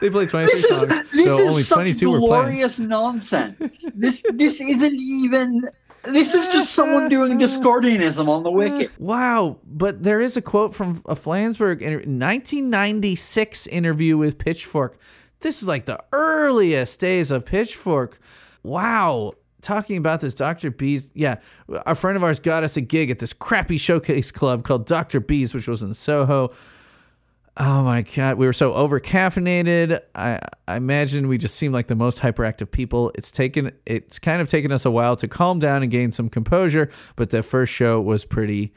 They 0.03 0.09
played 0.09 0.27
23 0.27 0.53
This 0.53 0.65
is 0.65 0.81
this 1.13 1.25
though 1.25 1.37
is 1.37 1.47
only 1.47 1.63
such 1.63 1.77
22 1.77 2.19
glorious 2.19 2.77
nonsense. 2.77 3.89
This 3.95 4.21
this 4.33 4.59
isn't 4.59 4.99
even. 4.99 5.69
This 6.03 6.33
is 6.33 6.45
just 6.47 6.73
someone 6.73 7.07
doing 7.07 7.39
Discordianism 7.39 8.27
on 8.27 8.43
the 8.43 8.51
wiki. 8.51 8.89
Wow, 8.99 9.59
but 9.63 10.03
there 10.03 10.19
is 10.19 10.35
a 10.35 10.41
quote 10.41 10.75
from 10.75 11.01
a 11.05 11.15
Flansburgh 11.15 11.79
inter- 11.79 11.99
1996 11.99 13.67
interview 13.67 14.17
with 14.17 14.37
Pitchfork. 14.37 14.97
This 15.39 15.61
is 15.61 15.69
like 15.69 15.85
the 15.85 16.03
earliest 16.11 16.99
days 16.99 17.31
of 17.31 17.45
Pitchfork. 17.45 18.19
Wow. 18.61 19.35
Talking 19.61 19.95
about 19.95 20.19
this 20.19 20.35
Dr. 20.35 20.71
B's, 20.71 21.09
yeah, 21.13 21.37
a 21.69 21.95
friend 21.95 22.17
of 22.17 22.23
ours 22.25 22.41
got 22.41 22.63
us 22.63 22.75
a 22.75 22.81
gig 22.81 23.09
at 23.09 23.19
this 23.19 23.31
crappy 23.31 23.77
showcase 23.77 24.29
club 24.29 24.65
called 24.65 24.85
Dr. 24.85 25.21
B's, 25.21 25.53
which 25.53 25.69
was 25.69 25.81
in 25.81 25.93
Soho. 25.93 26.51
Oh 27.55 27.83
my 27.83 28.01
god, 28.01 28.39
we 28.39 28.47
were 28.47 28.53
so 28.53 28.73
over 28.73 28.99
caffeinated. 28.99 29.99
I, 30.15 30.39
I 30.67 30.75
imagine 30.75 31.27
we 31.27 31.37
just 31.37 31.55
seemed 31.55 31.73
like 31.73 31.85
the 31.85 31.95
most 31.95 32.19
hyperactive 32.19 32.71
people. 32.71 33.11
It's 33.13 33.29
taken 33.29 33.71
it's 33.85 34.17
kind 34.17 34.41
of 34.41 34.49
taken 34.49 34.71
us 34.71 34.85
a 34.85 34.91
while 34.91 35.15
to 35.17 35.27
calm 35.27 35.59
down 35.59 35.83
and 35.83 35.91
gain 35.91 36.11
some 36.11 36.29
composure, 36.29 36.89
but 37.15 37.29
the 37.29 37.43
first 37.43 37.71
show 37.71 38.01
was 38.01 38.25
pretty 38.25 38.73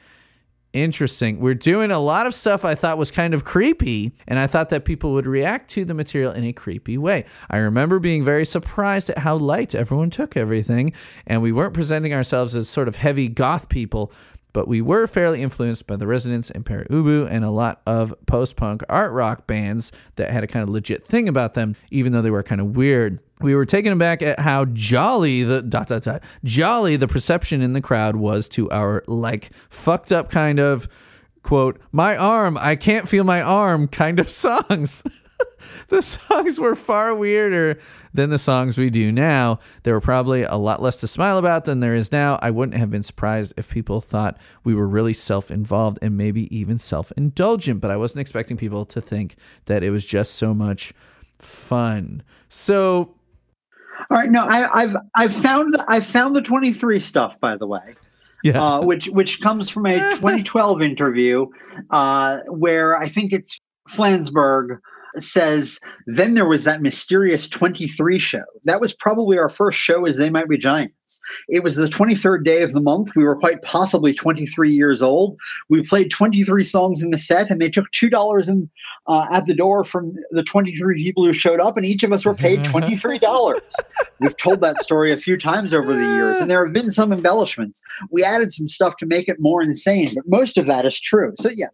Interesting. 0.76 1.40
We're 1.40 1.54
doing 1.54 1.90
a 1.90 1.98
lot 1.98 2.26
of 2.26 2.34
stuff 2.34 2.62
I 2.62 2.74
thought 2.74 2.98
was 2.98 3.10
kind 3.10 3.32
of 3.32 3.44
creepy, 3.44 4.12
and 4.28 4.38
I 4.38 4.46
thought 4.46 4.68
that 4.68 4.84
people 4.84 5.12
would 5.12 5.26
react 5.26 5.70
to 5.70 5.86
the 5.86 5.94
material 5.94 6.32
in 6.32 6.44
a 6.44 6.52
creepy 6.52 6.98
way. 6.98 7.24
I 7.48 7.56
remember 7.56 7.98
being 7.98 8.22
very 8.22 8.44
surprised 8.44 9.08
at 9.08 9.16
how 9.16 9.38
light 9.38 9.74
everyone 9.74 10.10
took 10.10 10.36
everything, 10.36 10.92
and 11.26 11.40
we 11.40 11.50
weren't 11.50 11.72
presenting 11.72 12.12
ourselves 12.12 12.54
as 12.54 12.68
sort 12.68 12.88
of 12.88 12.96
heavy 12.96 13.28
goth 13.28 13.70
people, 13.70 14.12
but 14.56 14.66
we 14.66 14.80
were 14.80 15.06
fairly 15.06 15.42
influenced 15.42 15.86
by 15.86 15.96
the 15.96 16.06
Residents 16.06 16.50
and 16.50 16.64
Pere 16.64 16.86
Ubu 16.88 17.30
and 17.30 17.44
a 17.44 17.50
lot 17.50 17.82
of 17.86 18.14
post 18.24 18.56
punk 18.56 18.82
art 18.88 19.12
rock 19.12 19.46
bands 19.46 19.92
that 20.14 20.30
had 20.30 20.44
a 20.44 20.46
kind 20.46 20.62
of 20.62 20.70
legit 20.70 21.06
thing 21.06 21.28
about 21.28 21.52
them, 21.52 21.76
even 21.90 22.14
though 22.14 22.22
they 22.22 22.30
were 22.30 22.42
kind 22.42 22.62
of 22.62 22.74
weird. 22.74 23.18
We 23.42 23.54
were 23.54 23.66
taken 23.66 23.92
aback 23.92 24.22
at 24.22 24.40
how 24.40 24.64
jolly 24.64 25.42
the 25.42 25.60
dot 25.60 25.88
dot 25.88 26.04
dot 26.04 26.22
jolly 26.42 26.96
the 26.96 27.06
perception 27.06 27.60
in 27.60 27.74
the 27.74 27.82
crowd 27.82 28.16
was 28.16 28.48
to 28.48 28.70
our 28.70 29.04
like 29.06 29.50
fucked 29.68 30.10
up 30.10 30.30
kind 30.30 30.58
of 30.58 30.88
quote 31.42 31.78
my 31.92 32.16
arm 32.16 32.56
I 32.56 32.76
can't 32.76 33.06
feel 33.06 33.24
my 33.24 33.42
arm 33.42 33.88
kind 33.88 34.18
of 34.18 34.30
songs. 34.30 35.04
The 35.88 36.02
songs 36.02 36.58
were 36.58 36.74
far 36.74 37.14
weirder 37.14 37.78
than 38.12 38.30
the 38.30 38.38
songs 38.38 38.78
we 38.78 38.90
do 38.90 39.12
now. 39.12 39.58
There 39.82 39.94
were 39.94 40.00
probably 40.00 40.42
a 40.42 40.56
lot 40.56 40.82
less 40.82 40.96
to 40.96 41.06
smile 41.06 41.38
about 41.38 41.64
than 41.64 41.80
there 41.80 41.94
is 41.94 42.12
now. 42.12 42.38
I 42.42 42.50
wouldn't 42.50 42.78
have 42.78 42.90
been 42.90 43.02
surprised 43.02 43.52
if 43.56 43.70
people 43.70 44.00
thought 44.00 44.38
we 44.64 44.74
were 44.74 44.88
really 44.88 45.12
self 45.12 45.50
involved 45.50 45.98
and 46.02 46.16
maybe 46.16 46.54
even 46.56 46.78
self 46.78 47.12
indulgent, 47.16 47.80
but 47.80 47.90
I 47.90 47.96
wasn't 47.96 48.20
expecting 48.20 48.56
people 48.56 48.84
to 48.86 49.00
think 49.00 49.36
that 49.66 49.82
it 49.82 49.90
was 49.90 50.04
just 50.04 50.34
so 50.34 50.54
much 50.54 50.92
fun. 51.38 52.22
So, 52.48 53.14
All 54.10 54.18
right, 54.18 54.30
no, 54.30 54.44
I, 54.44 54.82
I've 54.82 54.96
I've 55.14 55.34
found 55.34 55.76
I've 55.88 56.06
found 56.06 56.36
the 56.36 56.42
23 56.42 56.98
stuff 57.00 57.38
by 57.40 57.56
the 57.56 57.66
way. 57.66 57.94
Yeah. 58.42 58.62
Uh, 58.62 58.82
which 58.82 59.06
which 59.06 59.40
comes 59.40 59.70
from 59.70 59.86
a 59.86 59.98
2012 60.16 60.82
interview 60.82 61.46
uh, 61.90 62.38
where 62.48 62.96
I 62.96 63.08
think 63.08 63.32
it's 63.32 63.60
Flansburgh 63.90 64.78
says 65.22 65.78
then 66.06 66.34
there 66.34 66.48
was 66.48 66.64
that 66.64 66.82
mysterious 66.82 67.48
23 67.48 68.18
show. 68.18 68.42
That 68.64 68.80
was 68.80 68.92
probably 68.92 69.38
our 69.38 69.48
first 69.48 69.78
show 69.78 70.06
as 70.06 70.16
They 70.16 70.30
Might 70.30 70.48
Be 70.48 70.58
Giants. 70.58 71.20
It 71.48 71.62
was 71.62 71.76
the 71.76 71.86
23rd 71.86 72.44
day 72.44 72.62
of 72.62 72.72
the 72.72 72.80
month. 72.80 73.14
We 73.16 73.24
were 73.24 73.36
quite 73.36 73.62
possibly 73.62 74.12
23 74.12 74.70
years 74.70 75.02
old. 75.02 75.38
We 75.68 75.82
played 75.82 76.10
23 76.10 76.64
songs 76.64 77.02
in 77.02 77.10
the 77.10 77.18
set, 77.18 77.50
and 77.50 77.60
they 77.60 77.68
took 77.68 77.90
two 77.90 78.10
dollars 78.10 78.48
in 78.48 78.68
uh, 79.06 79.26
at 79.30 79.46
the 79.46 79.54
door 79.54 79.84
from 79.84 80.14
the 80.30 80.42
23 80.42 81.02
people 81.02 81.24
who 81.24 81.32
showed 81.32 81.60
up, 81.60 81.76
and 81.76 81.86
each 81.86 82.02
of 82.02 82.12
us 82.12 82.24
were 82.24 82.34
paid 82.34 82.64
23 82.64 83.18
dollars. 83.18 83.60
We've 84.20 84.36
told 84.36 84.60
that 84.62 84.80
story 84.80 85.12
a 85.12 85.16
few 85.16 85.36
times 85.36 85.74
over 85.74 85.94
the 85.94 86.00
years, 86.16 86.38
and 86.38 86.50
there 86.50 86.64
have 86.64 86.72
been 86.72 86.90
some 86.90 87.12
embellishments. 87.12 87.80
We 88.10 88.24
added 88.24 88.52
some 88.52 88.66
stuff 88.66 88.96
to 88.98 89.06
make 89.06 89.28
it 89.28 89.36
more 89.40 89.62
insane, 89.62 90.10
but 90.14 90.24
most 90.26 90.58
of 90.58 90.66
that 90.66 90.84
is 90.84 91.00
true. 91.00 91.32
So 91.38 91.50
yeah. 91.54 91.68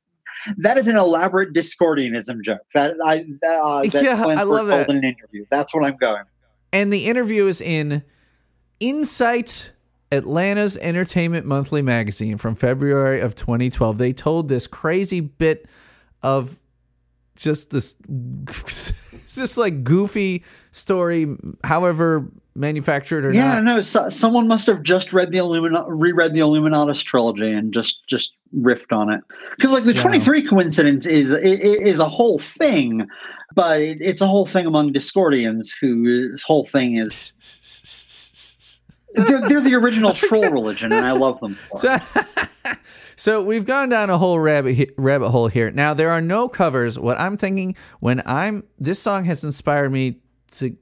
That 0.58 0.78
is 0.78 0.88
an 0.88 0.96
elaborate 0.96 1.52
Discordianism 1.52 2.42
joke. 2.42 2.60
That 2.74 2.96
I 3.04 3.20
uh, 3.46 3.82
that 3.82 4.02
Yeah, 4.02 4.24
I 4.26 4.42
love 4.42 4.68
told 4.68 4.88
in 4.88 4.96
an 4.96 5.04
interview. 5.04 5.44
That's 5.50 5.74
what 5.74 5.84
I'm 5.84 5.96
going. 5.96 6.24
and 6.72 6.92
the 6.92 7.06
interview 7.06 7.46
is 7.46 7.60
in 7.60 8.02
Insight 8.80 9.72
Atlanta's 10.10 10.76
Entertainment 10.76 11.46
Monthly 11.46 11.82
magazine 11.82 12.36
from 12.36 12.54
February 12.54 13.20
of 13.20 13.34
2012. 13.34 13.98
They 13.98 14.12
told 14.12 14.48
this 14.48 14.66
crazy 14.66 15.20
bit 15.20 15.66
of 16.22 16.58
just 17.36 17.70
this 17.70 17.94
just 19.34 19.56
like 19.56 19.84
goofy 19.84 20.44
story 20.70 21.34
however 21.64 22.30
manufactured 22.54 23.24
or 23.24 23.32
yeah, 23.32 23.54
not. 23.54 23.64
no. 23.64 23.80
So, 23.80 24.08
someone 24.08 24.46
must 24.48 24.66
have 24.66 24.82
just 24.82 25.12
read 25.12 25.30
the 25.32 25.38
Illumina- 25.38 25.84
reread 25.88 26.34
the 26.34 26.40
Illuminatus 26.40 27.02
trilogy 27.04 27.50
and 27.50 27.72
just 27.72 28.06
just 28.06 28.34
riffed 28.56 28.94
on 28.96 29.10
it. 29.12 29.20
Because 29.56 29.72
like 29.72 29.84
the 29.84 29.94
Wow. 29.94 30.02
twenty 30.02 30.20
three 30.20 30.42
coincidence 30.42 31.06
is 31.06 31.30
is 31.30 31.98
a 31.98 32.08
whole 32.08 32.38
thing, 32.38 33.06
but 33.54 33.80
it's 33.80 34.20
a 34.20 34.26
whole 34.26 34.46
thing 34.46 34.66
among 34.66 34.92
Discordians 34.92 35.70
whose 35.80 36.42
whole 36.42 36.66
thing 36.66 36.98
is. 36.98 37.32
They're, 39.14 39.46
they're 39.46 39.60
the 39.60 39.74
original 39.74 40.12
troll 40.14 40.48
religion, 40.50 40.90
and 40.90 41.04
I 41.04 41.12
love 41.12 41.38
them 41.40 41.54
for 41.54 41.78
it. 41.84 42.02
So, 42.02 42.72
so 43.16 43.44
we've 43.44 43.66
gone 43.66 43.90
down 43.90 44.08
a 44.08 44.16
whole 44.16 44.38
rabbit 44.40 44.94
rabbit 44.96 45.28
hole 45.28 45.48
here. 45.48 45.70
Now 45.70 45.92
there 45.92 46.10
are 46.10 46.22
no 46.22 46.48
covers. 46.48 46.98
What 46.98 47.20
I'm 47.20 47.36
thinking 47.36 47.76
when 48.00 48.22
I'm 48.24 48.64
this 48.78 48.98
song 49.00 49.24
has 49.24 49.44
inspired 49.44 49.92
me 49.92 50.20
to 50.52 50.74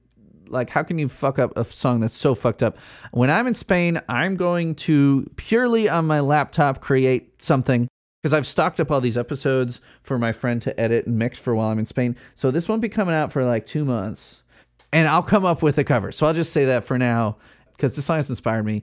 like 0.51 0.71
how 0.71 0.83
can 0.83 0.99
you 0.99 1.09
fuck 1.09 1.39
up 1.39 1.57
a 1.57 1.65
song 1.65 2.01
that's 2.01 2.17
so 2.17 2.35
fucked 2.35 2.63
up? 2.63 2.79
When 3.13 3.31
I'm 3.31 3.47
in 3.47 3.55
Spain, 3.55 4.01
I'm 4.09 4.37
going 4.37 4.75
to 4.77 5.31
purely 5.37 5.89
on 5.89 6.07
my 6.07 6.21
laptop 6.21 6.81
create 6.81 7.43
something 7.43 7.89
because 8.23 8.35
I've 8.35 8.47
stocked 8.47 8.81
up 8.81 8.91
all 8.91 9.01
these 9.01 9.17
episodes 9.17 9.81
for 10.03 10.19
my 10.19 10.33
friend 10.33 10.61
to 10.63 10.79
edit 10.79 11.07
and 11.07 11.19
mix 11.19 11.39
for 11.39 11.55
while 11.55 11.69
I'm 11.69 11.79
in 11.79 11.87
Spain. 11.87 12.17
So 12.35 12.51
this 12.51 12.69
won't 12.69 12.83
be 12.83 12.89
coming 12.89 13.15
out 13.15 13.33
for 13.33 13.45
like 13.45 13.67
2 13.67 13.85
months. 13.85 14.43
And 14.93 15.09
I'll 15.09 15.23
come 15.23 15.45
up 15.45 15.63
with 15.63 15.79
a 15.79 15.85
cover. 15.85 16.13
So 16.13 16.27
I'll 16.27 16.35
just 16.35 16.53
say 16.53 16.65
that 16.67 16.85
for 16.85 16.99
now 16.99 17.37
because 17.77 17.97
the 17.97 18.03
song 18.03 18.17
has 18.17 18.29
inspired 18.29 18.65
me. 18.65 18.83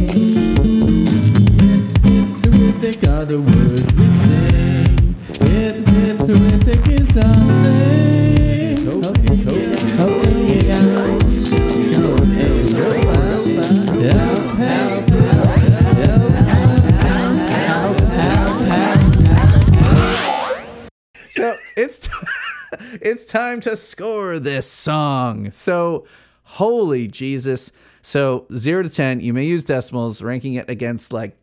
time 23.33 23.61
to 23.61 23.75
score 23.75 24.37
this 24.37 24.69
song. 24.69 25.49
So 25.49 26.05
holy 26.43 27.07
Jesus. 27.07 27.71
So 28.03 28.45
0 28.55 28.83
to 28.83 28.89
10, 28.89 29.21
you 29.21 29.33
may 29.33 29.45
use 29.45 29.63
decimals 29.63 30.21
ranking 30.21 30.53
it 30.53 30.69
against 30.69 31.11
like 31.11 31.37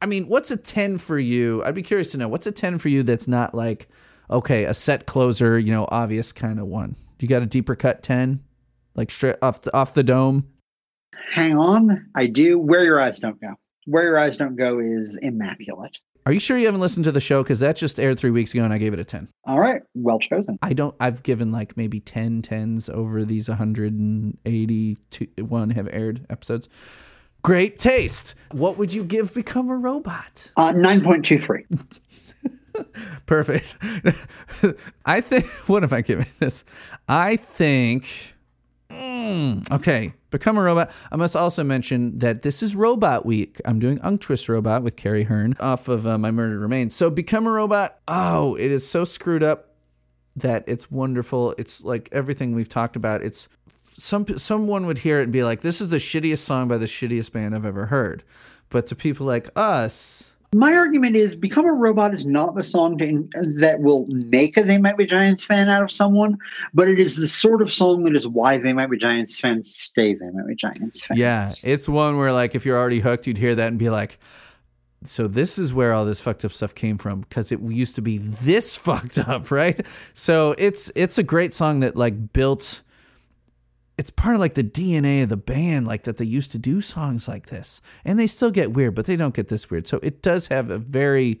I 0.00 0.06
mean, 0.06 0.28
what's 0.28 0.50
a 0.50 0.56
10 0.56 0.98
for 0.98 1.18
you? 1.18 1.62
I'd 1.64 1.74
be 1.74 1.82
curious 1.82 2.12
to 2.12 2.18
know. 2.18 2.28
What's 2.28 2.46
a 2.46 2.52
10 2.52 2.78
for 2.78 2.88
you 2.88 3.02
that's 3.02 3.28
not 3.28 3.54
like 3.54 3.88
okay, 4.30 4.64
a 4.64 4.72
set 4.72 5.04
closer, 5.04 5.58
you 5.58 5.70
know, 5.70 5.86
obvious 5.90 6.32
kind 6.32 6.58
of 6.58 6.66
one. 6.66 6.96
You 7.20 7.28
got 7.28 7.42
a 7.42 7.46
deeper 7.46 7.76
cut 7.76 8.02
10? 8.02 8.42
Like 8.94 9.10
straight 9.10 9.36
off 9.42 9.62
the, 9.62 9.76
off 9.76 9.92
the 9.92 10.02
dome? 10.02 10.48
Hang 11.34 11.58
on, 11.58 12.06
I 12.14 12.26
do. 12.26 12.58
Where 12.58 12.82
your 12.84 13.00
eyes 13.00 13.20
don't 13.20 13.40
go. 13.40 13.54
Where 13.86 14.04
Your 14.04 14.18
Eyes 14.18 14.36
Don't 14.36 14.56
Go 14.56 14.78
is 14.78 15.16
immaculate. 15.16 16.00
Are 16.26 16.32
you 16.32 16.40
sure 16.40 16.56
you 16.56 16.64
haven't 16.66 16.80
listened 16.80 17.04
to 17.04 17.12
the 17.12 17.20
show? 17.20 17.42
Because 17.42 17.58
that 17.60 17.76
just 17.76 18.00
aired 18.00 18.18
three 18.18 18.30
weeks 18.30 18.54
ago 18.54 18.64
and 18.64 18.72
I 18.72 18.78
gave 18.78 18.94
it 18.94 18.98
a 18.98 19.04
10. 19.04 19.28
All 19.44 19.58
right, 19.58 19.82
well 19.94 20.18
chosen. 20.18 20.58
I 20.62 20.72
don't, 20.72 20.94
I've 20.98 21.22
given 21.22 21.52
like 21.52 21.76
maybe 21.76 22.00
10 22.00 22.40
tens 22.42 22.88
over 22.88 23.24
these 23.24 23.48
181 23.48 25.70
have 25.70 25.88
aired 25.92 26.26
episodes. 26.30 26.68
Great 27.42 27.78
taste. 27.78 28.34
What 28.52 28.78
would 28.78 28.94
you 28.94 29.04
give 29.04 29.34
Become 29.34 29.68
a 29.68 29.76
Robot? 29.76 30.50
Uh, 30.56 30.72
9.23. 30.72 31.88
Perfect. 33.26 33.76
I 35.04 35.20
think, 35.20 35.44
what 35.68 35.82
have 35.82 35.92
I 35.92 36.00
given 36.00 36.24
this? 36.38 36.64
I 37.06 37.36
think, 37.36 38.34
mm, 38.88 39.70
okay, 39.70 40.14
Become 40.34 40.58
a 40.58 40.62
Robot. 40.62 40.90
I 41.12 41.16
must 41.16 41.36
also 41.36 41.62
mention 41.62 42.18
that 42.18 42.42
this 42.42 42.60
is 42.60 42.74
Robot 42.74 43.24
Week. 43.24 43.60
I'm 43.64 43.78
doing 43.78 44.00
Unctuous 44.00 44.48
Robot 44.48 44.82
with 44.82 44.96
Carrie 44.96 45.22
Hearn 45.22 45.54
off 45.60 45.86
of 45.86 46.08
uh, 46.08 46.18
My 46.18 46.32
Murdered 46.32 46.58
Remains. 46.58 46.92
So 46.92 47.08
Become 47.08 47.46
a 47.46 47.52
Robot, 47.52 48.00
oh, 48.08 48.56
it 48.56 48.72
is 48.72 48.84
so 48.84 49.04
screwed 49.04 49.44
up 49.44 49.76
that 50.34 50.64
it's 50.66 50.90
wonderful. 50.90 51.54
It's 51.56 51.84
like 51.84 52.08
everything 52.10 52.52
we've 52.52 52.68
talked 52.68 52.96
about. 52.96 53.22
It's 53.22 53.48
some 53.68 54.26
someone 54.36 54.86
would 54.86 54.98
hear 54.98 55.20
it 55.20 55.22
and 55.22 55.32
be 55.32 55.44
like, 55.44 55.60
"This 55.60 55.80
is 55.80 55.90
the 55.90 55.98
shittiest 55.98 56.38
song 56.38 56.66
by 56.66 56.78
the 56.78 56.86
shittiest 56.86 57.30
band 57.30 57.54
I've 57.54 57.64
ever 57.64 57.86
heard." 57.86 58.24
But 58.70 58.88
to 58.88 58.96
people 58.96 59.26
like 59.26 59.50
us, 59.54 60.33
My 60.54 60.72
argument 60.72 61.16
is 61.16 61.34
Become 61.34 61.66
a 61.66 61.72
Robot 61.72 62.14
is 62.14 62.24
not 62.24 62.54
the 62.54 62.62
song 62.62 62.96
to, 62.98 63.28
that 63.56 63.80
will 63.80 64.06
make 64.06 64.56
a 64.56 64.62
They 64.62 64.78
Might 64.78 64.96
Be 64.96 65.04
Giants 65.04 65.42
fan 65.42 65.68
out 65.68 65.82
of 65.82 65.90
someone, 65.90 66.38
but 66.72 66.88
it 66.88 67.00
is 67.00 67.16
the 67.16 67.26
sort 67.26 67.60
of 67.60 67.72
song 67.72 68.04
that 68.04 68.14
is 68.14 68.28
why 68.28 68.58
They 68.58 68.72
Might 68.72 68.88
Be 68.88 68.96
Giants 68.96 69.40
fans 69.40 69.74
stay 69.74 70.14
They 70.14 70.30
Might 70.30 70.46
Be 70.46 70.54
Giants 70.54 71.04
fans. 71.04 71.18
yeah, 71.18 71.50
it's 71.64 71.88
one 71.88 72.16
where 72.18 72.32
like 72.32 72.54
if 72.54 72.64
you're 72.64 72.78
already 72.78 73.00
hooked, 73.00 73.26
you'd 73.26 73.36
hear 73.36 73.56
that 73.56 73.66
and 73.66 73.80
be 73.80 73.90
like, 73.90 74.20
"So 75.04 75.26
this 75.26 75.58
is 75.58 75.74
where 75.74 75.92
all 75.92 76.04
this 76.04 76.20
fucked 76.20 76.44
up 76.44 76.52
stuff 76.52 76.72
came 76.72 76.98
from 76.98 77.22
because 77.22 77.50
it 77.50 77.60
used 77.60 77.96
to 77.96 78.02
be 78.02 78.18
this 78.18 78.76
fucked 78.76 79.18
up, 79.18 79.50
right?" 79.50 79.84
So 80.12 80.54
it's 80.56 80.88
it's 80.94 81.18
a 81.18 81.24
great 81.24 81.52
song 81.52 81.80
that 81.80 81.96
like 81.96 82.32
built. 82.32 82.82
It's 83.96 84.10
part 84.10 84.34
of 84.34 84.40
like 84.40 84.54
the 84.54 84.64
DNA 84.64 85.22
of 85.22 85.28
the 85.28 85.36
band, 85.36 85.86
like 85.86 86.04
that 86.04 86.16
they 86.16 86.24
used 86.24 86.52
to 86.52 86.58
do 86.58 86.80
songs 86.80 87.28
like 87.28 87.46
this, 87.46 87.80
and 88.04 88.18
they 88.18 88.26
still 88.26 88.50
get 88.50 88.72
weird, 88.72 88.94
but 88.94 89.06
they 89.06 89.16
don't 89.16 89.34
get 89.34 89.48
this 89.48 89.70
weird. 89.70 89.86
So 89.86 90.00
it 90.02 90.22
does 90.22 90.48
have 90.48 90.70
a 90.70 90.78
very 90.78 91.40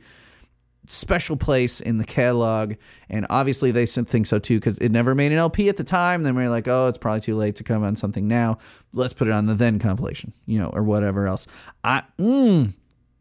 special 0.86 1.36
place 1.36 1.80
in 1.80 1.98
the 1.98 2.04
catalog, 2.04 2.74
and 3.08 3.26
obviously 3.30 3.70
they 3.70 3.86
think 3.86 4.26
so 4.26 4.38
too 4.38 4.58
because 4.58 4.78
it 4.78 4.90
never 4.90 5.14
made 5.14 5.32
an 5.32 5.38
LP 5.38 5.68
at 5.68 5.76
the 5.76 5.84
time. 5.84 6.22
Then 6.22 6.34
we're 6.34 6.50
like, 6.50 6.68
oh, 6.68 6.86
it's 6.86 6.98
probably 6.98 7.20
too 7.20 7.36
late 7.36 7.56
to 7.56 7.64
come 7.64 7.82
on 7.82 7.96
something 7.96 8.28
now. 8.28 8.58
Let's 8.92 9.12
put 9.14 9.28
it 9.28 9.32
on 9.32 9.46
the 9.46 9.54
then 9.54 9.78
compilation, 9.78 10.32
you 10.46 10.58
know, 10.58 10.68
or 10.68 10.82
whatever 10.82 11.26
else. 11.26 11.46
I 11.82 12.02
mm, 12.18 12.74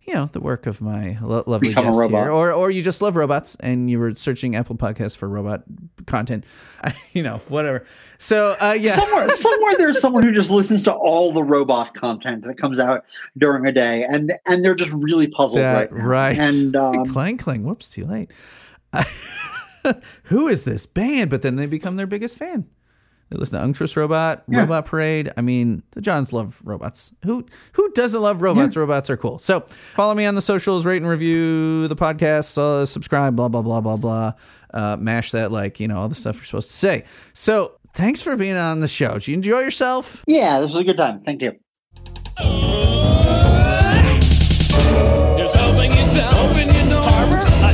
you 0.08 0.14
know, 0.14 0.24
the 0.26 0.40
work 0.40 0.66
of 0.66 0.80
my 0.80 1.18
lo- 1.20 1.44
lovely 1.46 1.68
Become 1.68 1.84
guest 1.84 2.10
here, 2.10 2.30
or 2.30 2.50
or 2.50 2.70
you 2.70 2.82
just 2.82 3.02
love 3.02 3.14
robots 3.14 3.56
and 3.60 3.90
you 3.90 3.98
were 3.98 4.14
searching 4.14 4.56
Apple 4.56 4.74
Podcasts 4.74 5.14
for 5.16 5.28
robot 5.28 5.62
content, 6.06 6.44
you 7.12 7.22
know, 7.22 7.42
whatever. 7.48 7.84
So 8.16 8.56
uh, 8.60 8.76
yeah, 8.80 8.92
Somewhere, 8.92 9.28
somewhere 9.36 9.74
there's 9.76 10.00
someone 10.00 10.22
who 10.22 10.32
just 10.32 10.50
listens 10.50 10.82
to 10.84 10.92
all 10.92 11.32
the 11.32 11.44
robot 11.44 11.94
content 11.94 12.44
that 12.46 12.56
comes 12.56 12.78
out 12.80 13.04
during 13.36 13.66
a 13.66 13.72
day, 13.72 14.04
and 14.04 14.32
and 14.46 14.64
they're 14.64 14.74
just 14.74 14.92
really 14.92 15.26
puzzled 15.28 15.60
That- 15.60 15.92
right 15.92 15.98
now. 16.00 16.06
right. 16.06 16.38
And 16.38 16.74
um, 16.84 17.04
clang 17.06 17.36
clang. 17.36 17.64
Whoops, 17.64 17.90
too 17.90 18.04
late. 18.04 18.30
Who 20.24 20.48
is 20.48 20.64
this 20.64 20.86
band? 20.86 21.30
But 21.30 21.42
then 21.42 21.56
they 21.56 21.66
become 21.66 21.96
their 21.96 22.06
biggest 22.06 22.38
fan. 22.38 22.66
They 23.30 23.36
listen 23.36 23.58
to 23.58 23.64
Unctuous 23.64 23.96
Robot, 23.96 24.42
Yeah. 24.48 24.60
Robot 24.60 24.86
Parade. 24.86 25.30
I 25.36 25.42
mean, 25.42 25.82
the 25.92 26.00
Johns 26.00 26.32
love 26.32 26.60
robots. 26.64 27.12
Who 27.24 27.44
who 27.72 27.90
doesn't 27.92 28.20
love 28.20 28.40
robots? 28.42 28.76
Robots 28.76 29.10
are 29.10 29.16
cool. 29.16 29.38
So 29.38 29.60
follow 29.68 30.14
me 30.14 30.24
on 30.26 30.34
the 30.34 30.40
socials, 30.42 30.86
rate 30.86 31.02
and 31.02 31.10
review 31.10 31.88
the 31.88 31.96
podcast, 31.96 32.56
uh, 32.56 32.86
subscribe, 32.86 33.36
blah 33.36 33.48
blah 33.48 33.62
blah 33.62 33.80
blah 33.80 33.96
blah. 33.96 34.32
Uh, 34.72 34.96
mash 34.98 35.30
that 35.32 35.52
like 35.52 35.78
you 35.80 35.88
know 35.88 35.96
all 35.98 36.08
the 36.08 36.14
stuff 36.14 36.36
you're 36.36 36.44
supposed 36.44 36.68
to 36.70 36.76
say. 36.76 37.04
So 37.34 37.72
thanks 37.94 38.22
for 38.22 38.36
being 38.36 38.56
on 38.56 38.80
the 38.80 38.88
show. 38.88 39.14
Did 39.14 39.28
you 39.28 39.34
enjoy 39.34 39.60
yourself? 39.60 40.24
yeah, 40.26 40.60
this 40.60 40.68
was 40.68 40.80
a 40.80 40.84
good 40.84 40.96
time. 40.96 41.20
Thank 41.20 41.42
you. 41.42 41.52
Here's 45.36 45.54
hoping 45.54 45.90
you 45.92 46.06
don't 46.14 46.34
open 46.34 46.66
your 46.74 46.86
door. 46.90 47.02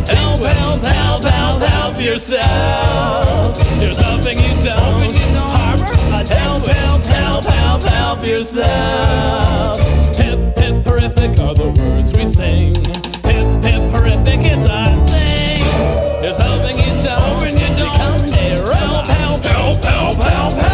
Help, 0.05 0.40
help, 0.40 0.82
help, 0.85 1.24
help, 1.24 1.62
help 1.62 2.01
yourself. 2.01 3.56
Here's 3.81 3.98
hoping 4.01 4.39
you 4.39 4.55
don't 4.64 4.84
Help, 6.29 6.65
help, 6.65 7.05
help, 7.05 7.45
help, 7.45 7.83
help 7.83 8.25
yourself. 8.25 9.79
Hip, 10.17 10.59
hip, 10.59 10.87
horrific 10.87 11.39
are 11.39 11.55
the 11.55 11.75
words 11.79 12.13
we 12.15 12.25
sing. 12.25 12.75
Hip, 13.25 13.65
hip, 13.65 13.83
horrific 13.93 14.41
is 14.41 14.65
our 14.67 15.07
thing. 15.07 15.65
Here's 16.23 16.37
something 16.37 16.77
you 16.77 17.03
don't, 17.03 17.47
and 17.47 17.79
you 17.79 17.85
don't. 17.85 18.25
Help, 18.75 19.07
help, 19.07 19.45
help, 19.45 19.85
help, 19.85 20.17
help. 20.17 20.55
help. 20.55 20.74